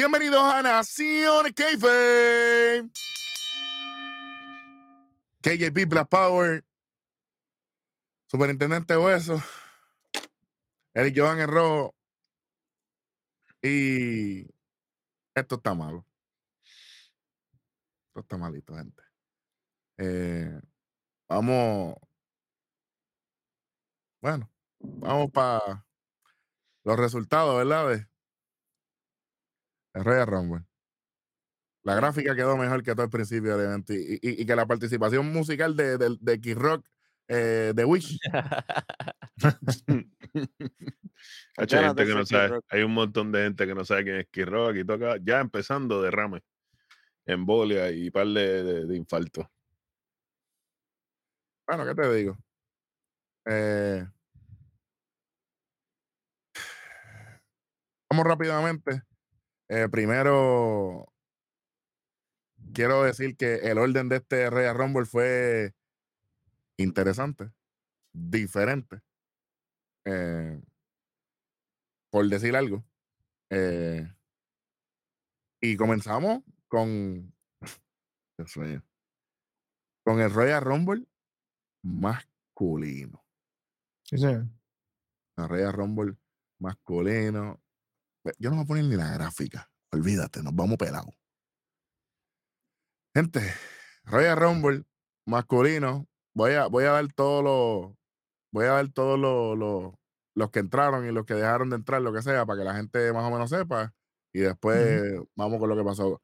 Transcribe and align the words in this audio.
Bienvenidos 0.00 0.42
a 0.42 0.62
Nación 0.62 1.52
Keife. 1.52 2.88
KJP 5.42 5.86
Black 5.86 6.08
Power. 6.08 6.64
Superintendente 8.26 8.96
Hueso. 8.96 9.42
Eric 10.94 11.14
Johan 11.18 11.40
en. 11.40 11.94
Y 13.60 14.46
esto 15.34 15.56
está 15.56 15.74
malo. 15.74 16.06
Esto 18.08 18.20
está 18.20 18.38
malito, 18.38 18.74
gente. 18.74 19.02
Eh, 19.98 20.58
vamos. 21.28 21.96
Bueno, 24.22 24.50
vamos 24.78 25.30
para 25.30 25.84
los 26.84 26.98
resultados, 26.98 27.58
¿verdad? 27.58 28.09
De 29.94 30.02
Royal 30.02 30.26
Rumble. 30.26 30.64
La 31.82 31.94
gráfica 31.94 32.34
quedó 32.36 32.56
mejor 32.56 32.82
que 32.82 32.92
todo 32.92 33.04
el 33.04 33.10
principio 33.10 33.56
del 33.56 33.66
evento 33.66 33.94
y, 33.94 34.18
y- 34.22 34.42
y 34.42 34.46
que 34.46 34.54
la 34.54 34.66
participación 34.66 35.32
musical 35.32 35.74
de, 35.76 35.96
de, 35.96 36.16
de 36.20 36.40
Kid 36.40 36.56
Rock, 36.58 36.86
eh, 37.28 37.72
de 37.74 37.84
Wish. 37.84 38.18
Hay 41.56 41.66
gente 41.68 42.04
que 42.06 42.14
no 42.14 42.24
sabe, 42.26 42.60
hay 42.68 42.82
un 42.82 42.92
montón 42.94 43.30
de 43.32 43.42
gente 43.44 43.66
que 43.66 43.74
no 43.74 43.84
sabe 43.84 44.04
quién 44.04 44.16
es 44.16 44.26
Kid 44.30 44.46
Rock. 44.46 44.70
Aquí 44.70 44.84
toca, 44.84 45.16
ya 45.22 45.40
empezando 45.40 46.00
derrame, 46.02 46.42
embolia 47.26 47.90
y 47.90 48.10
par 48.10 48.26
de, 48.26 48.62
de, 48.62 48.86
de 48.86 48.96
infarto. 48.96 49.50
Bueno, 51.66 51.84
¿qué 51.86 51.94
te 51.94 52.14
digo? 52.14 52.38
Eh, 53.46 54.06
vamos 58.10 58.26
rápidamente. 58.26 59.02
Eh, 59.72 59.88
primero, 59.88 61.06
quiero 62.74 63.04
decir 63.04 63.36
que 63.36 63.54
el 63.70 63.78
orden 63.78 64.08
de 64.08 64.16
este 64.16 64.50
Royal 64.50 64.76
Rumble 64.76 65.06
fue 65.06 65.74
interesante, 66.76 67.52
diferente. 68.12 69.00
eh, 70.04 70.60
por 72.10 72.28
decir 72.28 72.56
algo. 72.56 72.84
Eh, 73.50 74.12
y 75.60 75.76
comenzamos 75.76 76.42
con. 76.66 77.32
Con 80.02 80.20
el 80.20 80.32
Royal 80.32 80.64
Rumble 80.64 81.06
masculino. 81.82 83.24
Sí, 84.02 84.18
señor. 84.18 84.46
La 85.36 85.46
Royal 85.46 85.72
Rumble 85.72 86.16
masculino. 86.58 87.60
Ve, 88.24 88.32
Yo 88.38 88.50
no 88.50 88.56
voy 88.56 88.64
a 88.64 88.66
poner 88.66 88.84
ni 88.84 88.96
la 88.96 89.12
gráfica. 89.12 89.70
Olvídate, 89.92 90.42
nos 90.42 90.54
vamos 90.54 90.76
pelados. 90.76 91.14
Gente, 93.14 93.40
Royal 94.04 94.36
Rumble 94.36 94.84
masculino. 95.26 96.06
Voy 96.34 96.52
a, 96.52 96.66
voy 96.66 96.84
a 96.84 96.92
dar 96.92 97.12
todos 97.12 97.42
los. 97.42 97.96
Voy 98.52 98.66
a 98.66 98.72
dar 98.72 98.88
todos 98.92 99.18
los, 99.18 99.56
los, 99.56 99.94
los 100.34 100.50
que 100.50 100.58
entraron 100.60 101.06
y 101.06 101.12
los 101.12 101.24
que 101.24 101.34
dejaron 101.34 101.70
de 101.70 101.76
entrar, 101.76 102.02
lo 102.02 102.12
que 102.12 102.22
sea, 102.22 102.44
para 102.46 102.58
que 102.58 102.64
la 102.64 102.74
gente 102.74 103.12
más 103.12 103.24
o 103.24 103.30
menos 103.30 103.50
sepa. 103.50 103.92
Y 104.32 104.40
después 104.40 105.02
vamos 105.36 105.58
con 105.58 105.68
lo 105.68 105.76
que 105.76 105.84
pasó. 105.84 106.20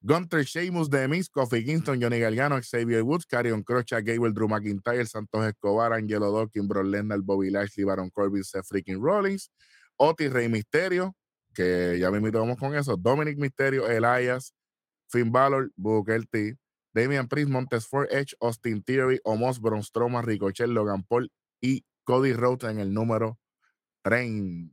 Gunter 0.00 0.44
Sheamus, 0.44 0.90
The 0.90 1.08
Miz, 1.08 1.28
Kofi 1.28 1.64
Kingston, 1.64 2.00
Johnny 2.00 2.20
Galgano, 2.20 2.60
Xavier 2.62 3.02
Woods, 3.02 3.26
Carion 3.26 3.62
Crocha, 3.64 4.00
Gable, 4.00 4.32
Drew 4.32 4.48
McIntyre, 4.48 5.06
Santos 5.06 5.44
Escobar, 5.44 5.92
Angelo 5.92 6.32
Dawkins, 6.32 6.68
Brock 6.68 6.86
Lesnar, 6.86 7.20
Bobby 7.20 7.50
Lashley, 7.50 7.84
Baron 7.84 8.10
Corbin, 8.10 8.44
Seth 8.44 8.66
freaking 8.66 9.00
Rollins, 9.00 9.50
Otis 9.96 10.32
Rey 10.32 10.48
Misterio, 10.48 11.14
que 11.58 11.98
ya 11.98 12.08
me 12.12 12.18
invitamos 12.18 12.56
con 12.56 12.76
eso, 12.76 12.96
Dominic 12.96 13.36
Misterio, 13.36 13.88
Elias, 13.88 14.54
Finn 15.08 15.32
Balor, 15.32 15.72
Booker 15.74 16.24
T, 16.24 16.56
Damian 16.94 17.26
Priest, 17.26 17.50
Montes 17.50 17.84
Ford, 17.84 18.06
Edge, 18.12 18.36
Austin 18.40 18.80
Theory, 18.80 19.18
Omos, 19.24 19.60
Braun 19.60 19.82
Strowman, 19.82 20.24
Ricochet, 20.24 20.68
Logan 20.68 21.02
Paul 21.02 21.32
y 21.60 21.84
Cody 22.04 22.32
Rhodes 22.32 22.70
en 22.70 22.78
el 22.78 22.94
número 22.94 23.40
30. 24.02 24.72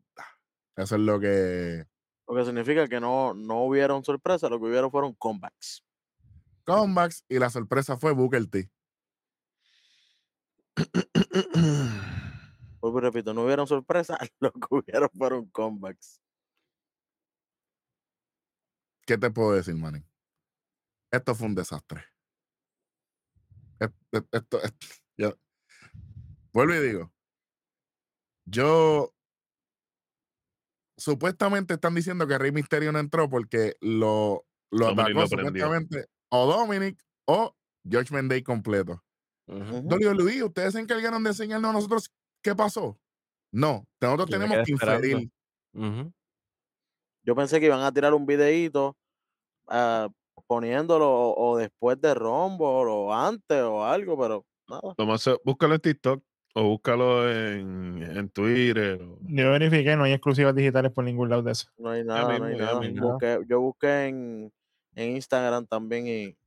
Eso 0.76 0.96
es 0.96 1.02
lo 1.02 1.20
que 1.20 1.88
Lo 2.28 2.36
que 2.36 2.46
significa 2.46 2.88
que 2.88 3.00
no, 3.00 3.34
no 3.34 3.64
hubieron 3.64 4.04
sorpresas, 4.04 4.52
lo 4.52 4.60
que 4.60 4.68
hubieron 4.68 4.92
fueron 4.92 5.14
comebacks. 5.14 5.84
comebacks 6.66 7.26
y 7.28 7.40
la 7.40 7.50
sorpresa 7.50 7.98
fue 7.98 8.12
Booker 8.12 8.46
T. 8.46 8.70
Vuelvo 12.80 13.00
repito, 13.00 13.34
no 13.34 13.42
hubieron 13.44 13.66
sorpresas, 13.66 14.20
lo 14.40 14.52
que 14.52 14.68
hubieron 14.70 15.10
fueron 15.18 15.50
comebacks. 15.50 16.22
¿Qué 19.06 19.18
te 19.18 19.30
puedo 19.30 19.54
decir, 19.54 19.76
Manny? 19.76 20.04
Esto 21.12 21.36
fue 21.36 21.48
un 21.48 21.56
desastre. 21.56 22.04
Esto, 23.80 24.28
esto- 24.32 24.60
vuelvo 26.54 26.74
y 26.74 26.80
digo, 26.88 27.14
yo 28.46 29.14
supuestamente 30.98 31.74
están 31.76 31.94
diciendo 31.96 32.28
que 32.28 32.38
Rey 32.38 32.52
Misterio 32.52 32.92
no 32.92 33.00
entró 33.00 33.30
porque 33.30 33.76
lo, 33.82 34.46
lo 34.72 34.88
Dominic 34.88 35.08
atacó 35.10 35.20
lo 35.22 35.28
supuestamente 35.28 36.08
o 36.30 36.46
Dominic 36.52 37.04
o 37.28 37.56
Judgment 37.84 38.30
Day 38.30 38.44
completo. 38.44 39.04
Ujú. 39.48 39.88
WWE, 39.88 40.44
ustedes 40.44 40.74
se 40.74 40.80
encargaron 40.80 41.24
de 41.24 41.30
enseñarnos 41.32 41.70
a 41.70 41.74
nosotros 41.74 42.12
qué 42.42 42.56
pasó. 42.56 43.00
No, 43.52 43.88
nosotros 44.02 44.30
tenemos 44.30 44.58
que 44.66 44.72
inferir. 44.72 45.32
Ujú. 45.74 46.14
Yo 47.26 47.36
pensé 47.36 47.60
que 47.60 47.66
iban 47.66 47.82
a 47.82 47.92
tirar 47.92 48.14
un 48.14 48.26
videíto 48.26 48.96
ah, 49.68 50.08
poniéndolo 50.48 51.10
o, 51.10 51.52
o 51.54 51.58
después 51.58 52.00
de 52.00 52.14
Rumble 52.14 52.68
o 52.68 53.14
antes 53.14 53.62
o 53.62 53.84
algo, 53.84 54.18
pero 54.20 54.46
nada. 54.70 54.94
Lo 54.98 55.06
más 55.06 55.22
se- 55.22 55.38
búscalo 55.44 55.76
en 55.76 55.82
TikTok 55.82 56.24
o 56.54 56.64
búscalo 56.64 57.30
en, 57.32 58.04
en 58.04 58.30
Twitter. 58.30 59.02
o- 59.02 59.18
Yo 59.22 59.52
verifiqué, 59.52 59.96
no 59.96 60.04
hay 60.04 60.14
exclusivas 60.14 60.56
digitales 60.56 60.92
por 60.92 61.04
ningún 61.04 61.30
lado 61.30 61.42
de 61.44 61.52
eso. 61.54 61.68
No 61.78 61.90
hay 61.90 62.04
nada, 62.04 62.38
no 62.40 62.46
hay 62.46 62.56
nada. 62.58 62.80
Busqué- 63.14 63.46
yo 63.50 63.60
busqué 63.62 64.06
en, 64.08 64.54
en 64.96 65.16
Instagram 65.16 65.66
también 65.66 66.08
y 66.08 66.38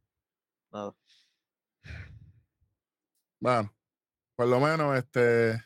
nada. 0.72 0.95
Bueno, 3.41 3.72
por 4.37 4.47
lo 4.49 4.60
menos, 4.60 4.97
este. 4.97 5.60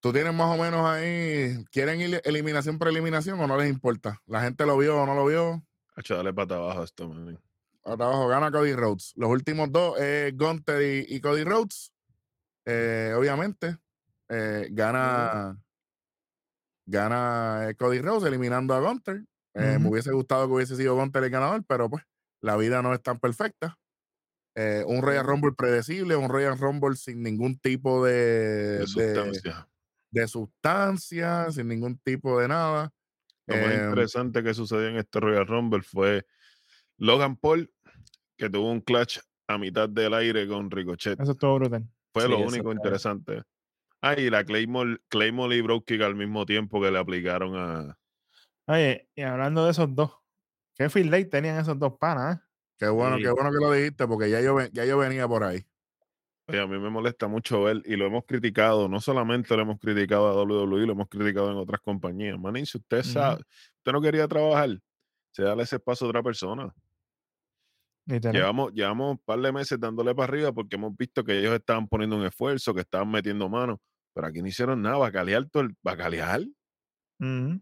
Tú 0.00 0.12
tienes 0.12 0.32
más 0.34 0.56
o 0.56 0.62
menos 0.62 0.86
ahí. 0.88 1.64
¿Quieren 1.70 2.00
ir 2.00 2.20
eliminación 2.24 2.78
por 2.78 2.88
eliminación 2.88 3.40
o 3.40 3.46
no 3.46 3.56
les 3.56 3.68
importa? 3.68 4.20
¿La 4.26 4.42
gente 4.42 4.64
lo 4.66 4.76
vio 4.78 5.02
o 5.02 5.06
no 5.06 5.14
lo 5.14 5.26
vio? 5.26 5.64
Hacho, 5.96 6.16
dale 6.16 6.32
para 6.32 6.56
abajo 6.56 6.84
esto, 6.84 7.08
man. 7.08 7.38
Hasta 7.84 8.04
abajo 8.04 8.28
gana 8.28 8.50
Cody 8.50 8.74
Rhodes. 8.74 9.12
Los 9.16 9.30
últimos 9.30 9.70
dos 9.72 9.98
es 9.98 10.36
Gunter 10.36 10.82
y, 10.82 11.14
y 11.16 11.20
Cody 11.20 11.44
Rhodes. 11.44 11.92
Eh, 12.64 13.14
obviamente. 13.16 13.78
eh, 14.28 14.68
gana. 14.70 15.56
Gana 16.84 17.68
eh, 17.70 17.74
Cody 17.74 18.00
Rhodes 18.00 18.24
eliminando 18.24 18.74
a 18.74 18.80
Gunter. 18.80 19.24
Eh, 19.54 19.78
Me 19.80 19.88
hubiese 19.88 20.12
gustado 20.12 20.46
que 20.46 20.52
hubiese 20.54 20.76
sido 20.76 20.94
Gunter 20.94 21.24
el 21.24 21.30
ganador, 21.30 21.64
pero 21.66 21.88
pues 21.88 22.04
la 22.42 22.56
vida 22.56 22.82
no 22.82 22.92
es 22.92 23.02
tan 23.02 23.18
perfecta. 23.18 23.78
Eh, 24.54 24.84
un 24.86 25.02
Royal. 25.02 25.24
Rumble 25.26 25.52
predecible, 25.52 26.16
un 26.16 26.28
Royal 26.28 26.58
Rumble 26.58 26.96
sin 26.96 27.22
ningún 27.22 27.58
tipo 27.58 28.04
de, 28.04 28.12
De 28.12 28.78
de- 28.78 28.86
sustancia. 28.86 29.68
De 30.20 30.28
sustancia, 30.28 31.50
sin 31.50 31.68
ningún 31.68 31.98
tipo 31.98 32.40
de 32.40 32.48
nada. 32.48 32.92
Lo 33.46 33.56
más 33.56 33.72
Em, 33.72 33.88
interesante 33.88 34.42
que 34.42 34.54
sucedió 34.54 34.88
en 34.88 34.96
este 34.96 35.20
Royal 35.20 35.46
Rumble 35.46 35.82
fue 35.82 36.26
Logan 36.98 37.36
Paul, 37.36 37.70
que 38.36 38.48
tuvo 38.50 38.70
un 38.70 38.80
clutch 38.80 39.20
a 39.46 39.58
mitad 39.58 39.88
del 39.88 40.14
aire 40.14 40.48
con 40.48 40.70
Ricochet. 40.70 41.20
Eso 41.20 41.32
estuvo 41.32 41.54
brutal. 41.56 41.86
Fue 42.12 42.22
Sí, 42.22 42.28
lo 42.28 42.38
único 42.40 42.72
interesante. 42.72 43.42
Ah, 44.00 44.18
y 44.18 44.30
la 44.30 44.44
Claymore, 44.44 44.98
Claymore 45.08 45.54
y 45.56 45.60
Broke 45.60 46.02
al 46.02 46.14
mismo 46.14 46.46
tiempo 46.46 46.80
que 46.80 46.90
le 46.90 46.98
aplicaron 46.98 47.54
a. 47.56 47.98
Oye, 48.68 49.08
y 49.14 49.22
hablando 49.22 49.64
de 49.64 49.70
esos 49.70 49.94
dos, 49.94 50.12
¿qué 50.74 50.88
field 50.88 51.10
day 51.10 51.24
tenían 51.26 51.58
esos 51.58 51.78
dos 51.78 51.94
panas? 51.98 52.36
eh? 52.36 52.40
qué 52.78 52.88
bueno, 52.88 53.16
Sí. 53.16 53.22
qué 53.22 53.30
bueno 53.30 53.50
que 53.50 53.58
lo 53.58 53.72
dijiste, 53.72 54.06
porque 54.06 54.30
ya 54.30 54.40
yo, 54.40 54.60
ya 54.72 54.84
yo 54.84 54.98
venía 54.98 55.26
por 55.28 55.44
ahí. 55.44 55.64
Oye, 56.48 56.60
a 56.60 56.66
mí 56.66 56.78
me 56.78 56.90
molesta 56.90 57.26
mucho 57.26 57.62
ver, 57.62 57.82
y 57.84 57.96
lo 57.96 58.06
hemos 58.06 58.24
criticado, 58.24 58.88
no 58.88 59.00
solamente 59.00 59.56
lo 59.56 59.62
hemos 59.62 59.80
criticado 59.80 60.28
a 60.28 60.34
WWE, 60.44 60.86
lo 60.86 60.92
hemos 60.92 61.08
criticado 61.08 61.50
en 61.50 61.56
otras 61.56 61.80
compañías. 61.80 62.38
Manín, 62.38 62.66
si 62.66 62.78
usted 62.78 63.02
sabe, 63.02 63.42
usted 63.78 63.92
no 63.92 64.00
quería 64.00 64.28
trabajar, 64.28 64.78
se 65.32 65.42
dale 65.42 65.64
ese 65.64 65.76
espacio 65.76 66.06
a 66.06 66.10
otra 66.10 66.22
persona. 66.22 66.72
Llevamos, 68.06 68.72
llevamos 68.72 69.12
un 69.12 69.18
par 69.18 69.40
de 69.40 69.52
meses 69.52 69.80
dándole 69.80 70.14
para 70.14 70.32
arriba 70.32 70.52
porque 70.52 70.76
hemos 70.76 70.96
visto 70.96 71.24
que 71.24 71.36
ellos 71.40 71.52
estaban 71.54 71.88
poniendo 71.88 72.16
un 72.16 72.24
esfuerzo, 72.24 72.72
que 72.72 72.82
estaban 72.82 73.10
metiendo 73.10 73.48
mano, 73.48 73.80
pero 74.14 74.28
aquí 74.28 74.40
no 74.40 74.46
hicieron 74.46 74.80
nada, 74.80 74.98
bacalear 74.98 75.46
todo 75.46 75.64
el. 75.64 75.76
¿Bacalear? 75.82 76.42
Ujú. 77.18 77.60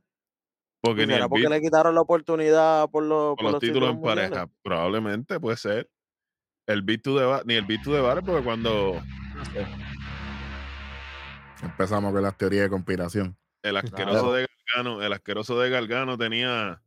Porque 0.82 1.06
ni 1.06 1.14
¿Será 1.14 1.24
el 1.24 1.30
porque 1.30 1.48
le 1.48 1.60
quitaron 1.62 1.94
la 1.94 2.02
oportunidad 2.02 2.90
por 2.90 3.04
los, 3.04 3.36
por 3.36 3.52
los 3.52 3.58
títulos 3.58 3.88
en 3.88 4.02
pareja, 4.02 4.46
probablemente 4.62 5.40
puede 5.40 5.56
ser. 5.56 5.88
El 6.66 6.82
beat 6.82 7.02
to 7.02 7.18
the 7.18 7.24
bar, 7.24 7.42
ni 7.46 7.54
el 7.54 7.64
beat 7.66 7.82
to 7.82 7.92
the 7.92 8.00
bar, 8.00 8.22
porque 8.24 8.42
cuando 8.44 9.02
Empezamos 11.62 12.12
con 12.12 12.22
las 12.22 12.36
teorías 12.36 12.64
de 12.64 12.70
conspiración. 12.70 13.36
el 13.62 13.76
asqueroso 13.76 14.32
de 14.34 14.46
Gargano, 14.74 15.02
el 15.02 15.12
asqueroso 15.12 15.58
de 15.60 15.70
Gargano 15.70 16.18
tenía 16.18 16.82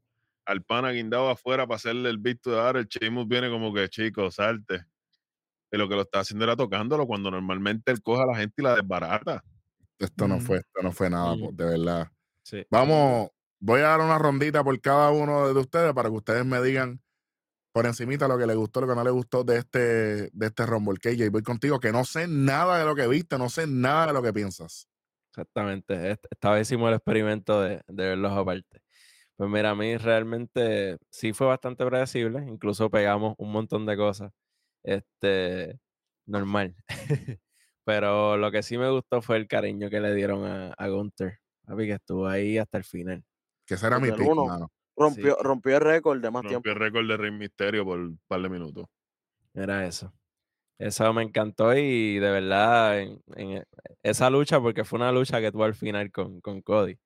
al 0.45 0.61
pana 0.63 0.91
guindado 0.91 1.29
afuera 1.29 1.65
para 1.65 1.75
hacerle 1.77 2.09
el 2.09 2.17
beat 2.19 2.43
de 2.45 2.59
ahora. 2.59 2.79
El 2.79 2.87
Sheamus 2.87 3.27
viene 3.27 3.49
como 3.49 3.73
que, 3.73 3.89
chico, 3.89 4.29
salte. 4.31 4.85
Y 5.71 5.77
lo 5.77 5.89
que 5.89 5.95
lo 5.95 6.01
está 6.03 6.19
haciendo 6.19 6.45
era 6.45 6.55
tocándolo 6.55 7.05
cuando 7.07 7.29
normalmente 7.31 7.91
él 7.91 8.01
coja 8.01 8.23
a 8.23 8.27
la 8.27 8.37
gente 8.37 8.53
y 8.61 8.63
la 8.63 8.75
desbarata. 8.75 9.43
Esto 9.99 10.27
no 10.27 10.39
fue, 10.39 10.57
esto 10.57 10.81
no 10.83 10.91
fue 10.91 11.09
nada, 11.09 11.35
po- 11.35 11.51
de 11.51 11.65
verdad. 11.65 12.11
Sí. 12.43 12.65
Vamos, 12.69 13.29
voy 13.59 13.81
a 13.81 13.85
dar 13.87 13.99
una 14.01 14.17
rondita 14.19 14.63
por 14.63 14.79
cada 14.79 15.09
uno 15.11 15.51
de 15.53 15.59
ustedes 15.59 15.91
para 15.93 16.09
que 16.09 16.15
ustedes 16.15 16.45
me 16.45 16.61
digan 16.61 17.01
por 17.77 17.85
encimita 17.85 18.27
lo 18.27 18.39
que 18.39 18.47
les 18.47 18.55
gustó, 18.55 18.81
lo 18.81 18.87
que 18.87 18.95
no 18.95 19.03
les 19.03 19.13
gustó 19.13 19.43
de 19.43 19.57
este, 19.57 19.79
de 20.33 20.45
este 20.47 20.65
Rumble. 20.65 20.97
KJ, 20.97 21.29
voy 21.29 21.43
contigo, 21.43 21.79
que 21.79 21.91
no 21.91 22.05
sé 22.05 22.27
nada 22.27 22.79
de 22.79 22.85
lo 22.85 22.95
que 22.95 23.05
viste, 23.07 23.37
no 23.37 23.49
sé 23.49 23.67
nada 23.67 24.07
de 24.07 24.13
lo 24.13 24.23
que 24.23 24.33
piensas. 24.33 24.89
Exactamente. 25.29 26.09
Est- 26.09 26.25
Esta 26.31 26.53
vez 26.53 26.67
hicimos 26.67 26.89
el 26.89 26.95
experimento 26.95 27.61
de, 27.61 27.81
de 27.87 28.07
verlos 28.07 28.31
aparte. 28.31 28.81
Pues 29.35 29.47
mira, 29.47 29.69
a 29.69 29.75
mí 29.75 29.95
realmente 29.95 30.97
sí 31.11 31.33
fue 31.33 31.45
bastante 31.45 31.85
predecible. 31.85 32.43
Incluso 32.47 32.89
pegamos 32.89 33.35
un 33.37 33.51
montón 33.51 33.85
de 33.85 33.95
cosas. 33.95 34.31
Este, 34.81 35.79
normal. 36.25 36.75
Pero 37.85 38.37
lo 38.37 38.49
que 38.49 38.63
sí 38.63 38.79
me 38.79 38.89
gustó 38.89 39.21
fue 39.21 39.37
el 39.37 39.47
cariño 39.47 39.91
que 39.91 39.99
le 39.99 40.15
dieron 40.15 40.45
a, 40.45 40.73
a 40.73 40.87
Gunther. 40.87 41.37
Papi, 41.63 41.85
que 41.85 41.93
estuvo 41.93 42.27
ahí 42.27 42.57
hasta 42.57 42.79
el 42.79 42.85
final. 42.85 43.23
Que 43.67 43.75
ese 43.75 43.85
era 43.85 43.99
mi 43.99 44.11
pick, 44.11 44.33
mano. 44.33 44.71
Rompió, 44.97 45.35
Sí. 45.35 45.43
rompió 45.43 45.75
el 45.77 45.81
récord 45.81 46.21
de 46.21 46.31
más 46.31 46.43
Rompió 46.43 46.61
tiempo. 46.61 46.69
el 46.71 46.75
récord 46.75 47.07
de 47.07 47.17
Rey 47.17 47.31
Misterio 47.31 47.85
por 47.85 47.99
un 47.99 48.19
par 48.27 48.41
de 48.41 48.49
minutos. 48.49 48.85
Era 49.53 49.85
eso. 49.85 50.13
Eso 50.79 51.11
me 51.13 51.23
encantó 51.23 51.75
y 51.75 52.19
de 52.19 52.31
verdad 52.31 52.99
en, 53.01 53.21
en 53.35 53.63
esa 54.03 54.29
lucha, 54.29 54.59
porque 54.61 54.83
fue 54.85 54.97
una 54.99 55.11
lucha 55.11 55.41
que 55.41 55.51
tuvo 55.51 55.63
al 55.65 55.75
final 55.75 56.11
con, 56.11 56.41
con 56.41 56.61
Cody. 56.61 56.99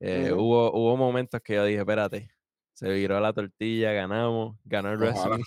eh, 0.00 0.32
hubo, 0.32 0.72
hubo 0.72 0.96
momentos 0.96 1.40
que 1.42 1.54
yo 1.54 1.64
dije, 1.64 1.80
espérate, 1.80 2.30
se 2.74 2.88
viró 2.92 3.18
la 3.20 3.32
tortilla, 3.32 3.92
ganamos, 3.92 4.56
ganó 4.64 4.92
el 4.92 5.02
Ojalá. 5.02 5.36
wrestling, 5.36 5.44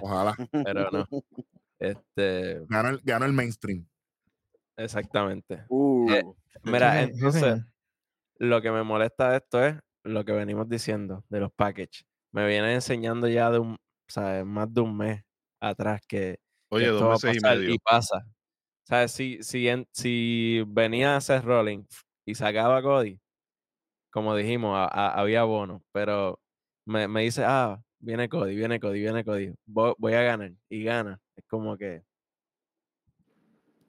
Ojalá. 0.00 0.34
pero 0.66 0.90
no. 0.90 1.06
Este, 1.78 2.60
Ganó 2.68 2.90
el, 2.90 3.00
ganó 3.04 3.26
el 3.26 3.32
mainstream. 3.32 3.86
exactamente. 4.76 5.64
Uh, 5.68 6.10
Eh, 6.10 6.22
Mira, 6.64 7.02
entonces, 7.02 7.62
lo 8.38 8.60
que 8.62 8.70
me 8.70 8.82
molesta 8.84 9.30
de 9.30 9.36
esto 9.38 9.64
es 9.64 9.76
lo 10.04 10.24
que 10.24 10.32
venimos 10.32 10.68
diciendo 10.68 11.24
de 11.28 11.40
los 11.40 11.52
packages. 11.52 12.04
Me 12.32 12.46
vienen 12.46 12.70
enseñando 12.70 13.28
ya 13.28 13.50
de 13.50 13.58
un, 13.58 13.76
¿sabes? 14.08 14.44
Más 14.44 14.72
de 14.72 14.80
un 14.80 14.96
mes 14.96 15.22
atrás 15.60 16.00
que, 16.06 16.36
que 16.36 16.38
Oye, 16.70 16.86
esto 16.86 16.98
dos 17.06 17.08
va 17.24 17.30
a 17.30 17.34
meses 17.34 17.36
y 17.36 17.40
medio. 17.40 17.74
y 17.74 17.78
pasa. 17.78 18.26
¿Sabes? 18.84 19.12
Si, 19.12 19.42
si, 19.42 19.68
en- 19.68 19.86
si 19.92 20.64
venía 20.66 21.14
a 21.14 21.16
hacer 21.18 21.44
rolling 21.44 21.84
y 22.26 22.34
sacaba 22.34 22.78
a 22.78 22.82
Cody, 22.82 23.20
como 24.10 24.34
dijimos, 24.36 24.76
a- 24.76 24.86
a- 24.86 25.20
había 25.20 25.44
bono, 25.44 25.82
pero 25.92 26.40
me, 26.86 27.08
me 27.08 27.22
dice, 27.22 27.44
ah, 27.46 27.82
viene 28.00 28.28
Cody, 28.28 28.56
viene 28.56 28.80
Cody, 28.80 29.00
viene 29.00 29.24
Cody, 29.24 29.54
voy, 29.66 29.94
voy 29.98 30.14
a 30.14 30.22
ganar 30.22 30.52
y 30.68 30.84
gana. 30.84 31.20
Es 31.36 31.44
como 31.46 31.76
que 31.78 32.04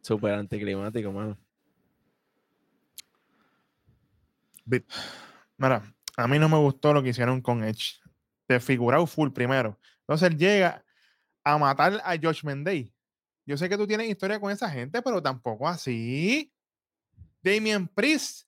súper 0.02 0.34
anticlimático, 0.36 1.12
mano. 1.12 1.38
Bit. 4.66 4.86
Mira, 5.58 5.84
a 6.18 6.28
mí 6.28 6.40
no 6.40 6.50
me 6.50 6.58
gustó 6.58 6.94
lo 6.94 7.02
que 7.04 7.10
hicieron 7.10 7.42
con 7.42 7.64
Edge. 7.64 8.00
Desfigurado 8.48 9.06
full 9.08 9.32
primero. 9.32 9.80
Entonces 10.02 10.30
él 10.30 10.38
llega 10.38 10.84
a 11.44 11.58
matar 11.58 12.02
a 12.04 12.16
Josh 12.22 12.44
Mendey. 12.44 12.94
Yo 13.46 13.58
sé 13.58 13.68
que 13.68 13.78
tú 13.78 13.86
tienes 13.88 14.10
historia 14.10 14.40
con 14.40 14.52
esa 14.52 14.70
gente, 14.70 15.02
pero 15.02 15.22
tampoco 15.22 15.68
así. 15.68 16.54
Damien 17.42 17.88
Priest, 17.88 18.48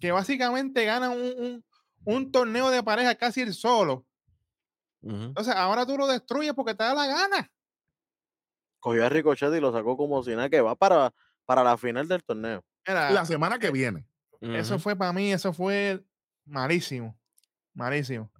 que 0.00 0.10
básicamente 0.12 0.84
gana 0.84 1.10
un, 1.10 1.20
un- 1.22 1.64
un 2.04 2.30
torneo 2.32 2.70
de 2.70 2.82
pareja 2.82 3.14
casi 3.14 3.40
él 3.42 3.52
solo. 3.54 4.06
Entonces 5.02 5.54
ahora 5.54 5.84
tú 5.86 5.96
lo 5.96 6.06
destruyes 6.06 6.52
porque 6.54 6.74
te 6.74 6.82
da 6.84 6.94
la 6.94 7.06
gana. 7.06 7.50
cogió 8.80 9.04
a 9.04 9.08
Ricochet 9.08 9.52
y 9.54 9.60
lo 9.60 9.72
sacó 9.72 9.96
como 9.96 10.22
si 10.22 10.30
nada 10.30 10.48
que 10.48 10.60
va 10.60 10.74
para, 10.76 11.12
para 11.44 11.62
la 11.64 11.76
final 11.76 12.06
del 12.08 12.22
torneo. 12.24 12.64
Mira, 12.86 13.10
La 13.10 13.24
semana 13.24 13.58
que 13.58 13.70
viene. 13.70 14.06
Eso 14.40 14.78
fue 14.78 14.94
para 14.96 15.12
mí, 15.12 15.32
eso 15.32 15.52
fue 15.52 16.04
malísimo. 16.46 17.18
Malísimo. 17.74 18.30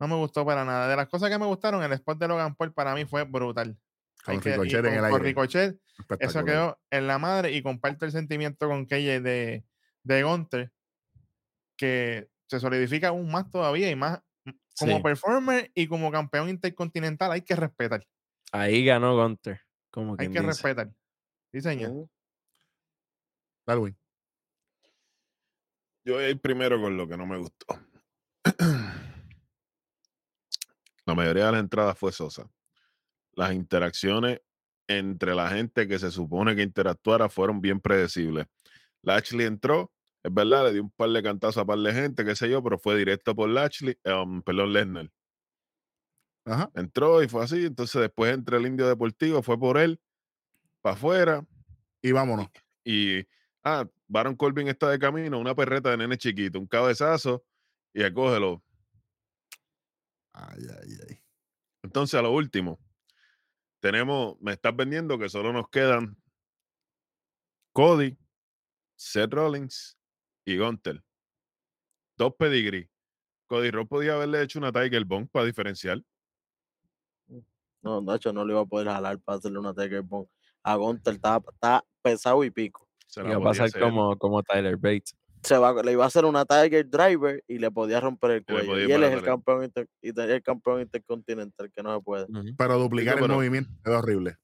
No 0.00 0.08
me 0.08 0.14
gustó 0.16 0.44
para 0.44 0.64
nada. 0.64 0.88
De 0.88 0.96
las 0.96 1.08
cosas 1.08 1.30
que 1.30 1.38
me 1.38 1.46
gustaron, 1.46 1.82
el 1.82 1.92
spot 1.92 2.18
de 2.18 2.28
Logan 2.28 2.54
Paul 2.54 2.72
para 2.72 2.94
mí 2.94 3.04
fue 3.04 3.24
brutal. 3.24 3.76
Con 4.24 4.40
que- 4.40 4.50
Ricochet 4.50 4.76
en 4.78 4.82
con- 4.84 4.92
el 4.94 4.98
con 5.00 5.12
aire. 5.12 5.24
Ricochet, 5.24 5.80
eso 6.20 6.44
quedó 6.44 6.78
en 6.90 7.06
la 7.06 7.18
madre 7.18 7.52
y 7.52 7.62
comparto 7.62 8.04
el 8.04 8.12
sentimiento 8.12 8.68
con 8.68 8.86
KJ 8.86 9.20
de, 9.20 9.64
de 10.02 10.22
Gunter, 10.22 10.72
que 11.76 12.28
se 12.46 12.60
solidifica 12.60 13.08
aún 13.08 13.30
más 13.30 13.48
todavía 13.50 13.90
y 13.90 13.96
más 13.96 14.20
mm, 14.44 14.50
como 14.78 14.96
Sí. 14.96 15.02
performer 15.02 15.70
y 15.74 15.86
como 15.86 16.10
campeón 16.10 16.48
intercontinental 16.48 17.30
hay 17.32 17.42
que 17.42 17.56
respetar. 17.56 18.06
Ahí 18.52 18.84
ganó 18.84 19.16
Gunter. 19.16 19.60
Como 19.90 20.12
Hay 20.18 20.26
que 20.28 20.32
dice. 20.34 20.42
respetar. 20.42 20.90
Sí, 21.52 21.60
señor. 21.60 22.08
Darwin. 23.66 23.96
Yo 26.08 26.14
voy 26.14 26.24
a 26.24 26.30
ir 26.30 26.40
primero 26.40 26.80
con 26.80 26.96
lo 26.96 27.06
que 27.06 27.18
no 27.18 27.26
me 27.26 27.36
gustó. 27.36 27.66
La 31.04 31.14
mayoría 31.14 31.44
de 31.44 31.52
las 31.52 31.60
entradas 31.60 31.98
fue 31.98 32.12
sosa. 32.12 32.50
Las 33.34 33.52
interacciones 33.52 34.40
entre 34.86 35.34
la 35.34 35.50
gente 35.50 35.86
que 35.86 35.98
se 35.98 36.10
supone 36.10 36.56
que 36.56 36.62
interactuara 36.62 37.28
fueron 37.28 37.60
bien 37.60 37.78
predecibles. 37.78 38.46
Lashley 39.02 39.44
entró, 39.44 39.92
es 40.22 40.32
verdad, 40.32 40.68
le 40.68 40.72
dio 40.72 40.84
un 40.84 40.90
par 40.92 41.10
de 41.10 41.22
cantazos 41.22 41.58
a 41.58 41.66
par 41.66 41.78
de 41.78 41.92
gente, 41.92 42.24
qué 42.24 42.34
sé 42.34 42.48
yo, 42.48 42.62
pero 42.62 42.78
fue 42.78 42.96
directo 42.96 43.36
por 43.36 43.50
Lashley, 43.50 43.98
um, 44.06 44.40
perdón, 44.40 44.72
Lesnar. 44.72 45.10
Ajá. 46.46 46.70
Entró 46.74 47.22
y 47.22 47.28
fue 47.28 47.44
así, 47.44 47.66
entonces 47.66 48.00
después 48.00 48.32
entre 48.32 48.56
el 48.56 48.66
indio 48.66 48.88
deportivo, 48.88 49.42
fue 49.42 49.60
por 49.60 49.76
él, 49.76 50.00
para 50.80 50.96
afuera, 50.96 51.46
Y 52.00 52.12
vámonos. 52.12 52.48
y 52.82 53.26
ah, 53.68 53.88
Baron 54.06 54.36
Corbin 54.36 54.68
está 54.68 54.90
de 54.90 54.98
camino, 54.98 55.38
una 55.38 55.54
perreta 55.54 55.90
de 55.90 55.98
nene 55.98 56.16
chiquito, 56.16 56.58
un 56.58 56.66
cabezazo 56.66 57.44
y 57.92 58.02
acógelo. 58.02 58.62
Ay, 60.32 60.62
ay, 60.82 60.90
ay. 61.08 61.20
Entonces, 61.82 62.18
a 62.18 62.22
lo 62.22 62.32
último, 62.32 62.78
tenemos, 63.80 64.40
me 64.40 64.52
estás 64.52 64.74
vendiendo 64.74 65.18
que 65.18 65.28
solo 65.28 65.52
nos 65.52 65.68
quedan 65.68 66.16
Cody, 67.72 68.16
Seth 68.96 69.32
Rollins 69.32 69.98
y 70.44 70.56
Gunter. 70.58 71.02
Dos 72.16 72.34
pedigrí. 72.34 72.90
Cody 73.46 73.70
Ross 73.70 73.88
podía 73.88 74.14
haberle 74.14 74.42
hecho 74.42 74.58
una 74.58 74.72
Tiger 74.72 75.04
Bomb 75.04 75.28
para 75.30 75.46
diferenciar. 75.46 76.02
No, 77.82 78.00
Nacho 78.00 78.32
no 78.32 78.44
le 78.44 78.52
iba 78.52 78.62
a 78.62 78.66
poder 78.66 78.88
jalar 78.88 79.18
para 79.20 79.38
hacerle 79.38 79.58
una 79.58 79.72
Taker 79.72 80.02
Bomb. 80.02 80.28
A 80.62 80.76
Gunter 80.76 81.14
está, 81.14 81.42
está 81.52 81.84
pesado 82.02 82.42
y 82.44 82.50
pico. 82.50 82.87
Se 83.08 83.22
la 83.22 83.30
Iba 83.30 83.38
a 83.38 83.42
pasar 83.42 83.66
hacer, 83.66 83.80
como, 83.80 84.16
como 84.16 84.42
Tyler 84.42 84.76
Bates. 84.76 85.16
Se 85.42 85.56
va, 85.56 85.72
le 85.82 85.92
iba 85.92 86.04
a 86.04 86.06
hacer 86.08 86.24
una 86.24 86.44
Tiger 86.44 86.88
Driver 86.88 87.42
y 87.46 87.58
le 87.58 87.70
podía 87.70 88.00
romper 88.00 88.30
el 88.32 88.44
cuello. 88.44 88.78
Y 88.78 88.90
él 88.92 89.02
es 89.04 89.12
el 89.12 89.18
el- 89.18 89.24
campeón, 89.24 89.64
inter- 89.64 89.88
el 90.02 90.42
campeón 90.42 90.80
intercontinental, 90.82 91.70
que 91.74 91.82
no 91.82 91.96
se 91.96 92.02
puede. 92.02 92.24
Ujú. 92.24 92.54
Pero 92.56 92.78
duplicar 92.78 93.14
el 93.14 93.20
pero- 93.22 93.34
movimiento 93.34 93.70
es 93.84 93.92
horrible. 93.92 94.36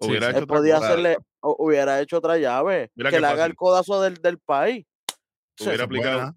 Sí, 0.00 0.08
Hubiera 0.08 0.26
sí. 0.26 0.30
hecho 0.32 0.38
Él 0.40 0.46
podía 0.46 0.74
cosa, 0.76 0.88
hacerle, 0.88 1.16
o- 1.40 1.56
hubiera 1.58 2.00
hecho 2.00 2.18
otra 2.18 2.38
llave, 2.38 2.90
Mira 2.94 3.10
que 3.10 3.20
le 3.20 3.26
haga 3.26 3.44
el 3.46 3.54
codazo 3.56 4.00
del, 4.02 4.14
del 4.14 4.38
país. 4.38 4.86
Sí, 5.56 5.66
Hubiera 5.68 5.84
aplicado. 5.84 6.16
buena. 6.18 6.36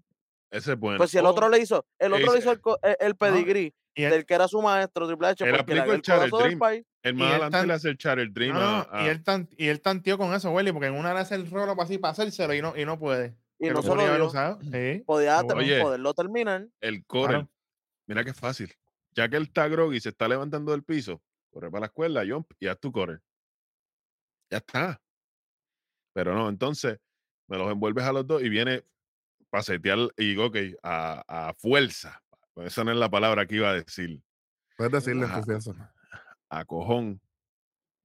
Ese 0.50 0.72
es 0.72 0.78
bueno. 0.78 0.98
Pues 0.98 1.10
si 1.10 1.18
el 1.18 1.26
otro 1.26 1.48
le 1.48 1.58
hizo, 1.60 1.86
el 1.98 2.12
otro 2.12 2.32
le 2.32 2.38
hizo 2.38 2.52
el, 2.52 2.60
co- 2.60 2.78
el, 2.82 2.96
el 3.00 3.16
pedigrí 3.16 3.72
del 3.96 4.26
que 4.26 4.34
era 4.34 4.46
su 4.48 4.60
maestro, 4.60 5.06
Triple 5.06 5.28
H, 5.28 5.44
porque 5.56 5.74
le 5.74 5.80
haga 5.80 5.92
el 5.94 5.96
el 5.96 6.02
codazo 6.02 6.38
del 6.38 6.58
país. 6.58 6.84
El 7.02 7.14
más 7.14 7.30
adelante 7.30 7.58
tan- 7.58 7.68
le 7.68 7.74
hace 7.74 7.88
el 7.90 7.98
Charter 7.98 8.32
Dream 8.32 8.54
no, 8.54 8.60
a- 8.60 8.88
no, 8.92 9.04
y 9.04 9.08
él 9.08 9.22
tan, 9.24 9.48
y 9.56 9.66
él 9.68 9.80
tanteó 9.80 10.18
con 10.18 10.32
eso, 10.34 10.50
Welly, 10.52 10.72
porque 10.72 10.86
en 10.88 10.94
una 10.94 11.12
le 11.14 11.20
hace 11.20 11.34
el 11.34 11.50
rolo 11.50 11.74
para 11.76 11.84
así 11.84 11.98
para 11.98 12.12
hacérselo 12.12 12.54
y 12.54 12.62
no, 12.62 12.76
y 12.76 12.84
no 12.84 12.98
puede. 12.98 13.36
Y 13.58 13.68
no 13.68 13.74
lo 13.74 13.82
se 13.82 13.88
podría 13.88 14.06
lo 14.06 14.12
haber 14.12 14.22
usado. 14.26 14.58
Sí. 14.62 15.02
Podía 15.06 15.40
poderlo 15.42 16.14
terminar. 16.14 16.66
el. 16.80 17.04
Claro. 17.06 17.48
Mira 18.06 18.24
qué 18.24 18.32
fácil. 18.34 18.72
Ya 19.14 19.28
que 19.28 19.36
él 19.36 19.44
está 19.44 19.68
groggy 19.68 19.96
y 19.98 20.00
se 20.00 20.08
está 20.08 20.26
levantando 20.26 20.72
del 20.72 20.82
piso, 20.82 21.22
corre 21.50 21.70
para 21.70 21.80
la 21.80 21.86
escuela, 21.86 22.24
jump 22.26 22.50
y 22.58 22.66
haz 22.66 22.78
tu 22.80 22.90
corre. 22.90 23.20
Ya 24.50 24.58
está. 24.58 25.00
Pero 26.12 26.34
no, 26.34 26.48
entonces 26.48 26.98
me 27.48 27.56
los 27.58 27.70
envuelves 27.70 28.04
a 28.04 28.12
los 28.12 28.26
dos 28.26 28.42
y 28.42 28.48
viene 28.48 28.84
para 29.50 29.62
setear 29.62 29.98
y 30.16 30.30
digo, 30.30 30.46
ok, 30.46 30.56
a, 30.82 31.48
a 31.50 31.54
fuerza. 31.54 32.22
Esa 32.56 32.84
no 32.84 32.90
es 32.90 32.96
la 32.96 33.10
palabra 33.10 33.46
que 33.46 33.56
iba 33.56 33.70
a 33.70 33.74
decir. 33.74 34.20
Puedes 34.76 34.92
decirle 34.92 35.24
en 35.26 35.30
Ajá. 35.30 35.42
A 36.52 36.66
cojón. 36.66 37.12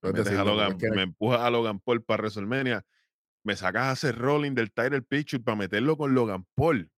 Me, 0.02 0.12
Puedes 0.12 0.26
metes 0.26 0.40
a 0.40 0.44
Logan, 0.46 0.78
me 0.96 1.02
empujas 1.02 1.42
a 1.42 1.50
Logan 1.50 1.80
Paul 1.82 2.02
para 2.02 2.22
WrestleMania. 2.24 2.82
Me 3.44 3.56
sacas 3.58 3.84
a 3.84 3.92
hacer 3.92 4.18
rolling 4.18 4.54
del 4.54 4.72
title 4.72 5.02
picture 5.02 5.44
para 5.44 5.58
meterlo 5.58 5.98
con 5.98 6.14
Logan 6.16 6.46
Paul. 6.56 6.90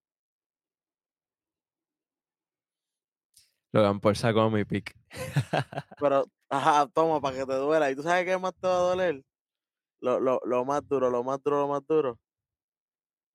Logan 3.72 4.00
Paul 4.00 4.16
sacó 4.16 4.48
mi 4.48 4.64
pick. 4.64 4.94
Pero, 5.98 6.24
ajá, 6.48 6.86
toma, 6.88 7.20
para 7.20 7.36
que 7.36 7.46
te 7.46 7.54
duela. 7.54 7.90
¿Y 7.90 7.96
tú 7.96 8.02
sabes 8.02 8.24
qué 8.24 8.38
más 8.38 8.54
te 8.54 8.66
va 8.68 8.76
a 8.76 8.80
doler? 8.80 9.24
Lo, 10.00 10.20
lo, 10.20 10.40
lo 10.44 10.64
más 10.64 10.86
duro, 10.88 11.10
lo 11.10 11.24
más 11.24 11.42
duro, 11.42 11.60
lo 11.60 11.68
más 11.68 11.84
duro. 11.86 12.18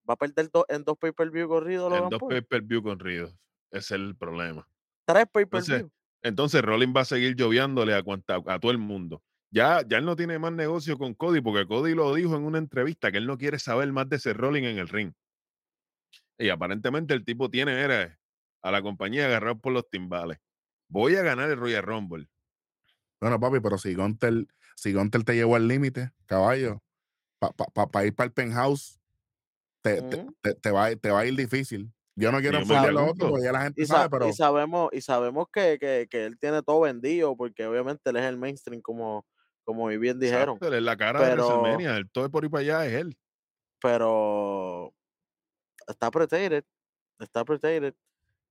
Va 0.09 0.13
a 0.13 0.17
perder 0.17 0.49
do- 0.51 0.65
en 0.69 0.83
dos 0.83 0.97
pay-per-view 0.97 1.47
corridos 1.47 1.87
En 1.87 1.97
Logan 1.97 2.09
dos 2.11 2.21
pay-per-view 2.29 2.81
corridos. 2.81 3.31
Ese 3.71 3.79
es 3.79 3.91
el 3.91 4.15
problema. 4.15 4.67
Tres 5.05 5.25
pay-per-view. 5.31 5.91
Entonces 6.25 6.61
Rollins 6.61 6.95
va 6.95 7.01
a 7.01 7.05
seguir 7.05 7.35
lloviándole 7.35 7.93
a, 7.93 8.03
cuanta- 8.03 8.41
a 8.45 8.59
todo 8.59 8.71
el 8.71 8.77
mundo. 8.77 9.23
Ya, 9.51 9.81
ya 9.87 9.99
él 9.99 10.05
no 10.05 10.15
tiene 10.15 10.37
más 10.39 10.51
negocio 10.51 10.97
con 10.97 11.13
Cody 11.13 11.39
porque 11.39 11.65
Cody 11.67 11.93
lo 11.95 12.13
dijo 12.13 12.35
en 12.35 12.43
una 12.43 12.57
entrevista 12.57 13.11
que 13.11 13.19
él 13.19 13.27
no 13.27 13.37
quiere 13.37 13.59
saber 13.59 13.91
más 13.93 14.09
de 14.09 14.17
ese 14.17 14.33
Rollins 14.33 14.67
en 14.67 14.77
el 14.79 14.89
ring. 14.89 15.13
Y 16.37 16.49
aparentemente 16.49 17.13
el 17.13 17.23
tipo 17.23 17.49
tiene 17.49 17.79
era, 17.79 18.19
a 18.61 18.71
la 18.71 18.81
compañía 18.81 19.27
agarrado 19.27 19.59
por 19.59 19.71
los 19.71 19.89
timbales. 19.89 20.39
Voy 20.89 21.15
a 21.15 21.21
ganar 21.23 21.49
el 21.49 21.57
Royal 21.57 21.83
Rumble. 21.83 22.27
Bueno, 23.21 23.39
papi, 23.39 23.59
pero 23.61 23.77
si 23.77 23.93
Gunter, 23.95 24.45
si 24.75 24.93
Gunter 24.93 25.23
te 25.23 25.33
llevó 25.35 25.55
al 25.55 25.67
límite, 25.67 26.11
caballo, 26.25 26.83
para 27.39 28.05
ir 28.05 28.13
para 28.13 28.25
el 28.27 28.33
penthouse, 28.33 28.99
te, 29.81 30.01
te- 30.01 30.17
Ujú. 30.17 30.35
te- 30.41 30.55
te 30.55 30.71
va, 30.71 30.85
a 30.85 30.91
ir- 30.91 30.99
te 30.99 31.11
va 31.11 31.21
a 31.21 31.25
ir 31.25 31.35
difícil. 31.35 31.93
Yo 32.17 32.31
no 32.31 32.39
quiero 32.39 32.59
enfocar 32.59 32.93
lo 32.93 33.05
otro 33.11 33.29
porque 33.29 33.43
ya 33.45 33.51
la 33.51 33.61
gente 33.63 33.81
Y, 33.81 33.85
sa- 33.85 33.95
sabe, 33.95 34.09
pero 34.09 34.29
y 34.29 34.33
sabemos, 34.33 34.89
y 34.93 35.01
sabemos 35.01 35.47
que, 35.51 35.77
que, 35.79 36.07
que 36.09 36.25
él 36.25 36.39
tiene 36.39 36.61
todo 36.63 36.81
vendido, 36.81 37.35
porque 37.35 37.65
obviamente 37.65 38.09
él 38.09 38.15
es 38.15 38.23
el 38.23 38.37
mainstream, 38.37 38.81
como, 38.81 39.25
como 39.65 39.87
bien 39.87 40.17
dijeron. 40.19 40.55
Exacto, 40.55 40.67
él 40.67 40.73
es 40.75 40.83
la 40.83 40.95
cara 40.95 41.19
Pero- 41.19 41.47
de 41.47 41.53
WrestleMania. 41.53 41.97
El 41.97 42.09
todo 42.09 42.29
por 42.31 42.43
ahí 42.43 42.49
para 42.49 42.61
allá 42.61 42.85
es 42.85 42.93
él. 42.93 43.17
Pero 43.81 44.93
está 45.87 46.09
protected. 46.09 46.63
Está 47.19 47.43
protected. 47.45 47.93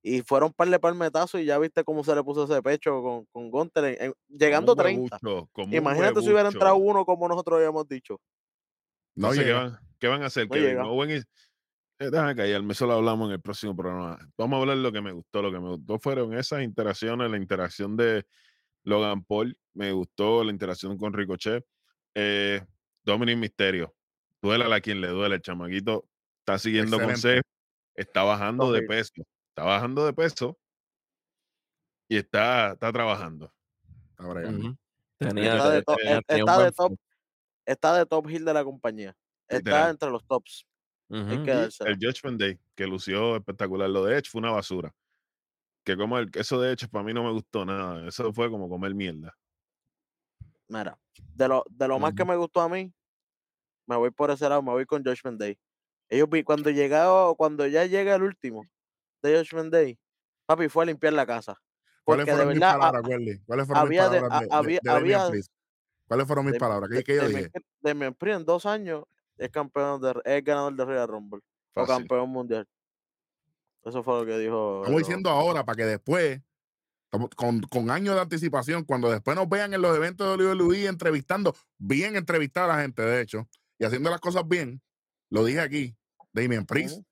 Y 0.03 0.21
fueron 0.21 0.53
par 0.53 0.67
de 0.69 0.79
palmetazos 0.79 1.41
y 1.41 1.45
ya 1.45 1.57
viste 1.57 1.83
cómo 1.83 2.03
se 2.03 2.13
le 2.15 2.23
puso 2.23 2.43
ese 2.43 2.61
pecho 2.61 3.01
con, 3.01 3.25
con 3.31 3.49
Gunter 3.49 3.85
en- 3.85 3.97
en- 4.05 4.13
llegando 4.27 4.73
a 4.73 4.75
Como 4.75 4.87
un 4.87 4.93
30. 5.09 5.19
huevucho, 5.23 5.49
como 5.51 5.67
un 5.67 5.73
Imagínate 5.73 6.21
si 6.21 6.29
hubiera 6.31 6.49
entrado 6.49 6.75
uno 6.75 7.03
como 7.05 7.27
nosotros 7.27 7.57
habíamos 7.57 7.87
dicho. 7.87 8.21
no 9.15 9.29
Entonces, 9.33 9.39
¿qué, 9.43 9.45
llega. 9.49 9.63
van, 9.63 9.79
qué 9.99 10.07
van 10.07 10.23
a 10.23 10.25
hacer? 10.27 10.47
No 10.47 10.53
Kevin 10.53 10.67
llega. 10.69 10.85
Owen 10.87 11.09
y- 11.11 11.21
Eh, 11.99 12.09
déjame 12.11 12.35
callarme, 12.35 12.73
eso 12.73 12.85
lo 12.85 12.93
hablamos 12.93 13.27
en 13.29 13.33
el 13.35 13.41
próximo 13.41 13.75
programa. 13.75 14.17
Vamos 14.37 14.57
a 14.57 14.61
hablar 14.61 14.77
de 14.77 14.83
lo 14.83 14.91
que 14.91 15.01
me 15.01 15.11
gustó. 15.13 15.41
Lo 15.41 15.51
que 15.51 15.59
me 15.59 15.69
gustó 15.69 15.97
fueron 15.99 16.33
esas 16.33 16.61
interacciones, 16.61 17.31
la 17.31 17.37
interacción 17.37 17.95
de 17.95 18.25
Logan 18.83 19.23
Paul, 19.23 19.57
me 19.73 19.91
gustó 19.93 20.43
la 20.43 20.51
interacción 20.51 20.97
con 20.97 21.13
Ricochet. 21.13 21.65
Eh, 22.13 22.61
Dominic 23.03 23.37
Misterio, 23.37 23.95
duélale 24.41 24.75
a 24.75 24.81
quien 24.81 24.99
le 24.99 25.07
duele, 25.07 25.35
el 25.35 25.41
chamaquito 25.41 26.05
está 26.39 26.57
siguiendo 26.59 26.99
consejos, 26.99 27.43
está 27.95 28.23
bajando 28.23 28.71
de 28.71 28.81
peso, 28.83 29.13
está 29.49 29.63
bajando 29.63 30.05
de 30.05 30.13
peso 30.13 30.57
y 32.09 32.17
está, 32.17 32.73
está 32.73 32.91
trabajando. 32.91 33.53
Tenía, 35.17 35.55
Está 35.55 35.69
de, 35.69 35.81
to- 35.81 35.93
eh, 36.03 36.21
está 36.27 36.59
de 36.63 36.71
top, 36.71 36.95
está 37.65 37.97
de 37.97 38.05
top 38.05 38.29
hill 38.29 38.45
de 38.45 38.53
la 38.53 38.63
compañía. 38.63 39.15
Está 39.47 39.57
Literal. 39.57 39.89
entre 39.91 40.09
los 40.09 40.25
tops. 40.25 40.65
El 41.09 41.97
Judgment 42.01 42.39
Day, 42.39 42.59
que 42.75 42.87
lució 42.87 43.35
espectacular. 43.35 43.89
Lo 43.89 44.03
de 44.05 44.17
Edge 44.17 44.29
fue 44.29 44.39
una 44.39 44.51
basura. 44.51 44.93
Que 45.83 45.95
como 45.95 46.17
el, 46.17 46.29
eso 46.33 46.59
de 46.59 46.71
Edge 46.73 46.87
para 46.89 47.03
mí 47.03 47.13
no 47.13 47.23
me 47.23 47.31
gustó 47.31 47.63
nada. 47.65 48.07
Eso 48.07 48.33
fue 48.33 48.49
como 48.49 48.67
comer 48.69 48.95
mierda. 48.95 49.35
Mira, 50.67 50.97
de 51.35 51.47
lo, 51.47 51.63
de 51.69 51.87
lo 51.87 51.99
más 51.99 52.13
que 52.13 52.25
me 52.25 52.35
gustó 52.35 52.61
a 52.61 52.69
mí, 52.69 52.91
me 53.85 53.95
voy 53.95 54.09
por 54.09 54.31
ese 54.31 54.49
lado, 54.49 54.63
me 54.63 54.71
voy 54.71 54.85
con 54.85 55.03
Judgment 55.03 55.39
Day. 55.39 55.59
Ellos 56.09 56.27
vi 56.29 56.43
cuando 56.43 56.71
llegado, 56.71 57.35
cuando 57.35 57.67
ya 57.67 57.85
llega 57.85 58.15
el 58.15 58.23
último 58.23 58.63
de 59.21 59.37
Judgment 59.37 59.71
Day, 59.71 59.99
papi 60.47 60.67
fue 60.69 60.83
a 60.83 60.87
limpiar 60.87 61.13
la 61.13 61.25
casa. 61.25 61.55
¿Cuáles 62.03 62.25
de 62.25 62.31
fueron 62.33 62.49
mis 62.49 62.59
verdad, 62.59 62.77
palabras, 62.79 63.03
Welly? 63.07 63.39
¿Cuáles 63.45 63.65
fueron 63.67 63.89
mis 63.89 63.99
había 63.99 64.09
de- 64.09 64.21
palabras 64.21 64.37
a- 64.37 64.39
de, 64.41 64.47
de, 64.47 64.53
había- 64.55 64.79
de 64.83 64.91
Damian 64.91 65.19
había- 65.21 65.29
Priest? 65.31 65.51
¿Cuáles 66.07 66.27
fueron 66.27 66.45
mis 66.45 66.53
de- 66.53 66.59
palabras? 66.59 66.89
¿Qué, 66.89 66.95
de- 66.97 67.03
qué 67.03 67.15
yo 67.15 67.21
Damian 67.23 67.43
dije? 67.43 67.65
Damian 67.81 68.13
Priest 68.15 68.39
en 68.39 68.45
dos 68.45 68.65
años 68.65 69.03
es 69.37 69.49
campeón 69.49 70.01
de, 70.01 70.13
es 70.25 70.43
ganador 70.43 70.75
de 70.75 70.85
Royal 70.85 71.07
Rumble 71.07 71.41
o 71.73 71.85
campeón 71.85 72.29
mundial. 72.29 72.67
Eso 73.83 74.01
fue 74.03 74.19
lo 74.19 74.25
que 74.25 74.37
dijo. 74.39 74.81
Estamos 74.83 74.99
el- 75.01 75.05
diciendo 75.05 75.29
ahora 75.29 75.63
para 75.63 75.75
que 75.75 75.85
después, 75.85 76.41
con, 77.35 77.61
con 77.61 77.89
años 77.91 78.15
de 78.15 78.21
anticipación, 78.21 78.83
cuando 78.83 79.11
después 79.11 79.35
nos 79.37 79.47
vean 79.47 79.73
en 79.73 79.81
los 79.81 79.95
eventos 79.95 80.37
de 80.37 80.43
WWE 80.45 80.87
entrevistando, 80.87 81.55
bien 81.77 82.15
entrevistada 82.15 82.73
a 82.73 82.77
la 82.77 82.81
gente, 82.81 83.01
de 83.03 83.21
hecho, 83.21 83.47
y 83.77 83.85
haciendo 83.85 84.09
las 84.09 84.19
cosas 84.19 84.47
bien, 84.47 84.81
lo 85.29 85.43
dije 85.45 85.59
aquí, 85.59 85.95
Damien 86.33 86.65
Priest, 86.65 86.95
Ujú. 86.97 87.05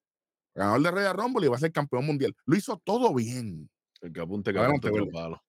ganador 0.56 0.82
de 0.82 0.92
Royal 0.92 1.18
Rumble 1.18 1.46
y 1.46 1.50
va 1.50 1.56
a 1.58 1.60
ser 1.60 1.72
campeón 1.72 2.06
mundial. 2.06 2.36
Lo 2.46 2.56
hizo 2.56 2.78
todo 2.84 3.14
bien. 3.14 3.70
El 4.02 4.12
que 4.12 4.20
apunte 4.22 4.52
que 4.52 4.60
apunte 4.60 4.90
palo. 5.12 5.42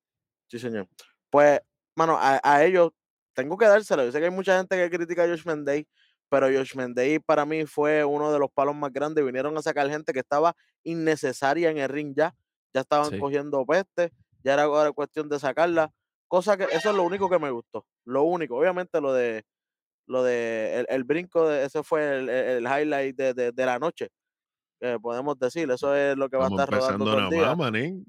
Sí, 0.48 0.58
señor. 0.58 0.88
Pues, 1.30 1.60
mano, 1.96 2.16
a, 2.16 2.40
a 2.44 2.64
ellos 2.64 2.92
tengo 3.32 3.56
que 3.58 3.66
dárselo. 3.66 4.04
Yo 4.04 4.12
sé 4.12 4.18
que 4.20 4.26
hay 4.26 4.30
mucha 4.30 4.56
gente 4.58 4.76
que 4.76 4.96
critica 4.96 5.24
a 5.24 5.28
Josh 5.28 5.42
Day, 5.64 5.88
pero 6.34 6.46
Josh 6.48 6.74
Day 6.94 7.18
para 7.20 7.44
mí 7.44 7.64
fue 7.66 8.04
uno 8.04 8.32
de 8.32 8.38
los 8.38 8.50
palos 8.50 8.74
más 8.74 8.92
grandes. 8.92 9.24
Vinieron 9.24 9.56
a 9.56 9.62
sacar 9.62 9.88
gente 9.88 10.12
que 10.12 10.18
estaba 10.20 10.54
innecesaria 10.82 11.70
en 11.70 11.78
el 11.78 11.88
ring 11.88 12.12
ya. 12.16 12.34
Ya 12.72 12.80
estaban 12.80 13.10
Sí. 13.10 13.18
cogiendo 13.18 13.64
peste. 13.64 14.12
Ya 14.42 14.54
era 14.54 14.92
cuestión 14.92 15.28
de 15.28 15.38
sacarla. 15.38 15.90
Cosa 16.28 16.56
que 16.56 16.64
eso 16.64 16.90
es 16.90 16.96
lo 16.96 17.04
único 17.04 17.28
que 17.30 17.38
me 17.38 17.50
gustó. 17.50 17.86
Lo 18.04 18.24
único. 18.24 18.56
Obviamente 18.56 19.00
lo 19.00 19.12
de 19.12 19.44
lo 20.06 20.22
de 20.22 20.80
el, 20.80 20.86
el 20.90 21.04
brinco, 21.04 21.48
de, 21.48 21.64
ese 21.64 21.82
fue 21.82 22.18
el, 22.18 22.28
el- 22.28 22.56
el 22.56 22.64
highlight 22.64 23.16
de, 23.16 23.32
de- 23.32 23.52
de 23.52 23.66
la 23.66 23.78
noche. 23.78 24.08
Que 24.80 24.98
podemos 25.00 25.38
decir. 25.38 25.70
Eso 25.70 25.94
es 25.94 26.16
lo 26.16 26.28
que 26.28 26.36
va 26.36 26.46
a 26.46 26.48
estar 26.50 26.68
rodando 26.68 27.04
todo 27.04 27.14
el 27.14 27.20
nada 27.24 27.30
día. 27.30 27.46
más, 27.46 27.56
manín. 27.56 28.04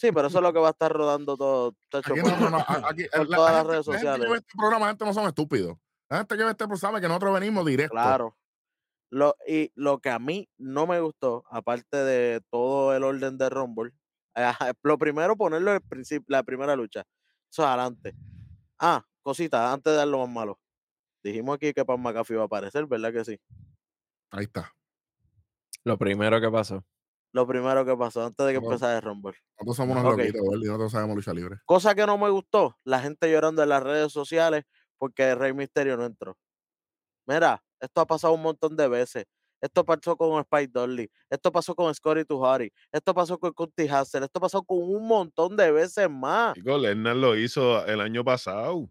Sí, 0.00 0.10
pero 0.12 0.26
eso 0.28 0.38
es 0.38 0.42
lo 0.42 0.52
que 0.52 0.58
va 0.58 0.68
a 0.68 0.70
estar 0.72 0.92
rodando 0.92 1.36
todo. 1.36 1.74
chacho, 1.90 2.12
Aquí 2.12 2.20
por- 2.22 2.30
no, 2.32 2.38
no, 2.40 2.50
no, 2.50 2.56
a- 2.58 2.82
aquí, 2.90 3.04
por 3.10 3.28
la- 3.28 3.36
todas 3.36 3.52
la 3.52 3.58
las 3.58 3.66
redes 3.66 3.86
la 3.86 3.92
gente 3.94 4.06
sociales. 4.10 4.38
este 4.42 4.52
programa, 4.58 4.84
la 4.86 4.90
gente 4.92 5.04
no 5.06 5.14
son 5.14 5.26
estúpidos. 5.28 5.76
La 6.10 6.18
gente 6.18 6.36
que 6.36 6.44
ve 6.44 6.50
este 6.50 6.56
programa 6.64 6.76
sabe 6.78 7.00
que 7.00 7.08
nosotros 7.08 7.34
venimos 7.34 7.66
directo. 7.66 7.92
Claro. 7.94 8.36
Lo, 9.10 9.34
y 9.46 9.70
lo 9.74 9.98
que 10.00 10.10
a 10.10 10.18
mí 10.18 10.48
no 10.58 10.86
me 10.86 11.00
gustó, 11.00 11.44
aparte 11.50 11.96
de 11.96 12.42
todo 12.50 12.94
el 12.94 13.04
orden 13.04 13.38
de 13.38 13.48
Rumble, 13.48 13.92
lo 14.82 14.98
primero 14.98 15.36
ponerlo 15.36 15.72
el 15.72 15.80
principio, 15.82 16.24
la 16.28 16.42
primera 16.42 16.76
lucha. 16.76 17.04
Eso 17.50 17.66
adelante. 17.66 18.14
Ah, 18.78 19.04
cosita, 19.22 19.72
antes 19.72 19.92
de 19.92 19.96
dar 19.96 20.08
lo 20.08 20.18
más 20.18 20.28
malo. 20.28 20.60
Dijimos 21.22 21.56
aquí 21.56 21.72
que 21.72 21.84
Pan 21.84 22.00
McAfee 22.00 22.34
iba 22.34 22.42
a 22.42 22.46
aparecer, 22.46 22.86
¿verdad 22.86 23.12
que 23.12 23.24
sí? 23.24 23.40
Ahí 24.30 24.44
está. 24.44 24.72
Lo 25.84 25.98
primero 25.98 26.40
que 26.40 26.50
pasó. 26.50 26.84
Lo 27.32 27.46
primero 27.46 27.84
que 27.84 27.96
pasó 27.96 28.24
antes 28.24 28.46
de 28.46 28.52
que 28.52 28.58
Bueno. 28.58 28.72
empezara 28.74 28.96
el 28.96 29.02
Rumble. 29.02 29.34
Nosotros 29.58 29.76
somos 29.76 29.96
unos 29.98 30.12
Ok. 30.12 30.18
loquitos, 30.20 30.40
Welly, 30.44 30.66
nosotros 30.66 30.92
sabemos 30.92 31.16
lucha 31.16 31.32
libre. 31.34 31.56
Cosa 31.64 31.94
que 31.94 32.06
no 32.06 32.16
me 32.18 32.30
gustó, 32.30 32.78
la 32.84 33.00
gente 33.00 33.30
llorando 33.30 33.62
en 33.62 33.68
las 33.70 33.82
redes 33.82 34.12
sociales 34.12 34.64
porque 34.98 35.34
Rey 35.34 35.52
Misterio 35.52 35.96
no 35.96 36.04
entró. 36.04 36.36
Mira, 37.26 37.62
esto 37.80 38.00
ha 38.00 38.06
pasado 38.06 38.32
un 38.34 38.42
montón 38.42 38.76
de 38.76 38.88
veces. 38.88 39.24
Esto 39.60 39.84
pasó 39.84 40.16
con 40.16 40.38
Spike 40.40 40.70
Dudley, 40.72 41.10
esto 41.28 41.50
pasó 41.50 41.74
con 41.74 41.92
Scotty 41.92 42.24
Tuhari, 42.24 42.72
esto 42.92 43.12
pasó 43.12 43.38
con 43.40 43.52
Cunty 43.52 43.88
Hassel, 43.88 44.22
esto 44.22 44.38
pasó 44.38 44.62
con 44.62 44.78
un 44.78 45.04
montón 45.08 45.56
de 45.56 45.72
veces 45.72 46.08
más. 46.08 46.54
Chico, 46.54 46.78
Lesnar 46.78 47.16
lo 47.16 47.36
hizo 47.36 47.84
el 47.86 48.00
año 48.00 48.22
pasado. 48.22 48.88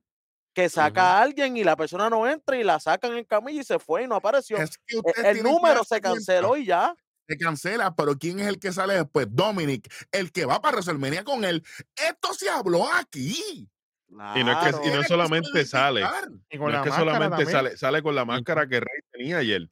Que 0.53 0.67
saca 0.67 1.19
a 1.19 1.21
alguien 1.21 1.55
y 1.55 1.63
la 1.63 1.77
persona 1.77 2.09
no 2.09 2.27
entra 2.27 2.57
y 2.57 2.65
la 2.65 2.81
sacan 2.81 3.15
en 3.15 3.23
camilla 3.23 3.61
y 3.61 3.63
se 3.63 3.79
fue 3.79 4.03
y 4.03 4.07
no 4.07 4.15
apareció. 4.15 4.57
Es 4.57 4.77
que 4.85 4.97
E- 4.97 5.29
El 5.29 5.41
número 5.43 5.83
se 5.85 6.01
canceló 6.01 6.57
y 6.57 6.65
ya. 6.65 6.95
se 7.29 7.37
cancela, 7.37 7.95
pero 7.95 8.17
¿quién 8.17 8.39
es 8.41 8.47
el 8.47 8.59
que 8.59 8.73
sale 8.73 8.95
después? 8.95 9.27
Dominic, 9.29 9.89
el 10.11 10.33
que 10.33 10.45
va 10.45 10.61
para 10.61 10.77
WrestleMania 10.77 11.23
con 11.23 11.45
él. 11.45 11.63
Esto 11.95 12.33
se 12.33 12.49
habló 12.49 12.91
aquí. 12.91 13.69
Y 14.09 14.43
no 14.43 14.51
es 14.51 14.57
que 14.59 14.69
y 14.69 14.73
no 14.73 14.81
Claro. 14.81 15.01
Que 15.01 15.07
solamente 15.07 15.65
sale. 15.65 16.05
Y 16.49 16.57
con 16.57 16.67
No 16.67 16.71
la 16.73 16.77
es 16.79 16.83
que 16.85 16.91
solamente 16.91 17.29
también. 17.29 17.49
sale, 17.49 17.77
sale 17.77 18.01
con 18.01 18.15
la 18.15 18.25
máscara 18.25 18.67
que 18.67 18.79
Rey 18.79 18.99
tenía 19.11 19.37
ayer. 19.39 19.69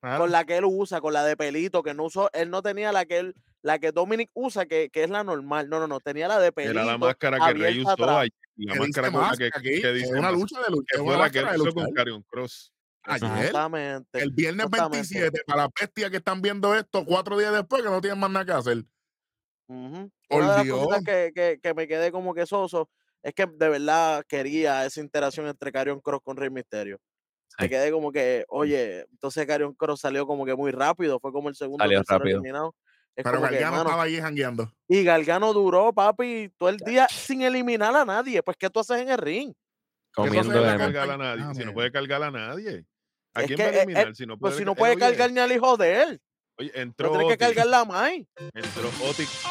Claro. 0.00 0.20
con 0.20 0.30
la 0.30 0.44
que 0.44 0.56
él 0.58 0.64
usa, 0.66 1.00
con 1.00 1.12
la 1.14 1.24
de 1.24 1.36
pelito, 1.36 1.82
que 1.82 1.92
no 1.94 2.04
usó, 2.04 2.30
él 2.32 2.48
no 2.50 2.62
tenía 2.62 2.92
la 2.92 3.06
que 3.06 3.18
él, 3.18 3.34
la 3.62 3.78
que 3.78 3.90
Dominic 3.92 4.30
usa, 4.34 4.66
que, 4.66 4.88
que 4.90 5.02
es 5.02 5.10
la 5.10 5.24
normal. 5.24 5.68
No, 5.68 5.80
no, 5.80 5.88
no, 5.88 5.98
tenía 6.00 6.28
la 6.28 6.38
de 6.38 6.52
pelito. 6.52 6.72
Era 6.78 6.84
la 6.84 6.98
máscara 6.98 7.38
que 7.38 7.54
Rey 7.54 7.80
usó 7.80 7.90
atrás. 7.90 8.16
ayer. 8.18 8.32
La 8.56 8.72
Que 8.74 8.78
máscara 8.80 9.10
con 9.10 9.20
la 9.22 9.36
que, 9.36 9.50
que 9.62 9.76
es 9.88 9.94
dice 9.94 10.14
una 10.14 10.30
lucha 10.30 10.60
de 10.62 10.70
lucha. 10.70 10.96
que 10.96 11.02
fue 11.02 11.16
la 11.16 11.30
que 11.30 11.38
él 11.40 11.60
usó 11.60 11.72
con. 11.74 11.92
Carion 11.92 12.22
Cross. 12.22 12.72
Ayer, 13.02 13.24
Exactamente. 13.46 14.20
el 14.22 14.30
viernes 14.32 14.66
exactamente. 14.66 14.96
27, 15.14 15.42
para 15.46 15.62
las 15.64 15.70
bestias 15.80 16.10
que 16.10 16.16
están 16.18 16.42
viendo 16.42 16.74
esto 16.74 17.04
cuatro 17.04 17.38
días 17.38 17.52
después, 17.52 17.82
que 17.82 17.88
no 17.88 18.00
tienen 18.00 18.18
más 18.20 18.30
nada 18.30 18.44
que 18.44 18.52
hacer. 18.52 18.84
Ujú. 19.68 20.10
Por 20.28 20.42
Una 20.42 20.50
de 20.52 20.56
las 20.56 20.64
Dios. 20.64 20.78
cositas 20.78 21.04
que, 21.04 21.32
que, 21.34 21.60
que 21.62 21.74
me 21.74 21.88
quedé 21.88 22.12
como 22.12 22.34
que 22.34 22.46
soso 22.46 22.90
es 23.22 23.34
que 23.34 23.46
de 23.46 23.68
verdad 23.68 24.24
quería 24.28 24.84
esa 24.86 25.00
interacción 25.00 25.46
entre 25.46 25.72
Carion 25.72 26.00
Cross 26.00 26.20
con 26.22 26.36
Rey 26.36 26.50
Misterio. 26.50 26.98
Me 27.58 27.68
quedé 27.70 27.90
como 27.90 28.12
que, 28.12 28.44
oye, 28.48 29.06
entonces 29.10 29.46
Carion 29.46 29.72
Cross 29.74 30.00
salió 30.00 30.26
como 30.26 30.44
que 30.44 30.54
muy 30.54 30.70
rápido, 30.72 31.18
fue 31.20 31.32
como 31.32 31.48
el 31.48 31.54
segundo 31.56 31.82
Salió 31.84 32.02
rápido. 32.06 32.38
eliminado. 32.38 32.74
Es 33.16 33.24
Pero 33.24 33.36
que, 33.48 33.60
mano, 33.64 33.76
estaba 33.82 34.02
ahí 34.02 34.20
jangueando. 34.20 34.70
y 34.86 35.02
Gargano 35.02 35.54
duró, 35.54 35.90
papi, 35.94 36.50
todo 36.58 36.68
el 36.68 36.76
día 36.76 37.08
sin 37.10 37.40
eliminar 37.40 37.96
a 37.96 38.04
nadie. 38.04 38.42
Pues, 38.42 38.58
¿qué 38.58 38.68
tú 38.68 38.80
haces 38.80 38.98
en 39.00 39.08
el 39.08 39.16
ring? 39.16 39.54
Que 40.14 40.22
no 40.22 40.26
Comiendo 40.28 40.52
campaña- 40.52 40.76
cargar 40.78 41.10
a 41.10 41.16
nadie. 41.16 41.42
Ah, 41.46 41.54
si 41.54 41.64
no 41.64 41.72
puede 41.72 41.90
cargar 41.90 42.22
a 42.22 42.30
nadie. 42.30 42.84
¿A 43.34 43.40
Es 43.40 43.46
quién 43.46 43.56
que 43.56 43.62
va 43.64 43.68
a 43.68 43.72
él- 43.72 43.76
eliminar? 43.78 44.06
él- 44.08 44.14
si 44.16 44.26
no 44.26 44.36
Pues 44.38 44.50
puede, 44.52 44.58
si 44.58 44.64
no 44.66 44.72
eh, 44.72 44.76
puede 44.76 44.98
cargar 44.98 45.32
ni 45.32 45.40
al 45.40 45.52
hijo 45.52 45.76
de 45.78 46.02
él, 46.02 46.20
Oye, 46.58 46.72
no 46.74 46.80
entró 46.82 47.10
tiene 47.10 47.28
que 47.28 47.38
cargar 47.38 47.66
la 47.66 47.84
Mai. 47.86 48.28
entró 48.52 48.88
Otis. 49.08 49.44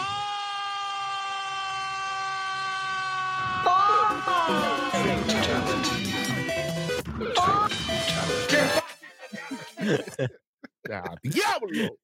¡Ya, 10.88 11.04
¡Diablo! 11.24 11.98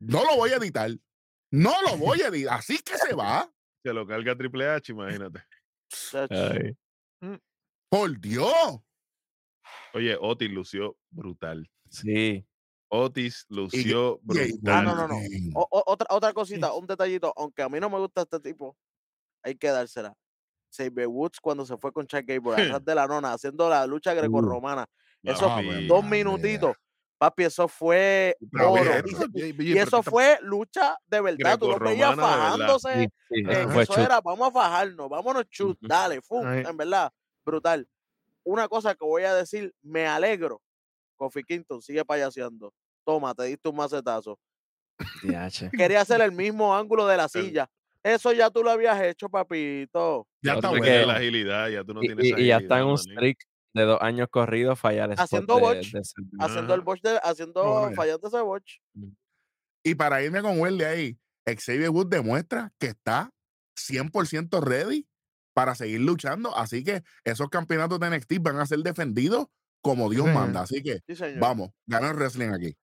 No 0.00 0.24
lo 0.24 0.36
voy 0.36 0.50
a 0.50 0.56
editar. 0.56 0.90
No 1.50 1.72
lo 1.82 1.96
voy 1.96 2.20
a 2.22 2.28
editar. 2.28 2.58
Así 2.58 2.78
que 2.78 2.96
se 2.98 3.14
va. 3.14 3.50
Se 3.82 3.92
lo 3.92 4.06
carga 4.06 4.36
Triple 4.36 4.68
H, 4.68 4.92
imagínate. 4.92 5.42
Ay, 6.30 6.76
Por 7.88 8.20
Dios. 8.20 8.80
Oye, 9.94 10.16
Otis 10.20 10.50
lució 10.50 10.96
brutal. 11.10 11.70
sí. 11.88 12.46
Otis 12.88 13.46
lució 13.48 14.20
y 14.22 14.26
brutal. 14.26 14.60
Ah, 14.66 14.82
no, 14.82 14.94
no, 14.94 15.08
no. 15.08 15.16
o- 15.54 15.82
otra, 15.86 16.06
otra 16.10 16.32
cosita, 16.32 16.72
un 16.74 16.86
detallito, 16.86 17.32
aunque 17.36 17.62
a 17.62 17.68
mí 17.68 17.80
no 17.80 17.90
me 17.90 17.98
gusta 17.98 18.22
este 18.22 18.38
tipo, 18.38 18.76
hay 19.42 19.56
que 19.56 19.66
dársela. 19.68 20.16
Xavier 20.74 21.06
Woods 21.06 21.40
cuando 21.40 21.64
se 21.64 21.76
fue 21.76 21.92
con 21.92 22.06
Chuck 22.06 22.24
Gable 22.26 22.52
atrás 22.52 22.84
de 22.84 22.94
la 22.94 23.06
nona 23.06 23.32
haciendo 23.32 23.68
la 23.68 23.86
lucha 23.86 24.14
grecorromana, 24.14 24.86
esos 25.22 25.48
Papi, 25.48 25.86
dos 25.86 26.04
minutitos, 26.04 26.74
papi, 27.18 27.44
eso 27.44 27.68
fue 27.68 28.36
oro. 28.60 28.90
Y 29.58 29.78
eso 29.78 30.02
fue 30.02 30.38
lucha 30.42 30.96
de 31.06 31.20
verdad, 31.20 31.58
tú 31.58 31.68
lo 31.68 31.78
veías 31.78 32.14
fajándose, 32.14 32.94
Sí, 32.94 33.08
sí, 33.28 33.44
eh, 33.48 33.66
eso 33.80 33.96
era, 33.98 34.20
vamos 34.20 34.48
a 34.48 34.52
fajarnos, 34.52 35.08
vámonos 35.08 35.44
chut, 35.48 35.78
dale, 35.80 36.20
fum, 36.20 36.46
Ay. 36.46 36.64
en 36.68 36.76
verdad, 36.76 37.12
brutal. 37.44 37.88
Una 38.44 38.68
cosa 38.68 38.94
que 38.94 39.04
voy 39.04 39.22
a 39.22 39.34
decir, 39.34 39.74
me 39.82 40.06
alegro, 40.06 40.60
Kofi 41.16 41.42
Kingston 41.42 41.80
sigue 41.80 42.04
payaseando. 42.04 42.74
Toma, 43.04 43.34
te 43.34 43.44
diste 43.44 43.68
un 43.68 43.76
macetazo. 43.76 44.38
Quería 45.76 46.02
hacer 46.02 46.20
el 46.20 46.32
mismo 46.32 46.74
ángulo 46.76 47.06
de 47.06 47.16
la 47.16 47.28
silla. 47.28 47.68
Eso 48.04 48.32
ya 48.32 48.50
tú 48.50 48.62
lo 48.62 48.70
habías 48.70 49.00
hecho, 49.02 49.28
papito. 49.30 50.28
Ya 50.42 50.54
está 50.54 50.70
que- 50.72 50.78
bueno. 50.78 51.06
la 51.06 51.16
agilidad, 51.16 51.68
ya 51.70 51.82
tú 51.84 51.94
no 51.94 52.02
Y, 52.02 52.06
tienes 52.08 52.26
y- 52.26 52.42
y 52.42 52.46
ya 52.48 52.58
está 52.58 52.78
en 52.80 52.84
un 52.86 52.98
streak 52.98 53.38
de 53.72 53.82
dos 53.82 53.98
años 54.02 54.28
corridos 54.30 54.78
fallar 54.78 55.10
el 55.10 55.18
Haciendo 55.18 55.58
botch, 55.58 55.90
de 55.92 56.02
Haciendo 56.38 56.74
el 56.74 56.80
botch 56.82 57.00
de, 57.02 57.18
haciendo, 57.22 57.62
Oye. 57.64 57.94
fallando 57.96 58.28
ese 58.28 58.40
botch. 58.42 58.76
Y 59.82 59.94
para 59.94 60.22
irme 60.22 60.42
con 60.42 60.60
Welly 60.60 60.84
ahí, 60.84 61.18
Xavier 61.46 61.90
Woods 61.90 62.10
demuestra 62.10 62.72
que 62.78 62.88
está 62.88 63.30
100% 63.76 64.60
ready 64.60 65.08
para 65.54 65.74
seguir 65.74 66.00
luchando. 66.00 66.54
Así 66.56 66.84
que 66.84 67.02
esos 67.24 67.48
campeonatos 67.48 67.98
de 68.00 68.06
NXT 68.10 68.38
van 68.40 68.58
a 68.58 68.66
ser 68.66 68.78
defendidos 68.80 69.46
como 69.82 70.08
Dios 70.10 70.26
manda. 70.26 70.60
Así 70.62 70.82
que 70.82 71.00
Sí, 71.08 71.22
vamos, 71.40 71.70
gana 71.86 72.10
el 72.10 72.16
wrestling 72.16 72.50
aquí. 72.50 72.76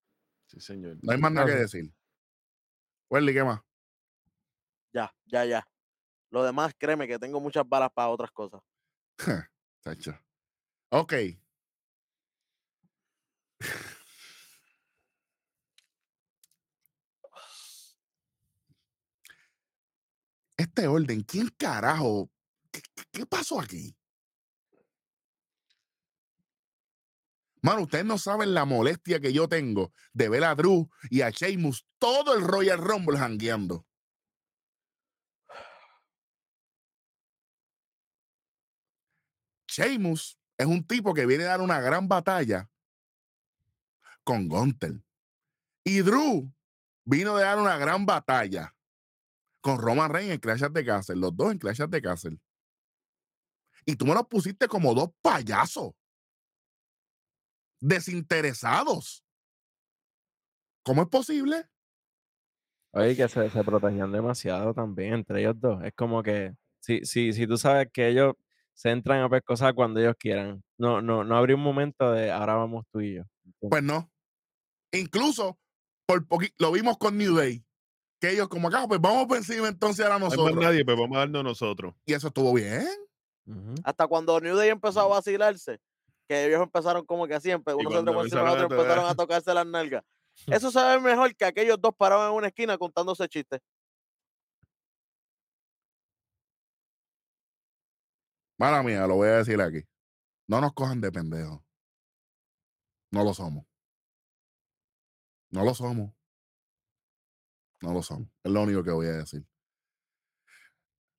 Sí, 0.47 0.59
señor. 0.59 0.97
No 1.01 1.11
hay 1.11 1.17
más 1.19 1.31
nada 1.31 1.47
que 1.47 1.53
decir. 1.55 1.91
Welly, 3.09 3.33
¿qué 3.33 3.43
más? 3.43 3.61
Ya, 4.93 5.13
ya, 5.25 5.45
ya. 5.45 5.67
Lo 6.29 6.43
demás, 6.43 6.74
créeme 6.77 7.07
que 7.07 7.19
tengo 7.19 7.39
muchas 7.39 7.67
balas 7.67 7.91
para 7.93 8.10
otras 8.10 8.31
cosas. 8.31 8.62
Tacho. 9.81 10.17
Ok. 10.89 11.13
Este 20.57 20.88
orden, 20.88 21.21
¿quién 21.24 21.50
carajo? 21.57 22.29
¿Qué, 23.12 23.25
pasó 23.25 23.60
aquí? 23.60 23.95
Mano, 27.63 27.81
ustedes 27.81 28.05
no 28.05 28.17
saben 28.17 28.53
la 28.53 28.65
molestia 28.65 29.19
que 29.19 29.33
yo 29.33 29.47
tengo 29.49 29.91
de 30.13 30.30
ver 30.30 30.43
a 30.43 30.56
Drew 30.56 30.89
y 31.10 31.21
a 31.21 31.30
Sheamus 31.30 31.88
todo 31.97 32.36
el 32.36 32.41
Royal 32.43 32.77
Rumble 32.77 33.17
jangueando. 33.17 33.86
Sheamus 39.71 40.38
es 40.57 40.65
un 40.65 40.86
tipo 40.86 41.13
que 41.13 41.25
viene 41.25 41.45
a 41.45 41.47
dar 41.47 41.62
una 41.62 41.79
gran 41.79 42.10
batalla 42.10 42.69
con 44.23 44.49
Gunther. 44.49 45.01
Y 45.86 46.01
Drew 46.01 46.53
vino 47.05 47.38
a 47.38 47.41
dar 47.41 47.57
una 47.57 47.77
gran 47.77 48.05
batalla 48.05 48.75
con 49.62 49.79
Roman 49.79 50.12
Reigns 50.12 50.34
en 50.34 50.39
Clash 50.39 50.63
the 50.73 50.86
Castle, 50.86 51.15
los 51.15 51.36
dos 51.36 51.53
en 51.53 51.57
Clash 51.57 51.81
the 51.89 52.01
Castle. 52.01 52.38
Y 53.86 53.95
tú 53.95 54.05
me 54.05 54.13
los 54.13 54.27
pusiste 54.27 54.67
como 54.67 54.93
dos 54.93 55.10
payasos 55.21 55.93
desinteresados. 57.79 59.23
¿Cómo 60.84 61.03
es 61.03 61.07
posible? 61.07 61.67
Oye, 62.91 63.15
que 63.15 63.29
se, 63.29 63.49
se 63.49 63.63
protegían 63.63 64.12
demasiado 64.12 64.73
también 64.73 65.13
entre 65.13 65.39
ellos 65.39 65.60
dos. 65.60 65.81
Es 65.84 65.93
como 65.93 66.21
que 66.21 66.55
si, 66.81 67.05
si, 67.05 67.31
si 67.31 67.47
tú 67.47 67.57
sabes 67.57 67.89
que 67.91 68.10
ellos 68.10 68.36
se 68.82 68.89
entran 68.89 69.22
a 69.22 69.30
pescosar 69.30 69.76
cuando 69.76 70.00
ellos 70.00 70.15
quieran. 70.17 70.63
No, 70.80 71.04
no, 71.04 71.24
no 71.24 71.38
habría 71.38 71.56
un 71.56 71.62
momento 71.62 72.12
de 72.13 72.32
ahora 72.32 72.56
vamos 72.56 72.84
tú 72.91 73.00
y 73.00 73.13
yo. 73.13 73.24
Pues 73.60 73.84
no. 73.84 74.10
Incluso 74.91 75.60
por 76.08 76.26
lo 76.58 76.72
vimos 76.72 76.98
con 76.98 77.15
New 77.15 77.36
Day. 77.36 77.63
Que 78.20 78.32
ellos 78.32 78.48
como 78.48 78.70
acá, 78.70 78.88
pues 78.88 79.00
vamos 79.00 79.28
por 79.28 79.38
encima 79.38 79.67
entonces 79.67 80.04
ahora 80.04 80.17
No 80.17 80.26
hay 80.26 80.30
más 80.32 80.38
nosotros. 80.39 80.63
nadie, 80.63 80.84
pues 80.84 80.98
vamos 80.98 81.15
a 81.15 81.20
darnos 81.20 81.44
nosotros. 81.44 81.94
Y 82.08 82.13
eso 82.13 82.30
estuvo 82.30 82.54
bien. 82.54 82.88
Hasta 83.84 84.08
cuando 84.08 84.39
New 84.39 84.56
Day 84.56 84.70
empezó 84.70 85.02
a 85.02 85.08
vacilarse, 85.08 85.80
que 86.28 86.48
ellos 86.48 86.63
empezaron 86.63 87.06
como 87.06 87.28
que 87.28 87.39
siempre, 87.39 87.76
uno 87.76 87.91
se 87.91 88.04
trepó 88.04 88.24
encima 88.24 88.52
otro, 88.52 88.63
empezaron 88.63 89.06
a 89.06 89.13
tocarse 89.13 89.54
las 89.54 89.67
nalgas. 89.67 90.04
Eso 90.48 90.72
se 90.72 90.80
ve 90.80 91.00
mejor 91.02 91.36
que 91.36 91.46
aquellos 91.46 91.80
dos 91.80 91.94
parados 91.96 92.32
en 92.32 92.36
una 92.36 92.48
esquina 92.48 92.80
contándose 92.80 93.28
chistes. 93.28 93.60
Mala 98.62 98.84
mía, 98.84 99.08
lo 99.08 99.15
voy 99.15 99.28
a 99.28 99.38
decir 99.38 99.60
aquí. 99.60 99.82
No 100.47 100.62
nos 100.62 100.74
cojan 100.74 101.02
de 101.02 101.12
pendejos. 101.12 101.63
No 103.10 103.24
lo 103.24 103.34
somos. 103.34 103.65
No 105.50 105.65
lo 105.65 105.74
somos. 105.74 106.13
No 107.82 107.91
lo 107.91 108.04
somos. 108.04 108.30
Es 108.43 108.52
lo 108.52 108.62
único 108.62 108.84
que 108.84 108.91
voy 108.91 109.08
a 109.08 109.13
decir. 109.13 109.43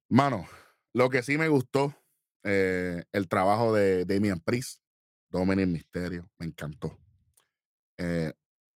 Mano, 0.09 0.47
lo 0.93 1.11
que 1.11 1.25
sí 1.25 1.37
me 1.37 1.49
gustó, 1.49 1.93
eh, 2.45 3.03
el 3.11 3.29
trabajo 3.29 3.75
de 3.75 4.05
Damian 4.05 4.39
Priest, 4.39 4.81
Dominic 5.29 5.67
Misterio, 5.67 6.31
me 6.39 6.47
encantó. 6.47 6.97
Eh, 7.99 8.33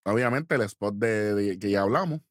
obviamente 0.06 0.56
el 0.56 0.62
spot 0.62 0.96
de, 0.96 1.60
que 1.62 1.70
ya 1.70 1.84
hablamos. 1.84 2.22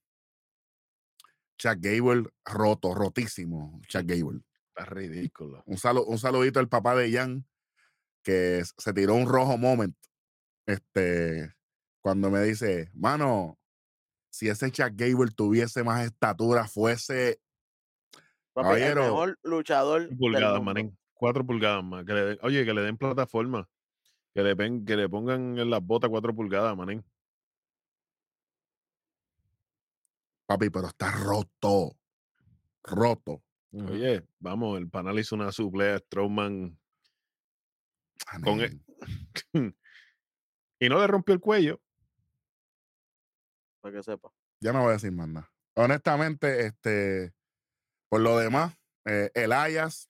Chuck 1.58 1.76
Gable 1.78 2.28
roto, 2.44 2.92
rotísimo. 2.92 3.80
Chuck 3.86 4.02
Gable. 4.04 4.42
Está 4.76 4.86
ridículo. 4.92 5.62
Un, 5.66 5.76
salu- 5.76 6.04
un 6.06 6.18
saludito 6.18 6.58
al 6.58 6.68
papá 6.68 6.96
de 6.96 7.12
Jan, 7.12 7.46
que 8.24 8.62
se 8.76 8.92
tiró 8.92 9.14
un 9.14 9.28
rojo 9.28 9.56
moment. 9.56 9.96
Este, 10.66 11.54
cuando 12.00 12.28
me 12.30 12.40
dice, 12.42 12.90
mano, 12.94 13.58
si 14.30 14.48
ese 14.48 14.70
Chuck 14.72 14.92
Gable 14.94 15.30
tuviese 15.30 15.84
más 15.84 16.04
estatura, 16.04 16.66
fuese. 16.66 17.40
Papi, 18.52 18.66
Caballero. 18.66 19.02
el 19.04 19.10
mejor 19.10 19.38
luchador 19.44 20.08
pulgadas, 20.16 20.56
mundo. 20.56 20.64
manín. 20.74 20.98
Cuatro 21.12 21.46
pulgadas 21.46 21.84
más. 21.84 22.04
Que 22.04 22.12
le 22.12 22.20
den- 22.24 22.38
oye, 22.42 22.64
que 22.64 22.74
le 22.74 22.82
den 22.82 22.96
plataforma. 22.96 23.68
Que 24.34 24.42
le, 24.42 24.56
pen- 24.56 24.84
que 24.84 24.96
le 24.96 25.08
pongan 25.08 25.56
en 25.58 25.70
las 25.70 25.80
botas 25.84 26.10
cuatro 26.10 26.34
pulgadas, 26.34 26.76
manín. 26.76 27.04
Papi, 30.46 30.70
pero 30.70 30.88
está 30.88 31.10
roto. 31.12 31.96
Roto. 32.82 33.42
Oye, 33.76 34.24
vamos, 34.38 34.78
el 34.78 34.88
panel 34.88 35.18
hizo 35.18 35.34
una 35.34 35.50
suplea 35.50 35.98
Strowman 35.98 36.78
Con 38.44 38.60
e- 38.60 38.64
Amén. 38.64 38.84
y 40.80 40.88
no 40.88 41.00
le 41.00 41.06
rompió 41.06 41.34
el 41.34 41.40
cuello. 41.40 41.80
Para 43.80 43.96
que 43.96 44.02
sepa. 44.02 44.30
Ya 44.60 44.72
no 44.72 44.80
voy 44.82 44.90
a 44.90 44.92
decir 44.92 45.12
más 45.12 45.28
nada. 45.28 45.52
Honestamente, 45.74 46.66
este, 46.66 47.34
por 48.08 48.20
lo 48.20 48.38
demás, 48.38 48.76
eh, 49.06 49.30
Elias, 49.34 50.08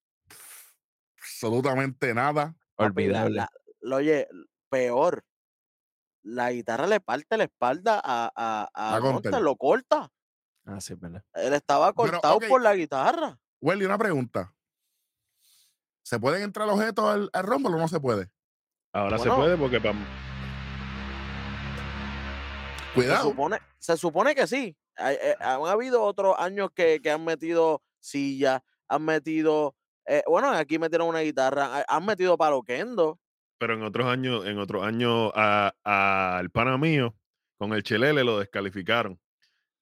absolutamente 1.18 2.12
nada. 2.12 2.54
La- 2.76 2.86
Olvidable. 2.86 3.46
la- 3.80 3.96
oye, 3.96 4.28
peor. 4.68 5.24
La 6.22 6.52
guitarra 6.52 6.86
le 6.86 7.00
parte 7.00 7.36
la 7.36 7.44
espalda 7.44 8.00
a, 8.02 8.30
a, 8.34 8.70
a 8.72 8.96
A 8.96 9.40
lo 9.40 9.56
corta. 9.56 10.10
Ah, 10.64 10.80
sí, 10.80 10.94
es 10.94 11.00
verdad. 11.00 11.22
Él 11.34 11.52
estaba 11.52 11.92
Pero, 11.92 12.12
cortado 12.12 12.40
por 12.40 12.62
la 12.62 12.74
guitarra. 12.74 13.38
Welly, 13.64 13.86
una 13.86 13.96
pregunta. 13.96 14.54
¿Se 16.02 16.20
pueden 16.20 16.42
entrar 16.42 16.68
objetos 16.68 17.02
al, 17.06 17.30
al 17.32 17.44
Rumble 17.44 17.72
o 17.74 17.78
no 17.78 17.88
se 17.88 17.98
puede? 17.98 18.28
Ahora 18.92 19.16
Bueno. 19.16 19.32
se 19.34 19.40
puede 19.40 19.56
porque 19.56 19.80
Se 19.80 19.92
Cuidado. 22.94 23.30
supone, 23.30 23.58
se 23.78 23.96
supone 23.96 24.34
que 24.34 24.46
sí. 24.46 24.76
Hay- 24.96 25.16
eh, 25.18 25.34
han 25.40 25.64
habido 25.66 26.02
otros 26.02 26.36
años 26.38 26.68
que, 26.74 27.00
que 27.00 27.10
han 27.10 27.24
metido 27.24 27.80
sillas, 28.00 28.60
han 28.86 29.02
metido. 29.02 29.74
eh, 30.06 30.22
bueno, 30.28 30.50
aquí 30.50 30.78
metieron 30.78 31.08
una 31.08 31.20
guitarra, 31.20 31.78
ha- 31.78 31.86
han 31.96 32.04
metido 32.04 32.36
paloquendo. 32.36 33.18
pero 33.56 33.72
en 33.72 33.82
otros 33.82 34.06
años, 34.06 34.44
en 34.44 34.58
otros 34.58 34.84
años 34.84 35.32
al 35.34 36.50
pana 36.50 36.76
mío 36.76 37.14
con 37.56 37.72
el 37.72 37.82
Chelele 37.82 38.22
lo 38.22 38.38
descalificaron. 38.38 39.18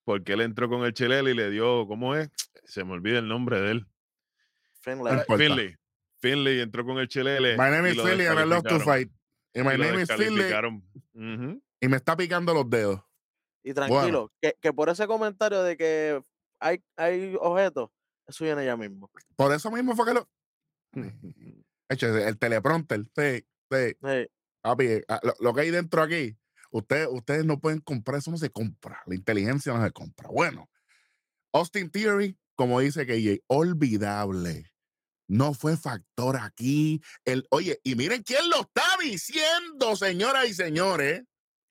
Porque 0.05 0.33
él 0.33 0.41
entró 0.41 0.69
con 0.69 0.85
el 0.85 0.93
Chelele 0.93 1.31
y 1.31 1.35
le 1.35 1.51
dio, 1.51 1.87
¿cómo 1.87 2.17
es? 2.17 2.31
Se 2.65 2.85
me 2.85 2.93
olvida 2.93 3.19
el 3.19 3.29
nombre 3.29 3.61
de 3.61 3.71
él. 3.71 3.87
No 4.87 4.93
importa. 4.93 5.37
Finley. 5.37 5.77
Finley 6.21 6.61
entró 6.61 6.85
con 6.85 6.99
el 6.99 7.09
Chelele. 7.09 7.57
My 7.57 7.71
name 7.71 7.89
y 7.89 7.93
is 7.93 8.03
Philly 8.03 8.27
and 8.27 8.39
I 8.41 8.45
love 8.45 8.63
to 8.65 8.81
fight. 8.81 9.11
y 9.55 9.61
Y 9.61 9.63
my 9.63 9.77
lo 9.77 9.85
name 9.85 10.03
is 10.03 10.09
Finley, 10.09 10.53
y 11.81 11.89
me 11.89 11.97
está 11.97 12.17
picando 12.17 12.55
los 12.55 12.69
dedos. 12.71 13.01
Y 13.65 13.75
tranquilo, 13.75 14.33
que, 14.41 14.57
que 14.61 14.73
por 14.73 14.89
ese 14.89 15.07
comentario 15.07 15.63
de 15.63 15.77
que 15.77 16.23
hay, 16.61 16.83
hay 16.97 17.37
objetos, 17.41 17.91
eso 18.27 18.45
viene 18.45 18.65
ya 18.65 18.77
mismo. 18.77 19.11
Por 19.37 19.53
eso 19.53 19.71
mismo 19.71 19.95
fue 19.95 20.07
que 20.07 20.15
lo. 20.15 20.29
Hecho, 21.89 22.17
el 22.17 22.39
teleprompter, 22.39 23.05
sí, 23.17 23.45
sí. 23.71 23.97
Sí. 24.03 24.29
Papi, 24.63 25.03
ah, 25.09 25.21
lo, 25.25 25.35
lo 25.41 25.55
que 25.55 25.63
hay 25.63 25.71
dentro 25.71 26.03
aquí, 26.03 26.37
ustedes, 26.73 27.09
ustedes 27.11 27.45
no 27.45 27.61
pueden 27.61 27.81
comprar, 27.81 28.19
eso 28.19 28.31
no 28.31 28.39
se 28.39 28.51
compra. 28.51 29.01
La 29.07 29.15
inteligencia 29.15 29.73
no 29.73 29.85
se 29.85 29.93
compra. 29.93 30.29
Bueno, 30.31 30.69
Austin 31.53 31.91
Theory, 31.91 32.37
como 32.57 32.81
dice 32.81 33.07
KJ, 33.07 33.45
olvidable. 33.47 34.73
No 35.29 35.55
fue 35.55 35.77
factor 35.77 36.37
aquí. 36.37 37.01
El, 37.25 37.47
oye, 37.51 37.79
y 37.85 37.95
miren 37.95 38.23
quién 38.23 38.49
lo 38.51 38.63
está 38.63 38.85
diciendo, 39.01 39.97
señoras 39.97 40.49
y 40.49 40.55
señores. 40.55 41.23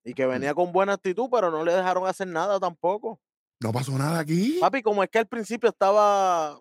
Y 0.04 0.14
que 0.14 0.26
venía 0.26 0.56
con 0.56 0.72
buena 0.72 0.94
actitud, 0.94 1.28
pero 1.32 1.52
no 1.52 1.64
le 1.64 1.74
dejaron 1.74 2.08
hacer 2.08 2.28
nada 2.28 2.60
tampoco. 2.60 3.22
No 3.60 3.72
pasó 3.72 3.96
nada 3.98 4.20
aquí. 4.20 4.58
Papi, 4.60 4.82
como 4.82 5.04
es 5.04 5.10
que 5.10 5.20
al 5.20 5.28
principio 5.28 5.70
estaba 5.70 6.60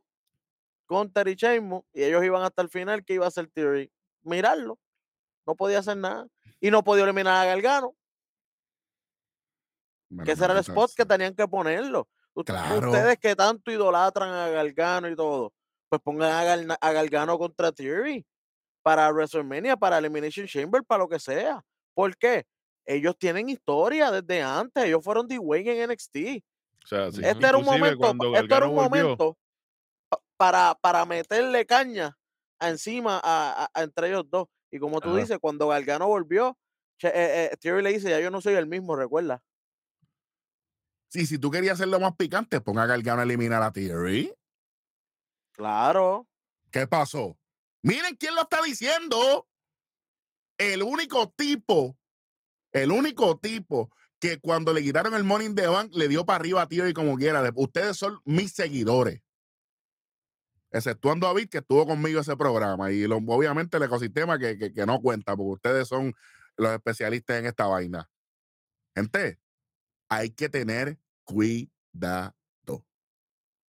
con 0.85 1.11
Terry 1.11 1.35
Sheamus 1.35 1.83
y 1.95 2.03
ellos 2.03 2.23
iban 2.23 2.43
hasta 2.43 2.61
el 2.61 2.69
final, 2.69 3.05
que 3.05 3.15
iba 3.15 3.25
a 3.25 3.29
hacer 3.29 3.49
Theory? 3.49 3.91
Mirarlo. 4.23 4.79
No 5.47 5.55
podía 5.55 5.79
hacer 5.79 5.97
nada. 5.97 6.27
Y 6.61 6.71
no 6.71 6.85
podía 6.85 7.05
eliminar 7.05 7.37
a 7.37 7.47
Gargano, 7.47 7.87
Bueno, 7.87 8.00
que 10.25 10.33
ese 10.33 10.45
era 10.45 10.55
el 10.55 10.61
spot 10.61 10.91
que 10.97 11.05
tenían 11.07 11.35
que 11.35 11.47
ponerlo. 11.49 12.09
Claro. 12.45 12.91
Ustedes 12.91 13.19
que 13.19 13.35
tanto 13.37 13.71
idolatran 13.71 14.31
a 14.33 14.49
Gargano 14.49 15.09
y 15.09 15.17
todo, 15.17 15.53
pues 15.89 16.01
pongan 16.03 16.31
a, 16.71 16.75
a 16.81 16.93
Gargano 16.93 17.39
contra 17.39 17.73
Theory 17.73 18.25
para 18.83 19.11
WrestleMania, 19.11 19.77
para 19.77 19.99
Elimination 19.99 20.47
Chamber, 20.47 20.83
para 20.85 21.01
lo 21.05 21.09
que 21.09 21.19
sea. 21.19 21.63
¿Por 21.95 22.17
qué? 22.17 22.47
Ellos 22.87 23.17
tienen 23.19 23.49
historia 23.51 24.11
desde 24.11 24.43
antes. 24.43 24.85
Ellos 24.85 25.05
fueron 25.05 25.29
The 25.29 25.39
Way 25.39 25.69
en 25.69 25.91
NXT. 25.91 26.17
O 26.85 26.87
sea, 26.87 27.11
sí. 27.13 27.21
Este 27.23 27.47
era 27.47 27.59
un 27.59 27.65
momento, 27.65 28.07
esto 28.35 28.57
era 28.57 28.67
un 28.67 28.75
volvió, 28.75 28.91
momento 28.91 29.37
pa- 30.09 30.19
para, 30.37 30.75
para 30.81 31.05
meterle 31.05 31.67
caña 31.67 32.17
encima 32.59 33.21
a, 33.23 33.65
a- 33.65 33.71
a 33.75 33.83
entre 33.83 34.09
ellos 34.09 34.25
dos. 34.31 34.49
Y 34.71 34.79
como 34.79 35.01
tú 35.01 35.11
Ajá. 35.11 35.19
dices, 35.19 35.39
cuando 35.41 35.69
Gargano 35.69 36.07
volvió, 36.07 36.57
che- 36.99 37.09
eh, 37.09 37.51
eh, 37.53 37.57
Theory 37.61 37.83
le 37.83 37.93
dice, 37.93 38.09
ya 38.09 38.21
yo 38.21 38.31
no 38.31 38.41
soy 38.41 38.55
el 38.55 38.67
mismo, 38.67 38.97
recuerda. 38.97 39.43
Sí, 41.11 41.27
si 41.27 41.39
tú 41.39 41.51
querías 41.51 41.75
hacerlo 41.75 41.99
más 42.01 42.15
picante, 42.17 42.61
ponga 42.61 42.85
a 42.85 42.87
Gargano 42.87 43.21
a 43.21 43.25
eliminar 43.25 43.63
a 43.63 43.73
Theory. 43.73 44.33
Claro. 45.53 46.29
¿Qué 46.71 46.87
pasó? 46.87 47.37
Miren 47.83 48.15
quién 48.17 48.35
lo 48.35 48.43
está 48.43 48.63
diciendo. 48.63 49.49
El 50.57 50.83
único 50.83 51.31
tipo, 51.31 51.99
el 52.73 52.93
único 52.93 53.39
tipo 53.39 53.91
que 54.21 54.39
cuando 54.39 54.73
le 54.73 54.83
quitaron 54.83 55.15
el 55.15 55.25
Money 55.25 55.49
in 55.49 55.55
the 55.55 55.67
Bank 55.67 55.91
le 55.95 56.07
dio 56.07 56.25
para 56.25 56.37
arriba 56.37 56.63
a 56.63 56.69
Theory 56.69 56.93
como 56.93 57.17
quiera. 57.17 57.43
De- 57.43 57.53
Ustedes 57.57 57.97
son 57.97 58.21
mis 58.25 58.53
seguidores. 58.53 59.21
Exceptuando 60.71 61.27
a 61.27 61.31
David, 61.31 61.49
que 61.49 61.59
estuvo 61.59 61.85
conmigo 61.87 62.21
ese 62.21 62.37
programa. 62.37 62.93
Y 62.93 63.07
lo- 63.09 63.17
obviamente 63.17 63.79
el 63.79 63.83
ecosistema 63.83 64.39
que, 64.39 64.57
que- 64.57 64.73
que 64.73 64.87
no 64.87 65.01
cuenta, 65.01 65.35
porque 65.37 65.55
ustedes 65.55 65.89
son 65.89 66.15
los 66.57 66.71
especialistas 66.73 67.39
en 67.41 67.47
esta 67.47 67.67
vaina. 67.67 68.09
Gente, 68.95 69.40
hay 70.11 70.31
que 70.31 70.49
tener 70.49 70.99
cuidado. 71.25 72.35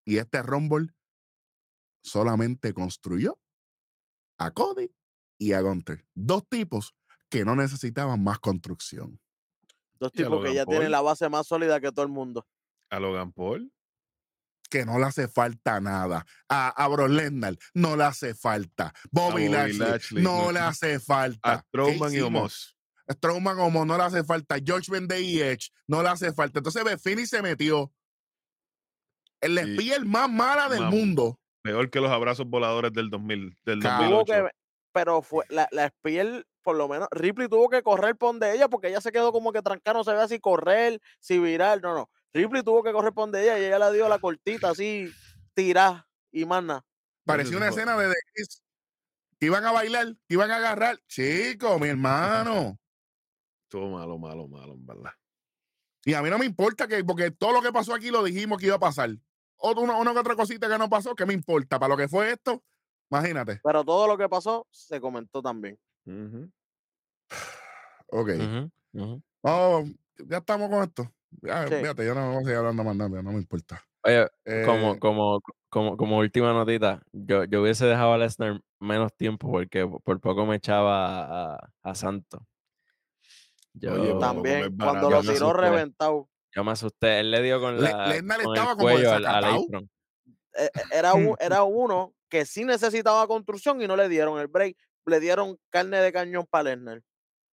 Y 0.04 0.18
este 0.18 0.42
Rumble 0.42 0.90
solamente 2.04 2.74
construyó 2.74 3.40
a 4.38 4.52
Cody 4.52 4.92
y 5.38 5.54
a 5.54 5.62
Gunter. 5.62 6.04
Dos 6.16 6.48
tipos 6.50 6.96
que 7.30 7.46
no 7.46 7.56
necesitaban 7.56 8.22
más 8.24 8.40
construcción. 8.40 9.22
Dos 10.00 10.12
tipos 10.12 10.44
que 10.44 10.56
ya 10.56 10.66
tienen 10.66 10.90
la 10.92 11.02
base 11.02 11.30
más 11.30 11.48
sólida 11.48 11.80
que 11.80 11.92
todo 11.92 12.04
el 12.04 12.12
mundo. 12.12 12.48
a 12.90 13.00
Logan 13.00 13.32
Paul. 13.32 13.72
Que 14.70 14.86
no 14.86 14.98
le 14.98 15.06
hace 15.06 15.28
falta 15.28 15.80
nada. 15.80 16.26
A, 16.50 16.70
a 16.70 17.08
Lesnar 17.08 17.58
no 17.74 17.96
le 17.96 18.04
hace 18.04 18.34
falta. 18.34 18.94
Bobby, 19.12 19.48
Bobby 19.48 19.50
Lashley, 19.50 19.78
Lashley, 19.78 20.24
no 20.24 20.46
no. 20.46 20.52
le 20.52 20.60
hace 20.72 21.00
falta. 21.00 21.54
A 21.54 21.58
¿Qué 21.62 21.68
Strowman 21.68 22.14
y? 22.16 22.20
Omos. 22.22 22.76
Strowman 23.14 23.58
como 23.58 23.86
no 23.86 23.98
le 23.98 24.04
hace 24.04 24.24
falta. 24.24 24.58
George 24.64 24.92
Vendey 24.92 25.24
y 25.38 25.42
Edge 25.42 25.70
no 25.88 26.02
le 26.04 26.10
hace 26.10 26.34
falta. 26.34 26.60
Entonces 26.60 26.84
Befini 26.84 27.26
se 27.26 27.42
metió. 27.42 27.92
El 29.42 29.54
Y- 29.54 29.60
espía 29.60 29.96
el 29.96 30.06
más 30.06 30.30
mala 30.30 30.70
del 30.70 30.84
Mam- 30.84 30.90
mundo. 30.92 31.40
Peor 31.64 31.90
que 31.90 32.00
los 32.00 32.12
abrazos 32.12 32.48
voladores 32.48 32.92
del 32.94 33.10
2000, 33.10 33.58
del 33.66 33.80
Claro. 33.80 34.06
Tuvo 34.08 34.18
2008. 34.20 34.46
que, 34.48 34.52
pero 34.94 35.22
fue 35.22 35.46
la, 35.50 35.68
la 35.72 35.88
Spear, 35.90 36.46
por 36.64 36.76
lo 36.76 36.88
menos, 36.88 37.08
Ripley 37.12 37.48
tuvo 37.48 37.70
que 37.70 37.82
correr 37.84 38.16
por 38.16 38.30
donde 38.30 38.54
ella 38.54 38.68
porque 38.68 38.88
ella 38.88 39.02
se 39.02 39.12
quedó 39.12 39.32
como 39.32 39.52
que 39.52 39.62
trancada, 39.62 39.98
no 39.98 40.04
se 40.04 40.14
ve 40.14 40.28
si 40.28 40.40
correr, 40.40 41.00
si 41.20 41.40
virar, 41.40 41.82
no, 41.82 41.94
no. 41.94 42.10
Ripley 42.34 42.64
tuvo 42.64 42.84
que 42.84 42.92
correr 42.92 43.14
por 43.14 43.24
donde 43.26 43.44
ella 43.44 43.60
y 43.60 43.66
ella 43.66 43.78
le 43.80 43.96
dio 43.96 44.08
la 44.10 44.20
cortita 44.20 44.72
así, 44.72 45.12
tirá 45.54 46.08
y 46.32 46.46
más 46.46 46.64
nada. 46.64 46.86
Parecía 47.26 47.58
una 47.58 47.68
escena 47.70 47.96
de 47.98 48.10
The 48.10 48.16
que 49.40 49.46
iban 49.48 49.66
a 49.66 49.72
bailar, 49.72 50.08
que 50.28 50.34
iban 50.36 50.52
a 50.52 50.58
agarrar. 50.58 50.98
Chico, 51.08 51.78
mi 51.80 51.88
hermano. 51.90 52.78
Estuvo 53.72 53.90
malo, 53.90 54.18
malo, 54.18 54.50
malo, 54.50 54.74
en 54.74 54.86
verdad. 54.86 55.12
Y 56.04 56.14
a 56.14 56.22
mí 56.22 56.30
no 56.30 56.38
me 56.38 56.46
importa 56.46 56.90
que, 56.90 57.06
porque 57.06 57.32
todo 57.32 57.54
lo 57.54 57.62
que 57.62 57.72
pasó 57.72 57.94
aquí 57.94 58.12
lo 58.12 58.22
dijimos 58.22 58.60
que 58.60 58.66
iba 58.66 58.76
a 58.76 58.80
pasar. 58.80 59.12
Otra, 59.56 59.82
una, 59.82 59.96
una 59.96 60.12
que 60.12 60.20
otra 60.20 60.36
cosita 60.36 60.68
que 60.68 60.78
no 60.78 60.90
pasó, 60.90 61.16
¿qué 61.16 61.26
me 61.26 61.34
importa? 61.34 61.80
Para 61.80 61.92
lo 61.92 61.96
que 61.96 62.10
fue 62.10 62.34
esto, 62.34 62.62
imagínate. 63.10 63.62
Pero 63.64 63.86
todo 63.86 64.08
lo 64.08 64.18
que 64.18 64.28
pasó 64.28 64.68
se 64.72 65.00
comentó 65.00 65.42
también. 65.42 65.80
Ujú. 66.06 66.52
Ok. 68.14 68.30
Oh, 69.44 69.86
ya 70.18 70.40
estamos 70.40 70.70
con 70.70 70.84
esto. 70.84 71.10
Ya, 71.42 71.66
Sí. 71.66 71.76
Fíjate, 71.76 72.06
yo 72.06 72.14
no 72.14 72.28
voy 72.34 72.42
a 72.42 72.42
seguir 72.42 72.58
hablando 72.58 72.84
más 72.84 72.96
nada, 72.98 73.22
no 73.22 73.32
me 73.32 73.38
importa. 73.38 73.82
Oye, 74.04 74.28
como, 74.66 74.96
Eh, 74.96 75.00
como, 75.00 75.40
como, 75.70 75.96
como 75.96 76.18
última 76.18 76.52
notita, 76.52 77.02
yo, 77.14 77.46
yo 77.46 77.62
hubiese 77.62 77.86
dejado 77.86 78.12
a 78.12 78.18
Lesnar 78.18 78.62
menos 78.82 79.16
tiempo 79.16 79.50
porque 79.50 79.88
por 79.88 80.20
poco 80.20 80.46
me 80.46 80.58
echaba 80.58 81.54
a, 81.54 81.74
a 81.84 81.96
Santo. 81.96 82.46
Yo, 83.74 83.94
Oye, 83.94 84.14
También, 84.20 84.78
cuando 84.78 85.10
lo 85.10 85.22
tiró 85.22 85.54
reventado. 85.54 86.30
yo 86.54 86.64
me 86.64 86.72
asusté. 86.72 87.20
Él 87.22 87.32
le 87.32 87.42
dio 87.42 87.60
con, 87.62 87.82
Le- 87.82 87.90
la, 87.92 88.08
Lesnar 88.08 88.42
con 88.44 88.56
estaba 88.56 88.72
el 88.72 88.78
como 88.78 88.90
cuello 88.92 89.12
al, 89.14 89.16
al 89.16 89.22
desacatado. 89.44 89.64
apron. 89.66 89.90
eh, 90.56 90.70
eh, 90.74 90.82
Era, 90.92 91.14
un- 91.14 91.36
era 91.40 91.64
uno 91.64 92.14
que 92.30 92.46
sí 92.46 92.66
necesitaba 92.66 93.26
construcción 93.28 93.82
y 93.82 93.88
no 93.88 93.96
le 93.96 94.10
dieron 94.10 94.40
el 94.40 94.48
break. 94.48 94.78
Le 95.06 95.20
dieron 95.20 95.58
carne 95.70 95.98
de 95.98 96.12
cañón 96.14 96.46
para 96.50 96.64
Lesnar. 96.76 97.02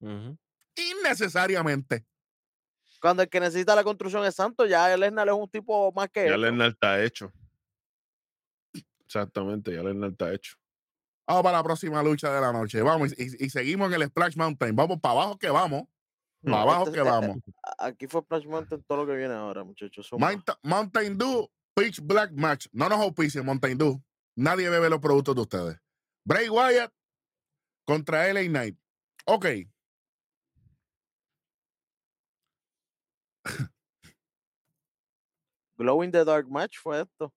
Ujú. 0.01 0.37
innecesariamente. 0.77 2.05
Cuando 3.01 3.23
el 3.23 3.29
que 3.29 3.39
necesita 3.41 3.75
la 3.77 3.85
construcción 3.85 4.25
es 4.25 4.35
Santo, 4.35 4.67
ya 4.67 4.93
el 4.93 5.01
Lesnar 5.01 5.29
es 5.29 5.35
un 5.35 5.49
tipo 5.49 5.93
más 5.93 6.09
que 6.11 6.25
Ya 6.25 6.31
eso. 6.31 6.37
Lennart 6.37 6.73
está 6.75 7.03
hecho. 7.03 7.33
Exactamente, 9.05 9.73
ya 9.75 9.83
Lennart 9.83 10.13
está 10.13 10.33
hecho. 10.33 10.57
Vamos 11.27 11.43
para 11.43 11.59
la 11.59 11.63
próxima 11.65 12.03
lucha 12.03 12.33
de 12.33 12.41
la 12.41 12.53
noche. 12.53 12.83
Vamos, 12.83 13.13
y, 13.17 13.23
y- 13.23 13.47
y 13.47 13.51
seguimos 13.51 13.93
en 13.93 14.01
el 14.03 14.09
Splash 14.09 14.37
Mountain. 14.37 14.75
Vamos 14.75 14.99
para 15.01 15.13
abajo 15.13 15.39
que 15.39 15.49
vamos. 15.51 15.85
Para 16.43 16.57
No, 16.57 16.63
abajo 16.63 16.83
este- 16.85 16.95
que 16.95 16.99
eh, 17.01 17.03
eh, 17.03 17.11
vamos. 17.11 17.37
a- 17.63 17.87
Aquí 17.87 18.07
fue 18.07 18.21
Splash 18.23 18.47
Mountain 18.47 18.83
todo 18.85 18.99
lo 18.99 19.07
que 19.07 19.17
viene 19.17 19.35
ahora, 19.35 19.65
muchachos. 19.65 20.09
Mountain, 20.13 20.57
Mountain 20.63 21.19
Dew, 21.19 21.49
Pitch 21.75 22.01
Black 22.01 22.33
Match. 22.33 22.67
No 22.73 22.89
nos 22.89 22.99
auspicien 23.01 23.45
Mountain 23.45 23.77
Dew. 23.79 24.03
Nadie 24.37 24.69
bebe 24.71 24.89
los 24.89 25.01
productos 25.01 25.35
de 25.35 25.41
ustedes. 25.43 25.77
Bray 26.25 26.49
Wyatt 26.49 26.93
contra 27.85 28.29
LA 28.29 28.47
Knight. 28.49 28.79
Ok. 29.27 29.47
Glow 35.79 36.03
in 36.03 36.11
the 36.11 36.25
Dark 36.25 36.49
Match 36.51 36.77
fue 36.83 37.01
esto. 37.03 37.33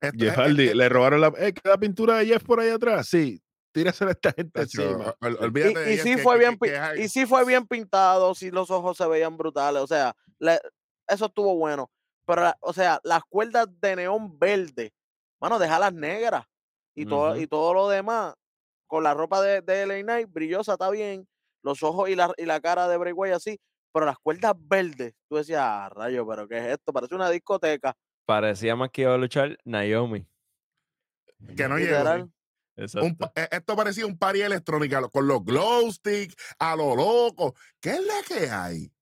Esto- 0.00 0.18
Jeff 0.18 0.36
Hardy, 0.36 0.74
le 0.74 0.88
robaron 0.88 1.20
la, 1.20 1.32
eh, 1.38 1.52
queda 1.52 1.76
pintura 1.78 2.18
de 2.18 2.26
Jeff 2.26 2.42
por 2.44 2.60
ahí 2.60 2.70
atrás. 2.70 3.08
Sí, 3.08 3.40
tírasela 3.72 4.10
a 4.10 4.12
esta 4.12 4.32
gente 4.32 4.60
tacho, 4.60 4.82
encima. 4.82 5.14
ol- 5.20 5.36
Sí. 5.38 5.44
olvídate 5.44 5.78
de 5.80 5.90
Y, 5.90 5.94
y 5.94 5.98
sí 5.98 6.16
que- 6.16 6.22
fue 6.22 6.34
que- 6.34 6.38
bien, 6.40 6.58
que- 6.58 7.02
y 7.02 7.08
sí 7.08 7.26
fue 7.26 7.44
bien 7.44 7.66
pintado, 7.66 8.34
sí 8.34 8.50
los 8.50 8.70
ojos 8.70 8.96
se 8.96 9.06
veían 9.06 9.36
brutales, 9.36 9.82
o 9.82 9.86
sea, 9.86 10.14
le- 10.38 10.60
eso 11.08 11.26
estuvo 11.26 11.56
bueno. 11.56 11.90
Pero, 12.26 12.52
o 12.60 12.72
sea, 12.72 13.00
las 13.02 13.22
cuerdas 13.28 13.66
de 13.80 13.96
neón 13.96 14.38
verde, 14.38 14.92
mano, 15.40 15.58
déjalas 15.58 15.92
negras. 15.92 16.44
Y, 16.94 17.06
todo, 17.06 17.36
y 17.36 17.46
todo 17.46 17.72
lo 17.72 17.88
demás, 17.88 18.34
con 18.86 19.02
la 19.04 19.14
ropa 19.14 19.40
de, 19.40 19.62
de 19.62 19.82
LA 19.86 20.02
Knight, 20.02 20.28
brillosa, 20.30 20.72
está 20.72 20.90
bien. 20.90 21.26
Los 21.62 21.82
ojos 21.82 22.08
y 22.10 22.14
la, 22.16 22.32
y 22.36 22.44
la 22.44 22.60
cara 22.60 22.88
de 22.88 22.96
Bray 22.96 23.12
Wyatt 23.12 23.36
así. 23.36 23.58
Pero 23.92 24.06
las 24.06 24.18
cuerdas 24.18 24.54
verdes, 24.56 25.14
tú 25.28 25.36
decías, 25.36 25.60
ah, 25.62 25.88
rayo, 25.94 26.26
pero 26.26 26.46
¿qué 26.46 26.58
es 26.58 26.64
esto? 26.74 26.92
Parece 26.92 27.14
una 27.14 27.30
discoteca. 27.30 27.96
Parecía 28.26 28.76
más 28.76 28.90
que 28.90 29.02
iba 29.02 29.14
a 29.14 29.18
luchar 29.18 29.56
Naomi. 29.64 30.26
que 31.56 31.68
no 31.68 31.78
llegó. 31.78 32.28
Un 33.02 33.16
eh, 33.34 33.48
esto 33.50 33.76
parecía 33.76 34.06
un 34.06 34.16
party 34.18 34.42
electrónica 34.42 35.00
con 35.08 35.26
los 35.26 35.44
glow 35.44 35.90
sticks, 35.92 36.34
a 36.58 36.76
lo 36.76 36.94
loco. 36.96 37.54
¿Qué 37.80 37.90
es 37.90 38.00
la 38.00 38.14
que 38.26 38.50
hay? 38.50 38.92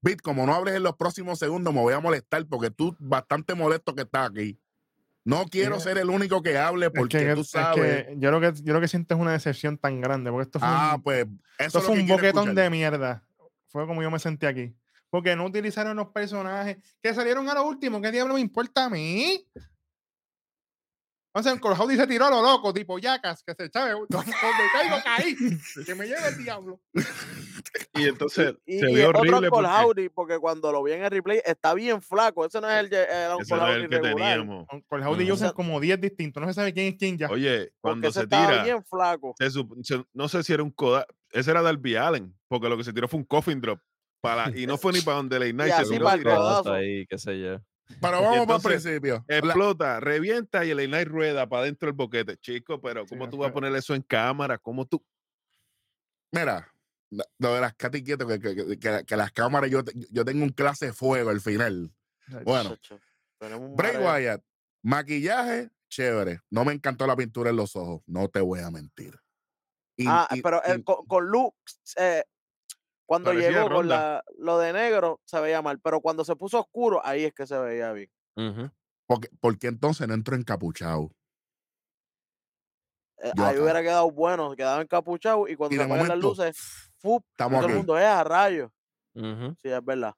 Bit, 0.00 0.20
como 0.22 0.46
no 0.46 0.54
hables 0.54 0.74
en 0.76 0.82
los 0.82 0.96
próximos 0.96 1.38
segundos, 1.38 1.74
me 1.74 1.80
voy 1.80 1.94
a 1.94 2.00
molestar 2.00 2.46
porque 2.46 2.70
tú 2.70 2.94
bastante 2.98 3.54
molesto 3.54 3.94
que 3.94 4.02
estás 4.02 4.30
aquí. 4.30 4.58
No 5.24 5.44
quiero 5.46 5.76
que- 5.76 5.82
ser 5.82 5.98
el 5.98 6.08
único 6.08 6.40
que 6.42 6.56
hable 6.56 6.86
Es 6.86 6.92
porque 6.92 7.18
que- 7.18 7.34
tú 7.34 7.40
es 7.42 7.50
sabes. 7.50 8.06
que 8.06 8.14
yo, 8.18 8.30
lo 8.30 8.40
que, 8.40 8.52
yo 8.62 8.72
lo 8.72 8.80
que 8.80 8.88
siento 8.88 9.14
es 9.14 9.20
una 9.20 9.32
decepción 9.32 9.76
tan 9.76 10.00
grande, 10.00 10.30
porque 10.30 10.44
esto 10.44 10.58
fue 10.58 10.68
ah, 10.70 10.92
un, 10.96 11.02
pues 11.02 11.26
eso 11.58 11.78
esto 11.78 11.80
fue 11.82 11.94
un 11.98 12.06
boquetón 12.06 12.44
escuchar. 12.48 12.64
de 12.64 12.70
mierda. 12.70 13.22
Fue 13.66 13.86
como 13.86 14.02
yo 14.02 14.10
me 14.10 14.18
sentí 14.18 14.46
aquí. 14.46 14.74
Porque 15.10 15.34
no 15.36 15.44
utilizaron 15.46 15.96
los 15.96 16.08
personajes 16.08 16.78
que 17.02 17.12
salieron 17.14 17.48
a 17.48 17.54
lo 17.54 17.64
último. 17.66 18.00
¿Qué 18.00 18.10
diablo 18.12 18.34
me 18.34 18.40
importa 18.40 18.84
a 18.86 18.90
mí? 18.90 19.44
O 21.38 21.42
sea, 21.42 21.52
el 21.52 21.60
Howdy 21.62 21.96
se 21.96 22.06
tiró 22.06 22.26
a 22.26 22.30
lo 22.30 22.42
loco, 22.42 22.72
tipo 22.72 22.98
yacas, 22.98 23.42
que 23.44 23.54
se 23.54 23.68
sabe, 23.68 23.92
donde 24.08 24.32
caigo, 24.72 24.96
caí. 25.04 25.36
Que 25.86 25.94
me 25.94 26.06
lleve 26.06 26.28
el 26.28 26.42
diablo. 26.42 26.80
Y 27.94 28.08
entonces 28.08 28.54
Y, 28.66 28.78
se 28.80 28.90
y 28.90 28.94
vio 28.94 29.08
otro 29.08 29.20
horrible 29.20 29.36
Uncle 29.36 29.50
porque 29.50 29.68
porque 30.10 30.38
cuando 30.38 30.72
lo 30.72 30.82
vi 30.82 30.92
en 30.92 31.04
el 31.04 31.10
replay 31.10 31.40
está 31.44 31.74
bien 31.74 32.02
flaco. 32.02 32.44
Ese 32.44 32.60
no 32.60 32.68
es 32.70 32.80
el, 32.80 32.92
el 32.92 33.30
Uncle 33.32 33.42
ese 33.42 33.54
no 33.56 33.68
es 33.68 33.74
Howdy 33.74 33.82
el 33.84 33.88
que 33.88 33.98
teníamos. 34.00 34.66
Ujú. 34.68 34.84
usan 35.34 35.52
como 35.52 35.80
10 35.80 36.00
distintos. 36.00 36.40
No 36.40 36.48
se 36.48 36.54
sabe 36.54 36.72
quién 36.72 36.86
es 36.86 36.96
quién 36.98 37.18
ya. 37.18 37.28
Oye, 37.30 37.72
cuando 37.80 38.10
se 38.10 38.26
tira, 38.26 38.64
bien 38.64 38.84
flaco. 38.84 39.34
se 39.38 39.50
se- 39.50 40.04
no 40.12 40.28
sé 40.28 40.42
si 40.42 40.52
era 40.52 40.62
un 40.62 40.70
coda, 40.70 41.06
ese 41.30 41.50
era 41.50 41.62
Darby 41.62 41.96
Allen, 41.96 42.34
porque 42.48 42.68
lo 42.68 42.76
que 42.76 42.84
se 42.84 42.92
tiró 42.92 43.06
fue 43.08 43.18
un 43.20 43.26
coffin 43.26 43.60
drop. 43.60 43.80
Para, 44.20 44.50
y 44.56 44.66
no 44.66 44.76
fue 44.76 44.92
ni 44.92 45.00
para 45.00 45.18
donde 45.18 45.38
Late 45.38 45.52
Night, 45.52 45.72
se 45.74 45.80
así 45.82 45.94
codazo. 46.24 46.40
codazos 46.64 46.66
ahí, 46.72 47.06
qué 47.06 47.18
sé 47.18 47.40
yo. 47.40 47.58
Pero 48.00 48.22
vamos 48.22 48.46
por 48.46 48.56
entonces, 48.56 48.82
principio. 48.82 49.24
La- 49.28 49.38
explota, 49.38 50.00
revienta 50.00 50.64
y 50.64 50.70
el 50.70 50.90
Night 50.90 51.08
rueda 51.08 51.48
para 51.48 51.64
dentro 51.64 51.86
del 51.86 51.94
boquete. 51.96 52.36
Chico, 52.38 52.80
pero 52.80 53.06
¿cómo 53.06 53.28
tú 53.28 53.38
vas 53.38 53.50
a 53.50 53.52
poner 53.52 53.74
eso 53.74 53.94
en 53.94 54.02
cámara? 54.02 54.58
¿Cómo 54.58 54.86
tú? 54.86 55.04
mira, 56.30 56.70
lo 57.38 57.54
de 57.54 57.60
las 57.62 57.74
Katy 57.74 58.04
Quieto, 58.04 58.26
que, 58.26 58.38
que, 58.38 58.54
que- 58.54 58.78
que- 58.78 59.04
que 59.06 59.16
las 59.16 59.32
cámaras, 59.32 59.70
yo, 59.70 59.82
yo 60.10 60.24
tengo 60.26 60.42
un 60.44 60.50
clase 60.50 60.86
de 60.86 60.92
fuego 60.92 61.30
al 61.30 61.40
final. 61.40 61.90
Bueno, 62.44 62.76
Chacho, 62.76 63.00
Bray 63.40 63.94
mareo. 63.96 64.12
Wyatt, 64.12 64.42
maquillaje, 64.82 65.70
chévere. 65.88 66.40
No 66.50 66.66
me 66.66 66.74
encantó 66.74 67.06
la 67.06 67.16
pintura 67.16 67.48
en 67.48 67.56
los 67.56 67.74
ojos, 67.76 68.02
no 68.06 68.28
te 68.28 68.40
voy 68.40 68.60
a 68.60 68.70
mentir. 68.70 69.18
Y- 69.96 70.04
Ah, 70.06 70.28
y- 70.30 70.42
pero 70.42 70.62
el, 70.64 70.80
y- 70.80 70.82
con, 70.82 71.06
con 71.06 71.26
Luke, 71.26 71.56
eh, 71.96 72.22
cuando 73.08 73.30
Parecía 73.30 73.64
llegó 73.64 73.70
con 73.70 73.88
la, 73.88 74.22
lo 74.36 74.58
de 74.58 74.74
negro, 74.74 75.18
se 75.24 75.40
veía 75.40 75.62
mal. 75.62 75.80
Pero 75.80 76.02
cuando 76.02 76.26
se 76.26 76.36
puso 76.36 76.60
oscuro, 76.60 77.00
ahí 77.02 77.24
es 77.24 77.32
que 77.32 77.46
se 77.46 77.58
veía 77.58 77.90
bien. 77.92 78.10
Ujú. 78.36 78.70
porque, 79.06 79.30
porque 79.40 79.66
entonces 79.68 80.06
no 80.06 80.12
entró 80.12 80.36
encapuchado. 80.36 81.10
Eh, 83.16 83.32
ahí 83.38 83.54
acá. 83.54 83.62
hubiera 83.62 83.80
quedado 83.80 84.10
bueno, 84.10 84.54
quedaba 84.54 84.82
encapuchado 84.82 85.48
y 85.48 85.56
cuando 85.56 85.74
Y 85.74 85.78
se 85.78 85.84
apagan 85.84 86.08
las 86.08 86.18
luces, 86.18 86.58
¡fup! 86.98 87.24
todo 87.34 87.66
el 87.66 87.76
mundo 87.76 87.96
es 87.96 88.04
a 88.04 88.22
rayos. 88.24 88.70
Ujú. 89.14 89.56
Sí, 89.62 89.70
es 89.70 89.82
verdad. 89.82 90.14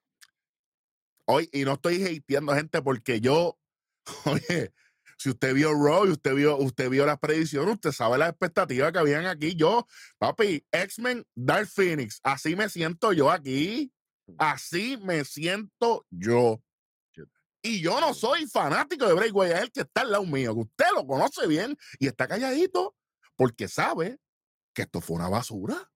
Hoy, 1.27 1.49
y 1.53 1.63
no 1.63 1.73
estoy 1.73 2.03
hateando 2.03 2.53
gente 2.53 2.81
porque 2.81 3.21
yo, 3.21 3.57
oye, 4.25 4.73
si 5.21 5.29
usted 5.29 5.53
vio 5.53 5.71
Raw 5.73 6.07
y 6.07 6.09
usted 6.09 6.33
vio, 6.33 6.57
usted 6.57 6.89
vio 6.89 7.05
las 7.05 7.19
predicciones, 7.19 7.75
usted 7.75 7.91
sabe 7.91 8.17
las 8.17 8.29
expectativas 8.29 8.91
que 8.91 8.97
habían 8.97 9.27
aquí. 9.27 9.55
Yo, 9.55 9.85
papi, 10.17 10.65
X-Men, 10.71 11.23
Dark 11.35 11.67
Phoenix, 11.67 12.19
así 12.23 12.55
me 12.55 12.69
siento 12.69 13.13
yo 13.13 13.29
aquí. 13.29 13.93
Así 14.37 14.97
me 14.97 15.23
siento 15.25 16.05
yo. 16.09 16.61
Y 17.61 17.81
yo 17.81 17.99
no 18.01 18.15
soy 18.15 18.47
fanático 18.47 19.05
de 19.05 19.13
Bray 19.13 19.29
Wyatt, 19.29 19.55
es 19.57 19.61
el 19.61 19.71
que 19.71 19.81
está 19.81 20.01
al 20.01 20.11
lado 20.11 20.25
mío, 20.25 20.55
que 20.55 20.61
usted 20.61 20.85
lo 20.95 21.05
conoce 21.05 21.45
bien 21.45 21.77
y 21.99 22.07
está 22.07 22.27
calladito 22.27 22.95
porque 23.35 23.67
sabe 23.67 24.19
que 24.73 24.83
esto 24.83 25.01
fue 25.01 25.17
una 25.17 25.29
basura. 25.29 25.91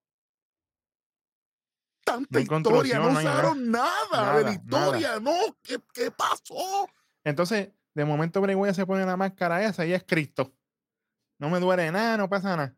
Tanta 2.04 2.38
No 2.38 2.58
historia, 2.58 2.98
no 3.00 3.08
usaron 3.18 3.70
nada, 3.70 3.90
Nada, 4.12 4.36
de 4.38 4.44
la 4.44 4.50
nada. 4.52 4.52
historia, 4.52 5.20
no, 5.20 5.34
¿qué, 5.62 5.80
qué 5.92 6.12
pasó? 6.12 6.88
Entonces, 7.24 7.70
de 7.96 8.04
momento 8.04 8.42
Bray 8.42 8.54
Wyatt 8.54 8.76
se 8.76 8.84
pone 8.84 9.06
la 9.06 9.16
máscara 9.16 9.64
esa 9.64 9.86
y 9.86 9.94
es 9.94 10.04
Cristo. 10.04 10.52
No 11.40 11.48
me 11.48 11.58
duele 11.58 11.90
nada, 11.90 12.18
no 12.18 12.28
pasa 12.28 12.54
nada. 12.54 12.76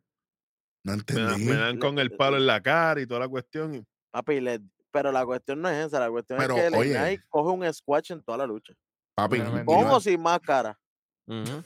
No 0.84 0.92
Me, 0.92 0.98
entendí. 1.00 1.44
me 1.44 1.56
dan 1.56 1.78
con 1.80 1.98
el 1.98 2.12
palo 2.12 2.36
en 2.36 2.46
la 2.46 2.62
cara 2.62 3.00
y 3.00 3.06
toda 3.06 3.18
la 3.20 3.28
cuestión. 3.28 3.74
y- 3.74 3.84
Papi, 4.12 4.40
le- 4.40 4.60
pero 4.92 5.10
la 5.10 5.26
cuestión 5.26 5.60
no 5.60 5.68
es 5.68 5.86
esa, 5.88 5.98
la 5.98 6.08
cuestión 6.08 6.38
Pero, 6.38 6.56
es 6.56 6.70
que 6.70 6.76
oye. 6.78 6.90
Knight 6.94 7.20
coge 7.28 7.50
un 7.50 7.74
squash 7.74 8.12
en 8.12 8.22
toda 8.22 8.38
la 8.38 8.46
lucha. 8.46 8.72
Papi, 9.16 9.40
Con 9.64 9.86
o 9.88 10.00
sin 10.00 10.22
máscara. 10.22 10.78
Con 11.26 11.64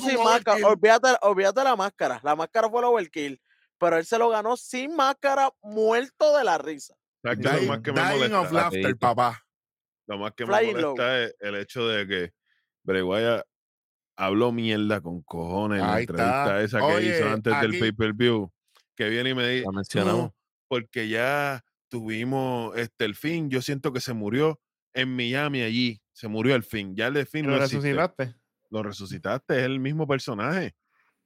sin 0.00 0.22
máscara. 0.22 0.66
Olvídate, 0.66 1.08
olvídate 1.22 1.64
la 1.64 1.74
máscara. 1.76 2.20
La 2.22 2.36
máscara 2.36 2.70
fue 2.70 2.78
el 2.80 2.84
overkill. 2.86 3.42
Pero 3.76 3.96
él 3.96 4.06
se 4.06 4.18
lo 4.18 4.28
ganó 4.30 4.56
sin 4.56 4.94
máscara, 4.94 5.50
muerto 5.62 6.36
de 6.38 6.44
la 6.44 6.58
risa. 6.58 6.94
¿Sabes 7.22 7.38
qué 7.38 7.46
es 7.48 7.52
lo 7.52 7.58
dying, 7.58 7.68
más 7.68 7.80
que 7.80 7.92
me 7.92 8.00
dying 8.00 8.32
of 8.34 8.52
laughter, 8.52 8.96
papá. 8.96 9.44
Lo 10.08 10.18
más 10.18 10.32
que 10.32 10.46
me 10.46 10.72
low. 10.72 10.96
molesta 10.96 11.22
es 11.22 11.36
el 11.38 11.54
hecho 11.56 11.86
de 11.86 12.06
que 12.06 12.32
Wyatt 13.02 13.44
habló 14.16 14.50
mierda 14.52 15.00
con 15.00 15.22
cojones 15.22 15.80
en 15.80 15.86
la 15.86 16.00
entrevista 16.00 16.40
está. 16.40 16.62
esa 16.62 16.78
que 16.80 16.84
Oye, 16.84 17.18
hizo 17.18 17.28
antes 17.28 17.60
del 17.60 17.78
pay-per-view. 17.78 18.50
Que 18.96 19.08
viene 19.10 19.30
y 19.30 19.34
me 19.34 19.46
dice. 19.46 20.04
"No, 20.04 20.34
porque 20.66 21.08
ya 21.08 21.62
tuvimos 21.88 22.76
este, 22.76 23.04
el 23.04 23.14
fin. 23.14 23.50
Yo 23.50 23.62
siento 23.62 23.92
que 23.92 24.00
se 24.00 24.14
murió 24.14 24.60
en 24.94 25.14
Miami 25.14 25.62
allí. 25.62 26.00
Se 26.12 26.26
murió 26.26 26.54
el 26.54 26.64
fin. 26.64 26.96
Ya 26.96 27.06
el 27.08 27.14
de 27.14 27.26
fin 27.26 27.46
lo 27.46 27.52
no 27.52 27.58
resucitaste. 27.58 28.34
Lo 28.70 28.82
resucitaste, 28.82 29.58
es 29.58 29.64
el 29.64 29.78
mismo 29.78 30.06
personaje. 30.06 30.74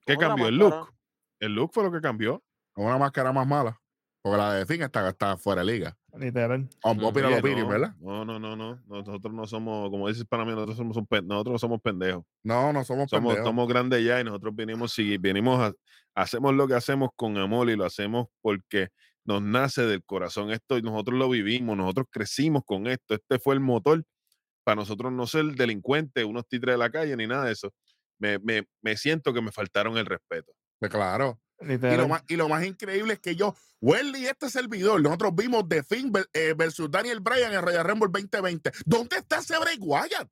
¿Qué 0.05 0.17
cambió? 0.17 0.49
El 0.49 0.57
look. 0.57 0.93
El 1.41 1.55
look 1.55 1.73
fue 1.73 1.85
lo 1.85 1.93
que 1.93 2.01
cambió. 2.01 2.45
Con 2.73 2.87
una 2.87 2.99
máscara 2.99 3.33
más 3.33 3.47
mala. 3.47 3.81
Porque 4.23 4.39
la 4.39 4.55
de 4.55 4.67
Finn 4.67 4.83
está, 4.83 5.09
está 5.09 5.37
fuera 5.37 5.63
de 5.63 5.73
liga. 5.73 5.97
Literal. 6.15 6.69
Opinion, 6.83 7.33
opinion, 7.39 7.61
no, 7.63 7.69
¿verdad? 7.69 7.95
No, 7.99 8.25
no, 8.25 8.39
no, 8.39 8.55
no. 8.55 8.83
Nosotros 8.87 9.33
no 9.33 9.47
somos, 9.47 9.89
como 9.91 10.09
dices 10.09 10.27
para 10.27 10.45
mí, 10.45 10.51
nosotros 10.53 10.77
somos, 10.77 10.97
nosotros 10.97 11.53
no 11.53 11.59
somos 11.59 11.81
pendejos. 11.81 12.25
No, 12.45 12.73
no 12.73 12.85
somos 12.85 13.09
Somos, 13.09 13.33
pendejos. 13.35 13.49
somos 13.49 13.69
grandes 13.69 14.05
ya 14.05 14.21
y 14.21 14.25
nosotros 14.25 14.55
venimos, 14.55 14.93
si 14.93 15.17
venimos 15.17 15.59
a, 15.61 15.73
hacemos 16.15 16.55
lo 16.55 16.69
que 16.69 16.75
hacemos 16.75 17.11
con 17.17 17.39
amor 17.39 17.71
y 17.71 17.77
lo 17.77 17.87
hacemos 17.87 18.27
porque 18.43 18.89
nos 19.25 19.41
nace 19.41 19.83
del 19.87 20.05
corazón 20.05 20.51
esto 20.51 20.77
y 20.77 20.83
nosotros 20.83 21.19
lo 21.19 21.31
vivimos, 21.31 21.77
nosotros 21.79 22.07
crecimos 22.11 22.63
con 22.67 22.87
esto. 22.89 23.15
Este 23.15 23.39
fue 23.39 23.55
el 23.55 23.61
motor 23.61 24.05
para 24.65 24.77
nosotros 24.77 25.13
no 25.13 25.27
ser 25.27 25.45
delincuentes, 25.57 26.25
unos 26.25 26.47
titres 26.49 26.75
de 26.75 26.79
la 26.79 26.91
calle 26.91 27.17
ni 27.17 27.27
nada 27.27 27.47
de 27.47 27.53
eso. 27.53 27.73
Me, 28.19 28.39
me, 28.41 28.65
me 28.83 28.97
siento 28.97 29.35
que 29.35 29.43
me 29.43 29.53
faltaron 29.53 29.99
el 29.99 30.07
respeto. 30.07 30.53
Pues 30.81 30.91
claro. 30.93 31.42
Y 31.95 31.97
lo, 31.97 32.09
más, 32.09 32.23
y 32.29 32.37
lo 32.37 32.49
más 32.49 32.65
increíble 32.65 33.15
es 33.15 33.21
que 33.21 33.37
yo, 33.37 33.55
Welly, 33.81 34.27
este 34.27 34.51
servidor, 34.51 35.01
nosotros 35.03 35.33
vimos 35.35 35.69
The 35.69 35.83
Finn 35.83 36.13
ver- 36.13 36.29
eh, 36.33 36.55
versus 36.57 36.91
Daniel 36.91 37.21
Bryan 37.21 37.53
en 37.53 37.63
Royal 37.63 37.85
Rumble 37.85 38.09
2020. 38.13 38.71
¿Dónde 38.85 39.17
está 39.17 39.39
ese 39.39 39.59
Bray 39.59 39.77
Wyatt? 39.81 40.29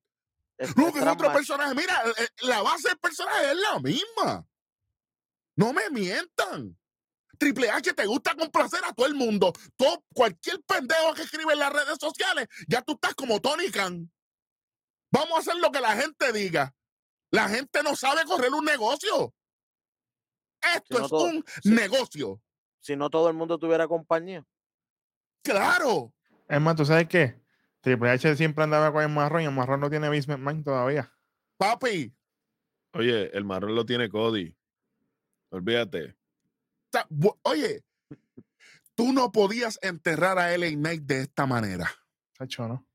Es- 0.58 0.76
No, 0.76 0.88
es 0.88 0.92
que 0.92 0.98
es 1.00 1.06
otro 1.06 1.28
personaje. 1.32 1.74
Mira, 1.74 2.02
eh, 2.18 2.28
la 2.42 2.62
base 2.62 2.88
del 2.88 2.98
personaje 2.98 3.50
es 3.52 3.56
la 3.56 3.78
misma. 3.80 4.46
No 5.56 5.72
me 5.72 5.88
mientan. 5.90 6.76
Triple 7.38 7.70
H 7.70 7.94
te 7.94 8.04
gusta 8.06 8.34
complacer 8.34 8.80
a 8.84 8.92
todo 8.92 9.06
el 9.06 9.14
mundo. 9.14 9.52
Todo, 9.76 10.04
cualquier 10.12 10.60
pendejo 10.62 11.14
que 11.14 11.22
escribe 11.22 11.54
en 11.54 11.58
las 11.58 11.72
redes 11.72 11.96
sociales, 11.98 12.48
ya 12.68 12.82
tú 12.82 12.92
estás 12.92 13.14
como 13.14 13.40
Tony 13.40 13.70
Khan. 13.70 14.10
Vamos 15.10 15.32
a 15.36 15.40
hacer 15.40 15.56
lo 15.56 15.72
que 15.72 15.80
la 15.80 15.96
gente 15.96 16.32
diga. 16.32 16.74
La 17.30 17.48
gente 17.48 17.82
no 17.82 17.96
sabe 17.96 18.24
correr 18.24 18.52
un 18.52 18.64
negocio. 18.64 19.34
Esto 20.62 20.98
no 20.98 21.04
es 21.04 21.10
todo- 21.10 21.24
un 21.24 21.44
negocio. 21.64 22.40
Si 22.80 22.96
no 22.96 23.10
todo 23.10 23.28
el 23.28 23.34
mundo 23.34 23.58
tuviera 23.58 23.86
compañía. 23.88 24.44
Claro. 25.42 26.12
Es 26.48 26.60
más, 26.60 26.76
¿tú 26.76 26.84
sabes 26.84 27.08
qué? 27.08 27.40
Triple 27.80 28.10
H 28.10 28.36
siempre 28.36 28.64
andaba 28.64 28.92
con 28.92 29.02
el 29.02 29.08
marrón 29.08 29.42
y 29.42 29.46
el 29.46 29.52
marrón 29.52 29.80
no 29.80 29.88
tiene 29.90 30.08
basement 30.08 30.42
mind 30.42 30.64
todavía. 30.64 31.12
Papi. 31.56 32.14
Oye, 32.92 33.30
el 33.36 33.44
marrón 33.44 33.74
lo 33.74 33.84
tiene 33.86 34.08
Cody. 34.08 34.56
Olvídate. 35.50 36.16
oye, 37.42 37.84
tú 38.94 39.12
no 39.12 39.30
podías 39.32 39.78
enterrar 39.82 40.38
a 40.38 40.52
LA 40.56 40.70
Knight 40.70 41.02
de 41.04 41.20
esta 41.22 41.46
manera. 41.46 41.88
Chacho, 42.36 42.66
¿no? 42.68 42.86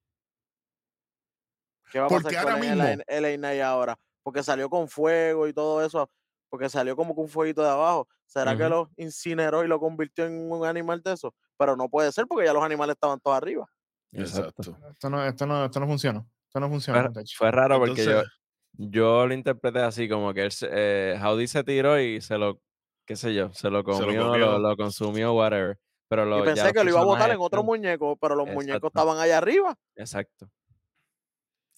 ¿Qué 1.91 1.99
va 1.99 2.05
a 2.07 2.09
Porque 2.09 2.25
pasar 2.35 2.43
con 2.43 2.53
ahora 2.53 2.65
mismo- 2.65 3.03
LA 3.07 3.37
Knight 3.37 3.61
ahora? 3.61 3.99
Porque 4.23 4.43
salió 4.43 4.69
con 4.69 4.87
fuego 4.87 5.47
y 5.47 5.53
todo 5.53 5.85
eso. 5.85 6.09
Porque 6.49 6.69
salió 6.69 6.95
como 6.95 7.13
con 7.15 7.25
un 7.25 7.29
fueguito 7.29 7.61
de 7.61 7.69
abajo. 7.69 8.07
¿Será 8.25 8.57
que 8.57 8.67
lo 8.67 8.89
incineró 8.97 9.63
y 9.63 9.67
lo 9.67 9.79
convirtió 9.79 10.25
en 10.25 10.51
un 10.51 10.65
animal 10.65 11.01
de 11.01 11.13
eso? 11.13 11.33
Pero 11.57 11.75
no 11.75 11.89
puede 11.89 12.11
ser 12.11 12.25
porque 12.27 12.45
ya 12.45 12.53
los 12.53 12.63
animales 12.63 12.95
estaban 12.95 13.19
todos 13.19 13.37
arriba. 13.37 13.67
Exacto. 14.11 14.77
Esto 14.91 15.09
no, 15.09 15.25
esto 15.25 15.45
no, 15.45 15.65
esto 15.65 15.79
no 15.79 15.87
funciona. 15.87 16.25
Esto 16.47 16.59
no 16.59 16.69
funciona, 16.69 17.11
Fue, 17.37 17.51
raro 17.51 17.79
porque 17.79 18.03
yo, 18.03 18.11
Entonces- 18.11 18.31
yo 18.73 19.27
lo 19.27 19.33
interpreté 19.33 19.79
así, 19.79 20.07
como 20.07 20.33
que 20.33 20.43
él, 20.45 20.51
se- 20.51 20.69
eh, 20.71 21.19
Howdy 21.21 21.47
se 21.47 21.63
tiró 21.63 21.99
y 21.99 22.21
se 22.21 22.37
lo, 22.37 22.61
qué 23.05 23.15
sé 23.17 23.33
yo, 23.33 23.51
se 23.53 23.69
lo 23.69 23.83
comió, 23.83 24.11
lo, 24.23 24.29
comió. 24.31 24.59
lo 24.59 24.77
consumió, 24.77 25.33
whatever. 25.33 25.77
Pero 26.07 26.23
lo, 26.25 26.39
y 26.39 26.43
pensé 26.43 26.71
que 26.71 26.83
lo 26.83 26.89
iba 26.91 27.01
a 27.01 27.05
botar 27.05 27.29
en 27.31 27.39
otro 27.39 27.63
muñeco, 27.63 28.15
pero 28.17 28.35
los 28.35 28.47
muñecos 28.47 28.87
estaban 28.89 29.17
allá 29.17 29.37
arriba. 29.37 29.75
Exacto. 29.95 30.49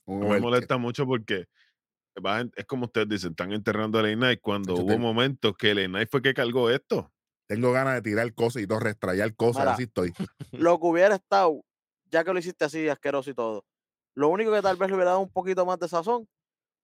me 0.06 0.40
molesta 0.40 0.78
mucho 0.78 1.06
porque 1.06 1.46
es 2.56 2.66
como 2.66 2.86
ustedes 2.86 3.08
dicen, 3.10 3.32
están 3.32 3.52
enterrando 3.52 4.00
a 4.00 4.04
Knight 4.04 4.40
cuando 4.42 4.76
Yo 4.76 4.82
hubo 4.84 4.90
tengo- 4.92 5.02
momentos 5.08 5.56
que 5.58 5.74
LA 5.74 5.88
Knight 5.88 6.10
fue 6.10 6.22
que 6.22 6.34
cargó 6.34 6.70
esto. 6.70 7.12
Tengo 7.48 7.72
ganas 7.72 7.96
de 7.96 8.02
tirar 8.02 8.34
cosas 8.34 8.62
y 8.62 8.68
todo, 8.68 8.80
restrayar 8.80 9.34
cosas, 9.36 9.68
así 9.68 9.84
estoy. 9.84 10.14
Lo 10.52 10.80
que 10.80 10.86
hubiera 10.88 11.16
estado, 11.16 11.62
ya 12.12 12.24
que 12.24 12.34
lo 12.34 12.40
hiciste 12.40 12.66
así, 12.66 12.90
asqueroso 12.90 13.30
y 13.30 13.34
todo. 13.34 13.64
Lo 14.16 14.30
único 14.30 14.52
que 14.52 14.62
tal 14.62 14.76
vez 14.78 14.90
le 14.90 14.96
hubiera 14.96 15.12
dado 15.12 15.22
un 15.22 15.32
poquito 15.32 15.66
más 15.66 15.80
de 15.80 15.88
sazón 15.88 16.28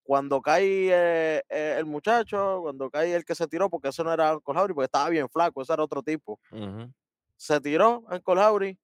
cuando 0.03 0.41
cae 0.41 0.89
eh, 0.91 1.41
eh, 1.49 1.75
el 1.79 1.85
muchacho, 1.85 2.59
cuando 2.61 2.89
cae 2.89 3.13
el 3.15 3.25
que 3.25 3.35
se 3.35 3.47
tiró, 3.47 3.69
porque 3.69 3.87
eso 3.89 4.03
no 4.03 4.13
era 4.13 4.35
Uncle 4.35 4.53
Howry, 4.57 4.73
porque 4.73 4.85
estaba 4.85 5.09
bien 5.09 5.27
flaco, 5.29 5.61
ese 5.61 5.73
era 5.73 5.83
otro 5.83 6.01
tipo. 6.03 6.39
Se 7.37 7.59
tiró 7.59 7.99
Uncle 8.09 8.35
Howry, 8.41 8.79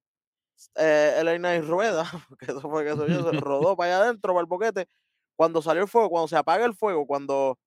eh, 0.75 1.13
el 1.17 1.38
Knight 1.38 1.63
rueda, 1.63 2.03
porque 2.29 2.45
eso 2.51 2.62
fue 2.62 2.83
que 2.83 2.91
se 2.95 3.31
rodó 3.39 3.75
para 3.77 3.95
allá 3.95 4.03
adentro, 4.05 4.33
para 4.33 4.41
el 4.41 4.47
boquete. 4.47 4.88
Cuando 5.39 5.62
salió 5.62 5.84
el 5.84 5.88
fuego, 5.88 6.10
cuando 6.10 6.28
se 6.28 6.36
apaga 6.36 6.65
el 6.65 6.75
fuego, 6.75 7.08
cuando, 7.08 7.58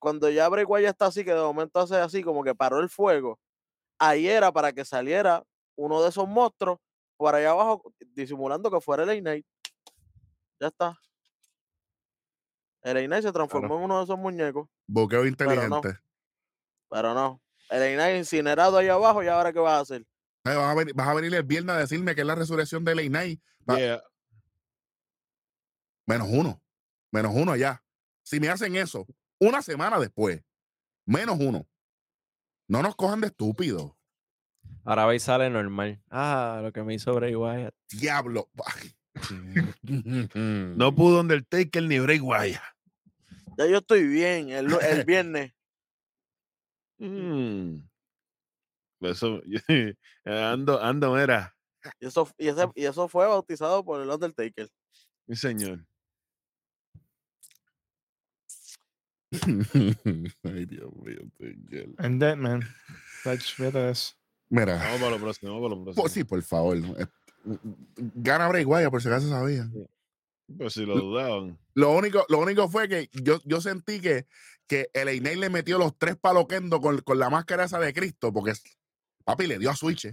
cuando 0.00 0.30
ya 0.30 0.48
Wyatt 0.48 0.92
está 0.92 1.06
así, 1.08 1.22
que 1.26 1.34
de 1.34 1.42
momento 1.42 1.78
hace 1.78 1.96
así, 1.96 2.22
como 2.22 2.42
que 2.42 2.54
paró 2.54 2.80
el 2.80 2.88
fuego, 2.88 3.38
ahí 3.98 4.26
era 4.26 4.50
para 4.50 4.72
que 4.72 4.82
saliera 4.82 5.44
uno 5.76 6.02
de 6.02 6.08
esos 6.08 6.26
monstruos 6.26 6.78
por 7.18 7.34
allá 7.34 7.50
abajo, 7.50 7.92
disimulando 8.14 8.70
que 8.70 8.80
fuera 8.80 9.02
el 9.02 9.20
Knight. 9.20 9.44
Ya 10.58 10.68
está. 10.68 10.98
El 12.80 13.04
Knight 13.06 13.24
se 13.24 13.32
transformó 13.32 13.76
en 13.76 13.82
uno 13.82 13.98
de 13.98 14.04
esos 14.04 14.18
muñecos, 14.18 14.66
Boqueo 14.86 15.26
inteligente. 15.26 15.98
pero 16.88 17.12
no. 17.12 17.42
El 17.68 17.94
Knight 17.94 18.16
incinerado 18.16 18.78
ahí 18.78 18.88
abajo, 18.88 19.22
¿y 19.22 19.28
ahora 19.28 19.52
qué 19.52 19.58
vas 19.58 19.74
a 19.74 19.80
hacer? 19.80 20.00
Eh, 20.00 20.56
Vas 20.56 20.56
a, 20.56 20.74
venir, 20.74 20.94
vas 20.94 21.08
a 21.08 21.12
venir 21.12 21.34
el 21.34 21.42
viernes 21.42 21.76
a 21.76 21.78
decirme 21.78 22.14
que 22.14 22.22
es 22.22 22.26
la 22.26 22.36
resurrección 22.36 22.82
de 22.86 23.38
Yeah. 23.66 24.02
Menos 26.06 26.28
uno. 26.30 26.61
Menos 27.12 27.32
uno 27.34 27.54
ya. 27.56 27.84
Si 28.24 28.40
me 28.40 28.48
hacen 28.48 28.74
eso 28.76 29.06
una 29.38 29.62
semana 29.62 29.98
después, 30.00 30.42
menos 31.06 31.38
uno. 31.38 31.68
No 32.68 32.82
nos 32.82 32.96
cojan 32.96 33.20
de 33.20 33.26
estúpidos. 33.28 33.92
Ahora 34.84 35.04
va 35.06 35.14
y 35.14 35.20
sale 35.20 35.50
normal. 35.50 36.02
Ah, 36.10 36.60
lo 36.62 36.72
que 36.72 36.82
me 36.82 36.94
hizo 36.94 37.14
Bray 37.14 37.34
Wyatt. 37.34 37.74
Diablo. 37.90 38.48
No 39.82 40.94
pudo 40.94 41.20
Undertaker 41.20 41.82
ni 41.82 41.98
Bray 41.98 42.20
Wyatt. 42.20 42.62
Ya 43.58 43.66
yo 43.66 43.78
estoy 43.78 44.06
bien 44.06 44.48
el, 44.50 44.72
el 44.72 45.04
viernes. 45.04 45.52
Mm. 46.98 47.80
Eso, 49.00 49.42
ando, 50.24 50.80
ando, 50.80 51.18
era, 51.18 51.56
Y 52.00 52.06
eso, 52.06 52.32
y, 52.38 52.48
ese- 52.48 52.70
y 52.76 52.84
eso 52.84 53.08
fue 53.08 53.26
bautizado 53.26 53.84
por 53.84 54.00
el 54.00 54.08
Undertaker. 54.08 54.68
mi 55.26 55.34
señor. 55.36 55.84
Ay, 60.44 60.66
Dios 60.66 60.90
mío. 60.96 61.20
señor. 61.38 61.86
En 61.98 62.18
Dead 62.18 62.36
Man. 62.36 62.62
Touch, 63.24 63.54
fíjate 63.54 63.78
de 63.78 63.90
eso. 63.92 64.14
Mira, 64.48 64.76
Vamos 64.76 65.00
para 65.00 65.10
lo 65.12 65.18
próximo, 65.20 65.52
vamos 65.52 65.68
para 65.68 65.76
lo 65.78 65.84
próximo. 65.84 66.02
pues 66.02 66.12
sí, 66.12 66.24
por 66.24 66.42
favor. 66.42 66.76
eh, 66.76 67.06
Gana 67.96 68.48
Bray 68.48 68.64
Wyatt, 68.64 68.90
por 68.90 69.00
si 69.02 69.08
acaso 69.08 69.28
sabía. 69.28 69.68
Pues 70.58 70.74
si 70.74 70.84
lo 70.84 70.96
dudaban. 70.98 71.58
Lo 71.74 71.92
único, 71.92 72.26
lo 72.28 72.38
único 72.38 72.68
fue 72.68 72.88
que 72.88 73.08
yo, 73.12 73.40
yo 73.44 73.60
sentí 73.62 74.00
que, 74.00 74.26
que 74.66 74.90
el 74.92 75.08
Einay 75.08 75.36
le 75.36 75.48
metió 75.48 75.78
los 75.78 75.96
tres 75.96 76.16
paloquendo 76.16 76.80
con, 76.80 76.98
con 77.00 77.18
la 77.18 77.30
máscara 77.30 77.64
esa 77.64 77.78
de 77.78 77.94
Cristo, 77.94 78.32
porque 78.32 78.52
papi 79.24 79.46
le 79.46 79.58
dio 79.58 79.70
a 79.70 79.76
Switch. 79.76 80.06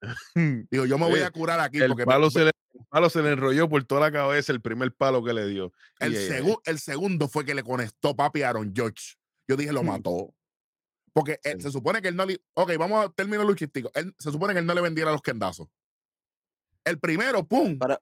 Digo, 0.70 0.84
yo 0.86 0.98
me 0.98 1.08
voy 1.08 1.20
a 1.20 1.30
curar 1.30 1.58
aquí. 1.60 1.78
El 1.78 1.88
porque 1.88 2.04
palo, 2.04 2.30
se 2.30 2.44
le, 2.44 2.50
palo 2.92 3.08
se 3.08 3.22
le 3.22 3.30
enrolló 3.32 3.68
por 3.70 3.82
toda 3.84 4.02
la 4.02 4.12
cabeza, 4.12 4.52
el 4.52 4.60
primer 4.60 4.92
palo 4.92 5.24
que 5.24 5.32
le 5.32 5.46
dio. 5.48 5.72
el, 5.98 6.12
Y, 6.12 6.16
segu- 6.16 6.60
el 6.66 6.78
segundo 6.78 7.26
fue 7.26 7.44
que 7.46 7.54
le 7.54 7.62
conectó 7.62 8.14
papi 8.14 8.42
a 8.42 8.50
Aaron 8.50 8.72
George. 8.76 9.14
Yo 9.48 9.56
dije, 9.56 9.72
lo 9.72 9.82
Hmm. 9.82 9.86
mató. 9.86 10.34
Porque 11.14 11.40
eh, 11.42 11.54
Sí. 11.56 11.62
se 11.62 11.70
supone 11.72 12.00
que 12.02 12.08
él 12.08 12.16
no 12.16 12.24
le. 12.26 12.38
Ok, 12.54 12.72
vamos 12.78 13.04
a 13.04 13.08
término 13.10 13.44
luchístico. 13.44 13.90
Él, 13.94 14.14
se 14.18 14.30
supone 14.30 14.52
que 14.52 14.60
él 14.60 14.66
no 14.66 14.74
le 14.74 14.80
vendiera 14.82 15.10
los 15.10 15.22
kendazos. 15.22 15.68
El 16.84 16.98
primero, 16.98 17.46
¡pum! 17.46 17.78
Pero- 17.78 17.98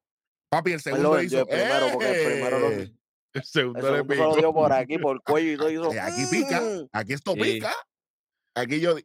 papi, 0.49 0.73
el 0.73 0.81
segundo 0.81 1.15
lo 1.15 1.23
hizo. 1.23 1.39
el 1.41 1.47
primero, 1.47 1.87
porque 1.93 2.25
el 2.25 2.33
primero 2.33 2.59
lo- 2.59 2.71
¡eh! 2.73 2.93
el 3.35 3.45
segundo 3.45 3.79
El 3.79 3.85
le 3.85 3.91
segundo 3.99 4.15
se 4.15 4.21
lo 4.21 4.37
dio 4.37 4.53
por 4.53 4.73
aquí, 4.73 4.99
por 4.99 5.17
el 5.17 5.23
cuello 5.23 5.53
y 5.53 5.57
todo. 5.57 5.71
hizo, 5.71 5.93
Eh, 5.93 6.01
Aquí 6.01 6.23
pica, 6.31 6.61
"Mm". 6.61 6.89
aquí 6.93 7.13
esto 7.13 7.33
Sí. 7.35 7.41
pica. 7.41 7.73
Aquí 8.57 8.81
yo. 8.81 8.97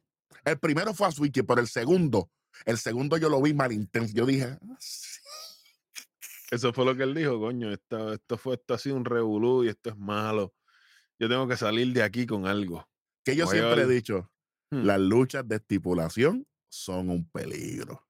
El 0.46 0.60
primero 0.60 0.94
fue 0.96 1.08
a 1.08 1.12
Switch, 1.12 1.44
pero 1.46 1.62
el 1.62 1.68
segundo, 1.68 2.30
el 2.66 2.78
segundo 2.80 3.18
yo 3.18 3.30
lo 3.30 3.40
vi 3.42 3.54
mal 3.54 3.72
intenso. 3.72 4.14
Yo 4.16 4.26
dije, 4.26 4.58
"Ah, 4.62 4.76
sí". 4.80 5.15
Eso 6.56 6.74
fue 6.74 6.86
lo 6.86 6.96
que 6.96 7.04
él 7.04 7.14
dijo, 7.14 7.40
coño, 7.40 7.72
esto, 7.72 8.14
esto 8.14 8.38
fue, 8.38 8.56
esto 8.56 8.74
ha 8.74 8.78
sido 8.78 8.96
un 8.96 9.06
revolú 9.06 9.64
y 9.64 9.68
esto 9.70 9.90
es 9.90 9.98
malo. 9.98 10.54
Yo 11.20 11.28
tengo 11.30 11.48
que 11.48 11.58
salir 11.58 11.94
de 11.94 12.02
aquí 12.04 12.26
con 12.26 12.46
algo. 12.48 12.88
que 13.24 13.36
yo 13.36 13.46
Voy 13.46 13.58
siempre 13.58 13.82
he 13.84 13.88
dicho, 13.88 14.32
Hmm. 14.72 14.84
las 14.84 15.00
luchas 15.00 15.48
de 15.48 15.58
estipulación 15.58 16.48
son 16.70 17.10
un 17.12 17.30
peligro. 17.30 18.02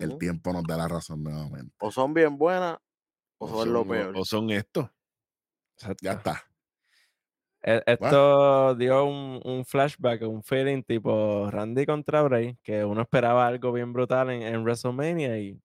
El 0.00 0.18
tiempo 0.18 0.52
nos 0.52 0.64
da 0.64 0.76
la 0.76 0.88
razón 0.88 1.22
nuevamente. 1.22 1.72
O 1.80 1.90
son 1.92 2.12
bien 2.12 2.36
buenas 2.36 2.78
o 3.38 3.48
son 3.48 3.72
lo 3.72 3.86
peor. 3.86 4.12
o 4.16 4.24
son 4.24 4.50
estos. 4.50 4.88
Exacto. 5.76 6.02
Ya 6.02 6.12
está. 6.12 6.42
E- 7.62 7.82
Esto 7.86 8.74
dio 8.74 9.04
un, 9.04 9.40
un 9.44 9.64
flashback, 9.64 10.22
un 10.22 10.42
feeling 10.42 10.82
tipo 10.82 11.48
Randy 11.50 11.86
contra 11.86 12.22
Bray, 12.22 12.58
que 12.62 12.84
uno 12.84 13.02
esperaba 13.02 13.46
algo 13.46 13.70
bien 13.72 13.92
brutal 13.92 14.30
en, 14.30 14.42
en 14.42 14.62
WrestleMania 14.64 15.38
y 15.38 15.60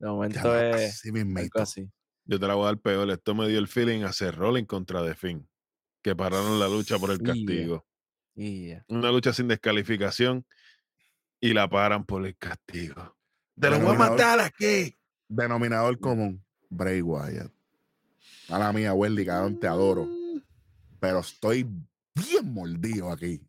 de 0.00 0.08
momento 0.08 0.40
Ya, 0.42 0.70
es 0.70 0.94
así 0.94 1.08
algo 1.10 1.24
mismito. 1.24 1.62
así. 1.62 1.88
Yo 2.24 2.40
te 2.40 2.46
la 2.46 2.54
voy 2.54 2.64
a 2.64 2.66
dar 2.66 2.78
peor. 2.78 3.10
Esto 3.10 3.34
me 3.34 3.46
dio 3.48 3.58
el 3.58 3.68
feeling 3.68 4.02
a 4.02 4.08
hacer 4.08 4.34
Rolling 4.34 4.64
contra 4.64 5.04
The 5.04 5.14
Finn, 5.14 5.48
que 6.02 6.16
pararon 6.16 6.58
la 6.58 6.68
lucha 6.68 6.98
por 6.98 7.10
el 7.10 7.20
castigo. 7.22 7.86
Una 8.88 9.12
lucha 9.12 9.32
sin 9.32 9.48
descalificación 9.48 10.46
y 11.40 11.52
la 11.52 11.68
paran 11.68 12.04
por 12.04 12.26
el 12.26 12.36
castigo. 12.36 13.16
¡Te 13.58 13.70
lo 13.70 13.78
voy 13.80 13.94
a 13.94 13.98
matar 13.98 14.40
aquí! 14.40 14.96
Denominador 15.28 15.98
común, 16.00 16.44
Bray 16.68 17.02
Wyatt. 17.02 17.52
A 18.48 18.58
la 18.58 18.72
mía, 18.72 18.94
Wendy, 18.94 19.24
cabrón, 19.26 19.60
te 19.60 19.66
adoro. 19.66 20.08
Pero 20.98 21.20
estoy 21.20 21.64
bien 22.14 22.52
mordido 22.52 23.10
aquí. 23.10 23.40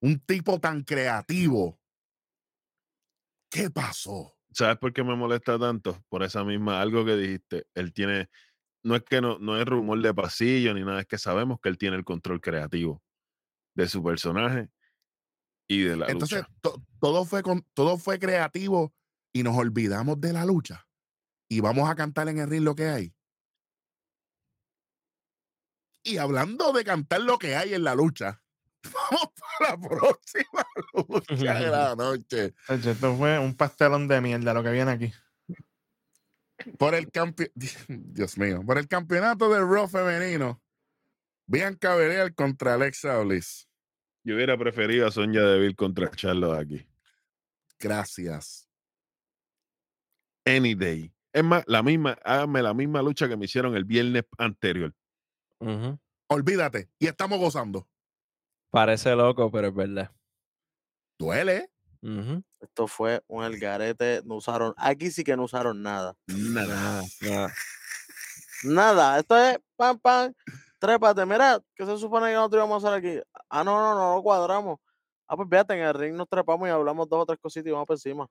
Un 0.00 0.18
tipo 0.20 0.58
tan 0.58 0.82
creativo. 0.82 1.78
¿Qué 3.50 3.70
pasó? 3.70 4.34
¿Sabes 4.52 4.78
por 4.78 4.92
qué 4.92 5.04
me 5.04 5.14
molesta 5.16 5.58
tanto? 5.58 6.02
Por 6.08 6.22
esa 6.22 6.44
misma, 6.44 6.80
algo 6.80 7.04
que 7.04 7.16
dijiste. 7.16 7.66
Él 7.74 7.92
tiene, 7.92 8.28
no 8.82 8.96
es 8.96 9.02
que 9.02 9.20
no, 9.20 9.38
no 9.38 9.56
es 9.56 9.64
rumor 9.64 10.00
de 10.02 10.12
pasillo 10.14 10.74
ni 10.74 10.84
nada, 10.84 11.00
es 11.00 11.06
que 11.06 11.18
sabemos 11.18 11.60
que 11.60 11.68
él 11.68 11.78
tiene 11.78 11.96
el 11.96 12.04
control 12.04 12.40
creativo 12.40 13.02
de 13.76 13.88
su 13.88 14.02
personaje 14.02 14.68
y 15.68 15.82
de 15.82 15.96
la 15.96 16.06
Entonces, 16.08 16.40
lucha. 16.40 16.54
to- 16.62 16.82
todo, 17.00 17.24
fue 17.24 17.42
con, 17.42 17.64
todo 17.74 17.96
fue 17.96 18.18
creativo 18.18 18.92
y 19.32 19.42
nos 19.44 19.56
olvidamos 19.56 20.20
de 20.20 20.32
la 20.32 20.44
lucha. 20.44 20.88
Y 21.48 21.60
vamos 21.60 21.88
a 21.88 21.94
cantar 21.94 22.28
en 22.28 22.38
el 22.38 22.50
ring 22.50 22.64
lo 22.64 22.74
que 22.74 22.88
hay. 22.88 23.14
Y 26.02 26.16
hablando 26.16 26.72
de 26.72 26.84
cantar 26.84 27.20
lo 27.20 27.38
que 27.38 27.54
hay 27.56 27.74
en 27.74 27.84
la 27.84 27.94
lucha, 27.94 28.42
vamos 29.10 29.32
para 29.58 29.70
la 29.72 29.88
próxima 29.88 30.66
lucha 30.94 31.54
de 31.60 31.70
la 31.70 31.94
noche. 31.96 32.54
Esto 32.68 33.16
fue 33.16 33.38
un 33.38 33.54
pastelón 33.54 34.08
de 34.08 34.20
mierda 34.20 34.54
lo 34.54 34.62
que 34.62 34.70
viene 34.70 34.90
aquí. 34.90 35.12
Por 36.78 36.94
el 36.94 37.10
campeonato, 37.10 37.54
Dios 37.88 38.38
mío, 38.38 38.62
por 38.64 38.78
el 38.78 38.88
campeonato 38.88 39.48
de 39.48 39.60
Raw 39.60 39.88
femenino, 39.88 40.62
Bianca 41.46 41.94
Belair 41.94 42.34
contra 42.34 42.74
Alexa 42.74 43.18
Bliss. 43.20 43.68
Yo 44.22 44.34
hubiera 44.34 44.56
preferido 44.58 45.06
a 45.06 45.10
Sonya 45.10 45.42
Deville 45.42 45.74
contra 45.74 46.10
Charlotte 46.10 46.60
aquí. 46.60 46.86
Gracias. 47.78 48.68
Any 50.44 50.74
day. 50.74 51.12
Es 51.32 51.44
más, 51.44 51.64
la 51.66 51.82
misma, 51.82 52.18
háganme 52.24 52.62
la 52.62 52.74
misma 52.74 53.02
lucha 53.02 53.28
que 53.28 53.36
me 53.36 53.46
hicieron 53.46 53.74
el 53.76 53.84
viernes 53.84 54.24
anterior. 54.36 54.92
Olvídate. 56.28 56.90
Y 56.98 57.06
estamos 57.06 57.38
gozando. 57.38 57.88
Parece 58.70 59.14
loco, 59.16 59.50
pero 59.50 59.68
es 59.68 59.74
verdad. 59.74 60.10
Duele. 61.18 61.70
Esto 62.60 62.86
fue 62.86 63.22
un 63.26 63.42
algarete. 63.42 64.22
No 64.24 64.36
usaron. 64.36 64.74
Aquí 64.76 65.10
sí 65.10 65.24
que 65.24 65.36
no 65.36 65.44
usaron 65.44 65.82
nada. 65.82 66.16
Nada. 66.26 67.02
Nada. 67.20 67.52
Nada. 68.64 69.18
Esto 69.18 69.36
es 69.36 69.58
pam, 69.76 69.98
pam. 69.98 70.32
Trépate. 70.78 71.26
Mira, 71.26 71.60
que 71.74 71.84
se 71.84 71.98
supone 71.98 72.28
que 72.28 72.34
nosotros 72.34 72.60
íbamos 72.60 72.84
a 72.84 72.88
hacer 72.88 72.98
aquí. 72.98 73.22
Ah, 73.48 73.64
no, 73.64 73.78
no, 73.78 73.94
no, 73.94 74.14
no 74.14 74.22
cuadramos. 74.22 74.78
Ah, 75.26 75.36
pues 75.36 75.48
fíjate, 75.48 75.74
en 75.74 75.80
el 75.80 75.94
ring 75.94 76.14
nos 76.14 76.28
trepamos 76.28 76.66
y 76.68 76.70
hablamos 76.70 77.08
dos 77.08 77.22
o 77.22 77.26
tres 77.26 77.38
cositas 77.40 77.68
y 77.68 77.72
vamos 77.72 77.86
por 77.86 77.94
encima. 77.94 78.26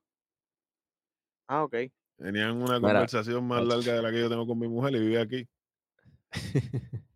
Ah, 1.46 1.64
ok. 1.64 1.74
Tenían 2.18 2.56
una 2.56 2.78
Mira, 2.78 2.92
conversación 2.92 3.46
más 3.46 3.64
larga 3.64 3.94
de 3.94 4.02
la 4.02 4.10
que 4.10 4.20
yo 4.20 4.28
tengo 4.28 4.46
con 4.46 4.58
mi 4.58 4.68
mujer 4.68 4.94
y 4.94 5.00
vive 5.00 5.20
aquí. 5.20 5.48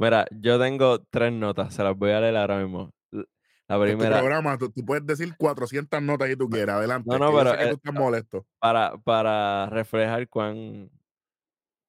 Mira, 0.00 0.24
yo 0.30 0.58
tengo 0.58 0.98
tres 1.10 1.30
notas, 1.30 1.74
se 1.74 1.82
las 1.84 1.94
voy 1.94 2.12
a 2.12 2.20
leer 2.20 2.34
ahora 2.34 2.58
mismo. 2.58 2.90
La 3.12 3.76
En 3.76 3.80
tu 3.82 3.82
primera, 3.82 4.18
programa, 4.18 4.56
tú, 4.56 4.70
tú 4.70 4.82
puedes 4.82 5.04
decir 5.04 5.36
400 5.36 6.00
notas 6.00 6.26
que 6.26 6.36
tú 6.36 6.48
quieras. 6.48 6.76
Adelante. 6.76 7.06
No, 7.06 7.18
no, 7.18 7.36
pero, 7.36 7.52
eh, 7.54 7.72
estás 7.72 7.92
molesto. 7.92 8.46
para, 8.58 8.96
para 8.96 9.66
reflejar 9.66 10.26
cuán, 10.30 10.90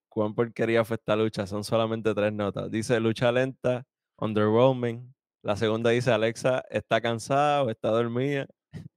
cuán 0.09 0.36
porquería 0.36 0.84
fue 0.84 0.97
esta 0.97 1.16
lucha, 1.16 1.47
son 1.47 1.64
solamente 1.64 2.14
tres 2.14 2.34
notas. 2.34 2.70
Dice 2.70 2.99
lucha 2.99 3.32
lenta, 3.32 3.86
underwhelming. 4.18 5.16
La 5.41 5.55
segunda 5.55 5.91
dice 5.91 6.12
Alexa 6.12 6.66
está 6.70 6.99
cansada 6.99 7.64
o 7.64 7.70
está 7.70 7.91
dormida. 7.91 8.45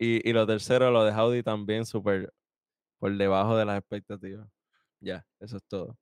Y, 0.00 0.30
y 0.30 0.32
lo 0.32 0.46
tercero, 0.46 0.92
lo 0.92 1.02
de 1.02 1.10
Howdy 1.10 1.42
también 1.42 1.84
súper 1.84 2.32
por 3.00 3.16
debajo 3.16 3.56
de 3.56 3.64
las 3.64 3.78
expectativas. 3.78 4.48
Ya, 5.00 5.26
eso 5.40 5.56
es 5.56 5.64
todo. 5.64 5.98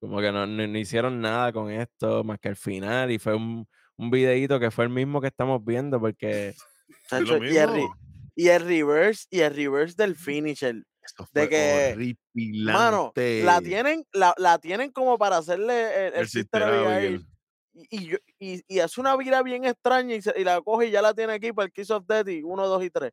Como 0.00 0.20
que 0.20 0.32
no, 0.32 0.46
no- 0.46 0.66
no 0.66 0.78
hicieron 0.78 1.20
nada 1.20 1.52
con 1.52 1.70
esto 1.70 2.24
más 2.24 2.38
que 2.40 2.48
al 2.48 2.56
final 2.56 3.10
y 3.10 3.18
fue 3.18 3.34
un, 3.34 3.68
un 3.96 4.10
videíto 4.10 4.58
que 4.58 4.70
fue 4.70 4.84
el 4.84 4.90
mismo 4.90 5.20
que 5.20 5.26
estamos 5.28 5.62
viendo 5.64 6.00
porque 6.00 6.54
y, 7.12 7.14
el, 7.16 7.68
re- 7.68 7.74
mismo. 7.80 7.96
y 8.34 8.48
el 8.48 8.62
reverse, 8.64 9.26
y 9.30 9.40
el 9.40 9.54
reverse 9.54 9.94
del 9.96 10.16
finisher. 10.16 10.82
Esto 11.02 11.26
de 11.32 11.48
que, 11.48 11.94
Mano, 12.72 13.12
la 13.44 13.60
tienen, 13.60 14.04
la, 14.12 14.34
la 14.36 14.58
tienen 14.58 14.92
como 14.92 15.16
para 15.18 15.38
hacerle 15.38 16.08
el, 16.08 16.14
el 16.14 16.20
El 16.20 16.28
Sister 16.28 16.62
Sister 16.62 16.62
Abigail. 16.62 16.86
Abigail. 16.96 17.26
Y, 17.72 17.86
y, 17.96 18.06
yo- 18.08 18.18
y, 18.38 18.62
y 18.68 18.78
hace 18.80 19.00
una 19.00 19.16
vira 19.16 19.42
bien 19.42 19.64
extraña 19.64 20.14
y, 20.14 20.22
se- 20.22 20.34
y 20.38 20.44
la 20.44 20.60
coge 20.60 20.86
y 20.86 20.90
ya 20.90 21.02
la 21.02 21.14
tiene 21.14 21.32
aquí 21.34 21.52
para 21.52 21.66
el 21.66 21.72
Kiss 21.72 21.90
of 21.90 22.04
Death 22.06 22.28
y 22.28 22.42
1, 22.42 22.66
2 22.66 22.84
y 22.84 22.90
3. 22.90 23.12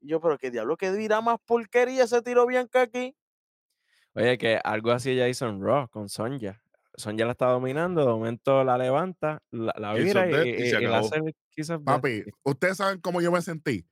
Y 0.00 0.08
yo, 0.08 0.20
pero 0.20 0.36
qué 0.38 0.50
diablo, 0.50 0.76
qué 0.76 0.90
vira 0.92 1.20
más 1.20 1.38
porquería 1.46 2.04
ese 2.04 2.20
tiro 2.22 2.46
bien 2.46 2.68
que 2.68 2.78
aquí. 2.78 3.14
Oye, 4.14 4.36
que 4.38 4.60
algo 4.62 4.92
así 4.92 5.16
ya 5.16 5.28
hizo 5.28 5.48
en 5.48 5.62
Raw 5.62 5.88
con 5.88 6.08
Sonja. 6.08 6.62
Sonja 6.96 7.24
la 7.24 7.32
está 7.32 7.46
dominando, 7.46 8.02
de 8.02 8.08
momento 8.12 8.62
la 8.64 8.76
levanta, 8.76 9.42
la, 9.50 9.72
vira 9.94 10.26
y, 10.44 10.48
y 10.50 10.62
y- 10.66 10.70
se 10.70 10.82
y 10.82 10.86
la 10.86 10.98
hace. 10.98 11.20
Papi, 11.84 12.24
ustedes 12.42 12.76
saben 12.76 13.00
cómo 13.00 13.20
yo 13.22 13.32
me 13.32 13.40
sentí. 13.40 13.86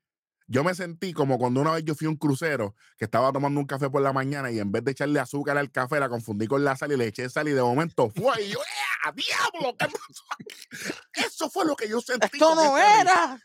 Yo 0.46 0.64
me 0.64 0.74
sentí 0.74 1.12
como 1.12 1.38
cuando 1.38 1.60
una 1.60 1.72
vez 1.72 1.84
yo 1.84 1.94
fui 1.94 2.06
a 2.06 2.10
un 2.10 2.16
crucero 2.16 2.74
que 2.98 3.04
estaba 3.04 3.30
tomando 3.32 3.60
un 3.60 3.66
café 3.66 3.88
por 3.88 4.02
la 4.02 4.12
mañana 4.12 4.50
y 4.50 4.58
en 4.58 4.72
vez 4.72 4.82
de 4.84 4.90
echarle 4.90 5.20
azúcar 5.20 5.56
al 5.56 5.70
café 5.70 6.00
la 6.00 6.08
confundí 6.08 6.48
con 6.48 6.64
la 6.64 6.76
sal 6.76 6.90
y 6.90 6.96
le 6.96 7.06
eché 7.06 7.30
sal 7.30 7.46
y 7.48 7.52
de 7.52 7.62
momento 7.62 8.10
fue 8.10 8.42
y 8.42 8.48
yo, 8.50 8.58
¡eh! 8.58 9.12
¡Diablo! 9.14 9.76
¿Qué 9.78 9.86
pasó 9.86 10.24
aquí?". 10.38 11.24
Eso 11.24 11.48
fue 11.48 11.64
lo 11.64 11.76
que 11.76 11.88
yo 11.88 12.00
sentí. 12.00 12.26
Esto 12.32 12.54
no 12.56 12.76
era. 12.76 13.40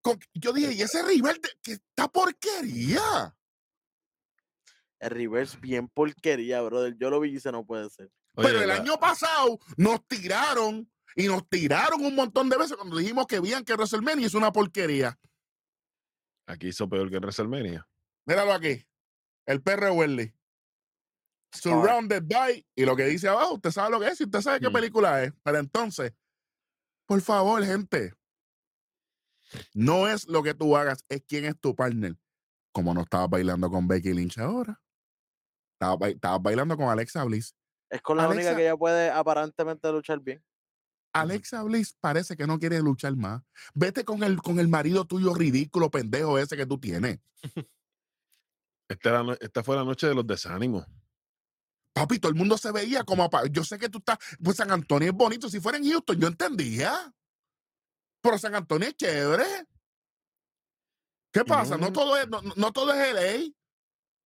con- 0.00 0.20
yo 0.34 0.52
dije, 0.52 0.72
¿y 0.72 0.82
ese 0.82 1.02
rival 1.02 1.34
de 1.42 1.48
qué 1.62 1.72
esta 1.72 2.06
porquería? 2.08 3.35
El 4.98 5.10
reverse 5.10 5.58
bien 5.58 5.88
porquería, 5.88 6.62
brother. 6.62 6.96
Yo 6.98 7.10
lo 7.10 7.20
vi 7.20 7.28
y 7.28 7.32
dice, 7.34 7.52
no 7.52 7.64
puede 7.66 7.90
ser. 7.90 8.10
Oye, 8.34 8.48
Pero 8.48 8.62
el 8.62 8.68
la- 8.68 8.76
año 8.76 8.98
pasado 8.98 9.58
nos 9.76 10.06
tiraron 10.06 10.90
y 11.14 11.26
nos 11.26 11.48
tiraron 11.48 12.04
un 12.04 12.14
montón 12.14 12.48
de 12.48 12.56
veces 12.56 12.76
cuando 12.76 12.96
dijimos 12.96 13.26
que 13.26 13.40
veían 13.40 13.64
que 13.64 13.74
WrestleMania 13.74 14.26
es 14.26 14.34
una 14.34 14.52
porquería. 14.52 15.18
aquí 16.48 16.68
hizo 16.68 16.88
peor 16.88 17.10
que 17.10 17.16
en 17.16 17.22
WrestleMania. 17.22 17.88
Míralo 18.26 18.52
aquí. 18.52 18.86
El 19.46 19.62
perro 19.62 19.92
Welly. 19.94 20.32
Surrounded 21.52 22.22
by. 22.26 22.64
Y 22.74 22.84
lo 22.84 22.94
que 22.96 23.04
dice 23.06 23.28
abajo, 23.28 23.54
usted 23.54 23.70
sabe 23.70 23.90
lo 23.90 24.00
que 24.00 24.08
es 24.08 24.20
y 24.20 24.24
usted 24.24 24.40
sabe 24.40 24.60
qué 24.60 24.68
Mm. 24.68 24.72
película 24.72 25.24
es. 25.24 25.32
Pero 25.42 25.58
entonces, 25.58 26.12
por 27.06 27.20
favor, 27.20 27.64
gente. 27.64 28.14
No 29.74 30.08
es 30.08 30.26
lo 30.28 30.42
que 30.42 30.54
tú 30.54 30.76
hagas, 30.76 31.04
es 31.08 31.22
quién 31.26 31.44
es 31.46 31.58
tu 31.58 31.74
partner. 31.74 32.16
Como 32.72 32.92
no 32.94 33.02
estabas 33.02 33.30
bailando 33.30 33.70
con 33.70 33.86
Becky 33.88 34.12
Lynch 34.12 34.38
ahora. 34.38 34.80
Estabas, 35.78 36.10
estabas 36.10 36.42
bailando 36.42 36.76
con 36.76 36.88
Alexa 36.88 37.22
Bliss. 37.24 37.54
Es 37.90 38.00
con 38.00 38.16
la 38.16 38.26
única 38.28 38.40
Alexa- 38.50 38.56
que 38.56 38.62
ella 38.62 38.76
puede 38.76 39.10
aparentemente 39.10 39.90
luchar 39.92 40.20
bien. 40.20 40.42
Alexa 41.12 41.62
Bliss 41.62 41.94
parece 42.00 42.36
que 42.36 42.46
no 42.46 42.58
quiere 42.58 42.80
luchar 42.80 43.14
más. 43.16 43.42
Vete 43.74 44.04
con 44.04 44.22
el, 44.22 44.40
con 44.42 44.58
el 44.58 44.68
marido 44.68 45.04
tuyo 45.06 45.34
ridículo, 45.34 45.90
pendejo 45.90 46.38
ese 46.38 46.56
que 46.56 46.66
tú 46.66 46.78
tienes. 46.78 47.20
Esta, 48.88 49.08
era 49.10 49.36
esta 49.40 49.62
fue 49.62 49.76
la 49.76 49.84
noche 49.84 50.06
de 50.06 50.14
los 50.14 50.26
desánimos. 50.26 50.86
Papi, 51.92 52.18
todo 52.18 52.30
el 52.30 52.36
mundo 52.36 52.58
se 52.58 52.70
veía 52.72 53.04
como... 53.04 53.30
Yo 53.50 53.64
sé 53.64 53.78
que 53.78 53.88
tú 53.88 53.98
estás... 53.98 54.18
Pues 54.42 54.56
San 54.58 54.70
Antonio 54.70 55.08
es 55.10 55.14
bonito. 55.14 55.48
Si 55.48 55.60
fuera 55.60 55.78
en 55.78 55.88
Houston, 55.90 56.18
yo 56.20 56.28
entendía. 56.28 57.14
Pero 58.20 58.36
San 58.38 58.54
Antonio 58.54 58.88
es 58.88 58.96
chévere. 58.96 59.44
¿Qué 61.32 61.44
pasa? 61.44 61.76
No, 61.78 61.86
No. 61.86 61.92
todo 61.92 62.16
es, 62.18 62.28
no, 62.28 62.42
no- 62.42 62.52
no 62.56 62.72
todo 62.72 62.92
es 62.92 63.14
LA. 63.14 63.52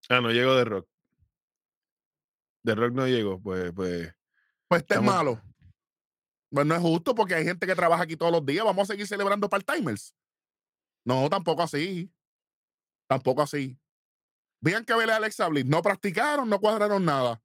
Ah, 0.08 0.20
no 0.20 0.30
llegó 0.32 0.54
de 0.56 0.64
Rock. 0.64 0.88
De 2.62 2.74
Rock 2.74 2.92
no 2.92 3.06
llegó, 3.06 3.40
pues, 3.40 3.72
pues. 3.72 4.12
Pues 4.68 4.82
este 4.82 4.94
es 4.94 5.02
malo. 5.02 5.40
Pues 6.50 6.66
no 6.66 6.74
es 6.74 6.80
justo 6.80 7.14
porque 7.14 7.34
hay 7.34 7.44
gente 7.44 7.66
que 7.66 7.74
trabaja 7.74 8.02
aquí 8.02 8.16
todos 8.16 8.32
los 8.32 8.44
días. 8.44 8.64
Vamos 8.64 8.88
a 8.88 8.92
seguir 8.92 9.06
celebrando 9.06 9.48
part-timers. 9.48 10.14
No, 11.04 11.28
tampoco 11.30 11.62
así. 11.62 12.12
Tampoco 13.08 13.42
así. 13.42 13.78
Vean 14.60 14.84
que 14.84 14.94
vele 14.94 15.12
a 15.12 15.16
Alexa 15.16 15.48
Bliss. 15.48 15.64
No 15.64 15.80
practicaron, 15.82 16.48
no 16.48 16.60
cuadraron 16.60 17.04
nada. 17.04 17.42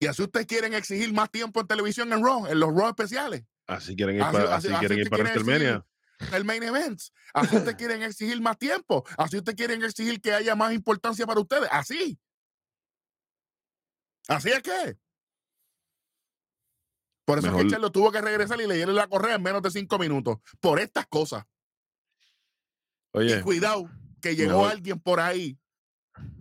Y 0.00 0.06
así 0.06 0.22
ustedes 0.22 0.46
quieren 0.46 0.74
exigir 0.74 1.12
más 1.12 1.30
tiempo 1.30 1.60
en 1.60 1.66
televisión 1.66 2.12
en 2.12 2.24
Raw, 2.24 2.46
en 2.46 2.60
los 2.60 2.74
Raw 2.74 2.88
especiales. 2.88 3.44
Así 3.66 3.96
quieren 3.96 4.16
ir 4.16 4.22
Así- 4.22 4.32
para, 4.32 4.54
así- 4.56 4.68
así 4.68 4.74
así 4.74 4.78
quieren 4.86 4.98
ir 5.00 5.10
para 5.10 5.22
el 6.32 6.44
main 6.44 6.62
event. 6.62 7.00
Así 7.34 7.56
ustedes 7.56 7.76
quieren 7.76 8.02
exigir 8.02 8.40
más 8.40 8.58
tiempo. 8.58 9.04
Así 9.18 9.36
ustedes 9.36 9.56
quieren 9.56 9.82
exigir 9.84 10.20
que 10.20 10.32
haya 10.32 10.54
más 10.54 10.72
importancia 10.72 11.26
para 11.26 11.40
ustedes. 11.40 11.68
Así. 11.70 12.18
Así 14.28 14.50
es 14.50 14.62
que. 14.62 14.98
Por 17.24 17.38
eso 17.38 17.48
es 17.48 17.52
Mejor- 17.52 17.66
que 17.66 17.70
Charlo 17.72 17.90
tuvo 17.90 18.12
que 18.12 18.20
regresar 18.20 18.60
y 18.60 18.66
le 18.66 18.74
dieron 18.76 18.94
la 18.94 19.08
correa 19.08 19.34
en 19.36 19.42
menos 19.42 19.62
de 19.62 19.70
cinco 19.70 19.98
minutos. 19.98 20.38
Por 20.60 20.78
estas 20.78 21.06
cosas. 21.06 21.44
Oye, 23.12 23.38
Y 23.38 23.42
cuidado, 23.42 23.90
que 24.20 24.36
llegó 24.36 24.58
mejor- 24.58 24.70
alguien 24.72 25.00
por 25.00 25.20
ahí. 25.20 25.58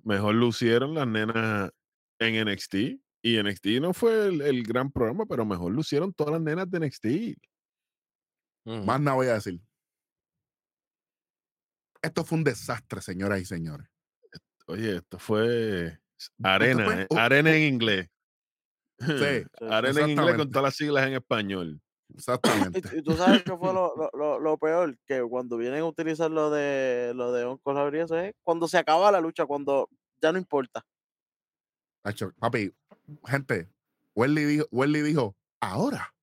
mejor 0.04 0.36
lucieron 0.36 0.94
las 0.94 1.08
nenas 1.08 1.72
en 2.20 2.36
NXT. 2.48 3.02
Y 3.24 3.38
NXT 3.42 3.80
no 3.82 3.92
fue 3.94 4.28
el, 4.28 4.42
el 4.42 4.62
gran 4.64 4.92
programa, 4.92 5.26
pero 5.26 5.44
mejor 5.46 5.72
lucieron 5.72 6.14
todas 6.14 6.34
las 6.34 6.42
nenas 6.42 6.70
de 6.70 6.78
NXT. 6.80 7.06
Ujú. 8.66 8.84
Más 8.86 9.02
nada 9.02 9.16
voy 9.16 9.28
a 9.28 9.34
decir. 9.34 9.60
Esto 12.04 12.24
fue 12.24 12.38
un 12.38 12.44
desastre, 12.44 13.02
señoras 13.02 13.42
y 13.42 13.46
señores. 13.46 13.88
Oye, 14.68 14.98
esto 14.98 15.18
fue 15.18 16.00
arena, 16.44 16.86
fue- 16.86 17.02
eh, 17.04 17.08
arena 17.18 17.56
en 17.56 17.74
inglés. 17.74 18.10
Sí, 19.00 19.06
arena 19.62 20.02
en 20.02 20.10
inglés 20.10 20.36
con 20.36 20.42
exactamente. 20.48 20.52
todas 20.52 20.64
las 20.64 20.76
siglas 20.76 21.08
en 21.08 21.14
español. 21.14 21.82
Exactamente. 22.14 22.82
Y, 22.94 23.00
y 23.00 23.02
tú 23.04 23.16
sabes 23.16 23.44
que 23.44 23.58
fue 23.58 23.74
lo, 23.74 24.40
lo- 24.40 24.58
peor, 24.58 24.98
que 25.06 25.22
cuando 25.24 25.58
vienen 25.58 25.82
a 25.82 25.86
utilizar 25.86 26.32
lo 26.32 26.50
de 26.50 27.14
lo 27.16 27.32
de 27.32 27.60
eso 28.02 28.18
es 28.18 28.34
cuando 28.44 28.68
se 28.68 28.78
acaba 28.78 29.12
la 29.12 29.20
lucha, 29.20 29.46
cuando 29.46 29.90
ya 30.22 30.32
no 30.32 30.38
importa. 30.38 30.86
Papi, 32.40 32.72
gente, 33.26 33.68
Welly 34.16 34.46
dijo, 34.46 34.68
Welly 34.72 35.02
dijo, 35.02 35.36
ahora. 35.60 36.14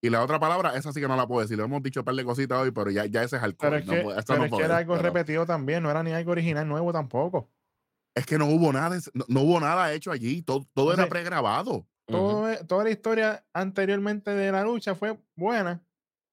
Y 0.00 0.10
la 0.10 0.22
otra 0.22 0.38
palabra, 0.38 0.76
esa 0.76 0.92
sí 0.92 1.00
que 1.00 1.08
no 1.08 1.16
la 1.16 1.26
puedo 1.26 1.42
decir. 1.42 1.58
Lo 1.58 1.64
hemos 1.64 1.82
dicho 1.82 2.00
un 2.00 2.04
par 2.04 2.14
de 2.14 2.24
cositas 2.24 2.58
hoy, 2.58 2.70
pero 2.70 2.90
ya, 2.90 3.04
ya 3.06 3.24
ese 3.24 3.36
es 3.36 3.42
alcohol. 3.42 3.70
Pero 3.70 3.76
es 3.76 3.86
no 3.86 3.92
que, 3.92 4.00
esa 4.20 4.24
pero 4.26 4.38
no 4.38 4.44
es 4.46 4.52
que 4.52 4.62
era 4.62 4.76
algo 4.76 4.94
pero 4.94 5.02
repetido 5.08 5.44
también, 5.44 5.82
no 5.82 5.90
era 5.90 6.02
ni 6.02 6.12
algo 6.12 6.30
original 6.32 6.66
nuevo 6.68 6.92
tampoco. 6.92 7.50
Es 8.14 8.26
que 8.26 8.38
no 8.38 8.46
hubo 8.46 8.72
nada, 8.72 8.98
no, 9.14 9.24
no 9.28 9.40
hubo 9.42 9.60
nada 9.60 9.92
hecho 9.92 10.10
allí. 10.10 10.42
Todo, 10.42 10.66
todo 10.74 10.88
O 10.88 10.92
era 10.92 11.08
pregrabado. 11.08 11.86
Todo 12.06 12.50
e- 12.50 12.64
toda 12.64 12.84
la 12.84 12.90
historia 12.90 13.46
anteriormente 13.52 14.30
de 14.30 14.50
la 14.50 14.64
lucha 14.64 14.94
fue 14.94 15.18
buena, 15.36 15.84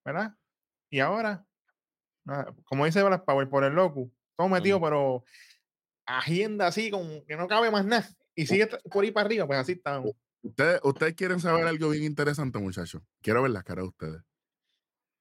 ¿verdad? 0.06 0.36
Y 0.90 1.00
ahora, 1.00 1.46
nada, 2.24 2.56
como 2.64 2.86
dice 2.86 3.04
Black 3.04 3.26
Power, 3.26 3.50
por 3.50 3.64
el 3.66 3.74
loco, 3.74 4.10
todo 4.38 4.48
metido, 4.48 4.80
pero 4.82 5.24
agenda 6.06 6.68
así, 6.68 6.90
como 6.90 7.26
que 7.26 7.36
no 7.36 7.48
cabe 7.48 7.70
más 7.72 7.86
nada. 7.86 8.08
Y 8.36 8.48
sigue 8.48 8.68
por 8.68 9.04
ahí 9.04 9.12
para 9.12 9.26
arriba, 9.26 9.48
pues 9.48 9.60
así 9.60 9.74
estamos. 9.74 10.12
Ustedes, 10.42 10.80
ustedes 10.84 11.16
quieren 11.16 11.40
saber 11.40 11.66
algo 11.68 11.90
bien 11.90 12.04
interesante, 12.04 12.60
muchachos. 12.60 13.02
Quiero 13.22 13.42
ver 13.42 13.52
las 13.52 13.64
caras 13.64 13.84
de 13.84 13.90
ustedes. 13.90 14.22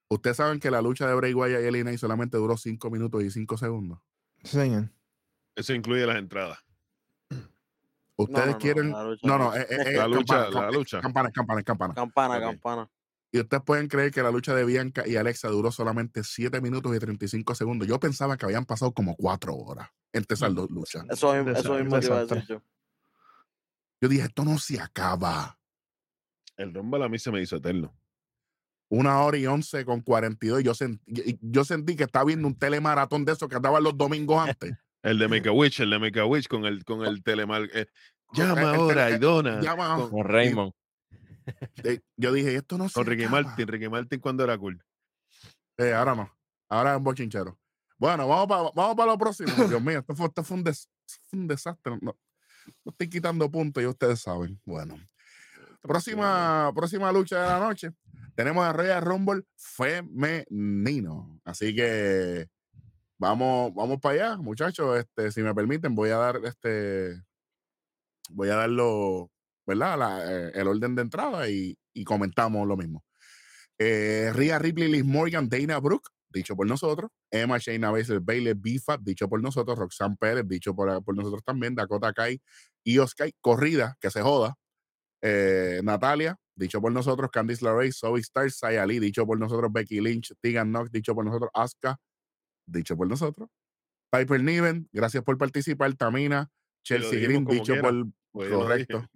Ustedes 0.09 0.37
saben 0.37 0.59
que 0.59 0.69
la 0.69 0.81
lucha 0.81 1.07
de 1.07 1.15
Bray 1.15 1.33
Wyatt 1.33 1.63
y 1.63 1.65
Elina 1.65 1.97
solamente 1.97 2.37
duró 2.37 2.57
5 2.57 2.91
minutos 2.91 3.23
y 3.23 3.31
5 3.31 3.57
segundos. 3.57 3.99
Sí, 4.43 4.51
señor. 4.57 4.91
Eso 5.55 5.73
incluye 5.73 6.05
las 6.05 6.17
entradas. 6.17 6.59
Ustedes 8.17 8.45
no, 8.47 8.51
no, 8.53 8.57
quieren. 8.59 8.91
la 8.91 9.03
lucha 9.03 9.27
No, 9.27 9.37
no. 9.37 9.55
eh, 9.55 9.67
eh, 9.69 9.77
eh, 9.87 9.93
La 9.97 10.07
lucha, 10.07 10.43
campana, 10.45 10.65
la 10.65 10.71
lucha. 10.71 11.01
Campana, 11.01 11.31
campana, 11.31 11.63
campana. 11.63 11.93
Campana, 11.93 12.39
campana. 12.39 12.89
Y 13.31 13.39
ustedes 13.41 13.63
pueden 13.63 13.89
creer 13.89 14.11
que 14.11 14.23
la 14.23 14.31
lucha 14.31 14.55
de 14.55 14.63
Bianca 14.63 15.05
y 15.05 15.17
Alexa 15.17 15.49
duró 15.49 15.69
solamente 15.69 16.23
7 16.23 16.61
minutos 16.61 16.95
y 16.95 16.99
35 16.99 17.53
segundos. 17.55 17.87
Yo 17.87 17.99
pensaba 17.99 18.37
que 18.37 18.45
habían 18.45 18.63
pasado 18.65 18.93
como 18.93 19.15
4 19.17 19.53
horas 19.53 19.89
entre 20.13 20.35
esas 20.35 20.55
dos 20.55 20.69
luchas. 20.69 21.03
Eso, 21.09 21.33
Desa- 21.33 21.57
eso 21.59 21.73
mismo 21.73 21.99
te 21.99 22.05
iba 22.05 22.15
a 22.17 22.19
decir 22.21 22.35
desastre. 22.37 22.55
yo. 22.55 22.61
Yo 24.01 24.07
dije, 24.07 24.23
esto 24.23 24.45
no 24.45 24.57
se 24.59 24.79
acaba. 24.79 25.57
El 26.55 26.73
Rumble 26.73 27.03
a 27.03 27.09
mí 27.09 27.19
se 27.19 27.31
me 27.31 27.41
hizo 27.41 27.57
eterno. 27.57 27.93
Una 28.87 29.19
hora 29.23 29.35
y 29.37 29.45
11 29.45 29.83
con 29.83 29.99
42. 29.99 30.63
Yo 30.63 30.73
sentí, 30.73 31.37
yo 31.41 31.65
sentí 31.65 31.97
que 31.97 32.03
estaba 32.03 32.23
viendo 32.23 32.47
un 32.47 32.55
telemaratón 32.57 33.25
de 33.25 33.33
esos 33.33 33.49
que 33.49 33.55
andaban 33.57 33.83
los 33.83 33.97
domingos 33.97 34.47
antes. 34.47 34.77
El 35.05 35.19
de 35.19 35.27
Make 35.27 35.49
a 35.49 35.51
Witch, 35.53 35.79
el 35.79 35.89
de 35.91 35.99
Make 35.99 36.19
a 36.19 36.25
Witch 36.25 36.47
con 36.47 36.65
el, 36.65 36.83
con 36.83 37.05
el 37.05 37.23
telemar. 37.23 37.69
eh, 37.73 37.87
llama 38.33 38.75
ahora, 38.75 39.09
Idona. 39.11 39.61
Llama- 39.61 39.95
Con, 39.95 40.09
Como 40.09 40.23
Raymond. 40.23 40.71
Eh, 41.83 41.99
Yo 42.17 42.33
dije, 42.33 42.55
esto 42.55 42.77
no 42.77 42.89
se 42.89 42.93
con 42.95 43.05
Ricky 43.05 43.23
acaba. 43.25 43.43
Martin. 43.43 43.67
Ricky 43.67 43.87
Martin 43.89 44.19
cuando 44.19 44.43
era 44.43 44.57
cool. 44.57 44.83
Eh, 45.77 45.93
ahora 45.93 46.15
no. 46.15 46.31
Ahora 46.69 46.91
es 46.93 46.97
un 46.97 47.03
bochinchero. 47.03 47.59
Bueno, 47.97 48.27
vamos 48.27 48.47
para 48.47 48.63
vamos 48.75 48.95
pa 48.95 49.05
lo 49.05 49.17
próximo. 49.17 49.51
Dios 49.67 49.81
mío, 49.83 49.99
esto 49.99 50.15
fue, 50.15 50.25
esto 50.27 50.43
fue 50.43 50.57
un, 50.57 50.63
des- 50.63 50.89
fue 51.29 51.39
un 51.39 51.47
desastre. 51.47 51.97
No, 52.01 52.15
no 52.83 52.91
estoy 52.91 53.07
quitando 53.09 53.49
puntos 53.51 53.83
y 53.83 53.85
ustedes 53.85 54.19
saben. 54.21 54.59
Bueno. 54.65 54.97
Próxima, 55.81 56.71
próxima 56.73 57.11
lucha 57.11 57.39
de 57.43 57.47
la 57.47 57.59
noche. 57.59 57.91
Tenemos 58.33 58.65
a 58.65 58.73
Royal 58.73 59.03
Rumble 59.03 59.43
femenino. 59.55 61.39
Así 61.45 61.75
que 61.75 62.47
vamos, 63.17 63.73
vamos 63.73 63.99
para 63.99 64.15
allá, 64.15 64.37
muchachos. 64.37 64.99
Este, 64.99 65.31
si 65.31 65.41
me 65.41 65.53
permiten, 65.55 65.95
voy 65.95 66.09
a 66.09 66.17
dar 66.17 66.41
este. 66.45 67.21
Voy 68.29 68.49
a 68.49 68.55
dar 68.55 68.69
los, 68.69 69.27
¿verdad? 69.65 70.47
Eh, 70.47 70.51
el 70.55 70.67
orden 70.67 70.95
de 70.95 71.03
entrada 71.03 71.49
y, 71.49 71.77
y 71.93 72.03
comentamos 72.03 72.67
lo 72.67 72.75
mismo. 72.75 73.03
Eh, 73.77 74.31
Rhea 74.33 74.57
Ripley, 74.59 74.89
Liz 74.89 75.05
Morgan, 75.05 75.49
Dana 75.49 75.79
Brooke, 75.79 76.09
dicho 76.29 76.55
por 76.55 76.67
nosotros. 76.67 77.11
Emma, 77.31 77.57
Shayna 77.57 77.91
Baszler, 77.91 78.21
Bailey, 78.21 78.53
Bifab, 78.53 79.01
dicho 79.03 79.27
por 79.27 79.41
nosotros. 79.41 79.77
Roxanne 79.77 80.15
Pérez, 80.19 80.47
dicho 80.47 80.75
por, 80.75 81.03
por 81.03 81.15
nosotros 81.15 81.43
también. 81.43 81.75
Dakota 81.75 82.13
Kai, 82.13 82.41
Io 82.85 83.07
Sky, 83.07 83.33
Corrida, 83.41 83.97
que 83.99 84.09
se 84.09 84.21
joda. 84.21 84.55
Eh, 85.21 85.81
Natalia, 85.83 86.37
dicho 86.55 86.81
por 86.81 86.91
nosotros. 86.91 87.29
Candice 87.31 87.65
LeRae, 87.65 87.91
Zoe 87.91 88.23
Starks, 88.23 88.59
Saya 88.59 88.85
Lee, 88.85 88.99
dicho 88.99 89.25
por 89.25 89.39
nosotros. 89.39 89.71
Becky 89.71 89.99
Lynch, 90.01 90.33
Tegan 90.41 90.69
Knox, 90.69 90.91
dicho 90.91 91.13
por 91.13 91.25
nosotros. 91.25 91.49
Asuka, 91.53 91.97
dicho 92.65 92.95
por 92.97 93.07
nosotros. 93.07 93.49
Piper 94.11 94.43
Niven, 94.43 94.89
gracias 94.91 95.23
por 95.23 95.37
participar. 95.37 95.93
Tamina, 95.95 96.49
Chelsea 96.83 97.19
Green, 97.19 97.45
dicho 97.45 97.73
quiera, 97.73 97.81
por. 97.81 98.07
Pues. 98.31 98.49
Correcto. 98.49 99.09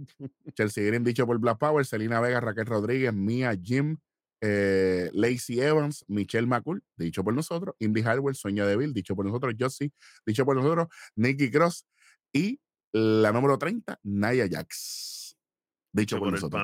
Chelsea 0.55 0.83
Green, 0.85 1.03
dicho 1.03 1.25
por 1.25 1.39
Black 1.39 1.57
Power. 1.57 1.85
Selena 1.85 2.19
Vega, 2.19 2.39
Raquel 2.39 2.65
Rodríguez, 2.65 3.13
Mia 3.13 3.57
Jim, 3.61 3.97
eh, 4.41 5.09
Lacey 5.13 5.59
Evans, 5.59 6.05
Michelle 6.07 6.47
McCool, 6.47 6.83
dicho 6.97 7.23
por 7.23 7.33
nosotros. 7.33 7.75
Indy 7.79 8.01
Hardware, 8.01 8.35
Sueño 8.35 8.65
de 8.65 8.77
Bill, 8.77 8.93
dicho 8.93 9.15
por 9.15 9.25
nosotros. 9.25 9.53
Josie, 9.59 9.91
dicho 10.25 10.45
por 10.45 10.55
nosotros. 10.55 10.87
Nikki 11.15 11.51
Cross. 11.51 11.85
Y 12.33 12.59
la 12.93 13.31
número 13.31 13.57
30, 13.57 13.99
Naya 14.03 14.47
Jax. 14.49 15.37
Dicho 15.91 16.19
por, 16.19 16.31
nosotros. 16.31 16.63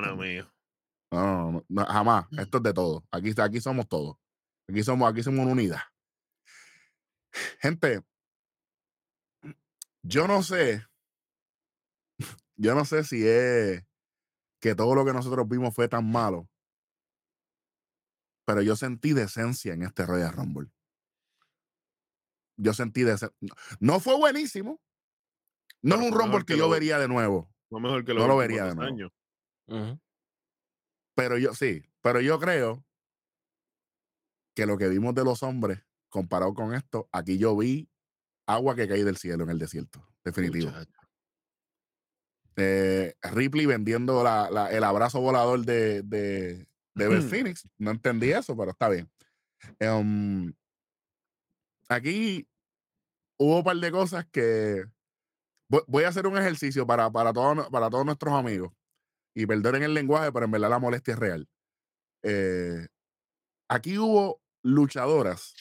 no, 1.10 1.52
no, 1.52 1.64
no, 1.68 1.84
jamás. 1.84 2.26
Esto 2.38 2.58
es 2.58 2.62
de 2.62 2.72
todo. 2.72 3.04
Aquí, 3.10 3.32
aquí 3.36 3.60
somos 3.60 3.88
todos. 3.88 4.16
Aquí 4.68 4.82
somos, 4.82 5.10
aquí 5.10 5.22
somos 5.22 5.40
una 5.40 5.52
unidad. 5.52 5.80
Gente, 7.60 8.02
yo 10.02 10.26
no 10.28 10.42
sé. 10.42 10.86
Yo 12.56 12.74
no 12.74 12.84
sé 12.84 13.04
si 13.04 13.26
es 13.26 13.84
que 14.60 14.74
todo 14.74 14.94
lo 14.94 15.04
que 15.04 15.12
nosotros 15.12 15.46
vimos 15.48 15.74
fue 15.74 15.88
tan 15.88 16.10
malo. 16.10 16.48
Pero 18.46 18.62
yo 18.62 18.76
sentí 18.76 19.12
decencia 19.12 19.74
en 19.74 19.82
este 19.82 20.06
Royal 20.06 20.32
Rumble. 20.32 20.70
Yo 22.56 22.72
sentí 22.72 23.02
decencia. 23.02 23.36
No 23.80 24.00
fue 24.00 24.16
buenísimo. 24.16 24.80
No 25.82 25.96
Pero 25.96 26.06
es 26.06 26.12
un 26.12 26.18
Rumble 26.18 26.38
que, 26.40 26.54
que 26.54 26.58
yo 26.58 26.64
lo- 26.66 26.70
vería 26.70 26.98
de 26.98 27.08
nuevo. 27.08 27.52
No 27.70 27.80
mejor 27.80 28.04
que 28.04 28.14
No 28.14 28.26
lo 28.28 28.36
vería 28.36 28.64
de 28.64 28.74
nuevo. 28.74 28.90
años. 28.90 29.12
Pero 31.14 31.38
yo 31.38 31.54
sí, 31.54 31.84
pero 32.00 32.20
yo 32.20 32.38
creo 32.38 32.84
que 34.54 34.64
lo 34.66 34.78
que 34.78 34.88
vimos 34.88 35.14
de 35.14 35.24
los 35.24 35.42
hombres 35.42 35.82
comparado 36.08 36.54
con 36.54 36.74
esto, 36.74 37.08
aquí 37.12 37.38
yo 37.38 37.56
vi 37.56 37.88
agua 38.46 38.74
que 38.76 38.88
cae 38.88 39.04
del 39.04 39.16
cielo 39.16 39.44
en 39.44 39.50
el 39.50 39.58
desierto, 39.58 40.06
definitivo. 40.24 40.70
Eh, 42.56 43.14
Ripley 43.22 43.66
vendiendo 43.66 44.22
la- 44.24 44.50
la- 44.50 44.70
el 44.70 44.82
abrazo 44.84 45.20
volador 45.20 45.64
de, 45.66 46.02
de, 46.02 46.66
de 46.94 47.08
Phoenix, 47.28 47.68
no 47.78 47.90
entendí 47.90 48.32
eso, 48.32 48.56
pero 48.56 48.70
está 48.70 48.88
bien. 48.88 49.10
Em, 49.78 50.54
aquí 51.88 52.48
hubo 53.38 53.58
un 53.58 53.64
par 53.64 53.76
de 53.76 53.90
cosas 53.90 54.26
que 54.30 54.84
voy, 55.68 55.82
voy 55.86 56.04
a 56.04 56.08
hacer 56.08 56.26
un 56.26 56.38
ejercicio 56.38 56.86
para, 56.86 57.10
para, 57.10 57.32
todos, 57.32 57.68
para 57.68 57.90
todos 57.90 58.06
nuestros 58.06 58.32
amigos 58.34 58.72
y 59.34 59.44
perdonen 59.46 59.82
el 59.82 59.92
lenguaje, 59.94 60.32
pero 60.32 60.46
en 60.46 60.50
verdad 60.52 60.70
la 60.70 60.78
molestia 60.78 61.12
es 61.14 61.20
real. 61.20 61.48
Eh, 62.22 62.86
aquí 63.68 63.98
hubo 63.98 64.40
luchadoras 64.62 65.54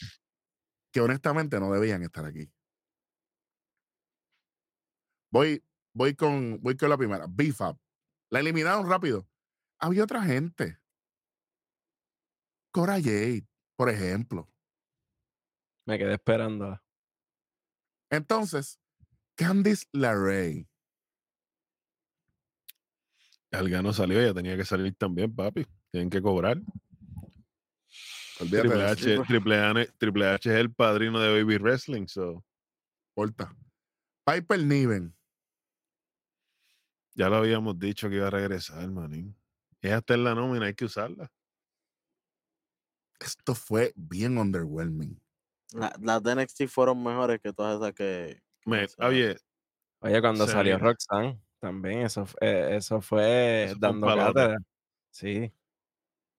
que 0.96 1.02
honestamente 1.02 1.60
no 1.60 1.74
debían 1.74 2.04
estar 2.04 2.24
aquí. 2.24 2.50
Voy, 5.30 5.62
voy, 5.94 6.16
con, 6.16 6.62
voy 6.62 6.78
con 6.78 6.90
la 6.90 6.98
primera. 6.98 7.26
Bifab. 7.28 7.78
La 8.30 8.40
eliminaron 8.40 8.90
rápido. 8.90 9.28
Había 9.78 10.06
otra 10.06 10.24
gente. 10.24 10.80
Cora 12.72 12.94
Jade, 12.94 13.46
por 13.76 13.90
ejemplo. 13.90 14.50
Me 15.86 15.98
quedé 15.98 16.14
esperando. 16.14 16.80
Entonces, 18.10 18.80
Candice 19.36 19.88
LeRae. 19.92 20.66
Galgano 23.52 23.92
salió, 23.92 24.22
ya 24.22 24.34
tenía 24.34 24.56
que 24.56 24.64
salir 24.64 24.96
también, 24.96 25.36
papi. 25.36 25.68
Tienen 25.92 26.10
que 26.10 26.22
cobrar. 26.22 26.62
Triple 28.38 28.84
H, 28.84 29.24
Triple, 29.28 29.60
H, 29.60 29.92
Triple 29.98 30.28
H 30.28 30.50
es 30.50 30.56
el 30.60 30.74
padrino 30.74 31.20
de 31.20 31.42
Baby 31.42 31.58
Wrestling, 31.58 32.08
so 32.08 32.44
importa. 33.16 33.56
Piper 34.26 34.60
Niven. 34.64 35.16
ya 37.16 37.30
lo 37.30 37.38
habíamos 37.38 37.80
dicho 37.80 38.10
que 38.10 38.16
iba 38.16 38.28
a 38.28 38.32
regresar, 38.32 38.90
manín. 38.92 39.36
Ella 39.82 39.98
está 39.98 40.16
en 40.16 40.24
la 40.26 40.36
nómina, 40.36 40.66
hay 40.66 40.74
que 40.74 40.86
usarla. 40.86 41.32
Esto 43.20 43.56
fue 43.56 43.94
bien 43.96 44.38
underwhelming. 44.38 45.22
La- 45.72 45.96
las 46.02 46.22
de 46.24 46.32
NXT 46.34 46.68
fueron 46.68 47.02
mejores 47.02 47.40
que 47.40 47.54
todas 47.54 47.80
esas 47.80 47.94
que. 47.94 48.42
Me, 48.66 48.86
oye, 49.00 49.38
Oye, 50.00 50.22
cuando 50.22 50.46
salió. 50.46 50.78
Roxanne, 50.78 51.42
también 51.60 52.02
eso, 52.02 52.28
eh, 52.42 52.76
eso 52.76 53.02
fue 53.02 53.64
Eso 53.66 53.80
fue 53.80 53.90
un 53.92 54.02
dando 54.02 54.08
cátedra. 54.08 54.58
Sí, 55.12 55.52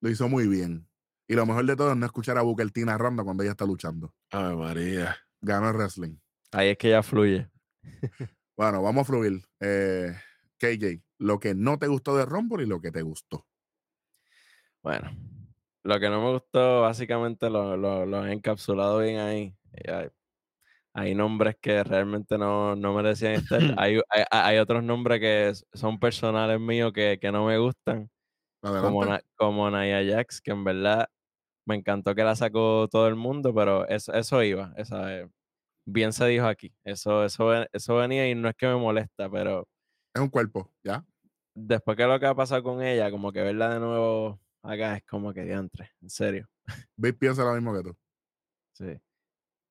Lo 0.00 0.10
hizo 0.10 0.28
muy 0.28 0.46
bien. 0.46 0.86
Y 1.28 1.34
lo 1.34 1.44
mejor 1.44 1.64
de 1.66 1.76
todo 1.76 1.90
es 1.90 1.96
no 1.96 2.06
escuchar 2.06 2.38
a 2.38 2.42
Booker 2.42 2.70
T 2.70 2.84
narrando 2.84 3.24
cuando 3.24 3.42
ella 3.42 3.52
está 3.52 3.64
luchando. 3.64 4.14
Ave 4.30 4.54
María. 4.54 5.16
Ganó 5.40 5.68
el 5.68 5.76
wrestling. 5.76 6.16
ahí 6.52 6.68
es 6.68 6.78
que 6.78 6.90
ya 6.90 7.02
fluye. 7.02 7.48
Bueno, 8.56 8.80
vamos 8.82 9.02
a 9.02 9.04
fluir. 9.04 9.42
Eh, 9.60 10.16
KJ, 10.58 11.02
lo 11.18 11.38
que 11.38 11.54
no 11.54 11.78
te 11.78 11.88
gustó 11.88 12.16
de 12.16 12.24
Rumble 12.24 12.62
y 12.64 12.66
lo 12.66 12.80
que 12.80 12.90
te 12.90 13.02
gustó. 13.02 13.46
Bueno, 14.82 15.10
lo 15.82 16.00
que 16.00 16.08
no 16.08 16.22
me 16.24 16.32
gustó, 16.32 16.80
básicamente 16.80 17.50
lo, 17.50 17.76
lo, 17.76 18.06
lo 18.06 18.26
he 18.26 18.32
encapsulado 18.32 19.00
bien 19.00 19.20
ahí. 19.20 19.54
Y 19.74 19.90
Hay, 19.90 20.08
hay 20.94 21.14
nombres 21.14 21.56
que 21.60 21.84
realmente 21.84 22.38
no, 22.38 22.74
no 22.76 22.94
merecían 22.94 23.34
estar. 23.34 23.60
Hay, 23.78 24.00
hay, 24.08 24.24
hay 24.30 24.58
otros 24.58 24.82
nombres 24.82 25.20
que 25.20 25.52
son 25.74 25.98
personales 26.00 26.58
míos 26.58 26.94
que, 26.94 27.18
que 27.20 27.30
no 27.30 27.44
me 27.44 27.58
gustan, 27.58 28.10
como, 28.62 29.04
como 29.36 29.70
Nia 29.70 30.02
Jax, 30.02 30.40
que 30.40 30.52
en 30.52 30.64
verdad 30.64 31.10
me 31.66 31.74
encantó 31.74 32.14
que 32.14 32.24
la 32.24 32.36
sacó 32.36 32.88
todo 32.90 33.08
el 33.08 33.16
mundo, 33.16 33.54
pero 33.54 33.86
eso, 33.88 34.12
eso 34.14 34.42
iba. 34.42 34.72
esa, 34.76 35.14
eh, 35.20 35.28
bien 35.84 36.12
se 36.12 36.26
dijo 36.26 36.46
aquí. 36.46 36.74
Eso, 36.84 37.24
eso, 37.24 37.52
eso 37.72 37.96
venía 37.96 38.28
y 38.30 38.34
no 38.34 38.48
es 38.48 38.54
que 38.56 38.66
me 38.66 38.76
molesta, 38.76 39.28
pero 39.30 39.68
Es 40.14 40.20
un 40.22 40.28
cuerpo, 40.30 40.72
¿ya? 40.84 41.04
después 41.54 41.96
que 41.96 42.04
lo 42.04 42.20
que 42.20 42.26
ha 42.26 42.34
pasado 42.34 42.62
con 42.62 42.82
ella, 42.82 43.10
como 43.10 43.32
que 43.32 43.40
verla 43.42 43.74
de 43.74 43.80
nuevo 43.80 44.38
acá 44.62 44.96
es 44.96 45.04
como 45.06 45.32
que 45.32 45.42
diantre, 45.44 45.90
en 46.02 46.10
serio. 46.10 46.48
Bill 46.96 47.16
piensa 47.16 47.44
lo 47.44 47.54
mismo 47.54 47.74
que 47.74 47.82
tú. 47.82 47.96
Sí. 48.74 49.00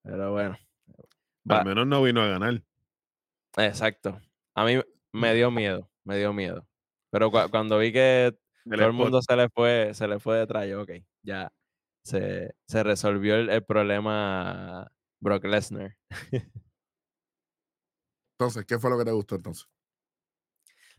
Pero 0.03 0.31
bueno. 0.33 0.57
Va- 1.49 1.59
Al 1.59 1.65
menos 1.65 1.85
no 1.87 2.01
vino 2.01 2.21
a 2.21 2.27
ganar. 2.27 2.63
exacto. 3.57 4.19
A 4.55 4.65
mí 4.65 4.79
me 5.13 5.33
dio 5.35 5.51
miedo, 5.51 5.89
me 6.03 6.17
dio 6.17 6.33
miedo. 6.33 6.67
Pero 7.11 7.29
cua- 7.31 7.49
cuando 7.49 7.77
vi 7.77 7.91
que 7.93 8.35
El 8.65 8.77
todo 8.77 8.87
el 8.87 8.93
mundo 8.93 9.21
se 9.21 9.35
le 9.35 9.49
fue, 9.49 9.93
se 9.93 10.07
le 10.07 10.19
fue 10.19 10.37
detrás, 10.39 10.67
yo, 10.67 10.81
ok, 10.81 10.91
ya 11.23 11.51
se, 12.05 12.55
se 12.67 12.83
resolvió 12.83 13.35
el, 13.37 13.49
el 13.51 13.65
problema 13.65 14.91
Brock 15.21 15.45
Lesnar. 15.45 15.97
Entonces, 18.39 18.65
¿qué 18.65 18.79
fue 18.79 18.89
lo 18.89 18.97
que 18.97 19.03
te 19.05 19.11
gustó 19.11 19.35
entonces? 19.35 19.67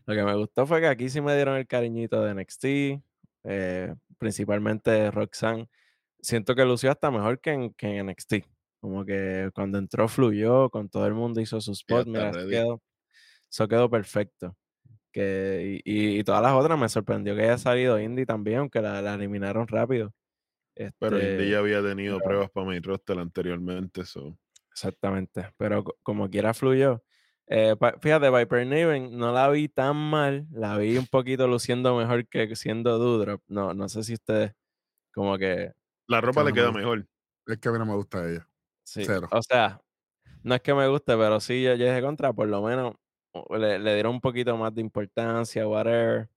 Lo 0.05 0.15
que 0.15 0.23
me 0.23 0.35
gustó 0.35 0.65
fue 0.65 0.79
que 0.81 0.87
aquí 0.87 1.09
sí 1.09 1.21
me 1.21 1.35
dieron 1.35 1.57
el 1.57 1.67
cariñito 1.67 2.23
de 2.23 2.31
NXT, 2.31 2.65
eh, 3.43 3.93
principalmente 4.17 5.11
Roxanne. 5.11 5.69
Siento 6.21 6.55
que 6.55 6.65
lució 6.65 6.91
hasta 6.91 7.11
mejor 7.11 7.39
que 7.41 7.51
en, 7.51 7.73
que 7.73 7.87
en 7.87 7.95
NXT. 8.09 8.45
Como 8.81 9.05
que 9.05 9.51
cuando 9.55 9.77
entró 9.79 10.07
fluyó, 10.07 10.69
con 10.69 10.89
todo 10.89 11.07
el 11.07 11.13
mundo 11.13 11.41
hizo 11.41 11.59
su 11.61 11.71
spot, 11.73 12.07
mira, 12.07 12.31
eso 12.31 12.39
quedó, 12.49 12.81
eso 13.51 13.67
quedó 13.69 13.89
perfecto. 13.91 14.57
Que, 15.13 15.81
y, 15.85 16.15
y- 16.17 16.19
y 16.19 16.25
todas 16.25 16.41
las 16.43 16.53
otras 16.53 16.79
me 16.79 16.89
sorprendió 16.89 17.35
que 17.35 17.43
haya 17.43 17.57
salido 17.59 17.99
Indy 18.01 18.25
también, 18.25 18.59
aunque 18.59 18.81
la, 18.81 19.01
la 19.01 19.15
eliminaron 19.15 19.67
rápido. 19.67 20.13
Pero 20.99 21.17
Indy 21.17 21.27
Este, 21.31 21.49
ya 21.49 21.59
había 21.59 21.81
tenido 21.81 22.17
pero- 22.17 22.27
pruebas 22.29 22.51
para 22.51 22.65
main 22.67 22.83
roster 22.83 23.17
anteriormente. 23.19 24.05
So. 24.05 24.37
Exactamente, 24.71 25.49
pero 25.57 25.83
co- 25.83 25.97
como 26.03 26.29
quiera 26.29 26.53
fluyó. 26.53 27.03
Eh, 27.47 27.75
fíjate, 28.01 28.29
Viper 28.29 28.67
Niven 28.67 29.17
no 29.17 29.31
la 29.31 29.49
vi 29.49 29.69
tan 29.69 29.95
mal, 29.95 30.45
la 30.51 30.77
vi 30.77 30.97
un 30.97 31.07
poquito 31.07 31.47
luciendo 31.47 31.95
mejor 31.95 32.27
que 32.27 32.53
siendo 32.55 32.97
Doudrop. 32.97 33.41
No, 33.47 33.73
no 33.73 33.87
sé 33.89 34.03
si 34.03 34.13
ustedes 34.15 34.53
como 35.13 35.37
que, 35.37 35.71
La 36.07 36.19
ropa 36.21 36.43
le 36.43 36.51
queda 36.53 36.71
mejor. 36.71 37.07
Es 37.47 37.57
que 37.59 37.69
a 37.69 37.71
mí 37.71 37.79
no 37.79 37.85
me 37.85 37.95
gusta 37.95 38.29
ella. 38.29 38.47
sí, 38.83 39.03
Cero. 39.05 39.27
o 39.31 39.41
sea, 39.41 39.81
no 40.43 40.55
es 40.55 40.61
que 40.61 40.73
me 40.73 40.87
guste, 40.89 41.15
pero 41.17 41.39
sí 41.39 41.63
yo, 41.63 41.73
yo 41.75 41.85
dije 41.85 42.01
contra, 42.01 42.33
por 42.33 42.47
lo 42.49 42.61
menos 42.61 42.95
le, 43.57 43.79
le 43.79 43.93
dieron 43.93 44.15
un 44.15 44.21
poquito 44.21 44.55
más 44.57 44.73
de 44.75 44.81
importancia, 44.81 45.65
whatever. 45.67 46.29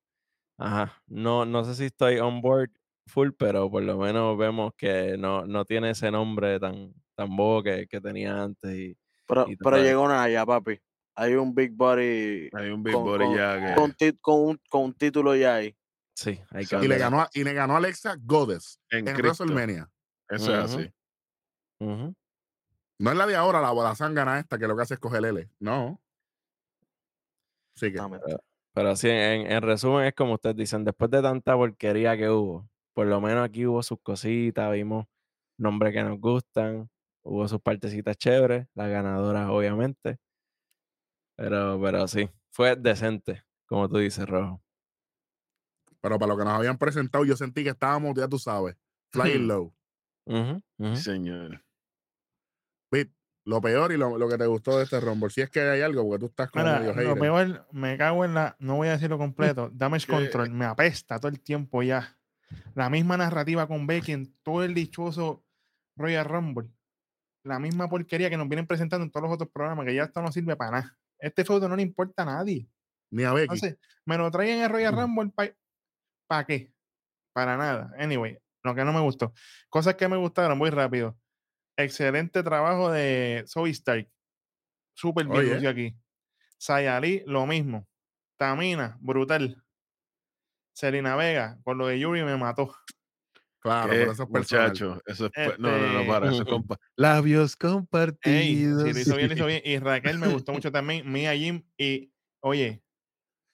Ajá, 0.59 1.03
no, 1.09 1.45
no 1.45 1.65
sé 1.65 1.75
si 1.75 1.85
estoy 1.87 2.19
on 2.21 2.41
board 2.41 2.71
full, 3.11 3.31
pero 3.37 3.71
por 3.71 3.83
lo 3.83 3.99
menos 3.99 4.39
vemos 4.39 4.73
que 4.77 5.17
no, 5.19 5.47
no 5.47 5.65
tiene 5.65 5.91
ese 5.91 6.11
nombre 6.11 6.59
tan, 6.61 6.95
tan 7.15 7.37
bobo 7.37 7.63
que, 7.63 7.87
que 7.87 8.01
tenía 8.01 8.43
antes 8.43 8.75
y, 8.75 8.97
Pero, 9.27 9.47
y 9.49 9.57
pero 9.57 9.77
llegó 9.79 10.09
Naya, 10.09 10.47
papi. 10.47 10.79
Hay 11.17 11.35
un 11.35 11.55
Big 11.55 11.73
Body 11.73 12.49
Hay 12.53 12.71
un 12.71 12.83
Big 12.83 12.95
con, 12.95 13.05
Body 13.05 13.25
con- 13.27 13.37
ya 13.37 13.75
que. 13.77 14.17
con 14.21 14.41
un, 14.41 14.61
con 14.71 14.83
un 14.85 14.95
título 14.95 15.35
ya 15.37 15.57
ahí. 15.57 15.77
Sí, 16.15 16.41
hay 16.51 16.65
que. 16.67 16.77
Y 16.83 16.89
le 16.89 16.97
ganó 16.99 17.21
a, 17.23 17.31
y 17.35 17.45
le 17.45 17.53
ganó 17.53 17.75
a 17.75 17.79
Alexa 17.79 18.17
Goddess 18.23 18.79
en 18.91 19.07
en. 19.09 19.17
WrestleMania. 19.17 19.91
Eso 20.29 20.55
es 20.59 20.73
Ujú. 20.73 20.81
así. 20.81 20.93
Ujú. 21.81 22.15
No 22.99 23.11
es 23.11 23.17
la 23.17 23.27
de 23.27 23.37
ahora, 23.37 23.61
la 23.61 23.71
bola 23.71 23.95
gana 24.13 24.39
esta, 24.39 24.59
que 24.59 24.67
lo 24.69 24.77
que 24.77 24.83
hace 24.83 24.95
es 24.95 25.01
coger 25.01 25.25
L. 25.25 25.49
No. 25.59 26.01
Así 27.75 27.87
que, 27.87 27.99
Exactamente. 27.99 28.37
Pero 28.73 28.95
sí, 28.97 29.09
en, 29.09 29.51
en 29.51 29.63
resumen 29.63 30.05
es 30.07 30.15
como 30.15 30.35
ustedes 30.35 30.57
dicen, 30.57 30.85
después 30.85 31.11
de 31.11 31.23
tanta 31.23 31.57
porquería 31.57 32.17
que 32.17 32.29
hubo, 32.29 32.69
por 33.01 33.07
lo 33.07 33.19
menos 33.19 33.43
aquí 33.43 33.65
hubo 33.65 33.83
sus 33.83 33.99
cositas, 34.03 34.71
vimos 34.73 35.07
nombres 35.57 35.95
que 35.95 36.03
nos 36.03 36.21
gustan, 36.21 36.91
hubo 37.25 37.49
sus 37.49 37.59
partecitas 37.59 38.15
chéveres, 38.19 38.67
las 38.75 38.91
ganadoras 38.91 39.49
obviamente. 39.49 40.19
Pero, 41.35 41.81
pero 41.81 42.07
sí, 42.07 42.29
fue 42.51 42.77
decente, 42.77 43.43
como 43.65 43.89
tú 43.89 43.97
dices, 43.97 44.29
Rojo. 44.29 44.63
pero 46.03 46.19
para 46.19 46.35
lo 46.35 46.37
que 46.37 46.45
nos 46.45 46.53
habían 46.53 46.77
presentado, 46.77 47.25
yo 47.25 47.39
sentí 47.39 47.65
que 47.65 47.71
estábamos, 47.71 48.13
ya 48.19 48.29
tú 48.29 48.39
sabes, 48.39 48.77
flying 49.09 49.49
low. 49.49 49.75
Sí, 50.27 50.97
Señor. 50.97 51.65
Pete, 52.91 53.15
lo 53.47 53.63
peor 53.63 53.93
y 53.93 53.97
lo, 53.97 54.19
lo 54.19 54.29
que 54.29 54.37
te 54.37 54.45
gustó 54.45 54.77
de 54.77 54.85
este 54.85 55.01
Rumble. 55.01 55.31
Si 55.31 55.41
es 55.41 55.49
que 55.49 55.63
hay 55.63 55.81
algo, 55.81 56.07
porque 56.07 56.19
tú 56.19 56.27
estás 56.27 56.51
Mira, 56.55 56.81
medio 56.81 57.15
lo 57.15 57.17
peor, 57.19 57.67
me 57.73 57.97
cago 57.97 58.27
en 58.27 58.35
la. 58.35 58.57
No 58.59 58.77
voy 58.77 58.89
a 58.89 58.93
decirlo 58.93 59.17
completo. 59.17 59.71
Damage 59.73 60.07
Control, 60.07 60.51
me 60.51 60.67
apesta 60.67 61.19
todo 61.19 61.33
el 61.33 61.41
tiempo 61.41 61.83
ya. 61.83 62.20
La 62.75 62.91
misma 62.91 63.17
narrativa 63.17 63.67
con 63.67 63.87
Becky 63.87 64.13
en 64.13 64.35
todo 64.43 64.65
el 64.65 64.75
dichoso 64.75 65.45
Royal 65.97 66.25
Rumble. 66.25 66.69
La 67.45 67.59
misma 67.59 67.89
porquería 67.89 68.31
que 68.31 68.37
nos 68.37 68.49
vienen 68.49 68.67
presentando 68.67 69.05
en 69.05 69.11
todos 69.11 69.25
los 69.25 69.35
otros 69.35 69.51
programas, 69.51 69.87
que 69.87 69.95
ya 69.95 70.05
esto 70.05 70.21
no 70.23 70.31
sirve 70.31 70.57
para 70.57 70.71
nada. 70.73 70.99
Este 71.19 71.45
feudo 71.45 71.69
no 71.69 71.77
le 71.77 71.83
importa 71.83 72.23
a 72.23 72.27
nadie. 72.27 72.69
Ni 73.11 73.25
a 73.25 73.33
Becky. 73.33 73.55
Entonces, 73.55 73.79
me 74.05 74.17
lo 74.19 74.31
traen 74.31 74.63
en 74.63 74.71
Royal. 74.71 74.95
Rumble 74.95 75.33
¿para 76.27 76.47
qué? 76.47 76.73
Para 77.33 77.57
nada. 77.57 77.93
Anyway, 77.99 78.39
lo 78.63 78.75
que 78.75 78.85
no 78.85 78.93
me 78.93 79.01
gustó. 79.01 79.33
Cosas 79.69 79.95
que 79.95 80.09
me 80.09 80.17
gustaron, 80.17 80.57
muy 80.57 80.71
rápido. 80.71 81.19
Excelente 81.77 82.43
trabajo 82.43 82.91
de 82.91 83.45
Zoe 83.47 83.71
Stark. 83.71 84.09
Súper 84.95 85.27
bien 85.27 85.67
aquí. 85.67 85.97
Sayali, 86.59 87.23
lo 87.27 87.47
mismo. 87.47 87.89
Tamina, 88.37 88.99
brutal. 89.01 89.63
Selena 90.73 91.17
Vega, 91.17 91.59
con 91.65 91.79
lo 91.79 91.87
de 91.89 91.99
Yuri 91.99 92.23
me 92.23 92.37
mató. 92.37 92.75
claro, 93.61 93.91
¿Qué, 93.91 93.99
pero 93.99 94.13
eso 94.13 94.23
es 94.23 94.29
muchacho, 94.31 95.01
eso 95.07 95.27
es. 95.27 95.33
pe- 95.33 95.55
No, 95.59 95.71
no, 95.71 95.79
no, 95.79 95.99
Este- 96.01 96.09
para, 96.09 96.27
eso 96.31 96.43
es 96.43 96.49
compa- 96.49 96.79
Labios 96.97 97.53
Ey, 97.53 97.57
compartidos. 97.59 98.83
sí, 98.85 98.93
lo 98.95 98.99
hizo 99.01 99.17
bien, 99.17 99.29
lo 99.29 99.35
hizo 99.35 99.47
bien. 99.47 99.63
Y 99.65 99.79
Raquel 99.81 100.19
me 100.19 100.29
gustó 100.29 100.53
mucho 100.53 100.73
también. 100.73 101.11
Mia 101.11 101.35
Jim 101.35 101.63
y, 101.77 102.13
oye, 102.41 102.83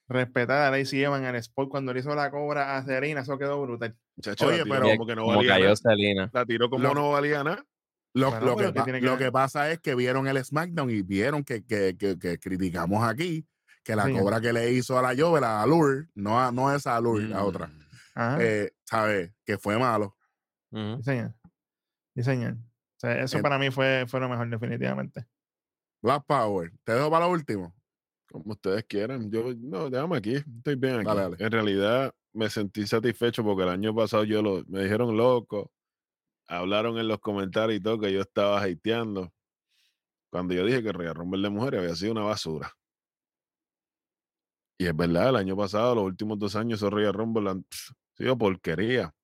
respetar 0.08 0.72
a 0.72 0.76
Lacey 0.76 1.02
Evan 1.02 1.22
en 1.24 1.30
el 1.30 1.36
spot 1.36 1.68
cuando 1.68 1.92
le 1.92 2.00
hizo 2.00 2.14
la 2.14 2.30
cobra 2.30 2.76
a 2.76 2.84
Serena, 2.84 3.22
eso 3.22 3.36
quedó 3.38 3.60
brutal. 3.62 3.96
Muchacho, 4.16 4.46
Oye, 4.46 4.62
pero- 4.64 4.82
como 4.90 5.06
que 5.06 5.16
no 5.16 5.26
valía 5.26 5.52
cayó 5.54 5.64
nada. 5.64 5.76
Selena. 5.76 6.30
La 6.32 6.46
tiró 6.46 6.70
como 6.70 6.82
Lo- 6.84 6.94
no 6.94 7.10
valía 7.10 7.42
nada. 7.42 7.64
Lo, 8.14 8.30
Bueno, 8.30 8.46
lo 8.46 8.56
que, 8.56 8.64
¿qué 8.66 8.72
pa- 8.72 8.84
tiene 8.84 9.00
que 9.00 9.06
lo 9.06 9.18
que 9.18 9.30
pasa 9.32 9.70
es 9.70 9.78
que 9.80 9.94
vieron 9.94 10.26
el 10.26 10.42
SmackDown 10.42 10.88
y 10.90 11.02
vieron 11.02 11.44
que, 11.44 11.66
que, 11.66 11.96
que, 11.98 12.18
que 12.18 12.38
criticamos 12.38 13.02
aquí 13.06 13.44
que 13.86 13.94
la 13.96 14.04
Sí. 14.06 14.12
cobra 14.18 14.40
que 14.40 14.52
le 14.52 14.72
hizo 14.72 14.98
a 14.98 15.02
la 15.02 15.14
Jovel, 15.16 15.44
a 15.44 15.62
Allure, 15.62 16.08
no 16.16 16.40
a, 16.40 16.50
no 16.50 16.74
esa 16.74 16.96
Allure, 16.96 17.28
la 17.28 17.44
otra, 17.44 17.68
Mm. 17.68 18.38
Eh, 18.40 18.72
¿sabes? 18.84 19.32
Que 19.44 19.58
fue 19.58 19.78
malo. 19.78 20.16
Sí, 20.72 20.78
señor. 21.04 21.34
Sí, 22.14 22.22
señor. 22.22 22.54
O 22.54 22.98
sea, 22.98 23.22
eso 23.22 23.36
En- 23.36 23.42
para 23.42 23.58
mí 23.58 23.70
fue, 23.70 24.06
fue 24.08 24.20
lo 24.20 24.28
mejor, 24.28 24.48
definitivamente. 24.48 25.26
Black 26.02 26.24
Power. 26.26 26.72
Te 26.82 26.92
dejo 26.94 27.10
para 27.10 27.26
lo 27.26 27.32
último. 27.32 27.74
Como 28.30 28.52
ustedes 28.52 28.84
quieran. 28.84 29.30
Yo, 29.30 29.52
no, 29.58 29.88
déjame 29.90 30.16
aquí. 30.16 30.34
Estoy 30.36 30.74
bien 30.76 30.96
aquí. 30.96 31.04
Dale, 31.04 31.20
dale. 31.22 31.36
En 31.38 31.52
realidad, 31.52 32.14
me 32.32 32.48
sentí 32.50 32.86
satisfecho 32.86 33.44
porque 33.44 33.62
el 33.64 33.68
año 33.68 33.94
pasado 33.94 34.24
yo 34.24 34.42
lo, 34.42 34.64
me 34.66 34.82
dijeron 34.82 35.16
loco. 35.16 35.70
Hablaron 36.48 36.98
en 36.98 37.08
los 37.08 37.18
comentarios 37.20 37.78
y 37.78 37.82
todo 37.82 37.98
que 38.00 38.12
yo 38.12 38.20
estaba 38.22 38.62
hateando. 38.62 39.32
Cuando 40.30 40.54
yo 40.54 40.64
dije 40.64 40.82
que 40.82 40.88
el 40.88 40.94
Royal 40.94 41.14
Rumble 41.14 41.42
de 41.42 41.50
mujeres 41.50 41.80
había 41.80 41.94
sido 41.94 42.12
una 42.12 42.22
basura. 42.24 42.72
Y 44.78 44.86
es 44.86 44.96
verdad, 44.96 45.30
el 45.30 45.36
año 45.36 45.56
pasado, 45.56 45.94
los 45.94 46.04
últimos 46.04 46.38
dos 46.38 46.54
años, 46.56 46.78
esos 46.78 46.92
Royal 46.92 47.14
Rumble 47.14 47.50
han 47.50 47.66
sido 48.14 48.36
porquería. 48.36 49.14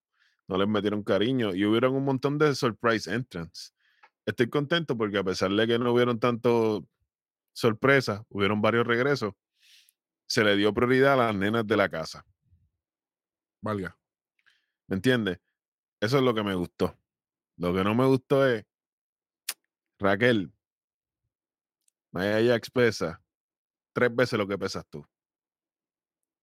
No 0.48 0.56
les 0.56 0.68
metieron 0.68 1.02
cariño 1.02 1.54
y 1.54 1.64
hubieron 1.64 1.94
un 1.94 2.04
montón 2.04 2.38
de 2.38 2.54
surprise 2.54 3.12
entrants. 3.12 3.74
Estoy 4.24 4.48
contento 4.48 4.96
porque 4.96 5.18
a 5.18 5.24
pesar 5.24 5.50
de 5.50 5.66
que 5.66 5.78
no 5.78 5.92
hubieron 5.92 6.18
tanto 6.18 6.86
sorpresas, 7.52 8.22
hubieron 8.28 8.62
varios 8.62 8.86
regresos, 8.86 9.34
se 10.26 10.42
le 10.44 10.56
dio 10.56 10.72
prioridad 10.72 11.14
a 11.14 11.26
las 11.26 11.34
nenas 11.34 11.66
de 11.66 11.76
la 11.76 11.88
casa. 11.88 12.24
Valga. 13.60 13.96
¿Me 14.86 14.96
entiendes? 14.96 15.38
Eso 16.00 16.18
es 16.18 16.22
lo 16.22 16.34
que 16.34 16.42
me 16.42 16.54
gustó. 16.54 16.96
Lo 17.56 17.74
que 17.74 17.84
no 17.84 17.94
me 17.94 18.06
gustó 18.06 18.46
es, 18.46 18.64
Raquel, 19.98 20.52
Maya 22.10 22.52
Jax 22.52 22.70
pesa 22.70 23.22
tres 23.92 24.14
veces 24.14 24.38
lo 24.38 24.46
que 24.46 24.58
pesas 24.58 24.84
tú. 24.88 25.06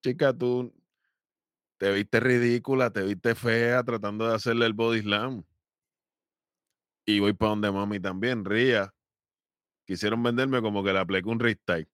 Chica, 0.01 0.33
tú 0.33 0.73
te 1.77 1.91
viste 1.91 2.19
ridícula, 2.19 2.89
te 2.91 3.01
viste 3.03 3.35
fea 3.35 3.83
tratando 3.83 4.27
de 4.27 4.35
hacerle 4.35 4.65
el 4.65 4.73
body 4.73 5.01
slam. 5.01 5.43
Y 7.05 7.19
voy 7.19 7.33
para 7.33 7.49
donde 7.51 7.71
mami 7.71 7.99
también, 7.99 8.45
ría. 8.45 8.93
Quisieron 9.85 10.21
venderme 10.21 10.61
como 10.61 10.83
que 10.83 10.93
le 10.93 10.99
apliqué 10.99 11.27
un 11.29 11.39
restyle. 11.39 11.87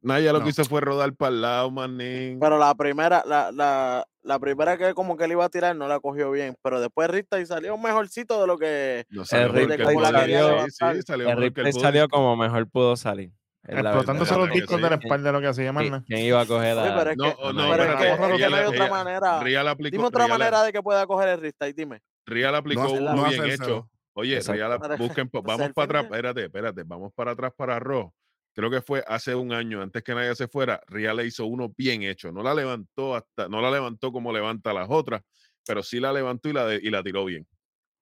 Naya 0.00 0.32
lo 0.32 0.40
No. 0.40 0.44
que 0.44 0.50
hizo 0.50 0.64
fue 0.64 0.80
rodar 0.80 1.14
para 1.14 1.30
el 1.32 1.42
lado, 1.42 1.70
manín. 1.70 2.40
Pero 2.40 2.58
la 2.58 2.74
primera, 2.74 3.22
la, 3.24 3.52
la, 3.52 4.04
la 4.22 4.38
primera 4.40 4.76
que 4.76 4.94
como 4.94 5.16
que 5.16 5.28
le 5.28 5.34
iba 5.34 5.44
a 5.44 5.48
tirar 5.48 5.76
no 5.76 5.86
la 5.86 6.00
cogió 6.00 6.32
bien. 6.32 6.56
Pero 6.60 6.80
después 6.80 7.08
Rita 7.08 7.38
y 7.38 7.46
salió 7.46 7.78
mejorcito 7.78 8.40
de 8.40 8.46
lo 8.48 8.58
que. 8.58 9.04
No 9.10 9.24
salió 9.24 9.46
el 9.46 10.70
sí, 10.70 11.02
salió 11.06 11.30
El 11.30 12.08
como 12.10 12.36
mejor 12.36 12.68
pudo 12.68 12.96
salir. 12.96 13.30
La 13.62 13.80
Explotándose 13.80 14.34
los 14.36 14.50
discos 14.50 14.76
sí. 14.76 14.82
de 14.82 14.90
la 14.90 14.96
espalda, 14.96 15.32
lo 15.32 15.40
que 15.40 15.46
hacía 15.46 15.64
¿Quién- 15.72 15.74
Marna. 15.74 16.04
¿Quién 16.06 16.20
iba 16.20 16.40
a 16.40 16.46
coger 16.46 16.76
Oye, 16.76 16.88
a, 16.88 16.96
pero 16.98 17.10
es 17.10 17.16
No, 17.16 17.24
que- 17.24 17.36
oh, 17.38 17.48
a 17.48 17.52
no, 17.52 17.70
pero 17.70 17.82
es 17.84 17.88
que, 17.88 17.94
no 17.94 18.24
hay 18.34 18.50
la- 18.50 18.68
otra 18.68 18.90
manera. 18.90 19.40
Ría 19.40 19.62
la 19.62 19.70
aplicó, 19.70 19.92
Dime 19.96 20.04
otra 20.08 20.24
Ría 20.24 20.28
la- 20.28 20.38
manera 20.38 20.62
de 20.64 20.72
que 20.72 20.82
pueda 20.82 21.06
coger 21.06 21.28
el 21.28 21.40
restyle, 21.40 21.74
dime. 21.74 22.00
Ría 22.26 22.50
le 22.50 22.56
aplicó 22.56 22.82
hace- 22.82 22.98
uno 22.98 23.14
no 23.14 23.24
bien 23.28 23.44
hecho. 23.46 23.88
Oye, 24.14 24.40
la- 24.42 24.78
Para- 24.78 24.96
busquen, 24.96 25.28
para 25.30 25.42
vamos 25.46 25.72
para 25.72 25.84
atrás, 25.84 26.04
espérate, 26.04 26.44
espérate, 26.44 26.82
vamos 26.84 27.12
para 27.14 27.30
atrás 27.32 27.52
para 27.56 27.78
Raw. 27.78 28.12
Creo 28.54 28.70
que 28.70 28.82
fue 28.82 29.02
hace 29.06 29.34
un 29.34 29.52
año, 29.52 29.80
antes 29.80 30.02
que 30.02 30.14
nadie 30.14 30.34
se 30.34 30.46
fuera, 30.48 30.82
Ría 30.88 31.14
le 31.14 31.24
hizo 31.24 31.46
uno 31.46 31.72
bien 31.74 32.02
hecho. 32.02 32.30
No 32.32 32.42
la 32.42 32.52
levantó 32.54 33.14
hasta, 33.14 33.48
no 33.48 33.62
la 33.62 33.70
levantó 33.70 34.12
como 34.12 34.30
levanta 34.32 34.74
las 34.74 34.88
otras, 34.90 35.22
pero 35.66 35.82
sí 35.82 36.00
la 36.00 36.12
levantó 36.12 36.50
y 36.50 36.52
la, 36.52 36.66
de- 36.66 36.80
y 36.82 36.90
la 36.90 37.02
tiró 37.02 37.24
bien. 37.24 37.46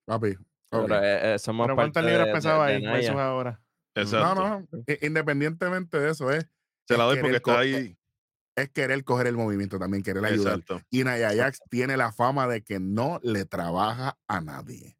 Papi. 0.05 0.31
ok. 0.71 0.87
Pero 0.87 0.95
eh, 1.03 1.35
eh, 1.35 1.39
somos 1.39 1.67
Pero 1.67 1.75
¿cuántas 1.75 2.03
libras 2.03 2.21
de- 2.25 2.27
de- 2.29 2.33
pesaba 2.33 2.67
de 2.67 2.87
ahí 2.87 3.07
ahora? 3.07 3.61
Exacto. 3.95 4.35
No, 4.35 4.59
no. 4.59 4.67
Independientemente 5.01 5.99
de 5.99 6.11
eso, 6.11 6.31
es, 6.31 6.47
Se 6.87 6.97
la 6.97 7.03
es 7.03 7.09
doy 7.09 7.15
querer 7.17 7.41
porque 7.41 7.51
está 7.51 7.59
ahí. 7.59 7.97
es 8.55 8.69
querer 8.69 9.03
coger 9.03 9.27
el 9.27 9.37
movimiento 9.37 9.79
también, 9.79 10.03
querer 10.03 10.23
ayudar. 10.25 10.59
Exacto. 10.59 10.81
Y 10.89 11.03
Nia 11.03 11.35
Jax 11.35 11.59
tiene 11.69 11.97
la 11.97 12.11
fama 12.11 12.47
de 12.47 12.63
que 12.63 12.79
no 12.79 13.19
le 13.23 13.45
trabaja 13.45 14.17
a 14.27 14.41
nadie. 14.41 14.97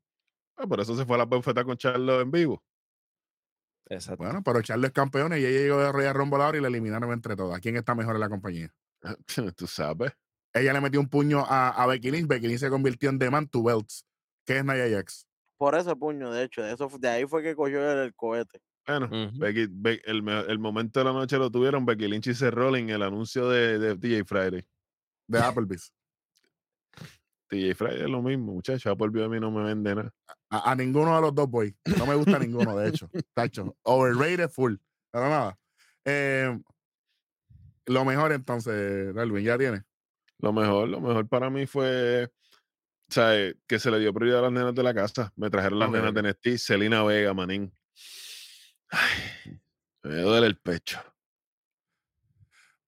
Ah, 0.57 0.67
por 0.67 0.79
eso 0.79 0.95
se 0.95 1.05
fue 1.05 1.15
a 1.15 1.19
la 1.19 1.25
bufeta 1.25 1.63
con 1.63 1.77
Charlo 1.77 2.21
en 2.21 2.31
vivo. 2.31 2.63
Exacto. 3.89 4.23
Bueno, 4.23 4.41
pero 4.43 4.61
Charlo 4.61 4.87
es 4.87 4.93
campeón 4.93 5.33
y 5.33 5.37
ella 5.37 5.49
llegó 5.49 5.79
de 5.79 5.91
Royal 5.91 6.13
Rumble 6.13 6.43
ahora 6.43 6.57
y 6.57 6.61
la 6.61 6.67
eliminaron 6.67 7.11
entre 7.11 7.35
todas. 7.35 7.59
¿Quién 7.59 7.75
está 7.77 7.95
mejor 7.95 8.15
en 8.15 8.21
la 8.21 8.29
compañía? 8.29 8.73
Tú 9.55 9.67
sabes. 9.67 10.13
Ella 10.53 10.73
le 10.73 10.81
metió 10.81 10.99
un 10.99 11.09
puño 11.09 11.45
a, 11.47 11.69
a 11.69 11.87
Becky 11.87 12.11
Lynch. 12.11 12.27
Becky 12.27 12.47
Lynch 12.47 12.59
se 12.59 12.69
convirtió 12.69 13.09
en 13.09 13.19
The 13.19 13.29
Man 13.29 13.47
to 13.47 13.63
Belts. 13.63 14.05
¿Qué 14.45 14.57
es 14.57 14.65
Nia 14.65 14.89
Jax? 14.89 15.27
Por 15.57 15.75
ese 15.75 15.95
puño, 15.95 16.31
de 16.31 16.43
hecho. 16.43 16.61
De, 16.61 16.73
eso, 16.73 16.89
de 16.99 17.07
ahí 17.07 17.25
fue 17.25 17.41
que 17.43 17.55
cogió 17.55 17.89
el, 17.91 17.99
el 17.99 18.15
cohete. 18.15 18.61
Bueno, 18.87 19.05
Ujú. 19.05 19.37
Becky- 19.39 19.67
Be- 19.69 20.01
el, 20.05 20.23
me- 20.23 20.39
el 20.41 20.59
momento 20.59 20.99
de 20.99 21.05
la 21.05 21.13
noche 21.13 21.37
lo 21.37 21.49
tuvieron 21.51 21.85
Becky 21.85 22.07
Lynch 22.07 22.27
y 22.27 22.33
Seth 22.33 22.53
Rollins 22.53 22.89
en 22.89 22.95
el 22.95 23.03
anuncio 23.03 23.47
de, 23.49 23.77
de 23.79 23.95
DJ 23.95 24.25
Friday. 24.25 24.65
De 25.27 25.39
Applebee's. 25.39 25.93
DJ 27.49 27.75
Friday 27.75 28.01
es 28.03 28.09
lo 28.09 28.21
mismo, 28.21 28.53
muchachos. 28.53 28.85
Applebee 28.91 29.23
a 29.25 29.29
mí 29.29 29.39
no 29.39 29.51
me 29.51 29.63
vende 29.63 29.93
nada. 29.95 30.13
A, 30.49 30.71
a 30.71 30.75
ninguno 30.75 31.15
de 31.15 31.21
los 31.21 31.35
dos 31.35 31.49
voy. 31.49 31.75
No 31.97 32.05
me 32.05 32.15
gusta 32.15 32.39
ninguno, 32.39 32.75
de 32.77 32.89
hecho. 32.89 33.09
Tacho. 33.33 33.75
Overrated 33.83 34.49
full. 34.49 34.75
Pero 35.11 35.29
nada. 35.29 35.57
Eh, 36.05 36.57
lo 37.87 38.05
mejor 38.05 38.31
entonces, 38.31 39.13
Darwin, 39.13 39.43
ya 39.43 39.57
tiene. 39.57 39.83
Lo 40.39 40.53
mejor, 40.53 40.87
lo 40.87 41.01
mejor 41.01 41.27
para 41.27 41.49
mí 41.49 41.67
fue, 41.67 42.25
o 42.25 43.13
sea, 43.13 43.37
eh, 43.37 43.55
que 43.67 43.79
se 43.79 43.91
le 43.91 43.99
dio 43.99 44.13
prioridad 44.13 44.39
a 44.39 44.43
las 44.43 44.51
nenas 44.53 44.73
de 44.73 44.83
la 44.83 44.93
casa. 44.93 45.31
Me 45.35 45.49
trajeron 45.49 45.77
las 45.79 45.89
Ok, 45.89 45.95
nenas 45.95 46.09
ok. 46.11 46.15
de 46.15 46.21
NXT, 46.29 46.47
Selena 46.57 47.03
Vega, 47.03 47.33
manín. 47.33 47.71
Ay, 48.91 49.61
me 50.03 50.15
duele 50.15 50.47
el 50.47 50.57
pecho. 50.57 50.99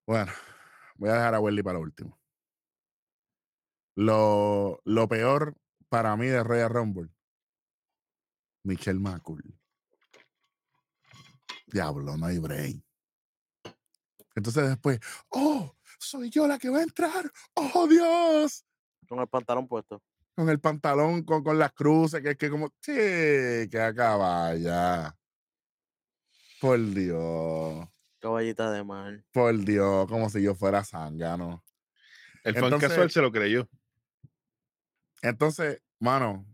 Bueno, 0.06 0.32
voy 0.95 1.10
a 1.10 1.14
dejar 1.14 1.36
a 1.36 1.39
Welly 1.39 1.64
para 1.64 1.76
lo 1.76 1.82
último. 1.82 2.20
Lo, 3.95 4.82
lo 4.84 5.08
peor 5.08 5.56
para 5.88 6.16
mí 6.18 6.28
de 6.28 6.43
Royal 6.43 6.70
Rumble. 6.70 7.10
Michelle 8.64 8.99
McCool. 8.99 9.43
diablo, 11.68 12.18
no 12.18 12.26
hay 12.26 12.38
brain. 12.39 12.84
Entonces 14.36 14.68
después, 14.68 14.99
oh, 15.30 15.76
soy 15.99 16.30
yo 16.30 16.47
la 16.47 16.58
que 16.58 16.70
va 16.70 16.80
a 16.80 16.84
entrar. 16.84 17.32
Oh, 17.54 17.88
Dios. 17.88 18.66
Con 19.08 19.20
el 19.20 19.28
pantalón 19.28 19.68
puesto. 19.68 20.01
Con 20.36 20.49
el 20.49 20.60
pantalón, 20.60 21.24
con, 21.24 21.43
con 21.43 21.60
las 21.60 21.72
cruces, 21.74 22.22
que 22.22 22.32
es 22.32 22.38
que 22.38 22.49
como, 22.49 22.70
sí, 22.82 22.93
que 23.70 23.80
acaba 23.80 24.56
ya. 24.56 25.16
Por 26.64 26.80
Dios, 26.93 27.89
Caballita 28.20 28.72
de 28.72 28.86
mar. 28.86 29.22
por 29.34 29.53
Dios, 29.66 30.07
como 30.07 30.30
si 30.30 30.41
yo 30.41 30.55
fuera 30.55 30.82
zángano. 30.86 31.61
El 32.45 32.53
fan 32.53 32.64
Entonces- 32.64 32.89
casual 32.89 33.11
se 33.11 33.22
lo 33.22 33.32
creyó. 33.34 33.68
Entonces, 35.22 35.82
mano, 35.99 36.45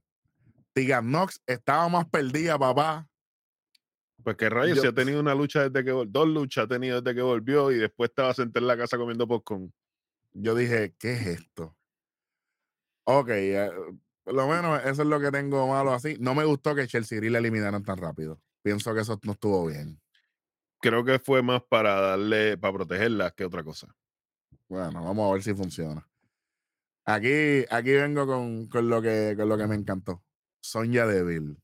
Tegan 0.73 1.05
Knox 1.05 1.41
estaba 1.45 1.87
más 1.89 2.07
perdida, 2.09 2.57
papá. 2.57 3.07
Pues 4.23 4.35
que 4.35 4.49
rayos, 4.49 4.77
Yo- 4.77 4.81
si 4.81 4.87
ha 4.87 4.93
tenido 4.93 5.19
una 5.19 5.35
lucha 5.35 5.69
desde 5.69 5.85
que 5.85 5.93
vol- 5.93 6.07
dos 6.09 6.27
luchas 6.27 6.65
ha 6.65 6.67
tenido 6.67 7.01
desde 7.01 7.15
que 7.15 7.21
volvió 7.21 7.71
y 7.71 7.77
después 7.77 8.09
estaba 8.09 8.33
sentada 8.33 8.63
en 8.63 8.67
la 8.67 8.77
casa 8.77 8.97
comiendo 8.97 9.27
popcorn. 9.27 9.71
Yo 10.33 10.55
dije, 10.55 10.95
¿qué 10.99 11.13
es 11.13 11.27
esto? 11.27 11.77
Ok, 13.05 13.29
eh, 13.29 13.69
por 14.23 14.33
lo 14.33 14.47
menos 14.47 14.81
eso 14.85 15.03
es 15.03 15.07
lo 15.07 15.19
que 15.19 15.29
tengo 15.31 15.67
malo 15.67 15.93
así. 15.93 16.17
No 16.19 16.33
me 16.33 16.45
gustó 16.45 16.73
que 16.73 16.87
Chelsea 16.87 17.19
Gris 17.19 17.31
la 17.31 17.37
eliminaran 17.37 17.83
tan 17.83 17.97
rápido. 17.97 18.41
Pienso 18.69 18.93
que 18.93 19.01
eso 19.01 19.19
no 19.23 19.31
estuvo 19.31 19.65
bien. 19.65 19.99
Creo 20.79 21.03
que 21.03 21.17
fue 21.17 21.41
más 21.41 21.63
para 21.67 21.99
darle, 21.99 22.55
para 22.55 22.71
protegerla 22.71 23.31
que 23.31 23.43
otra 23.43 23.63
cosa. 23.63 23.87
Bueno, 24.67 25.03
vamos 25.03 25.27
a 25.27 25.33
ver 25.33 25.41
si 25.41 25.55
funciona. 25.55 26.07
Aquí, 27.03 27.65
aquí 27.71 27.89
vengo 27.93 28.27
con, 28.27 28.67
con 28.67 28.87
lo 28.87 29.01
que, 29.01 29.33
con 29.35 29.49
lo 29.49 29.57
que 29.57 29.65
me 29.65 29.73
encantó. 29.73 30.23
Sonia 30.61 31.07
Deville. 31.07 31.57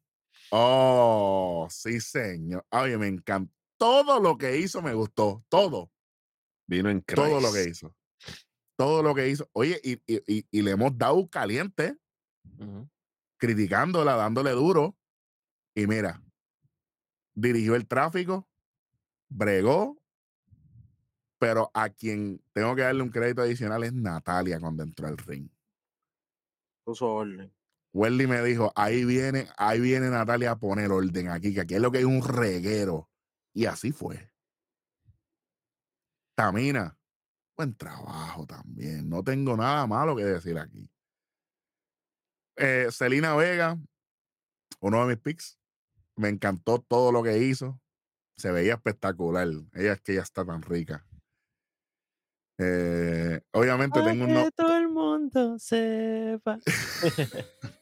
Oh, 0.49 1.67
sí, 1.69 1.99
señor. 2.01 2.65
Oye, 2.71 2.97
me 2.97 3.05
encantó. 3.05 3.53
Todo 3.77 4.19
lo 4.19 4.35
que 4.35 4.57
hizo 4.57 4.81
me 4.81 4.95
gustó. 4.95 5.45
Todo. 5.47 5.91
Vino 6.65 6.89
en 6.89 7.03
Todo 7.03 7.39
lo 7.39 7.53
que 7.53 7.61
Christ. 7.65 7.83
hizo. 7.83 7.95
Todo 8.75 9.03
lo 9.03 9.13
que 9.13 9.29
hizo. 9.29 9.47
Oye, 9.53 9.79
y, 9.83 9.93
y- 10.11 10.23
y- 10.25 10.47
y 10.49 10.61
le 10.63 10.71
hemos 10.71 10.97
dado 10.97 11.29
caliente, 11.29 11.99
criticándola, 13.37 14.15
dándole 14.15 14.49
duro. 14.53 14.97
Y 15.75 15.85
mira, 15.85 16.23
dirigió 17.35 17.75
el 17.75 17.87
tráfico, 17.87 18.47
bregó, 19.29 20.01
pero 21.37 21.69
a 21.73 21.89
quien 21.89 22.41
tengo 22.53 22.75
que 22.75 22.81
darle 22.81 23.03
un 23.03 23.09
crédito 23.09 23.41
adicional 23.41 23.83
es 23.83 23.93
Natalia 23.93 24.59
cuando 24.59 24.83
entró 24.83 25.07
al 25.07 25.17
ring. 25.17 25.49
Puso 26.83 27.07
orden. 27.07 27.53
Welly 27.93 28.27
me 28.27 28.41
dijo, 28.41 28.73
ahí 28.75 29.05
viene, 29.05 29.47
ahí 29.57 29.79
viene 29.79 30.09
Natalia 30.09 30.51
a 30.51 30.59
poner 30.59 30.91
orden 30.91 31.29
aquí, 31.29 31.53
que 31.53 31.61
aquí 31.61 31.75
es 31.75 31.81
lo 31.81 31.91
que 31.91 31.99
hay 31.99 32.03
un 32.03 32.21
reguero. 32.21 33.09
Y 33.53 33.65
así 33.65 33.91
fue. 33.91 34.29
Tamina, 36.35 36.97
buen 37.55 37.73
trabajo 37.75 38.45
también. 38.45 39.07
No 39.07 39.23
tengo 39.23 39.55
nada 39.55 39.87
malo 39.87 40.15
que 40.15 40.25
decir 40.25 40.57
aquí. 40.57 40.89
Eh, 42.57 42.89
Celina 42.91 43.35
Vega, 43.35 43.77
uno 44.81 45.01
de 45.01 45.15
mis 45.15 45.23
picks. 45.23 45.57
Me 46.17 46.29
encantó 46.29 46.79
todo 46.79 47.11
lo 47.11 47.23
que 47.23 47.37
hizo. 47.39 47.79
Se 48.37 48.51
veía 48.51 48.73
espectacular. 48.75 49.47
Ella 49.73 49.93
es 49.93 50.01
que 50.01 50.13
ella 50.13 50.21
está 50.23 50.45
tan 50.45 50.61
rica. 50.61 51.05
Eh, 52.57 53.41
obviamente 53.51 53.99
Para 53.99 54.11
tengo 54.11 54.23
un 54.25 54.33
no- 54.33 54.45
que 54.45 54.51
todo 54.51 54.77
el 54.77 54.87
mundo 54.89 55.59
sepa. 55.59 56.57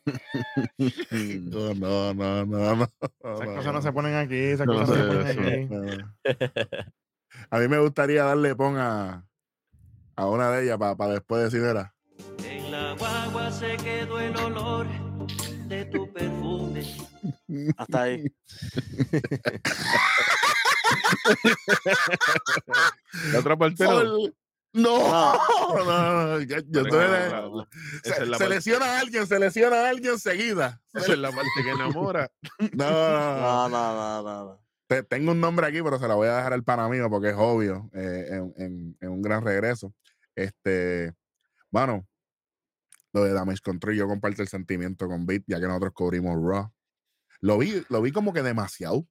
No, 0.79 1.73
no, 1.73 2.13
no, 2.13 2.45
no, 2.45 2.75
no. 2.75 2.83
Esas 2.83 3.47
no, 3.47 3.55
cosas 3.55 3.73
no 3.73 3.81
se 3.81 3.91
ponen 3.93 4.15
aquí, 4.15 4.35
esas 4.35 4.67
No 4.67 4.73
cosas 4.73 4.97
no 4.97 5.03
se 5.25 5.33
ponen 5.35 5.63
aquí. 5.63 5.73
no. 5.73 6.13
A 7.49 7.59
mí 7.59 7.67
me 7.67 7.79
gustaría 7.79 8.23
darle 8.23 8.55
pon 8.55 8.77
a, 8.77 9.27
a 10.15 10.27
una 10.27 10.51
de 10.51 10.63
ellas 10.65 10.77
para 10.77 11.13
después 11.13 11.43
decir, 11.43 11.63
era. 11.65 11.95
En 12.45 12.71
la 12.71 12.93
guagua 12.95 13.51
se 13.51 13.77
quedó 13.77 14.19
el 14.19 14.35
olor 14.37 14.87
de 15.67 15.85
tu 15.85 16.11
perfume. 16.11 16.83
Hasta 17.77 18.01
ahí. 18.03 18.25
La 23.31 23.39
otra 23.39 23.57
parte 23.57 23.83
no. 23.85 24.29
No, 24.75 24.97
no, 25.85 26.39
yo 26.41 26.57
estoy 26.57 26.83
la- 26.91 27.47
la- 27.47 27.67
se, 28.03 28.23
es 28.23 28.49
lesiona 28.49 28.85
a 28.87 28.99
alguien, 29.01 29.27
se 29.27 29.37
lesiona 29.37 29.85
a 29.85 29.89
alguien 29.89 30.17
seguida. 30.17 30.81
Esa 30.95 31.13
es 31.13 31.19
la 31.19 31.29
parte 31.29 31.47
que 31.63 31.69
enamora. 31.69 32.31
No, 32.73 32.89
no, 32.89 32.89
no, 32.89 33.35
no. 33.35 33.39
No, 33.39 33.69
no, 33.69 33.71
no, 33.93 34.23
no. 34.23 34.45
no. 34.45 34.59
Te- 34.87 35.03
tengo 35.03 35.31
un 35.31 35.39
nombre 35.39 35.67
aquí, 35.67 35.83
pero 35.83 35.99
se 35.99 36.07
la 36.07 36.15
voy 36.15 36.27
a 36.27 36.37
dejar 36.37 36.53
al 36.53 36.63
pana 36.63 36.89
mío 36.89 37.07
porque 37.07 37.29
es 37.29 37.35
obvio 37.37 37.87
eh, 37.93 38.29
en, 38.31 38.51
en- 38.57 38.97
en 38.99 39.09
un 39.11 39.21
gran 39.21 39.45
regreso. 39.45 39.93
Este, 40.35 41.13
bueno, 41.69 42.07
lo 43.13 43.23
de 43.25 43.33
Damage 43.33 43.61
Control, 43.63 43.93
yo 43.95 44.07
comparto 44.07 44.41
el 44.41 44.47
sentimiento 44.47 45.07
con 45.07 45.27
Beat, 45.27 45.43
ya 45.45 45.59
que 45.59 45.67
nosotros 45.67 45.93
cubrimos 45.93 46.35
Raw. 46.43 46.72
Lo 47.43 47.57
vi, 47.57 47.83
lo 47.89 48.01
vi 48.01 48.13
como 48.13 48.31
que 48.31 48.41
demasiado. 48.41 49.05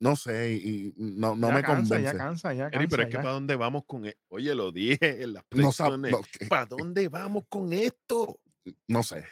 No 0.00 0.14
sé, 0.14 0.52
y, 0.54 0.94
no, 0.96 1.34
no 1.34 1.48
Ya 1.48 1.54
me 1.54 1.62
cansa, 1.62 1.96
convence. 1.96 2.02
Ya 2.04 2.16
cansa, 2.16 2.54
ya 2.54 2.66
Eri, 2.68 2.72
cansa. 2.74 2.88
pero 2.88 3.02
es 3.02 3.08
que. 3.08 3.16
¿para 3.16 3.30
dónde 3.32 3.56
vamos 3.56 3.82
con 3.84 4.04
esto? 4.06 4.20
Oye, 4.28 4.54
lo 4.54 4.70
dije 4.70 5.24
en 5.24 5.32
las 5.32 5.42
No, 5.50 5.72
sab- 5.72 5.98
predicciones. 5.98 6.12
no, 6.12 6.20
que- 6.22 6.46
¿Para 6.46 6.66
dónde 6.66 7.08
vamos 7.08 7.44
con 7.48 7.72
esto? 7.72 8.40
no 8.86 9.02
sé, 9.02 9.26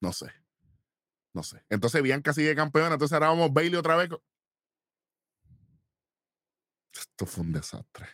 no 0.00 0.12
sé, 0.12 0.26
no 1.34 1.42
sé. 1.42 1.64
Entonces 1.68 2.00
Bianca 2.00 2.32
sigue 2.32 2.54
campeona, 2.54 2.92
entonces 2.92 3.12
ahora 3.14 3.30
vamos 3.30 3.52
Bailey 3.52 3.74
otra 3.74 3.96
vez. 3.96 4.10
Esto 6.92 7.26
fue 7.26 7.42
un 7.42 7.52
desastre. 7.52 8.06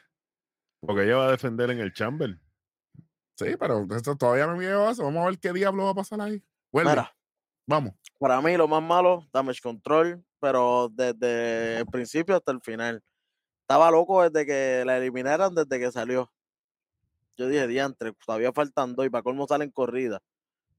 Porque 0.80 1.04
ella 1.04 1.16
va 1.16 1.28
a 1.28 1.32
defender 1.32 1.70
en 1.70 1.80
el 1.80 1.92
Chamber. 1.92 2.40
Sí, 3.36 3.56
pero 3.58 3.86
esto 3.94 4.16
todavía 4.16 4.46
me 4.46 4.66
a 4.66 4.90
eso. 4.90 5.04
Vamos 5.04 5.22
a 5.22 5.26
ver 5.28 5.38
qué 5.38 5.52
diablo 5.52 5.84
va 5.84 5.90
a 5.90 5.94
pasar 5.94 6.20
ahí. 6.22 6.42
Mira, 6.72 7.14
vamos. 7.66 7.94
para 8.18 8.40
mí 8.40 8.56
lo 8.56 8.68
más 8.68 8.82
malo, 8.82 9.26
Damage 9.32 9.60
Control, 9.62 10.24
pero 10.40 10.90
desde 10.92 11.78
el 11.78 11.86
principio 11.86 12.36
hasta 12.36 12.52
el 12.52 12.60
final. 12.60 13.02
Estaba 13.62 13.90
loco 13.90 14.28
desde 14.28 14.46
que 14.46 14.84
la 14.84 14.98
eliminaran, 14.98 15.54
desde 15.54 15.78
que 15.78 15.90
salió. 15.90 16.30
Yo 17.36 17.48
dije, 17.48 17.66
diantre, 17.66 18.12
todavía 18.24 18.52
faltan 18.52 18.94
dos 18.94 19.06
y 19.06 19.10
para 19.10 19.22
colmo 19.22 19.46
salen 19.46 19.70
corridas. 19.70 20.20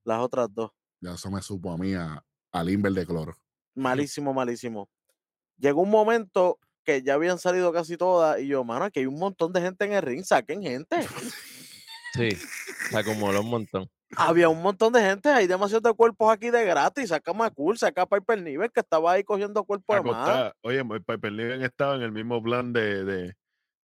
Las 0.04 0.20
otras 0.20 0.48
dos. 0.54 0.72
Ya 1.02 1.14
eso 1.14 1.30
me 1.32 1.42
supo 1.42 1.72
a 1.72 1.78
mí 1.78 1.94
a, 1.94 2.24
a 2.52 2.64
Limber 2.64 2.94
de 2.94 3.06
cloro. 3.06 3.36
Malísimo, 3.76 4.34
malísimo. 4.34 4.90
Llegó 5.58 5.82
un 5.82 5.90
momento 5.90 6.60
que 6.84 7.02
ya 7.02 7.16
habían 7.16 7.40
salido 7.40 7.74
casi 7.74 7.98
todas 7.98 8.40
y 8.40 8.48
yo, 8.48 8.64
mano, 8.64 8.86
aquí 8.86 9.00
hay 9.00 9.06
un 9.08 9.20
montón 9.20 9.52
de 9.52 9.62
gente 9.62 9.86
en 9.86 9.94
el 9.94 10.02
ring, 10.02 10.24
saquen 10.24 10.62
gente. 10.62 10.98
Sí, 12.14 12.30
se 12.32 12.98
acumuló 12.98 13.42
un 13.42 13.50
montón. 13.50 13.90
Había 14.16 14.50
un 14.50 14.62
montón 14.62 14.94
de 14.94 15.02
gente, 15.02 15.30
hay 15.30 15.48
demasiados 15.48 15.84
de 15.84 15.94
cuerpos 15.94 16.32
aquí 16.32 16.50
de 16.50 16.64
gratis, 16.64 17.10
saca 17.10 17.34
Macul, 17.34 17.78
saca 17.78 18.04
a 18.04 18.06
Piper 18.06 18.42
Niven 18.42 18.70
que 18.74 18.82
estaba 18.82 19.12
ahí 19.12 19.24
cogiendo 19.24 19.64
cuerpos 19.64 19.96
de 19.96 20.12
más. 20.12 20.54
Oye, 20.62 20.80
el 20.80 21.04
Piper 21.04 21.32
Niven 21.32 21.62
estaba 21.64 21.96
en 21.96 22.04
el 22.04 22.12
mismo 22.12 22.42
plan 22.42 22.72
de, 22.72 23.04
de, 23.04 23.34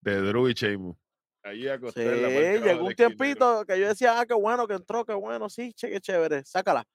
de 0.01 0.22
Drew 0.22 0.47
y 0.47 0.53
Sheamus. 0.53 0.95
Allí 1.43 1.63
Sí, 1.63 1.69
acostada 1.69 2.15
en 2.15 2.22
la 2.61 2.67
llegó 2.67 2.86
un 2.86 2.93
tiempito 2.93 3.65
que 3.65 3.80
yo 3.80 3.88
decía, 3.88 4.19
ah, 4.19 4.26
qué 4.28 4.36
bueno 4.36 4.67
que 4.67 4.76
entró, 4.76 5.05
qué 5.05 5.13
bueno, 5.13 5.49
sí, 5.49 5.74
che, 5.74 5.89
qué 5.89 5.99
chévere, 5.99 6.45
sácala. 6.45 6.86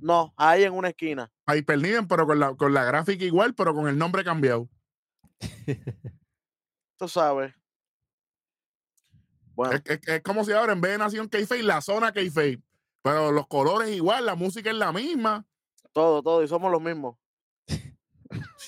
No, 0.00 0.32
ahí 0.36 0.64
en 0.64 0.72
una 0.72 0.88
esquina. 0.88 1.30
Hyper 1.52 1.78
Niven, 1.78 2.08
pero 2.08 2.26
con 2.26 2.38
la, 2.38 2.54
con 2.54 2.72
la 2.72 2.84
gráfica 2.84 3.24
igual, 3.24 3.54
pero 3.54 3.74
con 3.74 3.88
el 3.88 3.98
nombre 3.98 4.24
cambiado. 4.24 4.68
Tú 6.96 7.08
sabes. 7.08 7.52
Es, 9.66 9.82
es- 9.84 10.00
es 10.08 10.22
como 10.22 10.44
si 10.44 10.52
ahora 10.52 10.72
en 10.72 10.80
vez 10.80 10.92
de 10.92 10.98
Nación 10.98 11.28
Keife 11.28 11.62
la 11.62 11.80
zona 11.80 12.12
Keife. 12.12 12.60
Pero 13.02 13.32
los 13.32 13.46
colores 13.46 13.88
igual, 13.90 14.26
la 14.26 14.34
música 14.34 14.70
es 14.70 14.76
la 14.76 14.92
misma. 14.92 15.44
todo, 15.92 16.22
todo, 16.22 16.42
y 16.42 16.48
somos 16.48 16.70
los 16.70 16.80
mismos. 16.82 17.16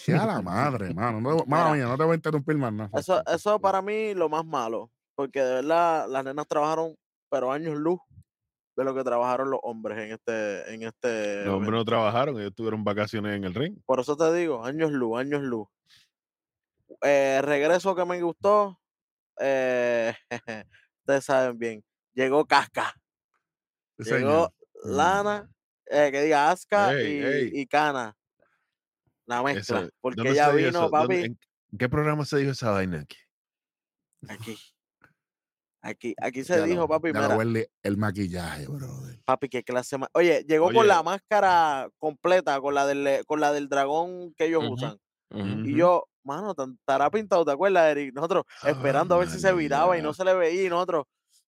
Ya 0.06 0.26
la 0.26 0.40
madre, 0.42 0.92
mano. 0.92 1.20
No, 1.20 1.44
mía, 1.46 1.84
no 1.84 1.96
te 1.96 2.02
voy 2.04 2.12
a 2.12 2.16
interrumpir 2.16 2.56
más 2.56 2.72
nada. 2.72 2.90
Eso, 2.98 3.22
eso 3.26 3.60
para 3.60 3.80
mí 3.80 4.12
lo 4.14 4.28
más 4.28 4.44
malo, 4.44 4.90
porque 5.14 5.40
de 5.40 5.54
verdad 5.54 6.08
las 6.08 6.24
nenas 6.24 6.46
trabajaron, 6.48 6.96
pero 7.30 7.52
años 7.52 7.76
luz 7.76 8.00
de 8.74 8.84
lo 8.84 8.94
que 8.94 9.04
trabajaron 9.04 9.50
los 9.50 9.60
hombres 9.62 9.98
en 9.98 10.12
este, 10.12 10.74
en 10.74 10.82
este. 10.82 11.44
Los 11.44 11.54
hombres 11.56 11.72
no 11.72 11.84
trabajaron, 11.84 12.40
ellos 12.40 12.54
tuvieron 12.54 12.82
vacaciones 12.82 13.36
en 13.36 13.44
el 13.44 13.54
ring. 13.54 13.76
Por 13.86 14.00
eso 14.00 14.16
te 14.16 14.32
digo, 14.34 14.64
años 14.64 14.90
luz, 14.90 15.20
años 15.20 15.42
luz. 15.42 15.68
Eh, 17.02 17.40
regreso 17.42 17.94
que 17.94 18.04
me 18.04 18.20
gustó, 18.20 18.80
eh, 19.40 20.12
ustedes 21.02 21.24
saben 21.24 21.58
bien, 21.58 21.84
llegó 22.14 22.44
Casca, 22.46 22.94
llegó 23.98 24.18
señor. 24.18 24.52
Lana, 24.84 25.50
eh, 25.86 26.10
que 26.12 26.22
diga 26.22 26.50
Aska 26.50 26.92
Ey, 26.94 27.06
y, 27.18 27.22
ey. 27.24 27.50
y 27.60 27.66
Cana. 27.66 28.16
La 29.26 29.42
mezcla, 29.42 29.80
Eso, 29.82 29.90
porque 30.00 30.16
¿dónde 30.16 30.32
ella 30.32 30.50
vino, 30.50 30.90
papi, 30.90 31.14
en, 31.16 31.38
qué 31.78 31.88
programa 31.88 32.24
se 32.24 32.38
dijo 32.38 32.50
esa 32.52 32.70
vaina 32.72 33.00
aquí? 33.00 33.16
aquí. 34.28 34.58
Aquí, 35.84 36.14
aquí 36.20 36.44
se 36.44 36.56
Ya 36.58 36.64
dijo, 36.64 36.82
lo- 36.82 36.88
papi, 36.88 37.12
mira, 37.12 37.36
huele 37.36 37.70
el 37.82 37.96
maquillaje, 37.96 38.66
brother. 38.68 39.20
papi, 39.24 39.48
qué 39.48 39.64
clase 39.64 39.98
más. 39.98 40.08
Oye, 40.14 40.44
llegó 40.46 40.72
con 40.72 40.86
la 40.86 41.02
máscara 41.02 41.88
completa, 41.98 42.60
con 42.60 42.74
la 42.74 42.86
del, 42.86 43.24
con 43.26 43.40
la 43.40 43.52
del 43.52 43.68
dragón 43.68 44.32
que 44.34 44.44
ellos 44.46 44.62
usan. 44.68 44.98
Y 45.64 45.74
yo, 45.76 46.08
mano, 46.24 46.54
estará 46.80 47.10
pintado, 47.10 47.44
¿te 47.44 47.52
acuerdas, 47.52 47.90
Eric? 47.90 48.14
Nosotros 48.14 48.44
esperando 48.64 49.14
a 49.14 49.18
ver 49.18 49.28
si 49.28 49.38
se 49.40 49.52
viraba 49.52 49.96
y 49.98 50.02
no 50.02 50.12
se 50.14 50.24
le 50.24 50.34
veía 50.34 50.64
y 50.64 50.68
nosotros, 50.68 51.04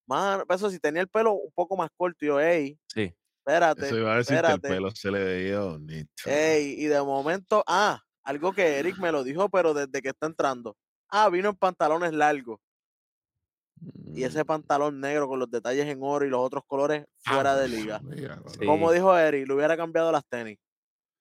mano, 0.07 0.45
eso 0.49 0.71
si 0.71 0.79
tenía 0.79 1.03
el 1.03 1.09
pelo 1.09 1.33
un 1.35 1.53
poco 1.55 1.77
más 1.77 1.91
corto, 1.97 2.25
yo, 2.25 2.41
ey, 2.41 2.79
Sí. 2.89 3.15
espérate, 3.39 3.87
Eso 3.87 3.99
iba 3.99 4.13
a 4.15 4.17
decir 4.17 4.31
que 4.31 4.35
espérate. 4.37 4.69
el 4.69 4.75
pelo 4.75 4.91
se 4.91 5.11
le 5.11 5.25
veía 5.25 5.61
bonito. 5.61 6.13
Ey, 6.27 6.75
y 6.79 6.85
de 6.87 7.01
momento, 7.03 7.63
ah, 7.67 8.01
algo 8.25 8.53
que 8.53 8.79
Eric 8.79 8.99
me 8.99 9.13
lo 9.13 9.23
dijo, 9.23 9.49
pero 9.49 9.75
desde 9.75 10.01
que 10.03 10.09
está 10.09 10.27
entrando. 10.27 10.77
Ah, 11.11 11.29
vino 11.29 11.51
en 11.51 11.57
pantalones 11.57 12.13
largos. 12.13 12.59
Y 14.15 14.21
Mm. 14.23 14.25
ese 14.25 14.45
pantalón 14.45 14.99
negro 15.01 15.29
con 15.29 15.39
los 15.39 15.51
detalles 15.51 15.87
en 15.87 15.99
oro 16.03 16.25
y 16.25 16.31
los 16.31 16.41
otros 16.41 16.65
colores 16.67 17.05
fuera 17.19 17.55
de 17.57 17.69
liga. 17.69 18.01
Sí. 18.59 18.65
Como 18.65 18.91
dijo 18.93 19.17
Eric, 19.19 19.47
le 19.47 19.55
hubiera 19.55 19.77
cambiado 19.77 20.11
las 20.11 20.25
tenis. 20.27 20.59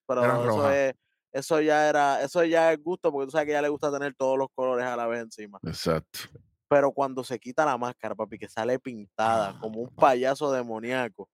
Pero 0.06 0.24
Eran 0.24 0.36
eso 0.40 0.46
rojas. 0.46 0.74
es, 0.74 0.94
eso 1.34 1.60
ya 1.60 1.88
era, 1.88 2.22
eso 2.22 2.44
ya 2.44 2.72
es 2.72 2.80
gusto, 2.82 3.10
porque 3.10 3.26
tú 3.26 3.32
sabes 3.32 3.46
que 3.46 3.52
ya 3.52 3.60
le 3.60 3.68
gusta 3.68 3.90
tener 3.90 4.14
todos 4.14 4.38
los 4.38 4.48
colores 4.54 4.86
a 4.86 4.94
la 4.96 5.06
vez 5.08 5.20
encima. 5.20 5.58
Exacto. 5.64 6.20
Pero 6.68 6.92
cuando 6.92 7.24
se 7.24 7.40
quita 7.40 7.64
la 7.64 7.76
máscara, 7.76 8.14
papi, 8.14 8.38
que 8.38 8.48
sale 8.48 8.78
pintada 8.78 9.50
Ah, 9.50 9.58
como 9.60 9.80
un 9.80 9.88
payaso 9.94 10.52
demoníaco. 10.52 11.28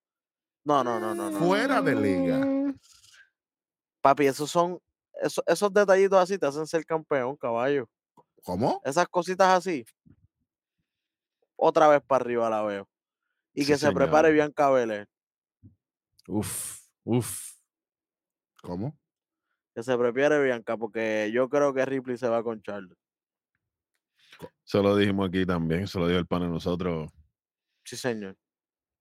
No, 0.64 0.82
no, 0.82 0.98
no, 0.98 1.14
no, 1.14 1.30
no. 1.30 1.38
Fuera 1.38 1.82
de 1.82 1.94
liga. 1.94 2.74
Papi, 4.00 4.26
esos 4.26 4.50
son, 4.50 4.80
esos, 5.20 5.44
esos 5.46 5.70
detallitos 5.72 6.18
así 6.18 6.38
te 6.38 6.46
hacen 6.46 6.66
ser 6.66 6.84
campeón, 6.86 7.36
caballo. 7.36 7.86
¿Cómo? 8.42 8.80
Esas 8.84 9.06
cositas 9.06 9.48
así. 9.48 9.84
Otra 11.56 11.88
vez 11.88 12.00
para 12.06 12.24
arriba 12.24 12.48
la 12.48 12.62
veo. 12.62 12.88
Y 13.52 13.62
Sí, 13.62 13.66
que 13.72 13.78
se 13.78 13.92
prepare 13.92 14.32
Bianca 14.32 14.70
Belair. 14.70 15.06
Uf, 16.26 16.86
uf. 17.04 17.52
¿Cómo? 18.62 18.96
Que 19.80 19.84
se 19.84 19.96
prepare 19.96 20.42
Bianca, 20.44 20.76
porque 20.76 21.30
yo 21.32 21.48
creo 21.48 21.72
que 21.72 21.82
Ripley 21.86 22.18
se 22.18 22.28
va 22.28 22.42
con 22.42 22.60
Charlotte. 22.60 22.98
Eso 24.62 24.82
lo 24.82 24.94
dijimos 24.94 25.26
aquí 25.30 25.46
también. 25.46 25.84
Eso 25.84 25.98
lo 26.00 26.06
dijo 26.06 26.18
el 26.18 26.26
pan 26.26 26.42
de 26.42 26.48
nosotros. 26.48 27.10
Sí, 27.82 27.96
señor. 27.96 28.36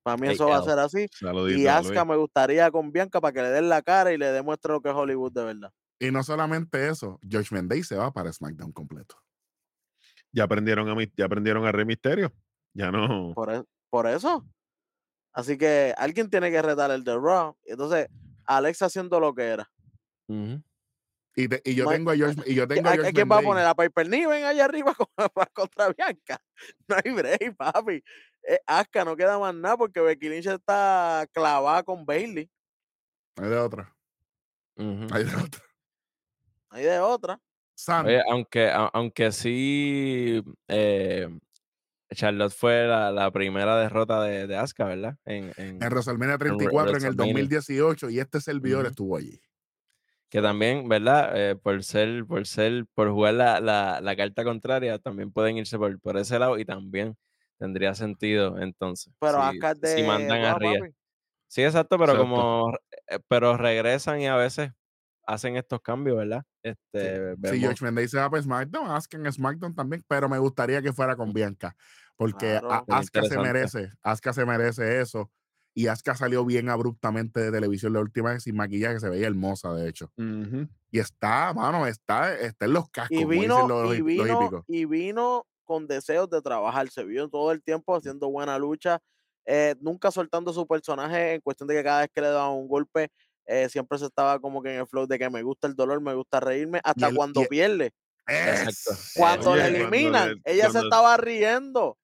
Para 0.04 0.16
mí 0.16 0.28
Hey, 0.28 0.36
eso 0.36 0.48
va 0.48 0.60
a 0.60 0.62
ser 0.64 0.80
así. 0.80 1.06
Saludito 1.12 1.60
Y 1.60 1.68
a 1.68 1.80
Asuka 1.80 2.06
me 2.06 2.16
gustaría 2.16 2.72
con 2.72 2.94
Bianca 2.94 3.20
para 3.20 3.34
que 3.34 3.42
le 3.42 3.50
den 3.50 3.68
la 3.68 3.82
cara 3.82 4.14
y 4.14 4.18
le 4.18 4.28
demuestre 4.28 4.72
lo 4.72 4.82
que 4.82 4.88
es 4.88 4.96
Hollywood 4.96 5.34
de 5.34 5.44
verdad. 5.44 5.74
Y 6.00 6.12
no 6.12 6.24
solamente 6.24 6.88
eso, 6.88 7.20
George 7.30 7.54
Mendez 7.54 7.86
se 7.88 7.98
va 7.98 8.10
para 8.14 8.32
SmackDown 8.32 8.72
completo. 8.72 9.18
Ya 10.32 10.46
aprendieron 10.46 10.88
a 10.88 10.96
mi- 10.96 11.12
ya 11.18 11.26
aprendieron 11.26 11.66
a 11.66 11.74
Rey 11.74 11.84
Misterio. 11.84 12.32
Ya 12.74 12.90
no. 12.90 13.34
Por, 13.36 13.54
e- 13.54 13.66
por 13.90 14.08
eso. 14.08 14.48
Así 15.34 15.58
que 15.58 15.94
alguien 15.98 16.30
tiene 16.30 16.50
que 16.52 16.62
retar 16.62 16.90
el 16.92 17.04
de 17.04 17.18
Raw. 17.18 17.58
Entonces, 17.66 18.08
Alexa 18.46 18.86
haciendo 18.86 19.20
lo 19.20 19.36
que 19.36 19.44
era. 19.44 19.70
Ujú. 20.28 20.62
Y, 21.36 21.48
te- 21.48 21.62
y 21.64 21.76
yo 21.76 21.88
tengo 21.88 22.12
a 22.12 22.16
George, 22.16 22.42
y 22.46 22.56
yo 22.56 22.64
¿A, 22.64 22.68
tengo 22.68 22.88
a 22.90 22.92
a 22.92 22.96
George 22.96 23.14
quién 23.14 23.30
va 23.32 23.38
a 23.38 23.42
poner? 23.42 23.66
¿A 23.66 23.76
Piper 23.76 24.10
Niven 24.10 24.44
allá 24.44 24.66
arriba 24.66 24.94
con- 25.16 25.46
contra 25.54 25.90
Bianca? 25.90 26.42
No 26.88 26.96
hay 27.04 27.12
break, 27.14 27.56
papi. 27.56 28.04
Eh, 28.48 28.60
Asuka 28.66 29.06
no 29.06 29.16
queda 29.16 29.38
más 29.40 29.54
nada 29.56 29.78
porque 29.78 30.00
Becky 30.02 30.28
Lynch 30.30 30.48
está 30.48 31.26
clavada 31.32 31.84
con 31.84 32.06
Bailey. 32.06 32.50
Hay 33.38 33.50
de 33.50 33.58
otra. 33.58 33.96
Hay 34.78 35.24
de 35.24 35.36
otra. 35.36 35.62
Hay 36.72 36.84
de 36.84 37.00
otra. 37.00 37.40
Oye, 38.04 38.22
aunque, 38.30 38.68
a- 38.70 38.90
aunque 38.94 39.32
sí, 39.32 40.44
eh, 40.68 41.30
Charlotte 42.14 42.52
fue 42.54 42.86
la, 42.88 43.12
la 43.12 43.32
primera 43.32 43.80
derrota 43.80 44.22
de, 44.24 44.48
de 44.48 44.58
Asuka, 44.58 44.86
¿verdad? 44.86 45.16
En, 45.26 45.54
en- 45.58 45.82
en 45.82 45.90
WrestleMania 45.90 46.38
Re- 46.38 46.48
34 46.50 46.90
en 46.90 46.96
el 46.96 47.02
WrestleMania. 47.16 47.34
2018 47.44 48.10
y 48.10 48.20
este 48.20 48.42
servidor 48.42 48.82
Ujú. 48.82 48.90
estuvo 48.90 49.18
allí. 49.18 49.40
Que 50.30 50.42
también, 50.42 50.88
¿verdad? 50.88 51.32
Eh, 51.36 51.56
por 51.56 51.84
ser, 51.84 52.26
por 52.26 52.46
ser, 52.46 52.86
por 52.94 53.10
jugar 53.12 53.34
la, 53.36 53.60
la, 53.60 54.00
la 54.02 54.16
carta 54.16 54.44
contraria, 54.44 55.00
también 55.00 55.32
pueden 55.32 55.58
irse 55.58 55.78
por, 55.78 56.00
por 56.00 56.18
ese 56.18 56.38
lado 56.40 56.58
y 56.60 56.66
también 56.66 57.18
tendría 57.58 57.94
sentido 57.96 58.60
entonces. 58.60 59.14
Pero 59.20 59.52
si, 59.52 59.58
es 59.58 59.80
de 59.82 59.88
si 59.96 60.04
mandan 60.04 60.42
a 60.44 60.52
Raw, 60.52 60.60
Rhea. 60.60 60.80
papi. 60.80 60.96
Sí, 61.48 61.64
exacto, 61.64 61.98
pero 61.98 62.14
Exacto. 62.14 62.30
como 62.30 62.74
eh, 63.08 63.20
pero 63.28 63.58
regresan 63.58 64.22
y 64.22 64.28
a 64.28 64.36
veces 64.36 64.72
hacen 65.26 65.58
estos 65.58 65.82
cambios, 65.82 66.18
¿verdad? 66.18 66.44
Sí. 66.64 66.70
Este, 66.70 67.36
Si 67.36 67.42
vemos- 67.42 67.60
George 67.60 67.86
Mendez 67.86 68.12
se 68.12 68.18
va 68.18 68.30
para 68.30 68.44
SmackDown, 68.44 68.92
Asuka 68.92 69.18
en 69.18 69.32
SmackDown 69.32 69.76
también, 69.76 70.04
pero 70.08 70.30
me 70.30 70.38
gustaría 70.38 70.82
que 70.82 70.94
fuera 70.94 71.16
con 71.16 71.34
Bianca, 71.34 71.76
porque 72.18 72.60
Claro. 72.60 72.86
Asuka 72.90 73.24
se 73.24 73.38
merece, 73.40 73.92
Asuka 74.04 74.34
se 74.34 74.46
merece 74.46 75.02
eso. 75.02 75.32
Y 75.74 75.88
Asuka 75.88 76.16
salió 76.16 76.44
bien 76.46 76.70
abruptamente 76.70 77.40
de 77.40 77.52
televisión 77.52 77.94
la 77.94 78.02
última 78.02 78.32
vez 78.32 78.44
sin 78.44 78.56
maquillaje, 78.56 79.00
se 79.00 79.10
veía 79.10 79.28
hermosa, 79.28 79.74
de 79.74 79.88
hecho. 79.88 80.12
Y 80.92 81.00
está, 81.00 81.54
mano, 81.54 81.86
está, 81.86 82.36
está 82.36 82.66
en 82.66 82.74
los 82.74 82.90
cascos, 82.90 83.18
Y 83.18 83.22
como 83.22 83.32
dicen 83.32 83.42
vino, 83.42 83.68
los, 83.68 83.96
y 83.96 84.00
los 84.00 84.06
vino, 84.06 84.66
y 84.68 84.86
vino 84.86 85.46
con 85.64 85.88
deseos 85.88 86.30
de 86.30 86.42
trabajar. 86.42 86.90
Se 86.90 87.04
vio 87.04 87.30
todo 87.30 87.52
el 87.52 87.62
tiempo 87.62 87.96
haciendo 87.96 88.30
buena 88.30 88.58
lucha, 88.58 89.00
eh, 89.46 89.76
nunca 89.80 90.12
soltando 90.12 90.52
su 90.52 90.68
personaje 90.68 91.36
en 91.36 91.42
cuestión 91.42 91.68
de 91.68 91.76
que 91.76 91.84
cada 91.84 92.02
vez 92.02 92.10
que 92.14 92.22
le 92.22 92.28
daban 92.28 92.58
un 92.58 92.68
golpe, 92.68 93.10
eh, 93.46 93.70
siempre 93.70 93.98
se 93.98 94.06
estaba 94.06 94.40
como 94.40 94.62
que 94.62 94.74
en 94.74 94.82
el 94.82 94.88
flow 94.88 95.08
de 95.08 95.18
que 95.18 95.30
me 95.30 95.44
gusta 95.44 95.68
el 95.68 95.76
dolor, 95.76 96.02
me 96.02 96.14
gusta 96.14 96.40
reírme, 96.40 96.82
hasta 96.84 97.08
el- 97.08 97.16
cuando 97.16 97.42
y- 97.42 97.48
pierde. 97.48 97.92
Exacto. 98.28 98.92
Cuando 99.16 99.52
Oye, 99.52 99.70
le 99.72 99.82
eliminan, 99.82 100.42
ella 100.46 100.70
se 100.70 100.80
estaba 100.80 101.18
riendo. 101.18 101.98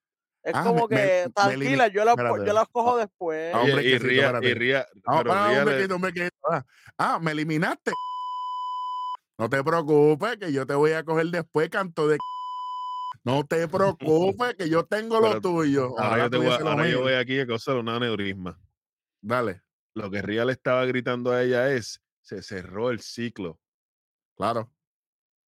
Es 0.46 0.54
Ah, 0.54 0.64
como 0.64 0.88
me- 0.88 0.96
que, 0.96 1.24
me 1.26 1.32
tranquila, 1.34 1.88
yo, 1.88 2.06
la, 2.06 2.12
espérate. 2.12 2.46
yo 2.46 2.54
las 2.54 2.68
cojo 2.68 2.98
después. 2.98 3.52
Ah, 3.56 3.62
hombre, 3.62 3.82
y 3.82 3.86
quesito, 3.94 4.06
Ría, 4.08 4.40
y. 4.44 4.54
Ría, 4.54 4.88
Ah, 5.08 5.18
pero 5.24 5.34
ah, 5.34 5.48
Ría 5.50 5.58
hombre, 5.60 5.74
le- 5.74 5.80
quieto, 5.82 5.96
hombre, 5.96 6.14
quieto. 6.14 6.38
Ah, 6.52 6.66
ah, 7.00 7.20
me 7.20 7.32
eliminaste. 7.32 7.92
No 9.38 9.50
te 9.50 9.64
preocupes, 9.64 10.38
que 10.38 10.54
yo 10.54 10.66
te 10.68 10.76
voy 10.76 10.92
a 10.92 11.04
coger 11.04 11.26
después, 11.28 11.70
canto 11.70 12.08
de. 12.08 12.18
No 13.24 13.44
te 13.44 13.68
preocupes, 13.68 14.54
que 14.56 14.70
yo 14.70 14.86
tengo 14.86 15.20
lo 15.20 15.30
Pero 15.30 15.42
tuyo. 15.42 16.00
ahora, 16.00 16.26
yo, 16.26 16.30
te 16.30 16.38
voy 16.38 16.46
a- 16.46 16.50
tuviese 16.50 16.64
lo 16.64 16.70
ahora 16.70 16.84
yo 16.88 16.98
mío. 16.98 17.02
voy 17.02 17.14
aquí 17.14 17.40
a 17.40 17.48
causar 17.48 17.76
un 17.78 17.90
aneurisma. 17.90 18.60
Dale, 19.22 19.64
Lo 19.96 20.12
que 20.12 20.22
Ría 20.22 20.44
le 20.46 20.52
estaba 20.52 20.86
gritando 20.86 21.32
a 21.32 21.42
ella 21.42 21.72
es, 21.72 22.02
se 22.22 22.44
cerró 22.44 22.92
el 22.92 23.00
ciclo. 23.00 23.60
claro. 24.38 24.72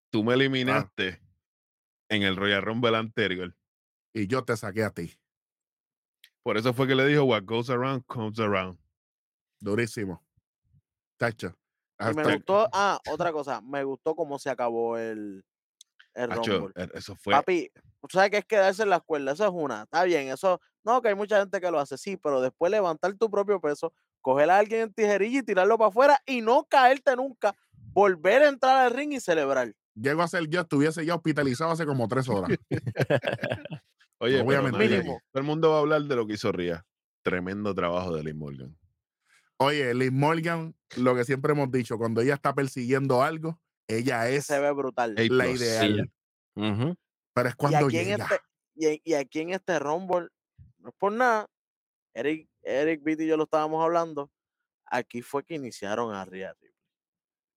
Tú 0.09 0.23
me 0.23 0.33
eliminaste 0.35 1.21
en 2.09 2.23
el 2.23 2.37
Royal 2.37 2.61
Rumble 2.61 2.95
anterior. 2.95 3.53
Y 4.17 4.25
yo 4.25 4.43
te 4.43 4.57
saqué 4.57 4.83
a 4.83 4.89
ti. 4.89 5.15
Por 6.41 6.57
eso 6.57 6.73
fue 6.73 6.87
que 6.87 6.95
le 6.95 7.05
dijo, 7.05 7.23
what 7.25 7.43
goes 7.45 7.69
around, 7.69 8.03
comes 8.07 8.39
around. 8.39 8.79
Durísimo. 9.59 10.25
Tacho. 11.17 11.55
Y 11.99 12.15
me 12.15 12.23
gustó, 12.23 12.67
ah, 12.73 12.99
otra 13.11 13.31
cosa, 13.31 13.61
me 13.61 13.83
gustó 13.83 14.15
cómo 14.15 14.39
se 14.39 14.49
acabó 14.49 14.97
el, 14.97 15.45
el 16.15 16.31
Acho, 16.31 16.57
Rumble. 16.57 16.73
e- 16.75 16.97
eso 16.97 17.15
fue... 17.15 17.31
Papi, 17.31 17.71
tú 18.01 18.07
sabes 18.11 18.31
que 18.31 18.37
es 18.37 18.45
quedarse 18.45 18.81
en 18.81 18.89
la 18.89 18.97
escuela, 18.97 19.33
eso 19.33 19.45
es 19.45 19.51
una, 19.53 19.83
está 19.83 20.03
bien, 20.03 20.29
eso, 20.29 20.61
no, 20.83 20.99
que 21.03 21.09
hay 21.09 21.15
mucha 21.15 21.39
gente 21.39 21.61
que 21.61 21.69
lo 21.69 21.79
hace, 21.79 21.95
sí, 21.97 22.17
pero 22.17 22.41
después 22.41 22.71
levantar 22.71 23.13
tu 23.17 23.29
propio 23.29 23.61
peso, 23.61 23.93
coger 24.21 24.49
a 24.49 24.57
alguien 24.57 24.81
en 24.81 24.93
tijerilla 24.93 25.39
y 25.39 25.43
tirarlo 25.43 25.77
para 25.77 25.89
afuera 25.89 26.19
y 26.25 26.41
no 26.41 26.65
caerte 26.65 27.15
nunca, 27.15 27.55
volver 27.93 28.41
a 28.41 28.49
entrar 28.49 28.77
al 28.77 28.91
ring 28.91 29.13
y 29.13 29.19
celebrar. 29.19 29.75
Llego 29.93 30.23
a 30.23 30.27
ser 30.27 30.47
yo, 30.47 30.61
estuviese 30.61 31.05
ya 31.05 31.13
hospitalizado 31.13 31.71
hace 31.71 31.85
como 31.85 32.07
tres 32.07 32.27
horas. 32.29 32.57
Oye, 34.19 34.39
no 34.39 34.43
voy 34.45 34.55
a 34.55 34.61
pero 34.61 34.71
mentir 34.71 34.89
nadie- 34.89 34.97
Mínimo. 35.03 35.21
todo 35.31 35.41
el 35.41 35.47
mundo 35.47 35.69
va 35.71 35.77
a 35.77 35.79
hablar 35.79 36.01
de 36.03 36.15
lo 36.15 36.25
que 36.27 36.33
hizo 36.33 36.51
Ría. 36.51 36.85
Tremendo 37.23 37.73
trabajo 37.75 38.15
de 38.15 38.23
Liz 38.23 38.35
Morgan. 38.35 38.77
Oye, 39.57 39.93
Liz 39.93 40.11
Morgan, 40.11 40.75
lo 40.97 41.15
que 41.15 41.25
siempre 41.25 41.51
hemos 41.53 41.71
dicho, 41.71 41.97
cuando 41.97 42.21
ella 42.21 42.35
está 42.35 42.53
persiguiendo 42.53 43.21
algo, 43.23 43.59
ella 43.87 44.29
es 44.29 44.45
Se 44.45 44.59
ve 44.59 44.71
brutal. 44.71 45.15
La 45.15 45.23
plus. 45.27 45.61
ideal. 45.61 46.11
Pero 46.55 47.49
es 47.49 47.53
Y 47.53 47.57
cuando 47.57 47.85
aquí, 47.87 47.97
en 47.97 48.05
llega. 48.05 48.23
este, 48.25 48.39
y, 48.75 49.01
y 49.03 49.13
aquí 49.15 49.39
en 49.41 49.49
este 49.51 49.79
Rumble, 49.79 50.29
no 50.79 50.89
es 50.89 50.95
por 50.97 51.11
nada, 51.11 51.47
Eric, 52.13 52.47
Eric 52.63 53.03
Vitt 53.03 53.21
y 53.21 53.27
yo 53.27 53.37
lo 53.37 53.43
estábamos 53.43 53.83
hablando, 53.83 54.31
aquí 54.85 55.21
fue 55.21 55.43
que 55.43 55.55
iniciaron 55.55 56.13
a 56.13 56.23
Ripley. 56.25 56.71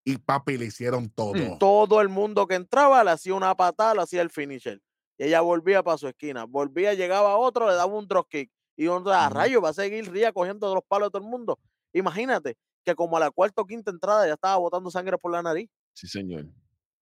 Y 0.05 0.17
papi 0.19 0.57
le 0.57 0.67
hicieron 0.67 1.11
todo. 1.11 1.59
Todo 1.59 2.01
el 2.01 2.09
mundo 2.09 2.47
que 2.47 2.55
entraba 2.55 3.05
le 3.05 3.11
hacía 3.11 3.35
una 3.35 3.55
patada, 3.55 3.95
le 3.95 4.03
hacía 4.03 4.23
el 4.23 4.31
finisher. 4.31 4.81
Y 5.21 5.25
ella 5.25 5.43
volvía 5.43 5.83
para 5.83 5.99
su 5.99 6.09
esquina. 6.09 6.45
Volvía, 6.45 6.95
llegaba 6.95 7.37
otro, 7.37 7.68
le 7.68 7.75
daba 7.75 7.93
un 7.93 8.09
drop 8.09 8.27
kick. 8.27 8.51
Y 8.75 8.87
uno, 8.87 9.11
a 9.12 9.27
Ujú. 9.27 9.35
rayo, 9.35 9.61
va 9.61 9.68
a 9.68 9.75
seguir 9.75 10.11
Ría 10.11 10.33
cogiendo 10.33 10.75
los 10.75 10.83
palos 10.83 11.09
de 11.09 11.11
todo 11.11 11.23
el 11.23 11.29
mundo. 11.29 11.59
Imagínate 11.93 12.57
que 12.83 12.95
como 12.95 13.18
a 13.18 13.21
la 13.21 13.31
cuarta 13.31 13.61
o 13.61 13.66
quinta 13.66 13.91
entrada 13.91 14.27
ya 14.27 14.33
estaba 14.33 14.57
botando 14.57 14.91
sangre 14.91 15.18
por 15.18 15.31
la 15.31 15.43
nariz. 15.43 15.68
Sí, 15.93 16.07
señor. 16.09 16.47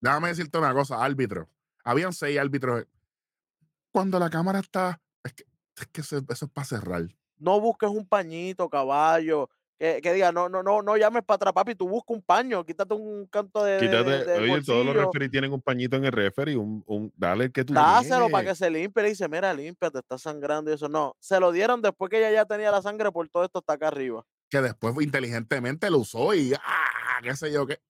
Déjame 0.01 0.29
decirte 0.29 0.59
una 0.59 0.75
cosa, 0.75 1.01
árbitro. 1.01 1.49
Habían 1.85 2.13
seis 2.13 2.37
árbitros. 2.41 2.87
Cuando 3.93 4.19
la 4.19 4.29
cámara 4.31 4.59
está. 4.59 5.01
Es 5.23 5.35
que, 5.35 5.45
es 5.77 5.87
que 5.87 6.01
eso, 6.01 6.17
eso 6.29 6.47
es 6.47 6.51
para 6.51 6.65
cerrar. 6.65 7.07
No 7.37 7.61
busques 7.61 7.89
un 7.89 8.05
pañito, 8.05 8.69
caballo. 8.69 9.49
Que, 9.79 10.01
que 10.03 10.13
diga, 10.13 10.33
no, 10.33 10.49
no, 10.49 10.63
no, 10.65 10.83
no 10.83 10.97
llames 10.97 11.23
para 11.25 11.37
atrás, 11.37 11.53
papi. 11.55 11.77
Tú 11.77 11.89
busca 11.89 12.13
un 12.13 12.21
paño, 12.21 12.65
quítate 12.67 12.95
un 12.95 13.27
canto 13.29 13.63
de. 13.63 13.79
Quítate, 13.79 14.11
de- 14.11 14.25
del 14.25 14.43
oye, 14.51 14.63
todos 14.65 14.85
los 14.85 14.97
referees 14.97 15.31
tienen 15.31 15.53
un 15.53 15.63
pañito 15.63 15.97
en 15.97 16.05
el 16.05 16.11
referee, 16.11 16.57
un, 16.57 16.83
un 16.87 17.13
dale 17.17 17.45
el 17.45 17.53
que 17.53 17.65
tú 17.65 17.75
Dáselo 17.75 18.29
para 18.29 18.49
que 18.49 18.55
se 18.57 18.69
limpie. 18.71 19.05
Le 19.05 19.11
dice, 19.11 19.29
mira, 19.29 19.55
limpia, 19.55 19.91
te 19.91 20.01
está 20.01 20.19
sangrando 20.19 20.71
y 20.71 20.75
eso. 20.75 20.89
No, 20.89 21.15
se 21.21 21.39
lo 21.39 21.53
dieron 21.53 21.81
después 21.81 22.11
que 22.11 22.19
ella 22.19 22.33
ya 22.33 22.45
tenía 22.45 22.73
la 22.73 22.83
sangre 22.83 23.13
por 23.13 23.29
todo 23.29 23.45
esto 23.45 23.61
hasta 23.61 23.75
acá 23.75 23.87
arriba. 23.87 24.25
Que 24.51 24.61
después 24.61 24.97
inteligentemente 25.01 25.89
lo 25.91 25.99
usó 25.99 26.35
y. 26.35 26.55
¡Ah! 26.55 27.21
¿Qué 27.23 27.37
sé 27.37 27.53
yo 27.53 27.65
qué? 27.67 27.81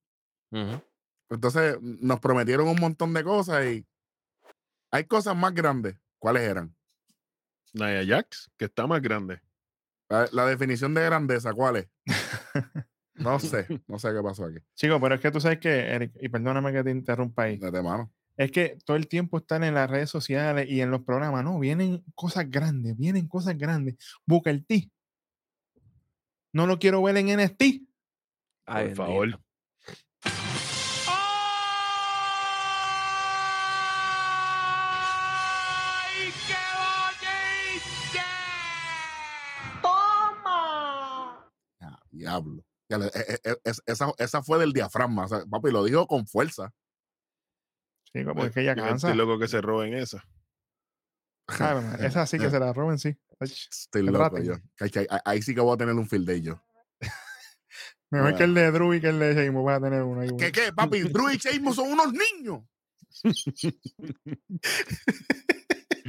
Entonces 1.30 1.78
nos 1.80 2.20
prometieron 2.20 2.68
un 2.68 2.80
montón 2.80 3.12
de 3.14 3.24
cosas 3.24 3.64
y 3.66 3.86
hay 4.90 5.04
cosas 5.04 5.36
más 5.36 5.54
grandes. 5.54 5.96
¿Cuáles 6.18 6.42
eran? 6.42 6.74
Nia 7.72 8.04
Jax, 8.06 8.50
que 8.56 8.64
está 8.66 8.86
más 8.86 9.00
grande. 9.00 9.40
La, 10.08 10.28
la 10.32 10.46
definición 10.46 10.94
de 10.94 11.04
grandeza, 11.04 11.52
¿cuál 11.52 11.76
es? 11.76 11.88
No 13.18 13.40
sé, 13.40 13.66
no 13.88 13.98
sé 13.98 14.12
qué 14.14 14.22
pasó 14.22 14.44
aquí. 14.44 14.58
Chico, 14.76 15.00
pero 15.00 15.16
es 15.16 15.20
que 15.20 15.32
tú 15.32 15.40
sabes 15.40 15.58
que, 15.58 15.68
Eric, 15.70 16.12
y 16.20 16.28
perdóname 16.28 16.72
que 16.72 16.84
te 16.84 16.92
interrumpa 16.92 17.42
ahí, 17.42 17.56
De 17.58 17.82
mano. 17.82 18.12
es 18.36 18.52
que 18.52 18.78
todo 18.84 18.96
el 18.96 19.08
tiempo 19.08 19.38
están 19.38 19.64
en 19.64 19.74
las 19.74 19.90
redes 19.90 20.08
sociales 20.08 20.68
y 20.68 20.80
en 20.80 20.92
los 20.92 21.02
programas, 21.02 21.42
no, 21.42 21.58
vienen 21.58 22.04
cosas 22.14 22.48
grandes, 22.48 22.96
vienen 22.96 23.26
cosas 23.26 23.58
grandes. 23.58 23.96
Busca 24.24 24.50
el 24.50 24.64
T. 24.64 24.92
No 26.52 26.68
lo 26.68 26.78
quiero 26.78 27.02
ver 27.02 27.16
en 27.16 27.26
NXT. 27.40 27.62
Ay, 28.66 28.86
Por 28.88 28.96
favor. 28.96 29.20
bendito. 29.26 29.44
Ah, 36.50 36.77
diablo. 42.30 42.62
E- 42.90 43.38
e- 43.44 43.50
e- 43.64 43.72
esa, 43.86 44.12
esa 44.18 44.42
fue 44.42 44.58
del 44.58 44.72
diafragma. 44.72 45.24
o 45.24 45.28
sea, 45.28 45.44
papi, 45.46 45.70
lo 45.70 45.84
dijo 45.84 46.06
con 46.06 46.26
fuerza. 46.26 46.72
Chico, 48.12 48.32
porque 48.34 48.48
es 48.48 48.54
que 48.54 48.60
ella 48.62 48.74
cansa. 48.74 49.08
Estoy 49.08 49.16
loco 49.18 49.38
que 49.38 49.48
se 49.48 49.60
roben 49.60 49.94
esa. 49.94 50.24
Esa 52.00 52.26
sí 52.26 52.38
que 52.38 52.50
se 52.50 52.58
la 52.60 52.72
roben, 52.72 52.98
sí. 52.98 53.16
Estoy 53.40 54.04
Que 54.06 54.10
loco 54.10 54.38
yo. 54.38 54.54
Ahí- 54.80 55.06
Ahí 55.24 55.42
sí 55.42 55.54
que 55.54 55.60
voy 55.60 55.74
a 55.74 55.78
tener 55.78 55.94
un 55.94 56.08
field 56.08 56.26
day 56.26 56.40
yo. 56.42 56.60
Mejor 58.10 58.36
que 58.36 58.44
el 58.44 58.54
de 58.54 58.70
Drew 58.70 58.94
y 58.94 59.00
que 59.00 59.08
el 59.08 59.18
de 59.18 59.34
Sheamus 59.34 59.66
va 59.66 59.76
a 59.76 59.80
tener 59.80 60.02
uno 60.02 60.22
ahí. 60.22 60.30
¿Qué, 60.38 60.50
qué, 60.50 60.72
papi? 60.72 61.00
Drew 61.02 61.30
y 61.30 61.36
Sheamus 61.36 61.76
son 61.76 61.92
unos 61.92 62.12
niños. 62.12 62.62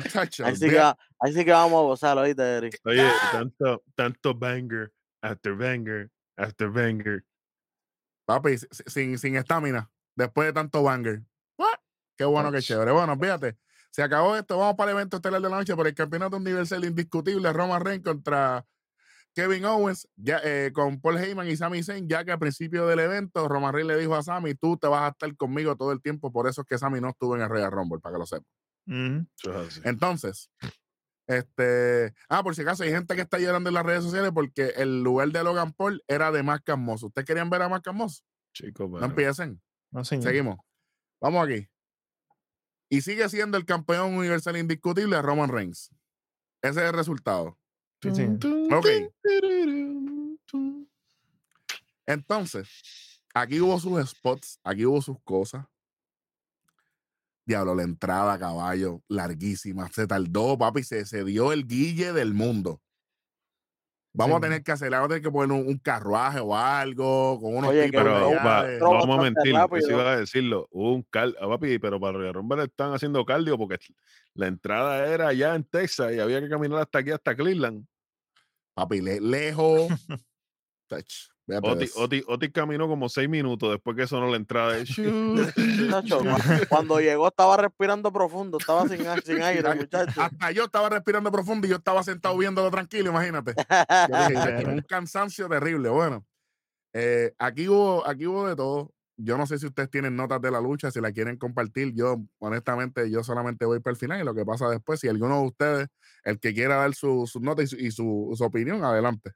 Chacho, 0.10 0.46
Ahí 0.46 0.56
sí, 0.56 0.62
que, 0.62 0.66
olvídate. 0.68 0.78
va- 0.80 0.98
ahí 1.20 1.34
sí 1.34 1.46
que 1.46 1.52
vamos 1.52 1.80
a 1.80 1.84
gozar, 1.84 2.18
oíste, 2.18 2.42
Eric. 2.42 2.80
Oye, 2.86 3.08
tanto, 3.32 3.84
tanto 3.96 4.34
banger, 4.34 4.92
after 5.22 5.56
banger, 5.56 6.10
after 6.38 6.70
banger. 6.72 7.24
Papi, 8.26 8.58
si- 8.58 8.68
si- 8.72 8.84
sin 8.88 9.18
sin 9.18 9.36
estamina, 9.36 9.90
después 10.16 10.48
de 10.48 10.54
tanto 10.54 10.84
banger. 10.84 11.24
What? 11.58 11.80
Qué 12.18 12.26
bueno, 12.26 12.52
qué 12.52 12.62
chévere. 12.62 12.92
Bueno, 12.92 13.18
fíjate, 13.18 13.58
se 13.92 14.04
acabó 14.04 14.36
esto. 14.36 14.58
Vamos 14.58 14.76
para 14.76 14.92
el 14.92 14.98
evento 14.98 15.18
estelar 15.18 15.42
de 15.42 15.50
la 15.50 15.58
noche 15.58 15.76
por 15.76 15.88
el 15.88 15.96
campeonato 15.96 16.38
universal 16.38 16.84
indiscutible. 16.86 17.52
Roman 17.52 17.84
Reigns 17.84 18.04
contra 18.04 18.66
Kevin 19.34 19.66
Owens, 19.66 20.08
ya, 20.16 20.42
eh, 20.44 20.72
con 20.74 21.00
Paul 21.00 21.18
Heyman 21.18 21.48
y 21.48 21.56
Sami 21.56 21.82
Zayn, 21.84 22.08
ya 22.10 22.26
que 22.26 22.32
al 22.32 22.40
principio 22.40 22.86
del 22.88 23.00
evento 23.00 23.48
Roman 23.48 23.74
Reigns 23.74 23.88
le 23.88 23.98
dijo 23.98 24.16
a 24.16 24.24
Sami, 24.24 24.54
tú 24.56 24.78
te 24.78 24.88
vas 24.88 25.04
a 25.04 25.08
estar 25.10 25.36
conmigo 25.38 25.76
todo 25.76 25.92
el 25.92 26.02
tiempo, 26.02 26.32
por 26.32 26.48
eso 26.48 26.62
es 26.62 26.68
que 26.68 26.78
Sami 26.78 27.00
no 27.00 27.10
estuvo 27.10 27.36
en 27.36 27.44
el 27.44 27.50
Royal 27.50 27.72
Rumble, 27.72 28.00
para 28.00 28.16
que 28.16 28.20
lo 28.20 28.26
sepa. 28.26 28.46
Ujú. 28.88 29.26
Eso 29.38 29.62
es 29.62 29.68
así. 29.70 29.82
Entonces, 29.86 30.50
este, 31.30 32.14
ah, 32.28 32.42
por 32.44 32.56
si 32.56 32.64
acaso 32.64 32.82
hay 32.84 32.90
gente 32.90 33.16
que 33.16 33.22
está 33.22 33.38
llorando 33.38 33.70
en 33.70 33.76
las 33.76 33.86
redes 33.86 34.04
sociales 34.04 34.32
porque 34.34 34.74
el 34.78 35.04
lugar 35.04 35.30
de 35.30 35.44
Logan 35.44 35.74
Paul 35.74 36.04
era 36.08 36.32
de 36.32 36.42
Mark 36.42 36.64
Moss. 36.78 37.04
¿Ustedes 37.04 37.26
querían 37.28 37.50
ver 37.52 37.62
a 37.62 37.70
Mark 37.70 37.84
Moss? 37.94 38.24
Chicos, 38.52 38.90
No 38.90 38.96
pero- 38.96 39.06
empiecen. 39.06 39.62
No, 39.92 40.04
señor. 40.04 40.24
Seguimos. 40.24 40.58
Vamos 41.22 41.48
aquí. 41.48 41.68
Y 42.90 43.02
sigue 43.02 43.30
siendo 43.30 43.58
el 43.60 43.66
campeón 43.66 44.16
universal 44.16 44.58
indiscutible 44.58 45.22
Roman 45.22 45.50
Reigns. 45.52 45.92
Ese 46.64 46.80
es 46.82 46.88
el 46.90 46.94
resultado. 46.94 47.58
Sí, 48.02 48.10
sí. 48.16 48.24
Ok. 48.74 48.88
Entonces, 52.06 53.22
aquí 53.34 53.60
hubo 53.60 53.80
sus 53.80 54.10
spots, 54.10 54.60
aquí 54.64 54.86
hubo 54.86 55.02
sus 55.02 55.18
cosas. 55.24 55.66
Diablo, 57.50 57.74
la 57.76 57.82
entrada 57.84 58.34
a 58.34 58.40
caballo, 58.40 59.02
larguísima. 59.08 59.90
Se 59.92 60.06
tardó, 60.06 60.58
papi, 60.58 60.84
se, 60.84 61.04
se 61.06 61.24
dio 61.24 61.52
el 61.52 61.66
guille 61.68 62.14
del 62.14 62.34
mundo. 62.36 62.80
Vamos 64.14 64.36
a 64.36 64.38
señor. 64.38 64.42
tener 64.42 64.64
que 64.64 64.72
hacer, 64.72 64.90
vamos 64.92 65.06
a 65.06 65.10
tener 65.10 65.22
que 65.24 65.32
poner 65.32 65.52
un, 65.60 65.68
un 65.68 65.78
carruaje 65.80 66.40
o 66.40 66.56
algo 66.56 67.40
con 67.40 67.56
unos 67.58 67.70
Oye, 67.72 67.86
tipos 67.86 68.02
que 68.02 68.08
Pero, 68.10 68.30
de- 68.30 68.36
Pero 68.78 68.90
vamos 68.92 69.20
a 69.20 69.22
mentir, 69.22 69.54
rápido. 69.54 69.78
eso 69.80 69.92
iba 69.92 70.12
a 70.12 70.18
decirlo. 70.18 70.68
Un 70.72 71.04
cal, 71.10 71.36
ah, 71.42 71.48
papi, 71.48 71.78
pero 71.80 72.00
para 72.00 72.18
Royal 72.18 72.34
Rumble 72.34 72.64
están 72.64 72.94
haciendo 72.94 73.24
cardio 73.26 73.58
porque 73.58 73.78
la 74.34 74.48
entrada 74.48 75.08
era 75.08 75.28
allá 75.30 75.56
en 75.56 75.64
Texas 75.64 76.14
y 76.14 76.20
había 76.20 76.40
que 76.42 76.50
caminar 76.50 76.80
hasta 76.80 77.00
aquí, 77.00 77.12
hasta 77.12 77.36
Cleveland. 77.36 77.86
papi, 78.76 79.02
le- 79.02 79.22
lejos. 79.22 79.88
Otis, 81.96 82.24
Otis 82.28 82.52
caminó 82.54 82.88
como 82.88 83.10
seis 83.10 83.28
minutos 83.30 83.72
después 83.72 83.96
que 83.98 84.06
sonó 84.08 84.28
la 84.30 84.38
entrada. 84.38 84.74
de 84.74 84.86
cuando 86.70 87.00
llegó 87.00 87.28
estaba 87.28 87.58
respirando 87.58 88.12
profundo, 88.12 88.58
estaba 88.60 88.88
sin, 88.88 89.00
sin 89.24 89.42
aire, 89.42 89.74
muchacho. 89.76 90.22
Hasta 90.22 90.52
yo 90.52 90.66
estaba 90.66 90.90
respirando 90.90 91.32
profundo 91.32 91.68
y 91.68 91.70
yo 91.72 91.78
estaba 91.78 92.04
sentado 92.04 92.38
viéndolo 92.38 92.70
tranquilo, 92.72 93.10
imagínate. 93.10 93.54
Yo 94.10 94.18
dije, 94.18 94.34
"Ya, 94.34 94.46
Literal. 94.46 94.74
un 94.76 94.82
cansancio 94.82 95.48
terrible. 95.50 95.90
Bueno, 95.90 96.26
eh, 96.94 97.34
aquí, 97.38 97.68
hubo, 97.68 98.06
aquí 98.08 98.28
hubo 98.28 98.48
de 98.48 98.56
todo. 98.56 98.92
Yo 99.22 99.38
no 99.38 99.46
sé 99.46 99.60
si 99.60 99.66
ustedes 99.66 99.90
tienen 99.90 100.16
notas 100.16 100.42
de 100.42 100.50
la 100.50 100.62
lucha, 100.62 100.92
si 100.92 101.02
la 101.02 101.12
quieren 101.12 101.38
compartir. 101.38 101.94
Yo, 101.94 102.22
honestamente, 102.40 103.12
yo 103.12 103.22
solamente 103.24 103.66
voy 103.66 103.82
para 103.82 103.92
el 103.92 103.98
final 103.98 104.22
y 104.22 104.24
lo 104.24 104.34
que 104.34 104.46
pasa 104.46 104.70
después, 104.70 105.00
si 105.02 105.10
alguno 105.10 105.42
de 105.42 105.48
ustedes, 105.48 105.88
el 106.24 106.40
que 106.40 106.54
quiera 106.54 106.76
dar 106.78 106.94
su, 106.96 107.28
su 107.28 107.42
nota 107.42 107.62
y, 107.62 107.68
su, 107.68 107.76
y 107.76 107.92
su- 107.92 108.32
su 108.36 108.44
opinión, 108.46 108.84
adelante. 108.84 109.32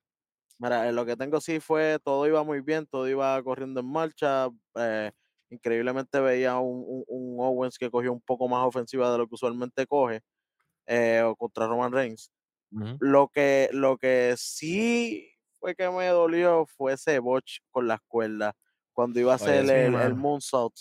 Mira, 0.64 0.88
eh, 0.88 0.94
lo 0.94 1.06
que 1.06 1.18
tengo 1.18 1.42
sí 1.42 1.60
fue, 1.60 2.00
todo 2.04 2.26
iba 2.28 2.44
muy 2.44 2.62
bien, 2.62 2.86
todo 2.88 3.08
iba 3.10 3.42
corriendo 3.44 3.82
en 3.82 3.88
marcha. 3.92 4.48
eh, 4.76 5.12
increíblemente 5.50 6.20
veía 6.22 6.58
un, 6.60 6.84
un- 6.88 7.04
un 7.08 7.38
Owens 7.46 7.78
que 7.78 7.92
cogió 7.92 8.14
un 8.14 8.22
poco 8.22 8.48
más 8.48 8.66
ofensiva 8.66 9.12
de 9.12 9.18
lo 9.20 9.28
que 9.28 9.36
usualmente 9.36 9.86
coge 9.88 10.22
eh, 10.88 11.24
contra 11.40 11.68
Roman 11.68 11.92
Reigns. 11.94 12.32
Lo 13.00 13.30
que, 13.30 13.70
lo 13.74 13.98
que 13.98 14.36
sí 14.38 15.30
fue 15.60 15.76
que 15.76 15.90
me 15.92 16.08
dolió 16.10 16.66
fue 16.68 16.94
ese 16.94 17.20
botch 17.20 17.60
con 17.72 17.88
las 17.88 18.00
cuerdas 18.08 18.54
cuando 18.94 19.20
iba 19.20 19.34
a 19.34 19.36
Oye, 19.38 19.38
hacer 19.38 19.66
sí, 19.66 19.78
el, 19.80 19.98
el 20.00 20.16
moonsault. 20.16 20.76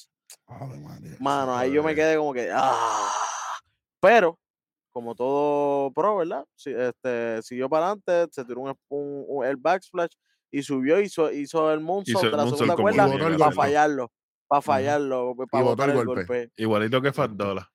Mano, 1.18 1.56
ahí 1.56 1.72
yo 1.72 1.82
me 1.82 1.94
quedé 1.94 2.16
como 2.16 2.32
que, 2.32 2.50
¡ah! 2.52 3.10
Pero, 4.00 4.38
como 4.92 5.14
todo 5.14 5.90
pro, 5.92 6.16
¿verdad? 6.16 6.44
Si, 6.54 6.70
este, 6.70 7.42
siguió 7.42 7.68
para 7.68 7.86
adelante, 7.92 8.32
se 8.32 8.44
tiró 8.44 8.60
un, 8.60 8.74
un- 8.88 9.24
un- 9.28 9.44
el 9.44 9.56
backsplash 9.56 10.12
y 10.50 10.62
subió, 10.62 11.00
hizo, 11.00 11.32
hizo 11.32 11.72
el 11.72 11.80
moonsault 11.80 12.08
Hizo 12.08 12.26
el 12.26 12.30
de 12.30 12.36
la 12.36 12.42
segunda 12.50 12.76
cuerda 12.76 13.38
para 13.38 13.52
fallarlo, 13.52 14.12
para 14.46 14.62
fallarlo, 14.62 15.34
para 15.50 15.64
botó 15.64 15.76
botar 15.76 15.90
el 15.90 15.96
golpe. 15.96 16.14
golpe. 16.24 16.52
Igualito 16.56 17.00
que 17.02 17.12
Fat 17.12 17.30
Dollar. 17.32 17.66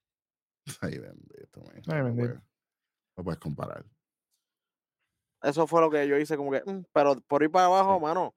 Ay, 0.81 0.97
bendito. 0.99 1.61
man, 1.61 1.73
Ay, 1.75 1.81
no 1.97 2.03
bendito. 2.05 2.27
puedes- 2.27 2.41
No 3.17 3.23
puedes 3.23 3.39
comparar. 3.39 3.83
Eso 5.41 5.67
fue 5.67 5.81
lo 5.81 5.89
que 5.89 6.07
yo 6.07 6.17
hice, 6.17 6.35
como 6.37 6.51
que, 6.51 6.61
mm, 6.65 6.83
pero 6.91 7.15
por 7.27 7.43
ir 7.43 7.49
para 7.51 7.65
abajo, 7.65 7.99
mano, 7.99 8.35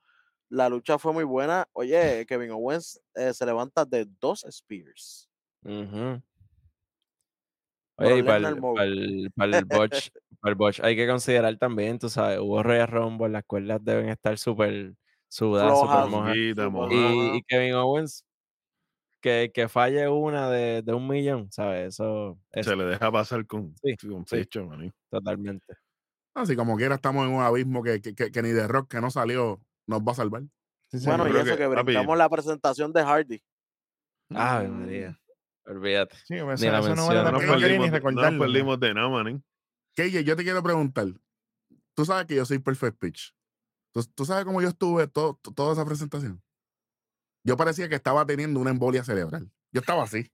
la 0.49 0.69
lucha 0.69 0.99
fue 0.99 1.13
muy 1.13 1.25
buena. 1.25 1.67
Oye, 1.73 2.25
Kevin 2.27 2.51
Owens 2.51 3.01
eh, 3.15 3.33
se 3.35 3.47
levanta 3.47 3.85
de 3.85 4.07
dos 4.21 4.45
Spears. 4.45 5.29
Pero 5.63 6.23
Oye, 8.01 8.19
y 8.19 8.23
para 8.23 8.49
el, 8.49 8.57
para 8.61 8.85
el, 8.85 9.33
para 9.37 9.59
el 9.59 9.65
botch, 9.67 10.09
para 10.41 10.51
el 10.51 10.55
botch 10.57 10.81
hay 10.81 10.97
que 10.97 11.07
considerar 11.07 11.57
también, 11.59 11.99
tú 11.99 12.09
sabes, 12.09 12.39
hubo 12.39 12.63
Royal 12.63 12.89
Rumble, 12.89 13.29
las 13.29 13.45
cuerdas 13.45 13.79
deben 13.85 14.09
estar 14.09 14.39
súper 14.39 14.95
sudadas, 15.29 15.79
súper 15.81 16.71
mojadas. 16.71 16.93
Y, 16.93 17.37
y 17.37 17.43
Kevin 17.43 17.75
Owens, 17.75 18.25
que, 19.21 19.51
que 19.53 19.69
falle 19.69 20.09
una 20.09 20.49
de, 20.51 20.83
de 20.83 20.95
un 20.95 21.07
millón, 21.07 21.53
¿sabes? 21.53 21.89
Eso 21.95 22.39
es 22.53 22.67
Se 22.67 22.75
le 22.75 22.85
deja 22.85 23.13
pasar 23.13 23.47
con, 23.47 23.75
Sí, 23.83 23.97
con 24.09 24.25
sí. 24.27 24.37
pecho, 24.37 24.67
maní. 24.67 24.91
totalmente. 25.11 25.75
Así 26.35 26.57
como 26.57 26.77
quiera, 26.77 26.95
estamos 26.95 27.27
en 27.27 27.35
un 27.35 27.43
abismo 27.43 27.83
que, 27.83 28.01
que, 28.01 28.15
que- 28.15 28.31
que 28.31 28.43
ni 28.43 28.51
de 28.51 28.67
rock 28.67 28.91
que 28.93 29.01
no 29.01 29.11
salió 29.11 29.61
nos 29.87 30.01
va 30.01 30.13
a 30.13 30.15
salvar. 30.15 30.43
Sí, 30.89 30.99
Bueno, 31.05 31.29
y 31.29 31.37
eso 31.37 31.57
que, 31.57 31.67
brincamos 31.67 32.17
la 32.17 32.29
presentación 32.29 32.93
de 32.93 33.03
Hardy. 33.03 33.43
Mm. 34.29 34.37
María, 34.37 35.21
olvídate. 35.67 36.17
Sí, 36.25 36.35
Ni 36.35 36.41
eso, 36.41 36.47
la 36.71 36.79
eso 36.81 36.95
no 36.97 37.07
vale 37.07 37.23
la 37.23 37.31
No 37.33 37.39
pena, 37.39 37.53
quería 37.59 37.79
ni 37.79 37.91
perdimos, 37.91 38.15
no 38.15 38.31
nos 38.31 38.41
perdimos 38.41 38.81
de 38.81 38.95
nada, 38.95 39.09
maní. 39.09 39.43
KJ, 39.97 40.21
yo 40.25 40.37
te 40.37 40.43
quiero 40.45 40.63
preguntar. 40.63 41.07
Tú 41.95 42.05
sabes 42.05 42.27
que 42.27 42.35
yo 42.37 42.45
soy 42.45 42.59
Perfect 42.59 42.99
Pitch. 42.99 43.35
¿Tú, 43.93 44.05
tú 44.15 44.25
sabes 44.25 44.45
cómo 44.45 44.63
yo 44.63 44.69
estuve 44.69 45.07
to- 45.09 45.39
to- 45.43 45.53
toda 45.53 45.73
esa 45.73 45.85
presentación? 45.85 46.43
Yo 47.45 47.57
parecía 47.57 47.89
que 47.89 47.95
estaba 47.97 48.25
teniendo 48.27 48.61
una 48.61 48.71
embolia 48.71 49.03
cerebral. 49.05 49.51
Yo 49.73 49.81
estaba 49.81 50.05
así. 50.05 50.31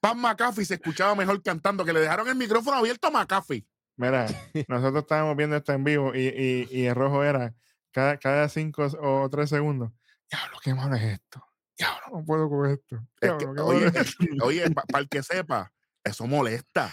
Pan 0.00 0.18
McAfee 0.20 0.64
se 0.64 0.74
escuchaba 0.74 1.14
mejor 1.14 1.42
cantando, 1.42 1.84
que 1.84 1.92
le 1.92 2.00
dejaron 2.00 2.28
el 2.28 2.36
micrófono 2.36 2.76
abierto 2.76 3.08
a 3.08 3.10
McAfee. 3.10 3.66
Mira, 3.96 4.26
nosotros 4.68 5.02
estábamos 5.02 5.36
viendo 5.36 5.56
esto 5.56 5.72
en 5.72 5.82
vivo 5.84 6.14
y, 6.14 6.20
y, 6.28 6.68
y 6.70 6.86
el 6.86 6.94
rojo 6.94 7.24
era 7.24 7.54
cada, 7.90 8.18
cada 8.18 8.48
cinco 8.48 8.86
o 9.00 9.28
tres 9.30 9.48
segundos. 9.50 9.90
Diablo, 10.30 10.58
qué 10.62 10.74
malo 10.74 10.96
es 10.96 11.02
esto. 11.04 11.42
Diablo, 11.78 12.18
no 12.18 12.24
puedo 12.24 12.48
con 12.48 12.70
esto. 12.70 12.96
Es 13.20 13.32
que, 13.32 13.36
Diablo, 13.36 13.38
qué 13.38 13.46
malo 13.62 13.66
oye, 13.66 13.86
es 13.86 13.94
esto". 13.96 14.24
oye, 14.44 14.70
para 14.70 14.98
el 15.00 15.08
que 15.08 15.22
sepa, 15.22 15.72
eso 16.04 16.26
molesta. 16.26 16.90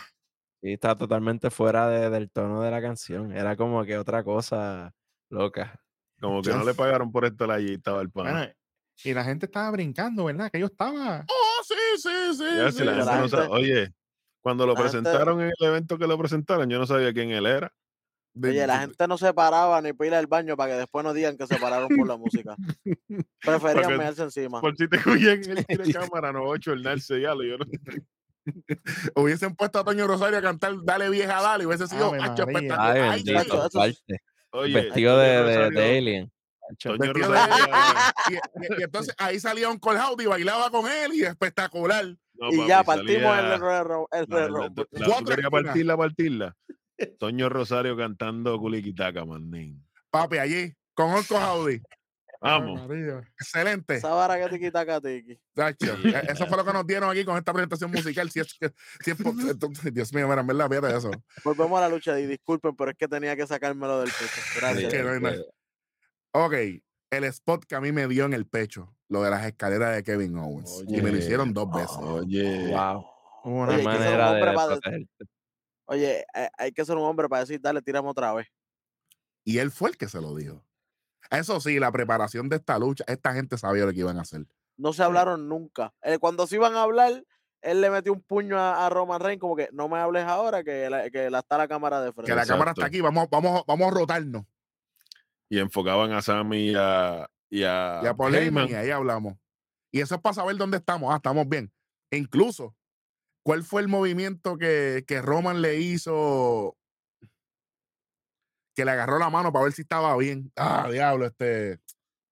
Y 0.62 0.74
está 0.74 0.96
totalmente 0.98 1.50
fuera 1.50 1.88
de- 1.90 2.10
del 2.10 2.30
tono 2.32 2.62
de 2.62 2.72
la 2.72 2.82
canción. 2.82 3.32
Era 3.36 3.56
como 3.56 3.84
que 3.86 3.98
otra 3.98 4.24
cosa 4.24 4.94
loca. 5.30 5.80
Como 6.22 6.42
que 6.42 6.52
no 6.52 6.64
le 6.64 6.74
pagaron 6.74 7.12
por 7.12 7.26
estar 7.26 7.52
allí, 7.52 7.74
estaba 7.74 8.02
el. 8.02 8.08
Bueno, 8.08 8.46
y 9.04 9.14
la 9.14 9.24
gente 9.26 9.48
estaba 9.48 9.70
brincando, 9.72 10.24
¿verdad? 10.26 10.50
Que 10.52 10.60
yo 10.60 10.68
estaba. 10.68 11.26
Oh, 11.28 11.64
sí, 11.68 11.74
sí, 11.98 12.10
sí. 12.38 12.44
Ya, 12.58 12.72
sí, 12.72 12.78
si 12.78 12.84
la 12.86 12.92
sí. 12.94 12.98
gente 13.00 13.06
la 13.06 13.18
no 13.22 13.28
sabe- 13.28 13.44
gente- 13.44 13.56
oye, 13.58 13.94
cuando 14.42 14.66
lo 14.66 14.74
la 14.74 14.80
gente- 14.84 15.00
presentaron 15.02 15.42
en 15.42 15.48
el 15.48 15.68
evento 15.68 15.98
que 15.98 16.08
lo 16.08 16.18
presentaron, 16.18 16.70
yo 16.70 16.80
no 16.80 16.86
sabía 16.86 17.12
quién 17.12 17.32
él 17.32 17.46
era. 17.46 17.74
Oye, 18.42 18.66
la 18.66 18.80
gente 18.80 19.08
no 19.08 19.18
se 19.18 19.34
paraba 19.34 19.80
ni 19.82 19.94
para 19.94 20.08
ir 20.08 20.16
al 20.16 20.28
baño 20.28 20.58
para 20.58 20.72
que 20.74 20.78
después 20.80 21.04
no 21.06 21.14
digan 21.14 21.38
que 21.38 21.46
se 21.46 21.58
pararon 21.60 21.88
por 21.96 22.08
la 22.08 22.18
música. 22.18 22.56
Preferían 23.42 23.90
que- 23.90 23.98
mearse 23.98 24.24
encima. 24.24 24.60
Por 24.62 24.76
si 24.76 24.88
te 24.88 25.02
cogían 25.02 25.42
el 25.44 25.66
tiro 25.68 25.84
de 25.84 25.94
cámara, 25.94 26.32
no 26.32 26.44
voy 26.46 26.58
a 26.58 26.60
chornarse 26.60 27.22
ya. 27.22 27.30
Yo 27.36 27.58
no, 27.58 27.66
Hubiesen 29.16 29.56
puesto 29.56 29.80
a 29.80 29.84
Toño 29.84 30.08
Rosario 30.08 30.38
a 30.38 30.42
cantar 30.42 30.74
Dale 30.84 31.10
vieja, 31.10 31.42
dale, 31.42 31.64
y 31.64 31.68
hubiese 31.68 31.88
sido 31.88 32.14
hacho, 32.14 32.44
espectacular. 32.44 32.98
Ay, 32.98 33.02
Ay, 33.02 33.24
bendito, 33.24 33.56
sí. 33.62 33.68
eso- 33.68 33.80
parte. 33.80 34.22
oye, 34.52 34.74
Vestido 34.74 35.18
de, 35.18 35.44
de, 35.44 35.70
de 35.72 35.98
alien. 35.98 36.32
Toño 36.80 37.14
Rosario- 37.14 37.56
y, 38.30 38.34
y- 38.34 38.80
y 38.80 38.84
entonces 38.84 39.16
ahí 39.18 39.40
salía 39.40 39.70
un 39.70 39.80
Howdy 39.82 40.24
y 40.24 40.28
bailaba 40.28 40.70
con 40.72 40.90
él 40.90 41.14
y 41.14 41.24
espectacular. 41.24 42.06
No, 42.36 42.50
y 42.52 42.58
papi, 42.58 42.68
ya 42.68 42.84
partimos 42.84 43.22
salía- 43.36 43.54
el 43.54 43.60
Royal 43.62 43.86
Rum- 43.86 44.08
el 44.12 44.26
la- 44.28 44.48
la- 44.50 45.50
partirla, 45.52 45.98
partirla. 45.98 46.56
Toño 47.08 47.50
Rosario 47.50 47.96
cantando 47.98 48.58
Culiquitaca, 48.60 49.26
manín. 49.26 49.86
Papi, 50.10 50.38
allí, 50.38 50.74
con 50.94 51.12
Orco 51.12 51.36
Howdy. 51.36 51.82
Vamos. 52.42 52.82
Ave 52.82 52.98
María. 53.00 53.20
Excelente. 53.40 53.96
Esa 53.96 54.10
vara 54.10 54.38
que 54.38 54.50
tiki 54.58 54.70
taca 54.70 55.00
tiki. 55.00 55.40
Eso 56.28 56.46
fue 56.46 56.58
lo 56.58 56.66
que 56.66 56.74
nos 56.74 56.86
dieron 56.86 57.10
aquí 57.10 57.24
con 57.24 57.38
esta 57.38 57.54
presentación 57.54 57.90
musical. 57.90 58.30
Si 58.30 58.42
es, 58.42 58.54
que- 58.60 58.74
si 59.02 59.12
es 59.12 59.18
po- 59.18 59.30
entonces, 59.30 59.92
Dios 59.94 60.14
mío, 60.14 60.28
mira, 60.28 60.42
en 60.42 60.48
verdad, 60.48 60.70
fíjate 60.70 60.98
eso. 60.98 61.12
Volvemos 61.46 61.78
a 61.78 61.82
la 61.82 61.90
lucha 61.90 62.20
y 62.20 62.26
disculpen, 62.28 62.76
pero 62.76 62.92
es 62.92 62.98
que 62.98 63.08
tenía 63.08 63.36
que 63.38 63.48
sacármelo 63.48 64.02
del 64.02 64.10
pecho. 64.10 64.42
Gracias. 64.60 64.92
que 64.94 65.04
no 65.04 65.12
hay 65.12 65.20
nada. 65.22 65.38
Ok, 66.34 66.54
el 67.12 67.24
spot 67.26 67.64
que 67.66 67.76
a 67.76 67.82
mí 67.82 67.92
me 67.94 68.08
dio 68.08 68.26
en 68.26 68.34
el 68.34 68.46
pecho, 68.46 68.94
lo 69.08 69.24
de 69.24 69.30
las 69.30 69.46
escaleras 69.46 69.96
de 69.96 70.04
Kevin 70.04 70.38
Owens. 70.38 70.84
y 70.88 71.02
me 71.02 71.12
lo 71.12 71.18
hicieron 71.18 71.54
dos 71.54 71.70
veces. 71.72 71.96
Oye, 71.98 72.68
Wow. 72.72 73.06
Una 73.46 73.74
Oye, 73.76 73.84
manera 73.84 74.34
de 74.34 74.40
para 74.42 74.52
de- 74.52 74.68
protegerte. 74.68 75.26
Oye, 75.94 76.26
hay 76.58 76.72
que 76.72 76.84
ser 76.86 76.96
un 76.98 77.04
hombre 77.04 77.30
para 77.30 77.42
decir, 77.42 77.60
dale, 77.62 77.82
tiramos 77.82 78.12
otra 78.12 78.34
vez. 78.34 78.48
Y 79.44 79.58
él 79.60 79.72
fue 79.72 79.90
el 79.92 79.98
que 79.98 80.08
se 80.08 80.22
lo 80.22 80.36
dijo. 80.36 80.64
Eso 81.30 81.60
sí, 81.60 81.80
la 81.80 81.92
preparación 81.92 82.50
de 82.50 82.58
esta 82.58 82.78
lucha, 82.80 83.04
esta 83.08 83.34
gente 83.34 83.58
sabía 83.58 83.86
lo 83.86 83.92
que 83.92 84.00
iban 84.00 84.18
a 84.18 84.22
hacer. 84.22 84.46
No 84.78 84.94
se 84.94 85.04
hablaron 85.04 85.48
nunca. 85.48 85.94
Eh, 86.02 86.18
cuando 86.20 86.48
se 86.48 86.56
iban 86.56 86.76
a 86.76 86.84
hablar, 86.84 87.24
él 87.62 87.82
le 87.82 87.90
metió 87.90 88.12
un 88.14 88.22
puño 88.22 88.58
a, 88.60 88.86
a 88.86 88.90
Roman 88.90 89.20
Reigns, 89.22 89.40
como 89.40 89.56
que 89.56 89.70
no 89.72 89.88
me 89.88 89.98
hables 90.00 90.24
ahora, 90.26 90.64
que 90.64 90.90
la, 90.90 91.10
que 91.10 91.30
la 91.30 91.40
está 91.40 91.58
la 91.58 91.68
cámara 91.68 92.02
de 92.02 92.12
frente. 92.12 92.32
Que 92.32 92.36
la 92.36 92.46
cámara 92.46 92.72
está 92.72 92.86
aquí, 92.86 93.00
vamos, 93.02 93.28
vamos, 93.30 93.64
vamos 93.68 93.88
a 93.88 93.92
rotarnos. 93.92 94.46
y 95.50 95.60
enfocaban 95.60 96.12
a 96.12 96.22
Sammy 96.22 96.72
y 96.72 96.76
a, 96.76 97.30
y 97.50 97.64
a, 97.64 98.02
Y 98.04 98.08
a 98.08 98.14
Paul 98.16 98.36
Heyman, 98.36 98.66
Heyman. 98.66 98.70
y 98.70 98.74
ahí 98.86 98.90
hablamos. 98.92 99.36
Y 99.92 100.02
eso 100.02 100.16
es 100.16 100.22
para 100.22 100.34
saber 100.34 100.56
dónde 100.58 100.78
estamos. 100.78 101.12
Ah, 101.14 101.18
estamos 101.18 101.48
bien. 101.48 101.72
E 102.10 102.18
incluso, 102.18 102.76
¿cuál 103.44 103.64
fue 103.64 103.82
el 103.82 103.88
movimiento 103.88 104.58
que, 104.58 105.04
que 105.08 105.22
Roman 105.22 105.62
le 105.62 105.80
hizo? 105.80 106.76
Que 108.76 108.86
le 108.86 108.92
agarró 108.92 109.20
la 109.20 109.30
mano 109.30 109.52
para 109.54 109.66
ver 109.66 109.74
si 109.74 109.84
estaba 109.84 110.16
bien. 110.18 110.52
Ah, 110.56 110.90
diablo, 110.92 111.26
este. 111.28 111.80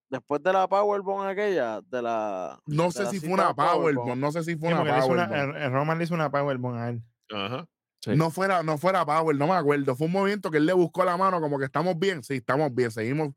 Después 0.10 0.42
de 0.44 0.52
la 0.52 0.68
Powerbomb 0.68 1.22
aquella, 1.26 1.80
de 1.82 2.02
la... 2.02 2.60
No 2.66 2.86
De 2.86 2.92
sé 2.92 3.04
la 3.04 3.10
si 3.12 3.20
fue 3.22 3.30
una 3.30 3.54
Powerbomb. 3.54 3.96
Powerbomb, 3.96 4.20
no 4.20 4.32
sé 4.34 4.44
si 4.44 4.58
fue 4.58 4.70
Sí, 4.70 4.74
una 4.76 4.84
Powerbomb. 5.00 5.56
el- 5.56 5.72
Roman 5.72 5.98
le 5.98 6.04
hizo 6.04 6.14
una 6.16 6.30
Powerbomb 6.30 6.76
a 6.76 6.90
él. 6.90 7.02
Ajá. 7.34 7.66
Sí. 8.02 8.16
No 8.18 8.30
fuera, 8.32 8.62
no 8.64 8.78
fuera 8.78 9.06
Power, 9.06 9.36
no 9.38 9.48
me 9.48 9.54
acuerdo. 9.54 9.96
Fue 9.96 10.08
un 10.08 10.14
movimiento 10.14 10.50
que 10.52 10.58
él 10.58 10.66
le 10.66 10.74
buscó 10.74 11.06
la 11.06 11.16
mano, 11.16 11.40
como 11.40 11.58
que 11.60 11.66
estamos 11.66 11.98
bien. 11.98 12.24
Sí, 12.24 12.34
estamos 12.38 12.74
bien, 12.74 12.90
seguimos. 12.92 13.30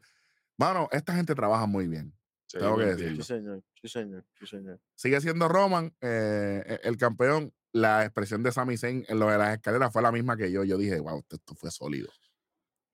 Mano, 0.56 0.88
esta 0.90 1.14
gente 1.14 1.34
trabaja 1.34 1.66
muy 1.66 1.86
bien. 1.86 2.12
Sí, 2.46 2.58
Tengo 2.58 2.78
que 2.78 2.86
decirlo. 2.86 3.22
Sí, 3.22 3.34
señor. 3.34 3.62
Sí, 3.82 3.88
señor. 3.88 4.24
Sí, 4.40 4.46
señor. 4.46 4.80
Sigue 4.96 5.20
siendo 5.20 5.46
Roman, 5.48 5.94
eh, 6.00 6.64
e- 6.82 6.88
el 6.88 6.96
campeón. 6.96 7.52
La 7.74 8.04
expresión 8.04 8.42
de 8.44 8.52
Sami 8.52 8.76
Zayn 8.76 9.04
en 9.08 9.18
lo 9.18 9.26
de 9.28 9.36
las 9.36 9.54
escaleras 9.56 9.92
fue 9.92 10.00
la 10.00 10.12
misma 10.12 10.36
que 10.36 10.50
yo. 10.50 10.62
Yo 10.62 10.78
dije, 10.78 11.00
wow, 11.00 11.18
esto, 11.18 11.34
esto 11.36 11.54
fue 11.56 11.70
sólido. 11.72 12.08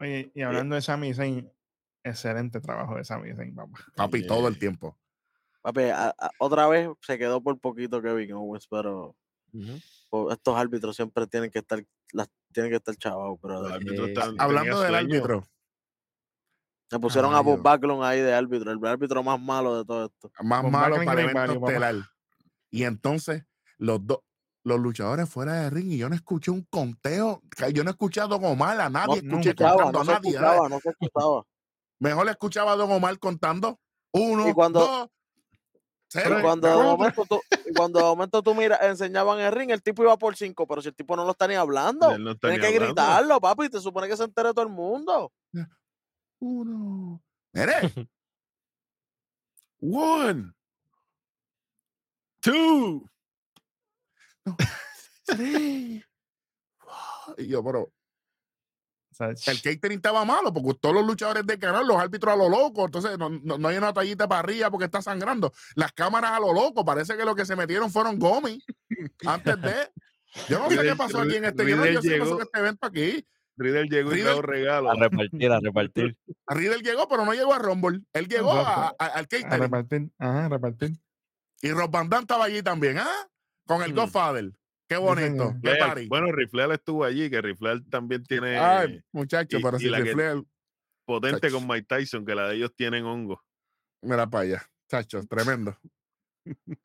Oye, 0.00 0.32
y 0.34 0.40
hablando 0.40 0.74
de 0.74 0.80
Sami 0.80 1.12
Zayn, 1.12 1.52
excelente 2.02 2.60
trabajo 2.62 2.96
de 2.96 3.04
Sami 3.04 3.34
Zayn, 3.34 3.54
papá. 3.54 3.78
Papi, 3.94 4.26
todo 4.26 4.48
el 4.48 4.58
tiempo. 4.58 4.98
Papi, 5.60 5.82
a- 5.82 6.14
a- 6.18 6.30
otra 6.38 6.66
vez 6.68 6.88
se 7.02 7.18
quedó 7.18 7.42
por 7.42 7.60
poquito 7.60 8.00
Kevin 8.00 8.32
Owens, 8.32 8.66
pero 8.68 9.14
Ujú. 9.52 9.78
po- 10.08 10.32
estos 10.32 10.56
árbitros 10.56 10.96
siempre 10.96 11.26
tienen 11.26 11.50
que 11.50 11.58
estar, 11.58 11.84
las, 12.14 12.30
tienen 12.50 12.70
que 12.72 12.76
estar 12.76 12.96
chavados, 12.96 13.38
pero 13.42 13.68
Eh, 13.68 13.78
estaban- 14.08 14.40
Hablando 14.40 14.80
del 14.80 14.90
sueño. 14.92 15.14
árbitro, 15.16 15.46
se 16.88 16.98
pusieron 16.98 17.34
a 17.34 17.40
Bob. 17.40 17.60
Backlund 17.60 18.02
ahí 18.02 18.20
de 18.20 18.32
árbitro, 18.32 18.72
el 18.72 18.84
árbitro 18.86 19.22
más 19.22 19.38
malo 19.38 19.76
de 19.76 19.84
todo 19.84 20.06
esto. 20.06 20.32
más 20.42 20.62
malo 20.64 20.96
Backlund 20.96 21.04
para 21.04 21.20
el 21.20 21.26
Grey 21.26 21.36
evento 21.36 21.40
Value, 21.52 21.60
papá. 21.60 21.72
estelar. 21.72 21.94
Y 22.70 22.84
entonces, 22.84 23.44
los 23.76 24.06
dos. 24.06 24.20
Los 24.62 24.78
luchadores 24.78 25.28
fuera 25.28 25.54
de 25.54 25.70
ring 25.70 25.90
y 25.92 25.98
yo 25.98 26.08
no 26.08 26.14
escuché 26.14 26.50
un 26.50 26.62
conteo. 26.70 27.42
que 27.56 27.72
Yo 27.72 27.82
no 27.82 27.90
escuché 27.90 28.20
a 28.20 28.26
Don 28.26 28.44
Omar, 28.44 28.78
a 28.80 28.90
nadie 28.90 29.22
No 29.22 29.38
escuché 29.38 29.54
contando 29.54 29.92
no 29.92 30.00
a 30.00 30.04
nadie. 30.04 30.30
escuchaba, 30.30 30.68
no 30.68 30.80
se 30.80 30.90
escuchaba. 30.90 31.42
Mejor 31.98 32.28
escuchaba 32.28 32.72
a 32.72 32.76
Don 32.76 32.90
Omar 32.92 33.18
contando 33.18 33.78
uno, 34.12 34.48
Y 34.48 34.52
cuando- 34.52 34.80
dos, 34.80 35.08
cero, 36.08 36.38
Y 36.38 36.42
cuando, 36.42 36.68
de 36.68 36.74
momento 36.84 37.24
tú, 37.26 37.40
y 37.66 37.72
cuando 37.74 37.98
de 38.00 38.04
momento 38.04 38.42
tú 38.42 38.54
mira, 38.54 38.76
enseñaban 38.82 39.38
el 39.40 39.52
ring, 39.52 39.70
el 39.70 39.82
tipo 39.82 40.02
iba 40.02 40.16
por 40.18 40.36
cinco, 40.36 40.66
pero 40.66 40.82
si 40.82 40.88
el 40.88 40.94
tipo 40.94 41.16
no 41.16 41.24
lo 41.24 41.30
está 41.30 41.46
ni 41.48 41.54
hablando, 41.54 42.18
no 42.18 42.32
está 42.32 42.48
tiene 42.48 42.56
ni 42.56 42.60
que 42.62 42.76
hablando. 42.78 42.94
gritarlo, 43.02 43.40
papi, 43.40 43.68
te 43.70 43.80
supone 43.80 44.08
que 44.08 44.16
se 44.16 44.24
entere 44.24 44.50
todo 44.50 44.62
el 44.62 44.70
mundo. 44.70 45.32
Uno. 46.40 47.22
Mire, 47.52 47.72
One. 49.80 50.52
Two. 52.40 53.08
Y 57.36 57.46
yo, 57.46 57.62
pero 57.62 57.82
O 57.82 57.92
sea, 59.12 59.28
el 59.52 59.62
catering 59.62 59.98
estaba 59.98 60.24
malo 60.24 60.52
porque 60.52 60.74
todos 60.80 60.94
los 60.94 61.06
luchadores 61.06 61.46
de 61.46 61.58
canal, 61.58 61.86
los 61.86 61.96
árbitros 61.98 62.32
a 62.32 62.36
lo 62.36 62.48
loco, 62.48 62.86
entonces 62.86 63.16
no, 63.18 63.28
no- 63.28 63.58
no 63.58 63.68
hay 63.68 63.76
una 63.76 63.92
tallita 63.92 64.26
para 64.28 64.40
arriba 64.40 64.70
porque 64.70 64.86
está 64.86 65.00
sangrando. 65.02 65.52
Las 65.76 65.92
cámaras 65.92 66.32
a 66.32 66.40
lo 66.40 66.52
loco, 66.52 66.84
parece 66.84 67.16
que 67.16 67.24
lo 67.24 67.34
que 67.34 67.44
se 67.46 67.54
metieron 67.56 67.90
fueron 67.90 68.18
gomi 68.18 68.62
antes 69.26 69.60
de. 69.60 69.74
Yo 70.48 70.58
no 70.60 70.70
sé 70.70 70.82
qué 70.82 70.96
pasó 70.96 71.20
aquí 71.20 71.36
en 71.36 71.44
este. 71.44 71.68
Yo 71.68 71.76
no 71.76 71.82
Riddle 71.84 72.02
sé 72.02 72.08
qué 72.08 72.18
pasó 72.18 72.30
en 72.30 72.36
llegó. 72.38 72.42
este 72.42 72.58
evento 72.58 72.86
aquí. 72.86 73.26
Riddle 73.56 73.88
llegó 73.88 74.10
y 74.12 74.14
Riddle- 74.14 74.24
trajo 74.24 74.42
regalo. 74.42 74.90
A 74.90 74.94
repartir, 74.94 75.52
a 75.52 75.60
repartir. 75.60 76.18
Riddle 76.46 76.82
llegó, 76.82 77.08
pero 77.08 77.24
no 77.24 77.34
llegó 77.34 77.52
a 77.52 77.58
Rumble. 77.58 78.00
Él 78.12 78.26
llegó 78.28 78.52
a- 78.52 78.94
a- 78.98 79.06
al 79.06 79.24
a 79.24 79.26
catering. 79.28 79.60
repartir, 79.60 80.10
ajá, 80.18 80.46
a 80.46 80.48
repartir. 80.48 80.92
Y 81.62 81.70
Rob 81.72 81.90
Van 81.90 82.08
estaba 82.12 82.44
allí 82.46 82.62
también, 82.62 82.98
¿ah? 82.98 83.28
Con 83.70 83.82
el 83.84 83.92
Hmm. 83.92 83.96
Godfather. 83.96 84.52
Qué 84.88 84.96
bonito. 84.96 85.54
Qué. 85.62 86.06
Bueno, 86.08 86.32
Rifleal 86.32 86.72
estuvo 86.72 87.04
allí, 87.04 87.30
que 87.30 87.40
Rifleal 87.40 87.84
también 87.88 88.24
tiene 88.24 88.58
Ay, 88.58 89.00
muchacho, 89.12 89.58
y- 89.58 89.62
pero 89.62 89.76
y 89.76 89.80
si 89.80 89.88
Flair, 89.88 90.42
potente 91.06 91.40
chacho. 91.42 91.54
con 91.54 91.68
Mike 91.68 91.86
Tyson, 91.88 92.26
que 92.26 92.34
la 92.34 92.48
de 92.48 92.56
ellos 92.56 92.74
tienen 92.74 93.04
hongo. 93.04 93.40
mira 94.02 94.28
para 94.28 94.42
allá. 94.42 94.62
Chacho, 94.88 95.24
tremendo. 95.28 95.78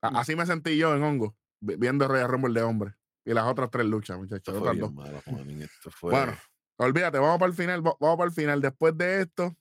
A- 0.01 0.09
Así 0.27 0.35
me 0.35 0.45
sentí 0.45 0.77
yo 0.77 0.95
en 0.95 1.01
hongo, 1.01 1.35
vi- 1.59 1.77
viendo 1.77 2.07
Royal 2.07 2.29
Rumble 2.29 2.53
de 2.53 2.61
hombre. 2.63 2.93
Y 3.25 3.33
las 3.33 3.45
otras 3.45 3.71
tres 3.71 3.87
luchas, 3.87 4.17
muchachos. 4.19 4.55
Fue 4.59 4.67
dos. 4.67 4.77
bien 4.77 4.93
malo, 4.93 5.19
Juanín, 5.25 5.63
esto 5.63 5.89
fue- 5.89 6.11
Bueno, 6.11 6.37
olvídate, 6.77 7.17
vamos 7.17 7.39
para 7.39 7.49
el 7.49 7.55
final. 7.57 7.79
va- 7.87 7.97
Vamos 7.99 8.17
para 8.17 8.27
el 8.27 8.35
final. 8.35 8.61
Después 8.61 8.95
de 8.95 9.21
esto, 9.21 9.55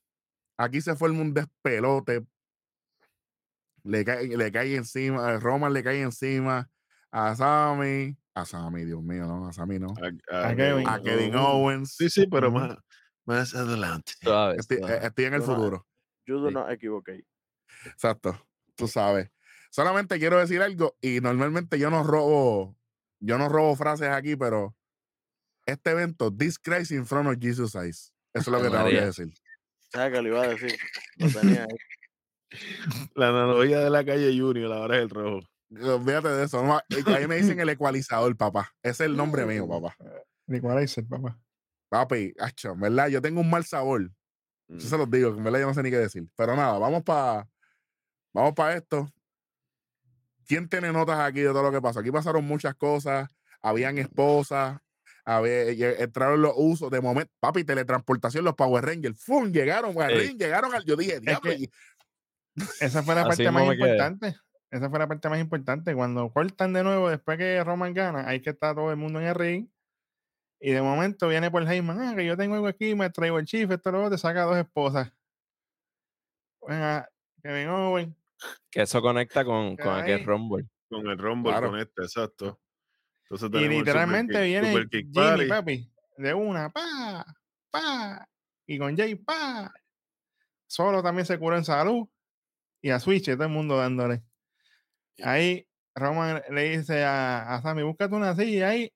aquí 0.58 0.82
se 0.82 0.94
forma 0.94 1.22
un 1.22 1.32
despelote. 1.32 2.26
Le 3.84 4.04
cae, 4.04 4.36
le 4.36 4.52
cae 4.52 4.76
encima, 4.76 5.38
Roman 5.38 5.72
le 5.72 5.82
cae 5.82 6.02
encima 6.02 6.68
a 7.14 7.34
Sammy. 7.36 8.16
A 8.34 8.44
Sammy, 8.44 8.84
Dios 8.84 9.00
mío, 9.02 9.26
no, 9.26 9.46
a 9.46 9.52
Sammy 9.52 9.78
no. 9.78 9.94
a, 10.30 10.48
a 10.48 10.56
Kevin. 10.56 10.88
A 10.88 11.00
Kevin 11.00 11.34
Owens. 11.36 11.46
Owens. 11.54 11.96
Sí, 11.96 12.10
sí, 12.10 12.26
pero 12.26 12.50
más, 12.50 12.76
más 13.24 13.54
adelante. 13.54 14.12
Estoy, 14.58 14.78
suave. 14.78 14.94
eh, 14.94 15.00
estoy 15.04 15.24
en 15.26 15.34
el 15.34 15.40
Yo 15.40 15.46
no- 15.46 15.54
futuro. 15.54 15.86
You 16.26 16.38
do 16.40 16.48
Sí. 16.48 16.54
not 16.54 16.70
equivocate. 16.70 17.24
Exacto. 17.86 18.36
Tú 18.74 18.88
sabes. 18.88 19.30
Solamente 19.70 20.18
quiero 20.18 20.38
decir 20.38 20.62
algo 20.62 20.96
y 21.00 21.20
normalmente 21.20 21.78
yo 21.78 21.90
no 21.90 22.02
robo, 22.02 22.76
yo 23.20 23.38
no 23.38 23.48
robo 23.48 23.76
frases 23.76 24.08
aquí, 24.08 24.34
pero 24.36 24.74
este 25.66 25.90
evento, 25.92 26.34
this 26.34 26.58
Christ 26.58 26.90
in 26.92 27.06
front 27.06 27.28
of 27.28 27.36
Jesus 27.40 27.74
Eyes. 27.74 28.12
Eso 28.32 28.40
es 28.40 28.48
lo 28.48 28.58
que 28.58 28.64
tengo 28.64 28.78
que 28.78 28.82
María. 28.94 29.06
decir. 29.06 29.32
¿Sabes 29.92 30.12
que 30.12 30.22
lo 30.22 30.28
iba 30.28 30.42
a 30.42 30.48
decir? 30.48 30.76
Lo 31.18 31.28
tenía 31.40 31.62
ahí. 31.70 31.76
La 33.14 33.28
analogía 33.28 33.78
de 33.80 33.90
la 33.90 34.04
calle 34.04 34.36
Junior, 34.38 34.68
la 34.70 34.80
hora 34.80 34.96
del 34.96 35.10
rojo. 35.10 35.46
Olvídate 35.70 36.28
de 36.28 36.44
eso. 36.44 36.62
no, 36.62 36.80
y 36.88 37.10
ahí 37.10 37.26
me 37.26 37.36
dicen 37.36 37.58
el 37.60 37.68
ecualizador, 37.68 38.36
papá. 38.36 38.70
Ese 38.82 39.04
es 39.04 39.10
el 39.10 39.16
nombre 39.16 39.44
mío, 39.46 39.68
papá. 39.68 39.96
El 40.46 40.54
Equalizer, 40.56 41.06
papá. 41.06 41.38
Papi, 41.88 42.34
acho, 42.38 42.72
en 42.72 42.80
verdad, 42.80 43.08
yo 43.08 43.20
tengo 43.22 43.40
un 43.40 43.50
mal 43.50 43.64
sabor. 43.64 44.02
Mm. 44.68 44.78
Yo 44.78 44.88
se 44.88 44.98
los 44.98 45.10
digo, 45.10 45.28
en 45.30 45.44
verdad 45.44 45.60
yo 45.60 45.66
no 45.66 45.74
sé 45.74 45.82
ni 45.82 45.90
qué 45.90 45.98
decir. 45.98 46.26
Pero 46.36 46.56
nada, 46.56 46.78
vamos 46.78 47.02
para 47.02 47.48
vamos 48.32 48.54
para 48.54 48.76
esto. 48.76 49.08
¿Quién 50.46 50.68
tiene 50.68 50.92
notas 50.92 51.18
aquí 51.20 51.40
de 51.40 51.48
todo 51.48 51.62
lo 51.62 51.72
que 51.72 51.80
pasó? 51.80 52.00
Aquí 52.00 52.10
pasaron 52.10 52.44
muchas 52.44 52.74
cosas. 52.74 53.28
Habían 53.62 53.96
esposas, 53.98 54.78
A 55.24 55.40
ver, 55.40 55.74
entraron 56.00 56.42
los 56.42 56.52
usos 56.56 56.90
de 56.90 57.00
momento. 57.00 57.32
Papi, 57.40 57.64
teletransportación, 57.64 58.44
los 58.44 58.54
Power 58.54 58.84
Rangers. 58.84 59.18
¡Fum! 59.24 59.50
Llegaron 59.52 59.98
al 60.02 60.14
ring, 60.18 60.36
llegaron 60.38 60.74
al. 60.74 60.84
Yo 60.84 60.96
dije, 60.96 61.20
diablo. 61.20 61.50
que- 61.50 61.70
Esa 62.80 63.02
fue 63.02 63.14
la 63.14 63.22
Así 63.22 63.28
parte 63.44 63.50
más 63.50 63.72
importante. 63.72 64.36
Esa 64.74 64.90
fue 64.90 64.98
la 64.98 65.06
parte 65.06 65.28
más 65.28 65.38
importante. 65.38 65.94
Cuando 65.94 66.28
cortan 66.32 66.72
de 66.72 66.82
nuevo, 66.82 67.08
después 67.08 67.38
que 67.38 67.62
Roman 67.62 67.94
gana, 67.94 68.28
ahí 68.28 68.40
que 68.40 68.50
está 68.50 68.74
todo 68.74 68.90
el 68.90 68.96
mundo 68.96 69.20
en 69.20 69.26
el 69.28 69.34
ring. 69.36 69.68
Y 70.60 70.72
de 70.72 70.82
momento 70.82 71.28
viene 71.28 71.48
por 71.48 71.62
Heyman, 71.62 72.00
ah, 72.00 72.14
que 72.16 72.26
yo 72.26 72.36
tengo 72.36 72.56
algo 72.56 72.66
aquí, 72.66 72.94
me 72.96 73.08
traigo 73.10 73.38
el 73.38 73.44
chief, 73.46 73.70
esto 73.70 73.92
luego 73.92 74.10
te 74.10 74.18
saca 74.18 74.42
dos 74.42 74.56
esposas. 74.56 75.12
Venga, 76.66 77.08
Kevin 77.40 77.68
Owen. 77.68 78.16
Que 78.68 78.82
eso 78.82 79.00
conecta 79.00 79.44
con, 79.44 79.76
con 79.76 79.94
aquel. 79.94 80.24
Rumble. 80.24 80.66
Con 80.90 81.06
el 81.06 81.18
Rumble, 81.18 81.52
Claro. 81.52 81.70
con 81.70 81.78
este, 81.78 82.02
exacto. 82.02 82.60
Entonces 83.24 83.48
Y 83.50 83.52
Super 83.52 83.70
literalmente 83.70 84.42
viene 84.42 84.72
Super 84.72 84.88
Jimmy, 84.90 85.12
Party. 85.12 85.46
papi, 85.46 85.92
de 86.16 86.34
una, 86.34 86.70
pa, 86.70 87.24
pa, 87.70 88.28
y 88.66 88.76
con 88.78 88.96
Jay, 88.96 89.14
pa. 89.14 89.72
Solo 90.66 91.00
también 91.02 91.26
se 91.26 91.38
curó 91.38 91.56
en 91.56 91.64
salud. 91.64 92.08
Y 92.82 92.90
a 92.90 92.98
Switch, 92.98 93.26
todo 93.26 93.44
el 93.44 93.50
mundo 93.50 93.76
dándole. 93.78 94.22
Ahí 95.22 95.66
Roman 95.94 96.42
le 96.50 96.76
dice 96.78 97.04
a, 97.04 97.54
a 97.54 97.62
Sammy, 97.62 97.82
búscate 97.82 98.14
una 98.14 98.34
silla 98.34 98.68
ahí. 98.70 98.92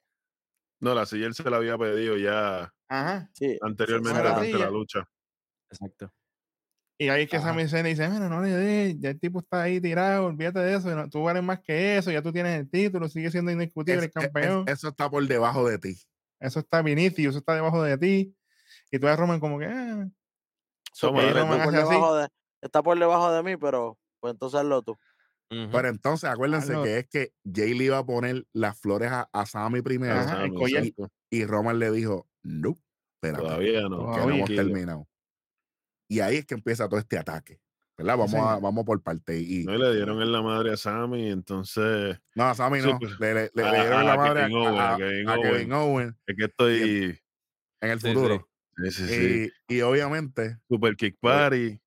No, 0.81 0.95
la 0.95 1.07
silla 1.07 1.27
él 1.27 1.35
se 1.35 1.49
la 1.49 1.57
había 1.59 1.77
pedido 1.79 2.17
ya 2.17 2.73
Ajá. 2.89 3.29
Sí, 3.35 3.59
anteriormente 3.61 4.23
la 4.23 4.31
durante 4.31 4.59
la 4.59 4.71
lucha. 4.71 5.09
Exacto. 5.71 6.13
Y 7.01 7.09
ahí 7.11 7.25
es 7.25 7.31
que 7.31 7.37
Ajá. 7.37 7.49
Sammy 7.51 7.69
Zayn 7.69 7.85
le 7.85 7.91
dice, 7.91 8.09
bueno, 8.09 8.29
no 8.29 8.41
le 8.43 8.51
des, 8.51 8.99
ya 8.99 9.11
el 9.11 9.21
tipo 9.21 9.39
está 9.39 9.63
ahí 9.63 9.81
tirado, 9.81 10.27
olvídate 10.27 10.59
de 10.61 10.75
eso, 10.77 10.95
no- 10.97 11.09
tú 11.09 11.23
vales 11.23 11.43
más 11.45 11.61
que 11.61 11.97
eso, 11.99 12.11
ya 12.11 12.23
tú 12.23 12.33
tienes 12.33 12.59
el 12.59 12.69
título, 12.69 13.09
sigue 13.09 13.31
siendo 13.31 13.53
indiscutible 13.53 13.99
es- 13.99 14.03
el 14.05 14.09
es- 14.09 14.33
campeón. 14.33 14.65
eso 14.67 14.89
está 14.89 15.09
por 15.09 15.25
debajo 15.27 15.69
de 15.69 15.79
ti. 15.79 15.97
eso 16.41 16.61
está 16.61 16.83
Vinicius, 16.83 17.31
eso 17.31 17.39
está 17.39 17.55
debajo 17.55 17.83
de 17.83 17.99
ti. 17.99 18.35
Y 18.91 18.99
tú 18.99 19.07
ves 19.07 19.13
a 19.15 19.17
Roman 19.17 19.39
como 19.41 19.59
que, 19.59 19.67
ah, 19.67 20.09
so 20.93 21.09
Toma, 21.09 21.21
que 21.21 21.27
dale, 21.27 21.41
está, 21.41 21.51
Roman 21.53 21.65
por 21.65 21.73
debajo 21.75 22.17
de, 22.17 22.29
está 22.63 22.83
por 22.83 22.99
debajo 22.99 23.33
de 23.33 23.43
mí, 23.45 23.57
pero 23.57 23.99
pues 24.21 24.33
entonces 24.35 24.59
hazlo 24.61 24.83
tú. 24.83 24.97
Pero 25.51 25.89
entonces, 25.89 26.29
acuérdense 26.29 26.75
que 26.83 26.99
es 26.99 27.09
que 27.09 27.33
Jay 27.51 27.73
le 27.75 27.85
iba 27.85 27.99
a 27.99 28.05
poner 28.05 28.47
las 28.53 28.79
flores 28.79 29.11
a, 29.11 29.29
a 29.33 29.47
Sammy 29.47 29.81
primero. 29.83 30.15
Ajá. 30.15 30.45
Y 31.31 31.45
Roman 31.45 31.79
le 31.79 31.91
dijo, 31.91 32.29
no, 32.43 32.77
espérate, 33.17 33.43
Todavía 33.45 33.83
no. 33.83 33.89
que 33.89 33.97
no 33.97 34.13
Todavía. 34.15 34.35
hemos 34.37 34.49
terminado. 34.51 35.09
Y 36.11 36.21
ahí 36.21 36.37
es 36.37 36.47
que 36.47 36.55
empieza 36.55 36.89
todo 36.89 37.01
este 37.01 37.19
ataque. 37.19 37.61
¿Verdad? 37.97 38.17
Vamos, 38.17 38.35
a, 38.35 38.59
vamos 38.61 38.85
por 38.85 39.03
parte. 39.03 39.41
Y, 39.41 39.65
No, 39.65 39.75
y 39.75 39.79
le 39.79 39.95
dieron 39.97 40.23
en 40.23 40.31
la 40.31 40.41
madre 40.41 40.73
a 40.73 40.77
Sammy, 40.77 41.31
entonces 41.31 42.17
no, 42.37 42.45
a 42.45 42.55
Sammy 42.55 42.81
no. 42.81 42.93
Súper. 42.93 43.11
Le, 43.19 43.35
le- 43.35 43.51
le 43.55 43.63
A- 43.65 43.73
dieron 43.73 43.93
a 44.01 44.05
la 44.05 44.17
madre 44.17 44.43
a, 44.43 44.47
Kevin 44.47 44.57
Owen, 44.57 44.79
a- 44.81 44.97
Kevin 44.97 45.29
a 45.29 45.35
Owen. 45.35 45.53
Kevin 45.53 45.73
Owen 45.73 46.17
es 46.27 46.37
que 46.37 46.45
estoy. 46.45 47.21
en 47.81 47.91
el 47.91 47.99
futuro. 48.01 48.49
Sí, 48.77 48.91
sí, 48.93 49.09
sí. 49.09 49.53
Y, 49.69 49.75
y 49.79 49.81
obviamente, 49.81 50.59
Super 50.69 50.95
Kick 50.95 51.19
Party, 51.21 51.81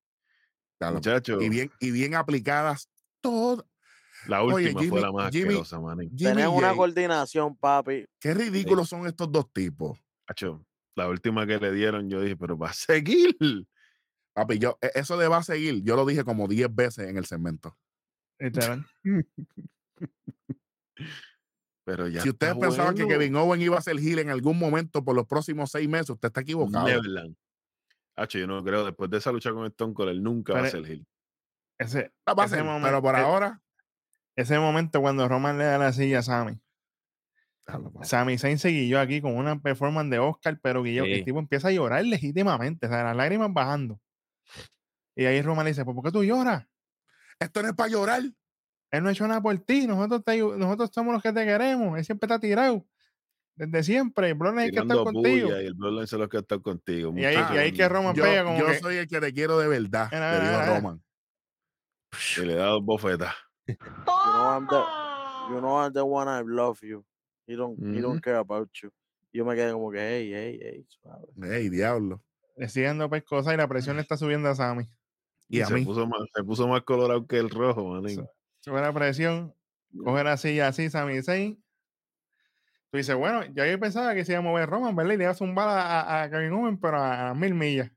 claro, 0.77 0.95
muchachos. 0.95 1.41
y 1.41 1.47
bien, 1.47 1.71
y 1.79 1.91
bien 1.91 2.15
aplicadas 2.15 2.89
todas. 3.21 3.65
La 4.27 4.43
Oye, 4.43 4.67
última 4.73 4.83
fue 4.89 5.01
la 5.01 5.11
más 5.11 5.31
Jimmy- 5.31 5.45
asquerosa, 5.47 5.79
manín. 5.79 6.09
Jimmy 6.15 6.31
Tenían 6.31 6.49
una 6.51 6.67
Jay, 6.69 6.77
coordinación, 6.77 7.55
papi. 7.55 8.05
qué 8.19 8.33
ridículos 8.33 8.87
son 8.89 9.07
estos 9.07 9.31
dos 9.31 9.51
tipos. 9.51 9.97
Macho, 10.27 10.65
La 10.95 11.07
última 11.07 11.47
que 11.47 11.57
le 11.57 11.71
dieron, 11.71 12.09
yo 12.09 12.21
dije, 12.21 12.35
pero 12.37 12.57
va 12.57 12.69
a 12.69 12.73
seguir. 12.73 13.35
Papi, 14.33 14.59
yo, 14.59 14.77
e- 14.81 14.91
eso 14.95 15.17
de 15.17 15.27
va 15.27 15.37
a 15.37 15.43
seguir, 15.43 15.81
yo 15.83 15.95
lo 15.95 16.05
dije 16.05 16.23
como 16.23 16.47
10 16.47 16.73
veces 16.73 17.09
en 17.09 17.17
el 17.17 17.25
segmento. 17.25 17.77
Pero 21.83 22.07
ya 22.07 22.21
si 22.21 22.29
ustedes 22.29 22.55
pensaban 22.57 22.95
que. 22.95 23.07
Kevin 23.07 23.35
Owen 23.35 23.61
iba 23.61 23.77
a 23.77 23.81
ser 23.81 23.97
heel 23.99 24.19
en 24.19 24.29
algún 24.29 24.57
momento 24.59 25.03
por 25.03 25.15
los 25.15 25.25
próximos 25.25 25.71
seis 25.71 25.89
meses, 25.89 26.11
usted 26.11 26.27
está 26.27 26.41
equivocado. 26.41 26.85
Neverland. 26.87 27.35
Hacho, 28.15 28.37
yo 28.37 28.45
no 28.47 28.63
creo, 28.63 28.85
después 28.85 29.09
de 29.09 29.17
esa 29.17 29.31
lucha 29.31 29.51
con 29.51 29.65
Stone 29.67 29.93
Cold, 29.93 30.09
él 30.11 30.21
nunca 30.21 30.53
va 30.53 30.61
a 30.61 30.69
ser 30.69 30.85
heel. 30.85 31.05
Ese, 31.85 32.11
Ah, 32.25 32.33
momento- 32.35 32.81
pero 32.87 33.01
por 33.01 33.15
eh, 33.15 33.19
ahora. 33.19 33.61
ese 34.35 34.59
momento 34.59 35.01
cuando 35.01 35.27
Roman 35.27 35.57
le 35.57 35.63
da 35.65 35.77
la 35.77 35.91
silla 35.93 36.19
a 36.19 36.23
Sammy. 36.23 36.59
Papá. 37.65 38.03
Sammy 38.03 38.37
Zayn 38.37 38.57
se 38.59 38.69
guilló 38.69 38.99
aquí 38.99 39.21
con 39.21 39.35
una 39.37 39.59
performance 39.59 40.09
de 40.11 40.19
Oscar, 40.19 40.59
pero 40.61 40.83
guilló, 40.83 41.05
el 41.05 41.23
tipo 41.23 41.39
empieza 41.39 41.69
a 41.69 41.71
llorar 41.71 42.03
legítimamente, 42.05 42.87
o 42.87 42.89
sea, 42.89 43.03
las 43.03 43.15
lágrimas 43.15 43.51
bajando. 43.53 43.99
Y 45.15 45.25
ahí 45.25 45.41
Roman 45.41 45.65
le 45.65 45.71
dice, 45.71 45.85
"¿Pues 45.85 45.95
¿por 45.95 46.03
qué 46.03 46.11
tú 46.11 46.23
lloras? 46.23 46.65
Esto 47.39 47.61
no 47.61 47.69
es 47.69 47.75
para 47.75 47.89
llorar. 47.89 48.21
Él 48.91 49.03
no 49.03 49.09
ha 49.09 49.11
hecho 49.11 49.27
nada 49.27 49.41
por 49.41 49.57
ti, 49.59 49.87
nosotros, 49.87 50.23
te 50.25 50.37
nosotros 50.39 50.89
somos 50.93 51.13
los 51.13 51.23
que 51.23 51.31
te 51.31 51.45
queremos, 51.45 51.97
él 51.97 52.03
siempre 52.05 52.27
está 52.27 52.39
tirado. 52.39 52.85
Desde 53.55 53.83
siempre, 53.83 54.29
el 54.29 54.33
Bloodline 54.35 54.59
hay 54.65 54.71
que 54.71 54.79
estar 54.79 54.87
Tirando 54.87 55.03
contigo. 55.05 55.49
y 55.49 55.65
el 55.65 55.73
Bloodline 55.73 56.07
se 56.07 56.17
lo 56.17 56.27
que 56.29 56.37
está 56.37 56.57
contigo. 56.59 57.13
Y 57.15 57.25
ahí, 57.25 57.35
muchacho. 57.37 57.55
y 57.55 57.57
ahí 57.57 57.71
que 57.71 57.87
Roman 57.89 58.15
Yo, 58.15 58.23
pega 58.23 58.43
como 58.43 58.59
yo 58.59 58.65
que, 58.65 58.79
soy 58.79 58.95
el 58.97 59.07
que 59.07 59.19
te 59.19 59.33
quiero 59.33 59.57
de 59.59 59.67
verdad, 59.67 60.09
mira, 60.11 60.39
dijo 60.39 60.51
mira. 60.51 60.75
Roman. 60.75 61.03
Y 62.37 62.45
le 62.45 62.55
da 62.55 62.65
dos 62.67 62.83
bofetas. 62.83 63.33
You 63.67 63.75
know 64.33 64.49
I'm 64.49 64.67
the, 64.67 65.53
you 65.53 65.61
know 65.61 65.77
I'm 65.79 65.93
the 65.93 66.03
one 66.03 66.27
I 66.27 66.41
love 66.45 66.79
you. 66.83 67.05
He 67.47 67.55
don't, 67.55 67.77
he 67.95 68.01
don't 68.01 68.21
care 68.21 68.37
about 68.37 68.69
you. 68.81 68.91
Y 69.33 69.37
Yo 69.39 69.45
me 69.45 69.55
quedé 69.55 69.71
como 69.71 69.91
que, 69.91 69.99
hey, 69.99 70.29
hey, 70.33 70.59
hey, 70.61 70.85
suave. 70.87 71.27
Ey, 71.55 71.69
diablo. 71.69 72.21
le 72.57 72.67
sigue 72.69 72.87
dando 72.87 73.09
pescosa 73.09 73.53
y 73.53 73.57
la 73.57 73.67
presión 73.67 73.95
le 73.95 74.01
está 74.01 74.17
subiendo 74.17 74.49
a 74.49 74.55
Sammy. 74.55 74.85
Y 75.47 75.61
a 75.61 75.67
se, 75.67 75.73
mí. 75.73 75.85
Puso 75.85 76.05
más, 76.07 76.21
se 76.33 76.43
puso 76.43 76.67
más 76.67 76.81
colorado 76.83 77.25
que 77.27 77.37
el 77.37 77.49
rojo, 77.49 77.85
manín. 77.85 78.25
Sube 78.59 78.81
la 78.81 78.93
presión, 78.93 79.53
coge 80.03 80.23
la 80.23 80.37
silla 80.37 80.67
así, 80.67 80.89
Sami 80.89 81.21
Zayn. 81.21 81.63
Tú 82.91 82.97
dices, 82.97 83.15
bueno, 83.15 83.43
ya 83.53 83.65
yo 83.67 83.79
pensaba 83.79 84.13
que 84.13 84.25
se 84.25 84.33
iba 84.33 84.39
a 84.39 84.43
mover 84.43 84.69
Roman, 84.69 84.95
¿verdad? 84.95 85.13
Y 85.13 85.17
le 85.17 85.23
iba 85.23 85.31
a 85.31 85.35
zumbar 85.35 85.67
a, 85.69 86.01
a- 86.01 86.23
a 86.23 86.29
Kevin 86.29 86.51
Owens, 86.53 86.79
pero 86.81 86.97
a, 86.97 87.29
a 87.29 87.33
mil 87.33 87.53
millas. 87.53 87.89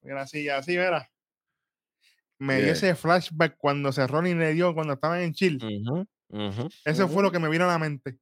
Coge 0.00 0.14
la 0.14 0.26
silla 0.26 0.58
así, 0.58 0.76
¿verdad? 0.76 1.06
Me 2.38 2.60
dio 2.62 2.72
ese 2.72 2.94
flashback 2.94 3.56
cuando 3.56 3.92
se 3.92 4.06
Rollins 4.06 4.38
le 4.38 4.52
dio 4.54 4.74
cuando 4.74 4.94
estaban 4.94 5.20
en. 5.20 5.30
Ujú, 5.32 6.06
ujú. 6.28 6.68
Eso 6.84 7.08
fue 7.08 7.22
lo 7.22 7.30
que 7.30 7.38
me 7.38 7.48
vino 7.48 7.64
a 7.64 7.68
la 7.68 7.78
mente. 7.78 8.18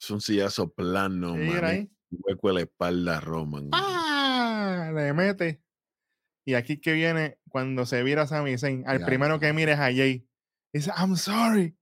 Es 0.00 0.10
un 0.10 0.20
sillazo 0.20 0.72
plano, 0.72 1.34
Sí. 1.34 1.90
Un 2.12 2.18
hueco 2.24 2.48
en 2.48 2.54
la 2.56 2.60
espalda 2.62 3.20
Roman. 3.20 3.68
¡Ah! 3.72 4.90
Le 4.94 5.12
mete. 5.12 5.62
Y 6.44 6.54
aquí 6.54 6.80
que 6.80 6.92
viene 6.94 7.38
cuando 7.48 7.86
se 7.86 8.02
vira 8.02 8.26
Sami 8.26 8.56
Zayn. 8.58 8.82
Al 8.88 9.00
Ya, 9.00 9.06
primero 9.06 9.34
ya. 9.36 9.40
que 9.40 9.52
mires 9.52 9.78
a 9.78 9.92
Jay. 9.92 10.26
Dice, 10.72 10.90
I'm 10.96 11.16
sorry. 11.16 11.76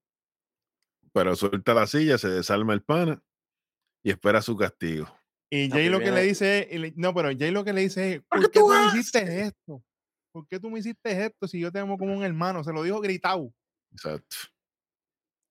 Pero 1.13 1.35
suelta 1.37 1.73
la 1.75 1.87
silla, 1.87 2.19
se 2.19 2.29
desarma 2.29 2.75
el 2.75 2.83
pana 2.83 3.23
y 4.05 4.11
espera 4.11 4.43
su 4.43 4.57
castigo. 4.57 5.07
Y 5.51 5.71
Jay 5.71 5.89
lo 5.89 5.99
que 6.01 6.11
le 6.11 6.23
dice 6.23 6.59
es, 6.69 6.73
y 6.75 6.79
le- 6.79 6.93
no, 6.97 7.15
pero 7.15 7.31
Jay 7.37 7.51
lo 7.51 7.65
que 7.65 7.73
le 7.73 7.81
dice 7.83 8.15
es, 8.15 8.23
¿por, 8.29 8.51
qué 8.51 8.61
tú 8.61 8.67
tú 8.69 8.75
hiciste 8.99 9.41
esto? 9.43 9.83
¿Por 10.33 10.47
qué 10.47 10.59
tú 10.61 10.71
me 10.71 10.79
hiciste 10.79 11.25
esto 11.25 11.49
si 11.49 11.61
yo 11.61 11.73
te 11.73 11.79
amo 11.79 11.97
como 11.99 12.15
un 12.15 12.23
hermano? 12.25 12.63
Se 12.65 12.73
lo 12.73 12.83
dijo 12.83 13.01
gritado. 13.01 13.53
Exacto. 13.93 14.37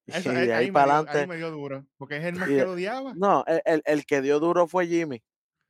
Eso, 0.07 0.31
y 0.31 0.35
ahí, 0.35 0.47
de 0.47 0.53
ahí 0.53 0.65
ahí 0.65 0.71
para 0.71 0.85
me 0.85 0.91
dio, 0.91 0.99
ahí 0.99 1.07
adelante. 1.09 1.27
me 1.27 1.37
dio 1.37 1.51
duro. 1.51 1.85
Porque 1.97 2.17
es 2.17 2.23
el 2.25 2.35
más 2.35 2.49
y 2.49 2.55
que 2.55 2.63
lo 2.63 2.71
odiaba. 2.73 3.13
No, 3.15 3.43
el, 3.47 3.61
el, 3.65 3.81
el 3.85 4.05
que 4.05 4.21
dio 4.21 4.39
duro 4.39 4.67
fue 4.67 4.87
Jimmy. 4.87 5.21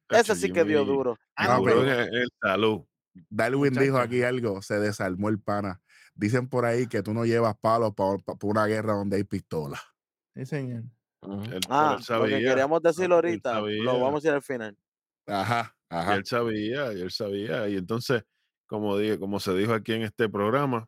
Ese 0.09 0.35
sí 0.35 0.51
que 0.51 0.63
dio 0.63 0.81
Jimmy 0.83 0.95
duro. 0.95 1.17
Ah, 1.35 1.57
No, 1.57 1.63
pero- 1.63 1.81
el 1.83 2.29
salud. 2.41 2.85
Darwin 3.29 3.73
dijo 3.73 3.97
aquí 3.97 4.21
algo, 4.21 4.61
se 4.61 4.79
desarmó 4.79 5.29
el 5.29 5.39
pana. 5.39 5.81
Dicen 6.13 6.47
por 6.47 6.65
ahí 6.65 6.85
que 6.87 7.01
tú 7.01 7.13
no 7.15 7.25
llevas 7.25 7.55
palos 7.59 7.93
para 7.95 8.17
una 8.43 8.65
guerra 8.67 8.93
donde 8.93 9.17
hay 9.17 9.23
pistolas. 9.23 9.81
Sí, 10.35 10.45
señor. 10.45 10.83
Ujú. 11.23 11.41
Él, 11.45 11.49
pero 11.49 11.61
Ah, 11.69 11.89
él 11.93 11.97
lo 11.97 12.03
sabía, 12.03 12.37
que 12.37 12.43
queríamos 12.45 12.81
decirlo 12.83 13.19
él 13.19 13.25
ahorita, 13.25 13.53
sabía. 13.53 13.83
lo 13.83 13.99
vamos 13.99 14.23
a 14.23 14.27
ir 14.27 14.33
al 14.35 14.43
final. 14.43 14.77
Ajá, 15.25 15.75
y 15.91 15.95
ajá. 15.95 16.15
él 16.15 16.25
sabía, 16.25 16.93
y 16.93 17.01
él 17.01 17.09
sabía. 17.11 17.67
Y 17.69 17.75
entonces, 17.77 18.23
como, 18.67 18.97
dije, 18.97 19.17
como 19.17 19.39
se 19.39 19.53
dijo 19.55 19.73
aquí 19.73 19.93
en 19.93 20.03
este 20.03 20.29
programa, 20.29 20.87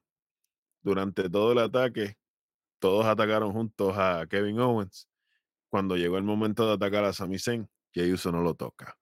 durante 0.82 1.30
todo 1.30 1.52
el 1.54 1.60
ataque, 1.60 2.18
todos 2.80 3.06
atacaron 3.06 3.52
juntos 3.52 3.98
a 3.98 4.26
Kevin 4.30 4.60
Owens. 4.60 5.10
Cuando 5.70 5.98
llegó 5.98 6.18
el 6.18 6.24
momento 6.24 6.66
de 6.68 6.74
atacar 6.74 7.04
a 7.06 7.14
Sami 7.14 7.40
Zayn, 7.40 7.70
Jey 7.94 8.12
Uso 8.12 8.32
no 8.32 8.42
lo 8.42 8.54
toca. 8.54 8.98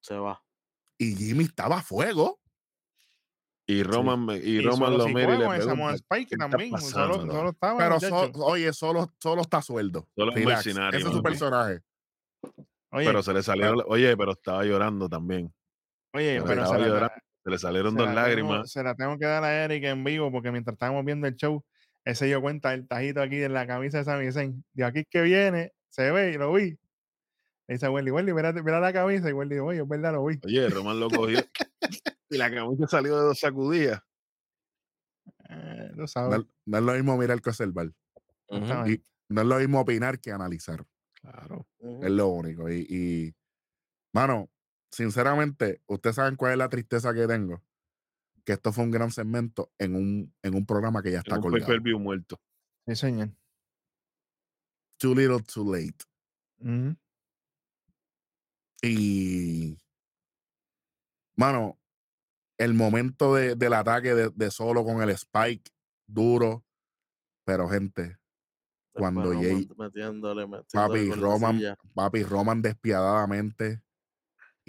Se 0.00 0.14
va. 0.16 0.42
Y 0.98 1.14
Jimmy 1.14 1.44
estaba 1.44 1.78
a 1.78 1.82
fuego. 1.82 2.40
Y 3.66 3.82
Roman, 3.82 4.26
y 4.30 4.34
Y 4.38 4.60
Roman 4.62 4.92
solo 4.92 4.98
lo 4.98 5.08
mira 5.08 5.34
y 5.34 5.38
le 5.38 5.46
pregunta, 5.64 5.94
Spike 5.94 6.26
"¿Qué 6.26 6.34
está 6.36 6.48
también. 6.48 6.78
Solo, 6.78 7.12
pasando?" 7.14 7.32
solo 7.34 7.50
estaba. 7.50 7.78
Pero 7.78 8.00
so- 8.00 8.44
oye, 8.44 8.72
solo, 8.72 9.12
solo 9.20 9.42
está 9.42 9.60
sueldo. 9.60 10.08
Solo 10.16 10.32
es 10.32 10.36
Relax, 10.38 10.66
Ese 10.66 10.96
es 10.96 11.04
su 11.04 11.22
personaje. 11.22 11.82
Oye, 12.90 13.06
pero 13.06 13.22
se 13.22 13.34
le 13.34 13.42
salieron, 13.42 13.84
oye, 13.86 14.16
pero 14.16 14.32
estaba 14.32 14.64
llorando 14.64 15.08
también. 15.08 15.52
oye, 16.14 16.36
pero 16.36 16.44
pero 16.46 16.62
estaba 16.62 16.78
se 16.78 16.88
llorando, 16.88 17.14
Se 17.48 17.52
le 17.52 17.58
salieron 17.58 17.92
se 17.92 17.98
dos 17.98 18.06
tengo- 18.08 18.20
lágrimas. 18.20 18.70
se 18.70 18.82
la 18.82 18.94
tengo 18.94 19.16
que 19.18 19.24
dar 19.24 19.42
a 19.42 19.64
Eric 19.64 19.84
en 19.84 20.04
vivo 20.04 20.30
porque 20.30 20.52
mientras 20.52 20.74
estábamos 20.74 21.04
viendo 21.04 21.26
el 21.26 21.34
show, 21.36 21.64
él 22.04 22.14
se 22.16 22.26
dio 22.26 22.40
cuenta 22.42 22.70
del 22.70 22.86
tajito 22.86 23.22
aquí 23.22 23.42
en 23.42 23.54
la 23.54 23.66
camisa 23.66 23.98
de 23.98 24.04
Sami 24.04 24.30
Zayn. 24.32 24.64
De 24.74 24.84
aquí 24.84 25.04
que 25.08 25.22
viene, 25.22 25.72
se 25.88 26.10
ve 26.10 26.32
y 26.32 26.38
lo 26.38 26.52
vi. 26.52 26.78
Le 27.66 27.74
dice 27.74 27.86
a 27.86 27.90
Wendy, 27.90 28.10
Wendy, 28.10 28.32
mira, 28.32 28.52
mira 28.52 28.80
la 28.80 28.92
camisa. 28.92 29.28
Y 29.28 29.32
Wendy 29.32 29.54
dice, 29.56 29.62
oye, 29.66 29.80
es 29.80 29.88
verdad, 29.88 30.12
lo 30.12 30.24
vi. 30.26 30.38
Oye, 30.44 30.68
Roman 30.68 31.00
lo 31.00 31.08
cogió. 31.10 31.38
y 32.30 32.36
la 32.36 32.50
camisa 32.50 32.86
salió 32.86 33.16
de 33.16 33.22
dos 33.24 33.38
sacudidas. 33.40 34.02
Eh, 35.50 35.90
sabes. 36.06 36.40
es- 36.40 36.46
no 36.66 36.78
es 36.78 36.84
lo 36.84 36.92
mismo 36.92 37.16
mirar 37.16 37.40
que 37.40 37.50
observar. 37.50 37.90
Exactamente. 38.48 39.02
Y 39.02 39.34
no 39.34 39.40
es 39.42 39.46
lo 39.46 39.56
mismo 39.58 39.80
opinar 39.80 40.18
que 40.20 40.32
analizar. 40.32 40.84
Claro. 41.20 41.66
Es 42.02 42.10
lo 42.10 42.28
único. 42.28 42.70
Y, 42.70 42.86
y, 42.88 43.34
mano, 44.14 44.48
sinceramente, 44.90 45.82
ustedes 45.86 46.16
saben 46.16 46.36
cuál 46.36 46.52
es 46.52 46.58
la 46.58 46.68
tristeza 46.68 47.12
que 47.14 47.26
tengo. 47.26 47.62
Que 48.44 48.52
esto 48.54 48.72
fue 48.72 48.84
un 48.84 48.90
gran 48.90 49.10
segmento 49.10 49.70
en 49.78 49.94
un, 49.94 50.34
en 50.42 50.54
un 50.54 50.64
programa 50.64 51.02
que 51.02 51.10
ya 51.10 51.18
En 51.18 51.22
está 51.24 51.36
un 51.36 51.42
colgado. 51.42 51.98
muerto. 51.98 52.40
Sí, 52.86 52.96
señor. 52.96 53.30
Too 54.98 55.14
little, 55.14 55.42
too 55.42 55.72
late. 55.74 56.04
Ujú. 56.60 56.96
Y, 58.82 59.76
mano, 61.36 61.78
el 62.58 62.74
momento 62.74 63.34
de- 63.34 63.54
del 63.56 63.72
ataque 63.74 64.14
de, 64.14 64.30
de 64.34 64.50
solo 64.50 64.84
con 64.84 65.02
el 65.02 65.10
spike 65.10 65.70
duro, 66.06 66.64
pero 67.44 67.68
gente, 67.68 68.18
cuando 68.92 69.32
Jay- 69.32 69.68
metiéndole, 69.76 70.46
metiéndole 70.46 70.64
papi 70.72 71.10
Roman, 71.12 71.60
papi 71.94 72.22
Roman 72.24 72.62
despiadadamente, 72.62 73.82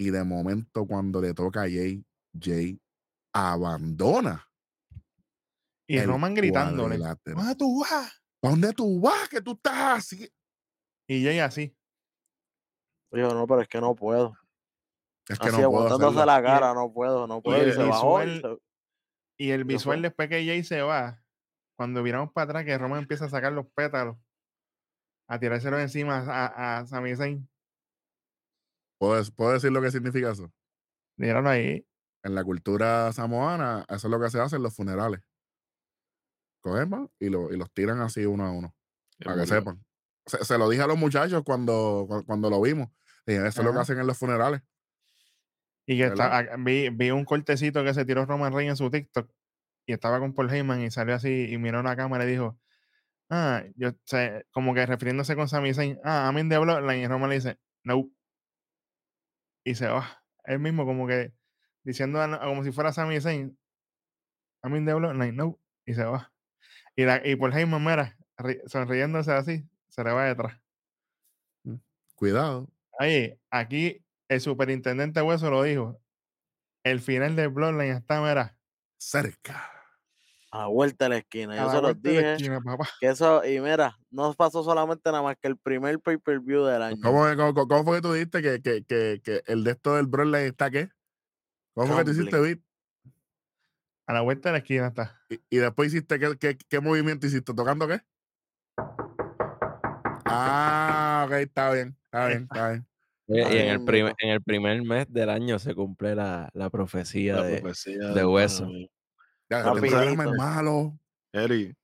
y 0.00 0.10
de 0.10 0.24
momento 0.24 0.86
cuando 0.86 1.20
le 1.20 1.34
toca 1.34 1.60
a 1.64 1.68
Jay, 1.68 2.02
Jay 2.40 2.80
abandona. 3.34 4.48
Y 5.86 5.98
el 5.98 6.06
Roman 6.08 6.32
gritándole. 6.34 6.96
¿Dónde 6.96 7.54
tú 7.54 7.80
vas? 7.82 8.10
¿Pa' 8.40 8.48
dónde 8.48 8.72
tú 8.72 8.98
vas? 8.98 9.28
Que 9.28 9.42
tú 9.42 9.52
estás 9.52 9.98
así. 9.98 10.32
Y 11.06 11.22
Jay 11.22 11.38
así. 11.40 11.76
Dijo, 13.12 13.34
no, 13.34 13.46
pero 13.46 13.60
es 13.60 13.68
que 13.68 13.78
no 13.80 13.94
puedo. 13.94 14.32
Es 15.28 15.38
que 15.38 15.48
Así 15.48 15.60
no 15.60 15.70
puedo 15.70 16.24
la 16.24 16.42
cara, 16.42 16.72
no 16.72 16.90
puedo, 16.92 17.26
no 17.26 17.42
puedo. 17.42 17.60
el 17.60 17.68
Y 17.68 17.72
se 17.72 17.82
bajó. 17.82 18.22
y 18.22 18.26
visual- 18.26 18.56
se- 18.58 18.62
Y 19.44 19.50
el 19.50 19.60
¿Qué 19.66 19.72
visual 19.74 19.98
fue? 19.98 20.02
después 20.08 20.28
que 20.30 20.46
Jay 20.46 20.64
se 20.64 20.80
va, 20.80 21.22
cuando 21.76 22.02
viramos 22.02 22.32
para 22.32 22.44
atrás, 22.44 22.64
que 22.64 22.78
Roman 22.78 23.00
empieza 23.00 23.26
a 23.26 23.28
sacar 23.28 23.52
los 23.52 23.66
pétalos, 23.74 24.16
a 25.28 25.38
tirárselos 25.38 25.80
encima 25.80 26.18
a, 26.26 26.78
a 26.78 26.86
Sami 26.86 27.14
Zayn. 27.16 27.49
¿Puedo, 29.00 29.22
puedo 29.34 29.52
decir 29.52 29.72
lo 29.72 29.80
que 29.80 29.90
significa 29.90 30.30
eso? 30.30 30.52
Míralo 31.16 31.48
ahí. 31.48 31.86
En 32.22 32.34
la 32.34 32.44
cultura 32.44 33.10
samoana, 33.14 33.86
eso 33.88 34.06
es 34.08 34.10
lo 34.10 34.20
que 34.20 34.28
se 34.28 34.38
hace 34.38 34.56
en 34.56 34.62
los 34.62 34.76
funerales. 34.76 35.22
Cogen 36.60 37.08
y, 37.18 37.30
lo- 37.30 37.50
y 37.50 37.56
los 37.56 37.72
tiran 37.72 38.02
así 38.02 38.26
uno 38.26 38.44
a 38.44 38.50
uno. 38.52 38.74
Para 39.24 39.36
que 39.40 39.46
sepan. 39.46 39.82
Se, 40.26 40.44
se 40.44 40.58
lo 40.58 40.68
dije 40.68 40.82
a 40.82 40.86
los 40.86 40.98
muchachos 40.98 41.42
cuando, 41.46 42.04
cu- 42.06 42.24
cuando 42.26 42.50
lo 42.50 42.60
vimos. 42.60 42.88
Dije, 43.26 43.38
eso 43.46 43.62
es 43.62 43.64
lo 43.64 43.72
que 43.72 43.78
hacen 43.80 43.98
en 43.98 44.06
los 44.06 44.18
funerales. 44.18 44.60
Y 45.86 45.96
que 45.98 46.10
vi, 46.58 46.90
vi 46.90 47.10
un 47.10 47.24
cortecito 47.24 47.82
que 47.82 47.94
se 47.94 48.04
tiró 48.04 48.26
Roman 48.26 48.52
Reigns 48.52 48.72
en 48.72 48.76
su 48.76 48.90
TikTok 48.90 49.30
y 49.86 49.94
estaba 49.94 50.18
con 50.20 50.34
Paul 50.34 50.50
Heyman 50.52 50.82
y 50.82 50.90
salió 50.90 51.14
así 51.14 51.46
y 51.50 51.56
miró 51.56 51.78
a 51.80 51.82
la 51.82 51.96
cámara 51.96 52.24
y 52.24 52.28
dijo, 52.28 52.58
ah, 53.30 53.64
yo 53.76 53.92
sé, 54.04 54.46
como 54.52 54.74
que 54.74 54.84
refiriéndose 54.84 55.34
con 55.36 55.48
Sami 55.48 55.72
Zayn, 55.72 55.98
ah, 56.04 56.26
I'm 56.30 56.38
in 56.38 56.50
the 56.50 56.58
bloodline 56.58 57.00
y 57.02 57.06
Roman 57.06 57.30
le 57.30 57.36
dice, 57.36 57.58
no. 57.82 58.10
Y 59.64 59.74
se 59.74 59.88
va. 59.88 60.22
Él 60.44 60.58
mismo 60.58 60.84
como 60.86 61.06
que 61.06 61.32
diciendo 61.82 62.20
a- 62.20 62.40
como 62.40 62.64
si 62.64 62.72
fuera 62.72 62.92
Sami 62.92 63.20
Zayn, 63.20 63.56
I'm 64.62 64.76
in 64.76 64.84
the 64.86 64.94
bloodline, 64.94 65.34
no. 65.36 65.58
Y 65.86 65.94
se 65.94 66.04
va. 66.04 66.32
Y, 66.96 67.04
la, 67.04 67.26
y 67.26 67.36
Paul 67.36 67.52
Heyman, 67.54 67.82
mira, 67.82 68.16
ri- 68.36 68.60
sonriéndose 68.66 69.32
así, 69.32 69.64
se 69.88 70.04
le 70.04 70.12
va 70.12 70.24
detrás. 70.24 70.60
Cuidado. 72.14 72.68
Oye, 72.98 73.40
aquí 73.50 74.04
el 74.28 74.40
superintendente 74.40 75.22
Hueso 75.22 75.50
lo 75.50 75.62
dijo. 75.62 76.00
El 76.84 77.00
final 77.00 77.36
del 77.36 77.48
Bloodline 77.48 77.92
está, 77.96 78.20
mira, 78.20 78.56
Cerca. 78.98 79.70
A 80.52 80.58
la 80.58 80.66
vuelta 80.66 81.04
de 81.04 81.08
la 81.10 81.16
esquina. 81.18 81.52
a 81.52 81.56
Yo 81.56 81.62
la 81.64 81.70
se 81.70 81.74
los 81.76 81.82
vuelta 81.82 82.08
de 82.08 82.14
la 82.14 82.20
dije. 82.20 82.32
esquina, 82.34 82.60
papá. 82.60 82.88
Que 83.00 83.06
eso, 83.08 83.44
y 83.44 83.60
mira, 83.60 83.96
no 84.10 84.34
pasó 84.34 84.64
solamente 84.64 85.10
nada 85.10 85.22
más 85.22 85.36
que 85.40 85.48
el 85.48 85.56
primer 85.56 86.00
pay-per-view 86.00 86.64
del 86.64 86.82
año. 86.82 86.96
¿Cómo, 87.02 87.24
cómo, 87.36 87.68
cómo 87.68 87.84
fue 87.84 87.96
que 87.98 88.02
tú 88.02 88.12
dijiste 88.12 88.42
que, 88.42 88.60
que, 88.60 88.84
que, 88.84 89.20
que 89.22 89.42
el 89.46 89.62
de 89.64 89.70
esto 89.70 89.94
del 89.94 90.06
Broadline 90.06 90.46
está 90.46 90.70
qué? 90.70 90.90
¿Cómo 91.74 91.86
fue 91.94 91.98
que 91.98 92.04
tú 92.04 92.10
hiciste. 92.10 92.40
Beat? 92.40 92.58
A 94.08 94.12
la 94.12 94.22
vuelta 94.22 94.48
de 94.48 94.52
la 94.54 94.58
esquina 94.58 94.88
está. 94.88 95.22
Y, 95.28 95.40
y 95.50 95.56
después 95.58 95.94
hiciste, 95.94 96.18
¿qué, 96.18 96.36
qué, 96.36 96.58
qué 96.68 96.80
movimiento 96.80 97.28
hiciste? 97.28 97.54
¿Tocando 97.54 97.86
qué? 97.86 98.00
Ah, 100.26 101.24
ok, 101.26 101.32
está 101.34 101.72
bien, 101.72 101.96
está 102.04 102.26
bien, 102.26 102.42
está 102.42 102.70
bien. 102.70 102.86
Ahí 103.46 103.56
y 103.56 103.58
en 103.60 103.68
el, 103.68 103.84
prim- 103.84 104.04
mismito. 104.06 104.16
en 104.18 104.30
el 104.30 104.42
primer 104.42 104.82
mes 104.82 105.06
del 105.12 105.30
año 105.30 105.60
se 105.60 105.74
cumple 105.76 106.16
la, 106.16 106.50
la 106.52 106.70
profecía 106.70 107.36
La 107.36 107.42
de, 107.44 107.60
profecía 107.60 108.08
de 108.08 108.24
hueso. 108.24 108.68
Ya, 109.50 109.58
este 109.60 109.80
programa 109.80 110.24
es 110.24 110.30
malo. 110.30 110.96
Eri, 111.32 111.74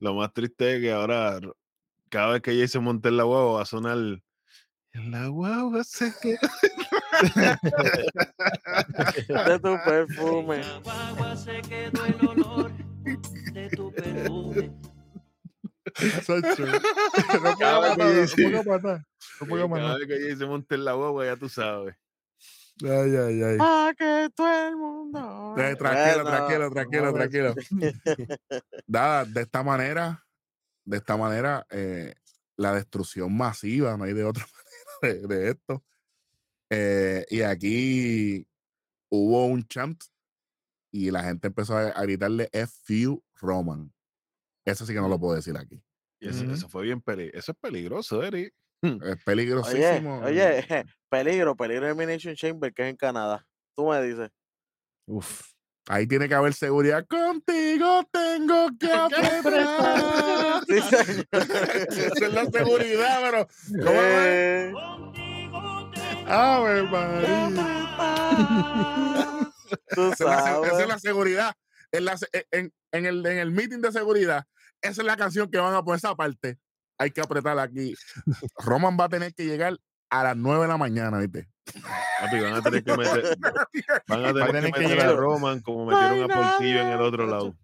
lo 0.00 0.14
más 0.14 0.32
triste 0.32 0.74
es 0.74 0.80
que 0.80 0.92
ahora, 0.92 1.40
cada 2.10 2.32
vez 2.32 2.42
que 2.42 2.66
se 2.66 2.80
monte 2.80 3.08
en 3.08 3.16
la 3.16 3.22
guagua, 3.22 3.52
va 3.52 3.62
a 3.62 3.66
sonar. 3.66 3.96
En 3.96 5.10
la 5.12 5.28
guagua 5.28 5.84
se 5.84 6.12
queda. 6.20 6.50
De 9.46 9.58
tu 9.60 9.76
perfume. 9.84 10.56
En 10.56 10.60
la 10.62 10.78
guagua 10.80 11.36
se 11.36 11.62
quedó 11.62 12.04
el 12.04 12.26
olor 12.26 12.72
de 13.52 13.68
tu 13.70 13.92
perfume. 13.92 14.72
Sacho. 15.94 16.66
No 17.42 17.56
Cada 17.58 17.94
puedo 17.94 18.14
vez 18.14 18.34
que 18.34 18.48
matar, 18.48 18.56
no 18.56 18.62
puedo 18.64 18.78
matar. 18.78 19.06
No 19.40 19.46
puedo 19.46 19.70
Cada 19.70 19.98
vez 19.98 20.08
que 20.08 20.36
se 20.36 20.46
monte 20.46 20.74
en 20.74 20.84
la 20.84 20.92
guagua, 20.94 21.26
ya 21.26 21.36
tú 21.36 21.48
sabes. 21.48 21.94
Ay, 22.82 23.16
ay, 23.16 23.42
ay. 23.42 23.58
Pa' 23.58 23.94
que 23.96 24.28
todo 24.34 24.68
el 24.68 24.76
mundo. 24.76 25.54
Eh, 25.56 25.76
tranquilo, 25.76 26.22
Bueno, 26.22 26.28
tranquilo, 26.30 26.70
tranquilo, 26.70 27.12
ahora 27.12 27.12
tranquilo. 27.12 27.54
Nada, 28.86 29.24
de 29.24 29.42
esta 29.42 29.62
manera, 29.62 30.26
de 30.84 30.96
esta 30.98 31.16
manera, 31.16 31.66
eh, 31.70 32.14
la 32.56 32.74
destrucción 32.74 33.36
masiva, 33.36 33.96
no 33.96 34.04
hay 34.04 34.14
de 34.14 34.24
otra 34.24 34.46
manera 35.02 35.20
de, 35.28 35.28
de 35.28 35.50
esto. 35.50 35.84
Eh, 36.70 37.26
y 37.30 37.42
aquí 37.42 38.46
hubo 39.10 39.46
un 39.46 39.64
chant 39.66 40.04
y 40.92 41.10
la 41.10 41.24
gente 41.24 41.48
empezó 41.48 41.76
a, 41.76 41.88
a 41.90 42.02
gritarle 42.02 42.48
F 42.52 43.06
Roman. 43.40 43.92
Eso 44.64 44.86
sí 44.86 44.94
que 44.94 45.00
no 45.00 45.08
lo 45.08 45.20
puedo 45.20 45.36
decir 45.36 45.56
aquí. 45.58 45.82
Y 46.20 46.28
eso, 46.28 46.44
Ujú. 46.44 46.54
eso 46.54 46.68
fue 46.68 46.84
bien 46.84 47.00
peligroso. 47.02 47.38
Eso 47.38 47.52
es 47.52 47.58
peligroso, 47.58 48.22
Eri. 48.24 48.50
Es 48.84 49.02
Oye, 49.02 49.16
peligrosísimo. 49.24 50.18
oye, 50.20 50.66
peligro, 51.08 51.56
peligro 51.56 51.86
de 51.86 51.92
Elimination 51.92 52.34
Chamber, 52.34 52.72
que 52.72 52.82
es 52.82 52.90
en 52.90 52.96
Canadá. 52.96 53.44
Tú 53.74 53.88
me 53.88 54.02
dices. 54.02 54.30
Uf. 55.06 55.42
Ahí 55.86 56.06
tiene 56.06 56.28
que 56.28 56.34
haber 56.34 56.54
seguridad. 56.54 57.04
Contigo 57.06 58.02
tengo 58.10 58.68
que 58.78 58.92
apretar. 58.92 60.62
Sí, 60.66 60.80
señor. 60.80 61.26
Esa 61.32 62.26
es 62.26 62.32
la 62.32 62.46
seguridad, 62.46 63.18
pero. 63.20 63.46
¿cómo 63.84 64.00
es? 64.00 64.72
Eh, 64.72 64.72
Ave 66.26 66.82
María. 66.84 67.50
Tú 69.90 70.12
Esa 70.12 70.12
es 70.12 70.20
la, 70.20 70.66
esa 70.84 70.94
es 70.96 71.02
seguridad. 71.02 71.52
En, 71.92 72.04
la 72.06 72.16
en 72.50 72.72
el, 73.06 73.26
en 73.26 73.38
el 73.38 73.50
meeting 73.50 73.80
de 73.80 73.92
seguridad, 73.92 74.44
esa 74.80 75.02
es 75.02 75.06
la 75.06 75.16
canción 75.16 75.50
que 75.50 75.58
van 75.58 75.74
a 75.74 75.82
poner 75.82 75.98
esa 75.98 76.14
parte. 76.14 76.58
Hay 76.98 77.10
que 77.10 77.20
apretar 77.20 77.58
aquí. 77.58 77.94
Roman 78.64 78.96
va 78.98 79.04
a 79.04 79.08
tener 79.08 79.34
que 79.34 79.44
llegar 79.44 79.76
a 80.10 80.22
las 80.22 80.36
9 80.36 80.62
de 80.62 80.68
la 80.68 80.76
mañana, 80.76 81.18
¿viste? 81.18 81.48
Papi, 82.20 82.40
van 82.40 82.54
a 82.54 82.62
tener 82.62 82.84
que 82.84 82.96
meter, 82.96 83.36
van 84.08 84.24
a 84.24 84.32
tener, 84.32 84.46
tener 84.52 84.64
que 84.66 84.72
que 84.72 84.80
meter 84.80 85.00
a 85.00 85.02
llegar- 85.04 85.16
Roman 85.16 85.60
como 85.60 85.86
metieron 85.86 86.30
a 86.30 86.34
Portillo 86.34 86.80
en 86.80 86.88
el 86.88 87.00
otro 87.00 87.26
lado. 87.26 87.54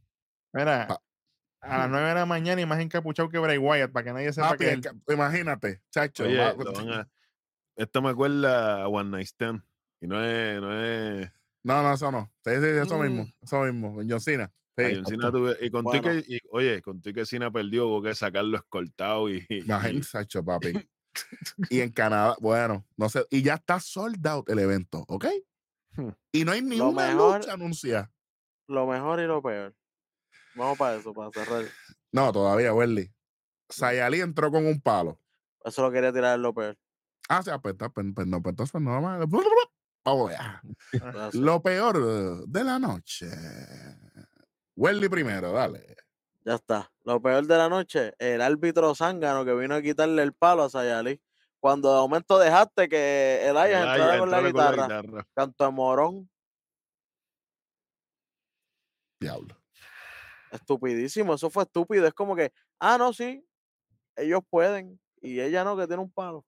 Mira, 0.52 0.86
Pa- 0.88 1.00
a 1.60 1.78
las 1.78 1.90
9 1.90 2.08
de 2.08 2.14
la 2.14 2.26
mañana 2.26 2.60
y 2.60 2.66
más 2.66 2.80
encapuchado 2.80 3.28
que 3.28 3.38
Bray 3.38 3.58
Wyatt 3.58 3.92
para 3.92 4.04
que 4.04 4.12
nadie 4.12 4.32
sepa 4.32 4.48
Papi, 4.50 4.58
que 4.58 4.66
es 4.68 4.72
él. 4.74 4.80
que- 4.80 5.12
imagínate, 5.14 5.82
chacho. 5.90 6.24
Oye, 6.24 6.38
va- 6.38 6.54
lo 6.54 6.72
van 6.72 6.88
a- 6.90 7.08
esto 7.76 8.02
me 8.02 8.10
acuerda 8.10 8.82
a 8.82 8.88
One 8.88 9.10
Night 9.10 9.26
Stand. 9.28 9.62
Y 10.00 10.06
no 10.06 10.22
es, 10.24 10.60
no 10.60 10.82
es. 10.82 11.30
No, 11.62 11.82
no, 11.82 11.92
eso 11.92 12.10
no. 12.10 12.32
Sí, 12.42 12.50
eso 12.54 12.98
Mm. 12.98 13.02
mismo. 13.02 13.26
Eso 13.42 13.60
mismo. 13.64 13.94
Con 13.94 14.08
John 14.10 14.20
Cena. 14.20 14.50
Sí, 14.76 15.02
tuve- 15.04 15.56
y 15.60 15.70
con 15.70 15.84
Bueno. 15.84 16.02
que, 16.02 16.24
y, 16.26 16.38
oye, 16.50 16.80
con 16.80 17.00
que 17.02 17.26
Cena 17.26 17.50
perdió, 17.50 17.86
hubo 17.88 18.02
que 18.02 18.14
sacarlo 18.14 18.56
escoltado 18.56 19.28
y, 19.28 19.44
y- 19.48 19.58
Imagínate, 19.64 20.06
chacho, 20.06 20.44
papi. 20.44 20.72
y 21.70 21.80
en 21.80 21.90
Canadá, 21.92 22.36
bueno, 22.40 22.86
no 22.96 23.08
sé. 23.08 23.26
Y 23.30 23.42
ya 23.42 23.54
está 23.54 23.78
sold 23.80 24.26
out 24.26 24.48
el 24.48 24.58
evento, 24.60 25.04
¿ok? 25.08 25.26
Hmm. 25.96 26.10
Y 26.32 26.44
no 26.44 26.52
hay 26.52 26.62
ni 26.62 26.76
Lo 26.76 26.88
una 26.90 27.08
mejor- 27.08 27.38
lucha 27.40 27.52
anunciada. 27.52 28.10
Lo 28.68 28.86
mejor 28.86 29.20
y 29.20 29.26
lo 29.26 29.42
peor. 29.42 29.74
Vamos 30.54 30.78
para 30.78 30.96
eso, 30.96 31.12
para 31.12 31.30
cerrar. 31.32 31.64
No, 32.12 32.32
todavía, 32.32 32.72
Welly. 32.72 33.12
Sayali 33.68 34.20
entró 34.20 34.50
con 34.50 34.66
un 34.66 34.80
palo. 34.80 35.20
Eso 35.64 35.82
lo 35.82 35.90
quería 35.92 36.12
tirar 36.12 36.36
en 36.36 36.42
lo 36.42 36.54
peor. 36.54 36.78
Ah, 37.28 37.42
sí, 37.42 37.50
pues, 37.62 37.74
pues, 37.76 37.90
pues 38.14 38.26
no, 38.26 38.40
pues 38.42 38.52
entonces 38.52 38.80
no 38.80 39.00
más. 39.00 39.20
Vamos 40.04 40.30
allá. 40.30 40.62
Lo 41.34 41.62
peor 41.62 42.46
de 42.48 42.64
la 42.64 42.78
noche. 42.78 43.28
Welly 44.80 45.10
primero, 45.10 45.52
dale. 45.52 45.94
Ya 46.42 46.54
está. 46.54 46.90
Lo 47.04 47.20
peor 47.20 47.46
de 47.46 47.54
la 47.58 47.68
noche, 47.68 48.14
el 48.18 48.40
árbitro 48.40 48.94
zángano 48.94 49.44
que 49.44 49.52
vino 49.54 49.74
a 49.74 49.82
quitarle 49.82 50.22
el 50.22 50.32
palo 50.32 50.62
a 50.62 50.70
Sayali. 50.70 51.20
Cuando 51.60 51.92
de 51.92 52.00
momento 52.00 52.38
dejaste 52.38 52.88
que 52.88 53.46
el 53.46 53.58
Aya 53.58 53.82
Elaya 53.82 53.92
entrara 53.92 54.18
con 54.18 54.30
la 54.30 54.40
guitarra, 54.40 54.82
guitarra. 54.84 55.28
canto 55.34 55.64
de 55.66 55.70
morón, 55.70 56.30
Diablo. 59.20 59.54
estupidísimo. 60.50 61.34
Eso 61.34 61.50
fue 61.50 61.64
estúpido. 61.64 62.06
Es 62.06 62.14
como 62.14 62.34
que, 62.34 62.50
ah, 62.78 62.96
no, 62.96 63.12
sí, 63.12 63.44
ellos 64.16 64.40
pueden. 64.48 64.98
Y 65.20 65.40
ella 65.40 65.62
no, 65.62 65.76
que 65.76 65.86
tiene 65.86 66.02
un 66.02 66.10
palo. 66.10 66.46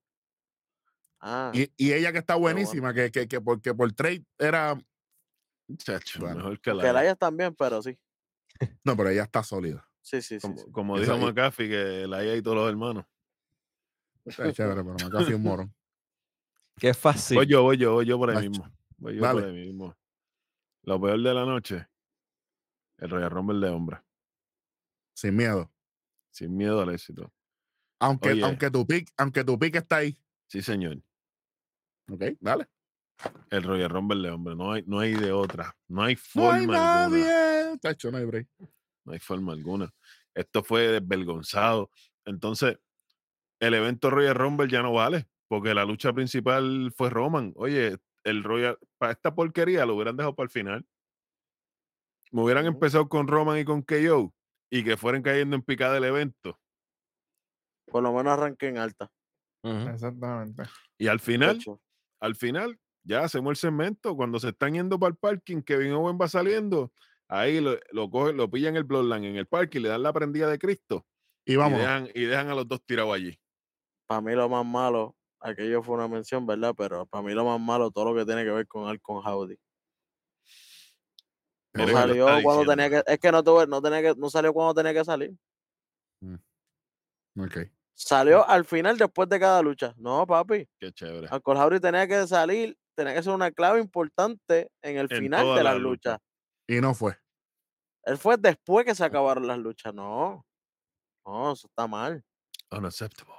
Ah, 1.20 1.52
Y, 1.54 1.70
y 1.76 1.92
ella 1.92 2.10
que 2.12 2.18
está 2.18 2.36
buenísima, 2.36 2.94
que, 2.94 3.10
que, 3.10 3.28
que 3.28 3.42
porque 3.42 3.74
por 3.74 3.92
trade 3.92 4.24
era. 4.38 4.78
Chacho, 5.76 6.20
Bueno, 6.20 6.36
mejor 6.36 6.60
que 6.62 6.72
la. 6.72 6.92
la 6.94 7.02
ellas 7.04 7.18
también, 7.18 7.54
pero 7.54 7.82
sí. 7.82 7.98
No, 8.84 8.96
pero 8.96 9.10
ella 9.10 9.22
está 9.22 9.42
sólida. 9.42 9.88
Sí, 10.00 10.20
sí, 10.20 10.40
sí. 10.40 10.46
Como, 10.46 10.58
sí. 10.58 10.70
como 10.72 10.98
dijo 10.98 11.16
McAfee, 11.16 11.68
que 11.68 12.06
la 12.06 12.24
IA 12.24 12.36
y 12.36 12.42
todos 12.42 12.56
los 12.56 12.68
hermanos. 12.68 13.04
Está 14.24 14.52
chévere, 14.52 14.82
pero 14.82 14.94
me 14.94 15.10
casi 15.10 15.34
un 15.34 15.42
morón. 15.42 15.74
Qué 16.76 16.94
fácil. 16.94 17.36
Voy 17.36 17.46
yo, 17.46 17.62
voy 17.62 17.76
yo, 17.76 17.92
voy 17.92 18.06
yo 18.06 18.18
por 18.18 18.30
ahí 18.30 18.36
Macho. 18.36 18.50
mismo. 18.50 18.72
Voy 18.96 19.16
yo 19.16 19.22
Dale. 19.22 19.40
por 19.40 19.50
ahí 19.50 19.66
mismo. 19.66 19.96
Lo 20.84 21.00
peor 21.00 21.22
de 21.22 21.34
la 21.34 21.44
noche, 21.44 21.86
el 22.98 23.10
Royal 23.10 23.30
Rumble 23.30 23.64
de 23.64 23.72
hombre. 23.72 23.98
Sin 25.14 25.36
miedo. 25.36 25.70
Sin 26.30 26.56
miedo 26.56 26.80
al 26.80 26.90
éxito. 26.90 27.32
Aunque, 28.00 28.30
Oye. 28.30 28.44
aunque 28.44 28.70
tu 28.70 28.84
pick, 28.86 29.12
aunque 29.16 29.44
tu 29.44 29.58
pick 29.58 29.76
está 29.76 29.96
ahí. 29.96 30.18
Sí, 30.48 30.60
señor. 30.60 31.00
Ok, 32.10 32.22
dale. 32.40 32.68
El 33.50 33.62
Royal 33.62 33.90
Rumble 33.90 34.22
de 34.22 34.30
hombre. 34.30 34.54
No 34.56 34.72
hay, 34.72 34.82
no 34.86 34.98
hay 35.00 35.14
de 35.14 35.32
otra. 35.32 35.74
No 35.88 36.02
hay 36.02 36.14
No 36.14 36.20
forma 36.20 36.54
hay 36.54 36.60
alguna. 36.62 36.78
nadie. 37.08 37.78
Tacho, 37.80 38.10
no 38.10 38.18
hay 38.18 38.24
break. 38.24 38.48
No 39.04 39.12
hay 39.12 39.18
forma 39.18 39.52
alguna. 39.52 39.90
Esto 40.34 40.62
fue 40.62 40.88
desvergonzado. 40.88 41.90
Entonces, 42.24 42.78
el 43.60 43.74
evento 43.74 44.10
Royal 44.10 44.34
Rumble 44.34 44.68
ya 44.68 44.82
no 44.82 44.92
vale, 44.92 45.26
porque 45.48 45.74
la 45.74 45.84
lucha 45.84 46.12
principal 46.12 46.92
fue 46.96 47.10
Roman. 47.10 47.52
Oye, 47.56 47.96
el 48.24 48.42
Royal, 48.44 48.78
para 48.98 49.12
esta 49.12 49.34
porquería 49.34 49.84
lo 49.86 49.94
hubieran 49.94 50.16
dejado 50.16 50.34
para 50.34 50.44
el 50.44 50.50
final. 50.50 50.86
Me 52.30 52.42
hubieran 52.42 52.66
empezado 52.66 53.08
con 53.08 53.28
Roman 53.28 53.58
y 53.58 53.64
con 53.64 53.82
KO 53.82 54.32
y 54.70 54.82
que 54.84 54.96
fueran 54.96 55.22
cayendo 55.22 55.54
en 55.56 55.62
picada 55.62 55.98
el 55.98 56.04
evento. 56.04 56.58
Por 57.86 58.02
lo 58.02 58.12
menos 58.12 58.32
arranque 58.32 58.68
en 58.68 58.78
alta. 58.78 59.10
Exactamente. 59.62 60.62
Y 60.98 61.08
al 61.08 61.20
final, 61.20 61.60
al 62.20 62.36
final, 62.36 62.80
ya 63.04 63.24
hacemos 63.24 63.50
el 63.50 63.56
segmento. 63.56 64.16
Cuando 64.16 64.38
se 64.38 64.48
están 64.50 64.74
yendo 64.74 64.98
para 64.98 65.10
el 65.12 65.16
parking, 65.16 65.62
Kevin 65.62 65.92
Owen 65.92 66.18
va 66.20 66.28
saliendo. 66.28 66.92
Ahí 67.28 67.60
lo, 67.60 67.78
lo 67.92 68.10
cogen, 68.10 68.36
lo 68.36 68.50
pillan 68.50 68.76
el 68.76 68.84
Bloodline 68.84 69.24
en 69.24 69.36
el 69.36 69.46
parking, 69.46 69.80
le 69.80 69.88
dan 69.88 70.02
la 70.02 70.12
prendida 70.12 70.48
de 70.50 70.58
Cristo 70.58 71.06
Y 71.46 71.54
y 71.54 71.56
vamos. 71.56 71.78
dejan, 71.80 72.08
y 72.14 72.24
dejan 72.24 72.50
a 72.50 72.54
los 72.54 72.68
dos 72.68 72.82
tirados 72.84 73.14
allí. 73.14 73.38
Para 74.06 74.20
mí 74.20 74.32
lo 74.34 74.48
más 74.48 74.66
malo, 74.66 75.16
aquello 75.40 75.82
fue 75.82 75.94
una 75.94 76.08
mención, 76.08 76.46
¿verdad? 76.46 76.74
Pero 76.76 77.06
para 77.06 77.22
mí 77.24 77.32
lo 77.32 77.44
más 77.44 77.58
malo, 77.58 77.90
todo 77.90 78.12
lo 78.12 78.14
que 78.18 78.26
tiene 78.26 78.44
que 78.44 78.50
ver 78.50 78.66
con 78.66 78.86
Alcon 78.88 79.22
Howdy. 79.26 79.56
No 81.74 81.88
salió 81.88 82.26
cuando 82.42 82.64
diciendo. 82.64 82.70
tenía 82.70 82.90
que, 82.90 83.12
es 83.12 83.18
que 83.18 83.32
no 83.32 83.42
tuve, 83.42 83.66
no 83.66 83.80
tenía 83.80 84.02
que, 84.02 84.14
no 84.18 84.28
salió 84.28 84.52
cuando 84.52 84.74
tenía 84.74 84.92
que 84.92 85.04
salir. 85.04 85.32
Ok. 87.38 87.58
Salió 87.94 88.46
al 88.46 88.64
final 88.66 88.98
después 88.98 89.28
de 89.28 89.40
cada 89.40 89.62
lucha. 89.62 89.94
No, 89.96 90.26
papi. 90.26 90.68
Qué 90.78 90.92
chévere. 90.92 91.28
Alcon 91.30 91.56
Howdy 91.56 91.80
tenía 91.80 92.06
que 92.06 92.26
salir, 92.26 92.76
tenía 92.94 93.14
que 93.14 93.22
ser 93.22 93.32
una 93.32 93.50
clave 93.50 93.80
importante 93.80 94.70
en 94.82 94.96
el 94.98 95.08
En 95.10 95.18
final 95.18 95.44
de 95.56 95.62
las 95.62 95.64
las 95.74 95.82
luchas. 95.82 96.12
luchas. 96.14 96.18
Y 96.68 96.80
no 96.80 96.94
fue. 96.94 97.16
Él 98.04 98.18
fue 98.18 98.36
después 98.36 98.84
que 98.84 98.94
se 98.94 99.04
acabaron 99.04 99.46
las 99.46 99.58
luchas. 99.58 99.94
No. 99.94 100.44
No, 101.24 101.52
eso 101.52 101.66
está 101.68 101.86
mal. 101.86 102.24
Unacceptable. 102.70 103.32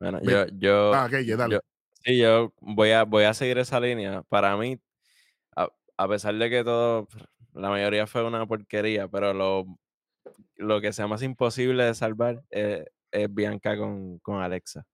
Bueno, 0.00 0.20
yo, 0.22 0.46
yo, 0.58 0.94
Ah, 0.94 1.06
ok, 1.06 1.18
ya 1.24 1.36
dale. 1.36 1.54
yo- 1.54 1.60
sí, 2.04 2.18
yo 2.18 2.52
voy 2.60 2.90
a, 2.90 3.04
voy 3.04 3.24
a 3.24 3.34
seguir 3.34 3.58
esa 3.58 3.78
línea. 3.80 4.22
Para 4.24 4.56
mí, 4.56 4.78
a, 5.56 5.68
a 5.96 6.08
pesar 6.08 6.34
de 6.34 6.50
que 6.50 6.64
todo, 6.64 7.08
la 7.54 7.68
mayoría 7.70 8.06
fue 8.06 8.24
una 8.26 8.44
porquería, 8.46 9.08
pero 9.08 9.32
lo, 9.32 9.64
lo 10.56 10.80
que 10.80 10.92
sea 10.92 11.06
más 11.06 11.22
imposible 11.22 11.84
de 11.84 11.94
salvar 11.94 12.42
es, 12.50 12.84
es 13.12 13.32
Bianca 13.32 13.76
con, 13.78 14.18
con 14.18 14.42
Alexa. 14.42 14.84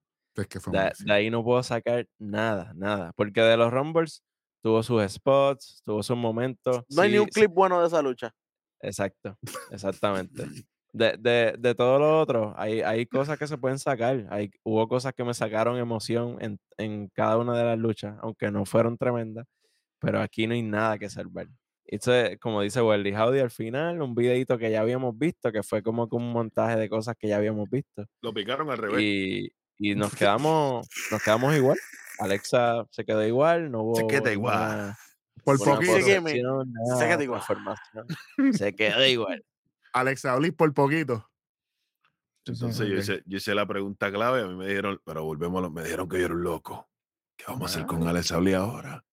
Es 0.41 0.49
que 0.49 0.61
fue 0.61 0.73
De, 0.73 0.93
de 0.99 1.13
ahí 1.13 1.31
no 1.31 1.43
puedo 1.43 1.63
sacar 1.63 2.07
nada, 2.19 2.73
nada. 2.75 3.13
Porque 3.17 3.41
de 3.41 3.57
los 3.57 3.73
Rumbles 3.73 4.23
tuvo 4.63 4.83
sus 4.83 5.03
spots, 5.13 5.83
tuvo 5.85 6.03
sus 6.03 6.17
momentos. 6.17 6.85
No 6.89 7.03
hay 7.03 7.11
ni 7.11 7.17
sí, 7.17 7.21
un 7.21 7.27
sí, 7.27 7.41
clip 7.41 7.53
bueno 7.53 7.81
de 7.81 7.87
esa 7.87 8.03
lucha. 8.03 8.33
Exacto, 8.81 9.37
exactamente. 9.71 10.45
De, 10.91 11.19
de, 11.19 11.55
de 11.59 11.75
todo 11.75 11.99
lo 11.99 12.19
otro, 12.19 12.55
hay, 12.57 12.81
hay 12.81 13.05
cosas 13.05 13.39
que 13.39 13.47
se 13.47 13.59
pueden 13.59 13.79
sacar. 13.79 14.27
Hay, 14.31 14.51
hubo 14.65 14.89
cosas 14.89 15.13
que 15.13 15.23
me 15.23 15.35
sacaron 15.35 15.77
emoción 15.77 16.39
en, 16.41 16.59
en 16.79 17.09
cada 17.09 17.37
una 17.37 17.57
de 17.57 17.63
las 17.63 17.79
luchas, 17.79 18.17
aunque 18.23 18.51
no 18.51 18.65
fueron 18.65 18.97
tremendas, 18.97 19.47
pero 20.01 20.19
aquí 20.21 20.47
no 20.47 20.55
hay 20.55 20.63
nada 20.63 20.99
que 20.99 21.11
salvar. 21.11 21.47
Esto 21.85 22.15
es, 22.15 22.39
como 22.39 22.63
dice 22.63 22.81
Welly 22.81 23.15
Howdy 23.15 23.39
al 23.39 23.51
final, 23.51 24.01
un 24.01 24.15
videito 24.15 24.57
que 24.57 24.71
ya 24.71 24.81
habíamos 24.81 25.17
visto, 25.17 25.53
que 25.53 25.63
fue 25.63 25.83
como 25.83 26.09
que 26.09 26.17
un 26.17 26.33
montaje 26.33 26.77
de 26.77 26.89
cosas 26.89 27.17
que 27.19 27.29
ya 27.29 27.37
habíamos 27.37 27.69
visto. 27.71 28.07
Lo 28.23 28.33
picaron 28.33 28.71
al 28.71 28.79
revés. 28.79 29.01
Y, 29.03 29.53
y 29.79 29.95
nos 29.95 30.13
quedamos, 30.17 30.87
nos 31.11 31.23
quedamos 31.23 31.55
igual. 31.55 31.79
Alexa 32.19 32.85
se 32.91 33.05
quedó 33.05 33.25
igual, 33.27 33.71
no 33.71 33.83
hubo 33.83 33.97
Se 33.97 34.07
queda 34.07 34.33
igual. 34.33 34.95
Por 35.45 35.59
poquito. 35.59 35.93
Se 35.95 36.05
queda 36.05 36.35
igual. 36.37 36.67
Se 38.53 38.75
quedó 38.75 39.07
igual. 39.07 39.45
Alexa 39.93 40.35
Bliss 40.37 40.53
por 40.53 40.73
poquito. 40.75 41.25
Entonces 42.45 42.89
yo, 42.89 42.95
hice, 42.97 43.23
yo 43.27 43.37
hice 43.37 43.55
la 43.55 43.67
pregunta 43.67 44.11
clave, 44.11 44.41
a 44.43 44.47
mí 44.47 44.55
me 44.55 44.67
dijeron, 44.67 45.01
pero 45.05 45.23
volvemos, 45.25 45.59
a 45.59 45.63
lo- 45.63 45.71
me 45.71 45.83
dijeron 45.85 46.09
que 46.09 46.19
yo 46.19 46.25
era 46.27 46.35
un 46.35 46.43
loco. 46.43 46.89
¿Qué 47.37 47.45
vamos 47.47 47.71
a 47.71 47.75
hacer 47.75 47.87
con 47.87 48.07
Alex 48.09 48.33
Abli 48.33 48.55
ahora? 48.55 49.05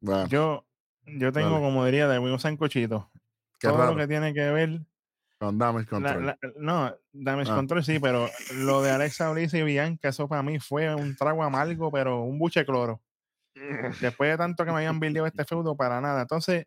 Bueno, 0.00 0.26
Yo, 0.28 0.66
yo 1.06 1.32
tengo, 1.32 1.60
como 1.60 1.84
diría, 1.86 2.08
de 2.08 2.18
un 2.18 2.38
sancochito. 2.38 3.10
qué 3.58 3.68
Todo 3.68 3.78
raro. 3.78 3.92
lo 3.92 3.96
que 3.98 4.06
tiene 4.08 4.34
que 4.34 4.50
ver. 4.50 4.80
Con 5.44 5.58
Damage 5.58 5.86
Control. 5.86 6.26
la- 6.26 6.38
no, 6.56 6.96
Damage 7.12 7.50
Ah. 7.50 7.56
Control 7.56 7.84
sí, 7.84 7.98
pero 7.98 8.28
lo 8.56 8.82
de 8.82 8.90
Alexa 8.90 9.30
Bliss 9.30 9.54
y 9.54 9.62
Bianca, 9.62 10.08
eso 10.08 10.28
para 10.28 10.42
mí 10.42 10.58
fue 10.58 10.94
un 10.94 11.14
trago 11.16 11.42
amargo, 11.42 11.90
pero 11.92 12.22
un 12.22 12.38
buche 12.38 12.60
de 12.60 12.66
cloro. 12.66 13.02
Después 14.00 14.30
de 14.30 14.36
tanto 14.36 14.64
que 14.64 14.70
me 14.70 14.78
habían 14.78 14.98
bildeado 15.00 15.26
este 15.26 15.44
feudo, 15.44 15.76
para 15.76 16.00
nada. 16.00 16.22
Entonces, 16.22 16.66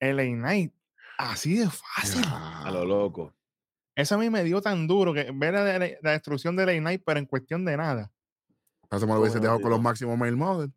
LA 0.00 0.24
Knight, 0.24 0.72
así 1.18 1.58
de 1.58 1.68
fácil. 1.70 2.22
A 2.26 2.70
lo 2.72 2.84
loco. 2.84 3.34
Eso 3.96 4.14
a 4.14 4.18
mí 4.18 4.30
me 4.30 4.44
dio 4.44 4.60
tan 4.62 4.86
duro 4.86 5.12
que 5.12 5.30
ver 5.34 5.54
la, 5.54 6.12
destrucción 6.12 6.54
de 6.56 6.66
LA 6.66 6.78
Knight, 6.80 7.02
pero 7.04 7.18
en 7.18 7.26
cuestión 7.26 7.64
de 7.64 7.76
nada. 7.76 8.12
Eso 8.90 9.06
me 9.06 9.12
lo 9.14 9.20
hubiese 9.20 9.40
dejado 9.40 9.60
con 9.60 9.70
los 9.70 9.80
máximos 9.82 10.16
male 10.16 10.32
model. 10.36 10.72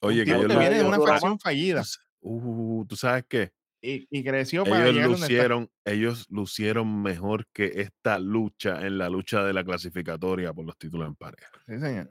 Oye, 0.00 0.24
que 0.24 0.32
lu- 0.32 0.46
viene 0.58 0.70
de 0.78 0.84
una 0.84 0.98
facción 1.00 1.38
fallida 1.38 1.82
Uh, 2.20 2.84
¿tú 2.86 2.96
sabes 2.96 3.24
qué? 3.28 3.52
Y, 3.88 4.08
y 4.10 4.24
creció 4.24 4.64
para 4.64 4.88
Ellos 4.88 5.20
lucieron, 5.20 5.70
ellos 5.84 6.26
lucieron 6.30 7.02
mejor 7.02 7.46
que 7.52 7.66
esta 7.80 8.18
lucha 8.18 8.86
en 8.86 8.98
la 8.98 9.08
lucha 9.08 9.42
de 9.44 9.52
la 9.52 9.64
clasificatoria 9.64 10.52
por 10.52 10.64
los 10.66 10.76
títulos 10.76 11.06
en 11.08 11.14
pareja. 11.14 11.50
Sí, 11.66 11.78
señor. 11.78 12.10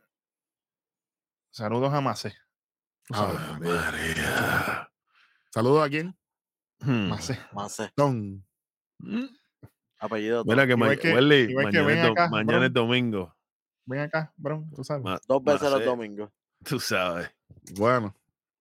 Saludos 1.51 1.93
a 1.93 2.01
Macé. 2.01 2.33
Ah, 3.13 3.57
María. 3.61 4.89
Saludos 5.53 5.85
a 5.85 5.89
quién? 5.89 6.15
Hmm. 6.79 7.09
Macé. 7.09 7.39
Sé, 7.69 7.91
Don. 7.95 8.43
Mm. 8.99 9.25
apellido. 9.99 10.43
Mira 10.45 10.63
todo. 10.63 10.67
que, 10.67 10.75
ma- 10.75 10.95
que- 10.95 11.13
Welly, 11.13 11.53
mañana, 11.55 11.83
ven 11.87 11.97
es, 11.97 12.03
do- 12.05 12.11
acá, 12.11 12.29
mañana 12.29 12.57
bro. 12.57 12.65
es 12.67 12.73
domingo. 12.73 13.35
Ven 13.85 13.99
acá, 14.01 14.33
bro. 14.35 14.65
Tú 14.75 14.83
sabes. 14.83 15.03
Ma- 15.03 15.19
Dos 15.27 15.43
veces 15.43 15.61
los 15.63 15.71
Macé, 15.73 15.85
domingos. 15.85 16.31
Tú 16.63 16.79
sabes. 16.79 17.29
Bueno, 17.75 18.15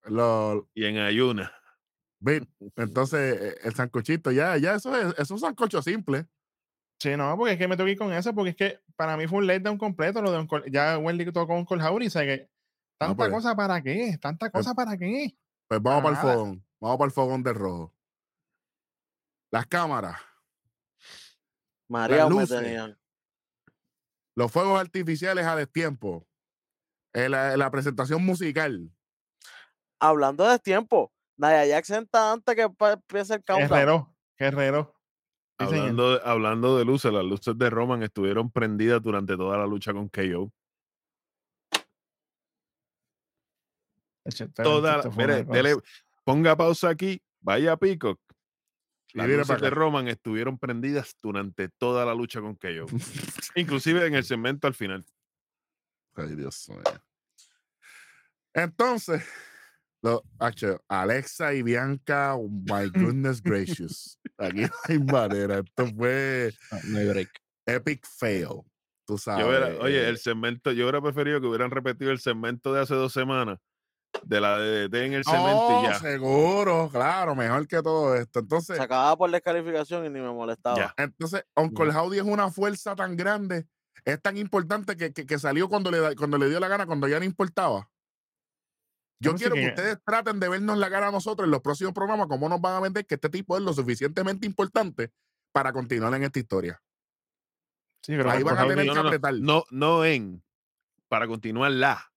lo, 0.04 0.68
Y 0.74 0.84
en 0.84 0.98
ayuna. 0.98 1.52
Entonces 2.76 3.40
eh, 3.40 3.58
el 3.64 3.74
sancochito, 3.74 4.30
ya, 4.32 4.56
ya, 4.56 4.74
eso 4.74 4.96
es, 4.96 5.14
es 5.18 5.30
un 5.30 5.38
sancocho 5.38 5.82
simple. 5.82 6.26
Sí, 7.00 7.16
no, 7.16 7.36
porque 7.36 7.52
es 7.52 7.58
que 7.58 7.68
me 7.68 7.90
ir 7.90 7.98
con 7.98 8.12
eso, 8.12 8.34
porque 8.34 8.50
es 8.50 8.56
que 8.56 8.80
para 8.96 9.16
mí 9.16 9.26
fue 9.26 9.38
un 9.38 9.46
letdown 9.46 9.76
completo 9.76 10.22
lo 10.22 10.30
de 10.32 10.38
Uncle- 10.38 10.70
ya 10.70 10.96
Wendy 10.98 11.26
tocó 11.32 11.48
con 11.48 11.64
Colhauri, 11.64 12.06
o 12.06 12.10
sea 12.10 12.22
que 12.22 12.48
tanta 12.98 13.16
pues. 13.16 13.30
cosa 13.30 13.54
para 13.54 13.82
qué, 13.82 14.16
tanta 14.20 14.50
cosa 14.50 14.74
para 14.74 14.96
qué. 14.96 15.36
Pues 15.68 15.82
vamos 15.82 16.02
para 16.02 16.20
Para 16.20 16.32
el 16.32 16.38
fogón. 16.38 16.66
Vamos 16.80 16.98
para 16.98 17.06
el 17.06 17.12
fogón 17.12 17.42
del 17.42 17.54
rojo. 17.56 17.94
Las 19.50 19.66
cámaras, 19.66 20.18
María 21.88 22.24
me 22.24 22.30
luces. 22.30 22.60
tenían. 22.60 22.98
los 24.36 24.50
fuegos 24.50 24.80
artificiales 24.80 25.46
a 25.46 25.54
destiempo, 25.56 26.26
eh, 27.12 27.28
la, 27.28 27.56
la 27.56 27.70
presentación 27.70 28.24
musical. 28.24 28.90
Hablando 30.00 30.48
de 30.48 30.58
tiempo, 30.58 31.12
Naya 31.36 31.66
Jackson 31.66 32.04
está 32.04 32.32
antes 32.32 32.54
que 32.54 32.62
empiece 32.62 33.34
el 33.34 33.44
countdown. 33.44 33.68
Guerrero, 33.68 34.14
guerrero. 34.38 34.94
Sí. 35.58 35.66
Hablando 35.66 36.10
de, 36.12 36.20
hablando 36.24 36.78
de 36.78 36.84
luces, 36.84 37.12
las 37.12 37.24
luces 37.24 37.56
de 37.56 37.70
Roman 37.70 38.02
estuvieron 38.02 38.50
prendidas 38.50 39.00
durante 39.02 39.36
toda 39.36 39.56
la 39.58 39.66
lucha 39.66 39.92
con 39.92 40.08
KO. 40.08 40.52
Toda, 44.54 45.02
mire, 45.16 45.44
dele- 45.44 45.80
ponga 46.24 46.56
pausa 46.56 46.88
aquí, 46.88 47.22
vaya 47.40 47.72
a 47.72 47.76
Peacock. 47.76 48.18
Las 49.12 49.28
luces 49.28 49.46
para 49.46 49.60
de. 49.60 49.70
Roman 49.70 50.08
estuvieron 50.08 50.58
prendidas 50.58 51.14
durante 51.22 51.68
toda 51.68 52.04
la 52.04 52.14
lucha 52.14 52.40
con 52.40 52.56
KO. 52.56 52.86
Inclusive 53.54 54.06
en 54.06 54.14
el 54.14 54.24
segmento 54.24 54.66
al 54.66 54.74
final. 54.74 55.04
Ay, 56.14 56.34
Dios 56.34 56.68
mío. 56.68 56.82
Entonces, 58.54 59.24
Lo- 60.04 60.22
hacho, 60.38 60.80
Alexa 60.88 61.54
y 61.54 61.62
Bianca, 61.62 62.34
oh 62.34 62.48
my 62.48 62.88
goodness 63.14 63.42
gracious. 63.42 64.18
Aquí 64.38 64.60
no 64.62 64.68
hay 64.88 64.98
manera. 64.98 65.58
Esto 65.60 65.86
fue 65.96 66.52
No 66.88 66.98
hay 66.98 67.08
break. 67.08 67.30
epic 67.66 68.06
fail. 68.06 68.62
Tú 69.06 69.16
sabes. 69.18 69.46
Hubiera- 69.46 69.68
oye, 69.82 70.02
eh, 70.04 70.08
el 70.10 70.18
segmento, 70.18 70.72
yo 70.72 70.84
hubiera 70.84 71.00
preferido 71.00 71.40
que 71.40 71.46
hubieran 71.46 71.70
repetido 71.70 72.10
el 72.10 72.18
segmento 72.20 72.72
de 72.74 72.82
hace 72.82 72.94
dos 72.94 73.12
semanas 73.14 73.58
de 74.22 74.40
la 74.40 74.58
DDT 74.58 74.94
en 75.06 75.12
el 75.14 75.24
cemento 75.24 75.66
oh, 75.66 75.82
y 75.82 75.86
ya. 75.88 75.98
seguro, 75.98 76.88
claro, 76.92 77.34
mejor 77.34 77.66
que 77.66 77.82
todo 77.82 78.14
esto. 78.14 78.40
Entonces, 78.40 78.76
Se 78.76 78.82
acababa 78.82 79.16
por 79.16 79.30
descalificación 79.30 80.04
y 80.06 80.10
ni 80.10 80.20
me 80.20 80.30
molestaba. 80.32 80.76
Ya. 80.76 80.94
entonces 80.96 81.44
Uncle 81.56 81.90
Howdy 81.90 82.18
es 82.18 82.24
una 82.24 82.50
fuerza 82.50 82.94
tan 82.94 83.16
grande, 83.16 83.66
es 84.04 84.20
tan 84.22 84.36
importante 84.36 84.96
que, 84.96 85.12
que- 85.12 85.26
que 85.26 85.38
salió 85.38 85.68
cuando 85.68 85.90
le, 85.90 86.14
cuando 86.16 86.38
le 86.38 86.48
dio 86.48 86.60
la 86.60 86.68
gana, 86.68 86.86
cuando 86.86 87.08
ya 87.08 87.18
no 87.18 87.24
importaba. 87.24 87.88
Yo 89.24 89.34
quiero 89.36 89.54
que 89.54 89.60
que- 89.62 89.68
ustedes 89.68 89.98
traten 90.04 90.38
de 90.40 90.48
vernos 90.48 90.78
la 90.78 90.90
cara 90.90 91.08
a 91.08 91.10
nosotros 91.10 91.46
en 91.46 91.50
los 91.50 91.60
próximos 91.60 91.92
programas, 91.92 92.26
cómo 92.28 92.48
nos 92.48 92.60
van 92.60 92.74
a 92.76 92.80
vender 92.80 93.06
que 93.06 93.14
este 93.16 93.28
tipo 93.28 93.56
es 93.56 93.62
lo 93.62 93.72
suficientemente 93.72 94.46
importante 94.46 95.12
para 95.52 95.72
continuar 95.72 96.14
en 96.14 96.24
esta 96.24 96.38
historia. 96.38 96.80
Sí, 98.02 98.12
pero 98.16 98.30
Ahí 98.30 98.42
van 98.42 98.58
a 98.58 98.66
tener 98.68 98.86
No, 98.86 98.92
que 98.94 98.98
apretar. 99.00 99.34
no, 99.34 99.64
no 99.70 100.04
en, 100.04 100.42
para 101.08 101.26
continuar 101.26 101.70
la 101.72 101.92
Ah, 101.92 102.12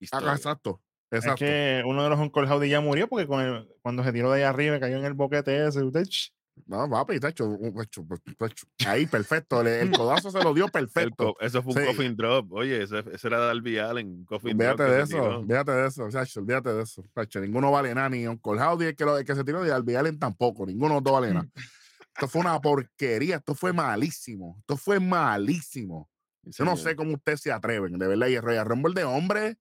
historia. 0.00 0.32
exacto. 0.34 0.80
Es 1.10 1.20
Exacto. 1.24 1.38
que 1.44 1.82
uno 1.86 2.02
de 2.04 2.10
los 2.10 2.18
Uncle 2.20 2.42
Howdy 2.46 2.68
ya 2.68 2.80
murió 2.80 3.08
porque 3.08 3.26
con 3.26 3.40
el- 3.40 3.68
cuando 3.82 4.04
se 4.04 4.12
tiró 4.12 4.30
de 4.30 4.38
ahí 4.40 4.44
arriba 4.44 4.76
y 4.76 4.80
cayó 4.80 4.98
en 4.98 5.04
el 5.06 5.14
boquete 5.14 5.66
ese. 5.66 5.82
usted, 5.82 6.04
ch, 6.04 6.32
No, 6.66 6.88
papi, 6.88 7.18
tacho, 7.20 7.58
tacho, 7.76 8.06
tacho. 8.38 8.66
Ahí, 8.86 9.06
perfecto. 9.06 9.60
El 9.62 9.90
codazo 9.92 10.30
se 10.30 10.42
lo 10.42 10.52
dio 10.54 10.68
perfecto. 10.68 11.36
eso 11.40 11.62
fue 11.62 11.72
un 11.74 11.78
Sí. 11.80 11.86
coffin 11.86 12.16
drop. 12.16 12.52
Oye, 12.52 12.82
ese, 12.82 12.98
ese 13.12 13.28
era 13.28 13.38
Darby 13.38 13.78
Allen. 13.78 14.08
un 14.08 14.24
Coffin 14.24 14.56
drop 14.56 14.70
Olvídate 14.80 14.90
que 14.90 14.96
de 14.96 15.02
eso, 15.02 15.22
olvídate 15.38 15.72
de 15.72 15.86
eso, 15.88 16.10
chacho, 16.10 16.40
olvídate 16.40 16.72
de 16.74 16.82
eso. 16.82 17.02
Ninguno 17.40 17.70
vale 17.70 17.94
nada, 17.94 18.08
ni 18.08 18.26
Uncle 18.26 18.60
Howdy 18.60 18.86
el 18.86 18.96
que, 18.96 19.04
lo- 19.04 19.18
el 19.18 19.24
que 19.24 19.34
se 19.34 19.44
tiró, 19.44 19.62
ni 19.64 19.70
Albi 19.70 19.94
Allen 19.94 20.18
tampoco, 20.18 20.66
ninguno 20.66 20.94
de 20.94 20.94
los 20.96 21.04
dos 21.04 21.12
vale 21.14 21.34
nada. 21.34 21.48
Esto 22.14 22.26
fue 22.28 22.40
una 22.40 22.60
porquería, 22.60 23.36
esto 23.36 23.54
fue 23.54 23.72
malísimo, 23.72 24.56
esto 24.58 24.76
fue 24.76 24.98
malísimo. 24.98 26.10
Sí, 26.44 26.50
Yo 26.58 26.64
no 26.64 26.76
sé 26.76 26.96
cómo 26.96 27.14
ustedes 27.14 27.40
se 27.42 27.52
atreven, 27.52 27.96
de 27.96 28.08
verdad. 28.08 28.26
Y 28.26 28.34
el 28.34 28.42
Royal 28.42 28.66
Rumble 28.66 28.92
de 28.94 29.04
hombre, 29.04 29.56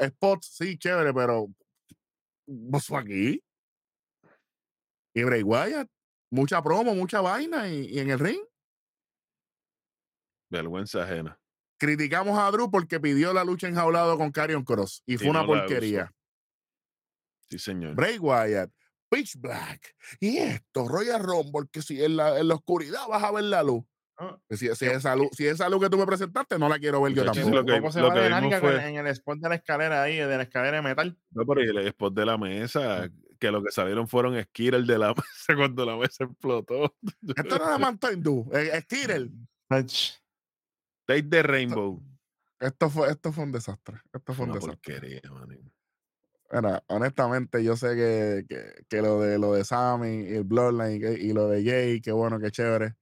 spots, 0.00 0.54
sí, 0.56 0.78
chévere, 0.78 1.12
pero 1.12 1.48
¿vos 2.46 2.90
aquí? 2.92 3.42
Y 5.14 5.22
Bray 5.24 5.42
Wyatt, 5.42 5.88
mucha 6.32 6.62
promo, 6.62 6.94
mucha 6.94 7.20
vaina, 7.20 7.68
y, 7.68 7.86
y 7.86 7.98
en 8.00 8.10
el 8.10 8.18
ring 8.18 8.40
Vergüenza 10.50 11.04
ajena. 11.04 11.38
criticamos 11.78 12.38
a 12.38 12.50
Drew 12.50 12.70
porque 12.70 13.00
pidió 13.00 13.32
la 13.32 13.44
lucha 13.44 13.68
enjaulado 13.68 14.16
con 14.18 14.30
Karrion 14.30 14.64
Cross 14.64 15.02
y 15.06 15.16
fue 15.16 15.26
Y 15.26 15.30
una 15.30 15.40
no 15.40 15.46
porquería. 15.46 16.12
Sí, 17.48 17.58
señor. 17.58 17.94
Bray 17.94 18.18
Wyatt, 18.18 18.70
Pitch 19.10 19.36
Black, 19.38 19.94
y 20.20 20.38
esto, 20.38 20.88
Royal 20.88 21.22
Rumble, 21.22 21.68
que 21.70 21.82
si 21.82 22.02
en 22.02 22.16
la, 22.16 22.38
en 22.38 22.48
la 22.48 22.54
oscuridad 22.54 23.06
vas 23.08 23.22
a 23.22 23.30
ver 23.32 23.44
la 23.44 23.62
luz. 23.62 23.84
Ah. 24.18 24.38
Si, 24.50 24.68
si 24.74 24.86
esa 24.86 25.16
luz. 25.16 25.28
si 25.32 25.46
esa 25.46 25.68
luz 25.68 25.80
que 25.82 25.90
tú 25.90 25.96
me 25.98 26.06
presentaste, 26.06 26.58
no 26.58 26.68
la 26.68 26.78
quiero 26.78 27.00
ver 27.02 27.14
yo 27.14 27.24
tampoco. 27.24 27.48
lo 27.50 27.64
que- 27.64 27.72
Poco 27.80 27.92
se 27.92 28.00
lo 28.00 28.08
va 28.08 28.14
que 28.14 28.20
de 28.20 28.28
vimos 28.28 28.60
fue- 28.60 28.88
en 28.88 28.96
el 28.98 29.06
spot 29.08 29.38
de 29.38 29.48
la 29.48 29.54
escalera 29.56 30.02
ahí, 30.02 30.16
de 30.18 30.36
la 30.36 30.42
escalera 30.44 30.76
de 30.76 30.82
metal. 30.82 31.18
No, 31.30 31.44
pero 31.46 31.64
y 31.64 31.68
el 31.68 31.78
spot 31.88 32.14
de 32.14 32.26
la 32.26 32.36
mesa, 32.38 33.08
que 33.42 33.50
lo 33.50 33.60
que 33.62 33.72
salieron 33.72 34.06
fueron 34.06 34.40
Skittles 34.40 34.86
de 34.86 34.98
la 34.98 35.08
mesa 35.14 35.56
cuando 35.56 35.84
la 35.84 35.96
mesa 35.96 36.22
explotó. 36.24 36.94
Esto 37.36 37.58
no 37.58 37.74
es 37.74 37.78
Mountain 37.80 38.22
Dew. 38.22 38.48
Ach, 39.68 40.10
Take 41.06 41.24
the 41.24 41.42
Rainbow. 41.42 42.00
Esto 42.60 42.88
fue, 42.88 43.10
esto 43.10 43.32
fue 43.32 43.42
un 43.42 43.50
desastre. 43.50 43.96
Esto 44.12 44.32
fue 44.32 44.44
un 44.44 44.52
Una 44.52 44.60
desastre. 44.60 44.94
honestamente, 46.86 47.64
yo 47.64 47.76
sé 47.76 47.96
que, 47.96 48.44
que, 48.48 48.84
que 48.88 49.02
lo 49.02 49.20
de 49.20 49.38
lo 49.40 49.52
de 49.54 49.64
Sammy 49.64 50.20
y 50.28 50.34
el 50.36 50.44
Bloodline 50.44 50.96
y, 50.96 51.00
que- 51.00 51.12
y 51.20 51.32
lo 51.32 51.48
de 51.48 51.64
Jay, 51.64 52.00
qué 52.00 52.12
bueno, 52.12 52.38
qué 52.38 52.52
chévere. 52.52 52.94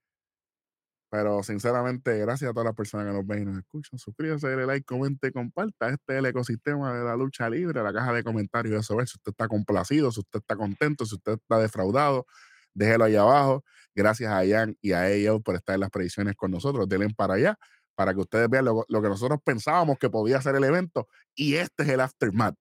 Pero 1.10 1.42
sinceramente, 1.42 2.18
gracias 2.18 2.50
a 2.50 2.52
todas 2.52 2.66
las 2.66 2.74
personas 2.74 3.06
que 3.06 3.12
nos 3.12 3.26
ven 3.26 3.42
y 3.42 3.44
nos 3.46 3.58
escuchan. 3.58 3.98
Suscríbase, 3.98 4.48
dale 4.48 4.66
like, 4.66 4.84
comente, 4.84 5.32
comparta. 5.32 5.88
Este 5.88 6.14
es 6.14 6.18
el 6.20 6.26
ecosistema 6.26 6.94
de 6.96 7.04
la 7.04 7.16
lucha 7.16 7.50
libre, 7.50 7.82
la 7.82 7.92
caja 7.92 8.12
de 8.12 8.22
comentarios, 8.22 8.84
eso 8.84 8.96
ver 8.96 9.08
si 9.08 9.16
usted 9.16 9.32
está 9.32 9.48
complacido, 9.48 10.12
si 10.12 10.20
usted 10.20 10.38
está 10.38 10.56
contento, 10.56 11.04
si 11.04 11.16
usted 11.16 11.32
está 11.32 11.58
defraudado, 11.58 12.26
déjelo 12.74 13.04
ahí 13.04 13.16
abajo. 13.16 13.64
Gracias 13.94 14.32
a 14.32 14.44
Ian 14.44 14.76
y 14.80 14.92
a 14.92 15.10
ellos 15.10 15.40
por 15.42 15.56
estar 15.56 15.74
en 15.74 15.80
las 15.80 15.90
predicciones 15.90 16.36
con 16.36 16.52
nosotros. 16.52 16.88
Denle 16.88 17.08
para 17.14 17.34
allá 17.34 17.58
para 17.96 18.14
que 18.14 18.20
ustedes 18.20 18.48
vean 18.48 18.64
lo, 18.64 18.84
lo 18.88 19.02
que 19.02 19.08
nosotros 19.08 19.40
pensábamos 19.44 19.98
que 19.98 20.08
podía 20.08 20.40
ser 20.40 20.54
el 20.54 20.64
evento. 20.64 21.08
Y 21.34 21.56
este 21.56 21.82
es 21.82 21.88
el 21.90 22.00
aftermath 22.00 22.54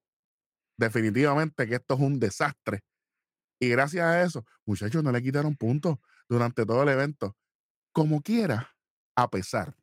definitivamente 0.80 1.68
que 1.68 1.76
esto 1.76 1.94
es 1.94 2.00
un 2.00 2.20
desastre. 2.20 2.82
Y 3.60 3.70
gracias 3.70 4.06
a 4.06 4.24
eso, 4.24 4.46
muchachos, 4.66 5.04
no 5.04 5.12
le 5.12 5.22
quitaron 5.22 5.56
puntos 5.56 5.98
durante 6.30 6.66
todo 6.66 6.84
el 6.84 6.90
evento. 6.90 7.36
Como 7.94 8.22
quiera, 8.22 8.76
a 9.16 9.30
pesar 9.30 9.76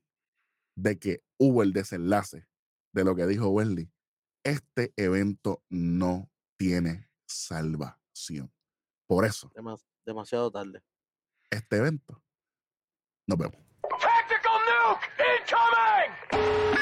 de 0.76 0.98
que 0.98 1.22
hubo 1.38 1.62
el 1.62 1.72
desenlace 1.72 2.46
de 2.94 3.04
lo 3.04 3.14
que 3.14 3.26
dijo 3.26 3.48
Wesley, 3.48 3.92
este 4.44 4.92
evento 4.96 5.62
no 5.68 6.30
tiene 6.58 7.10
salvación. 7.26 8.52
Por 9.08 9.24
eso, 9.24 9.50
Demas- 9.54 9.86
demasiado 10.04 10.50
tarde. 10.50 10.82
este 11.50 11.76
evento, 11.76 12.22
nos 13.26 13.38
vemos. 13.38 13.56
Tactical 14.00 14.60
nuke 14.68 15.10
incoming! 15.40 16.76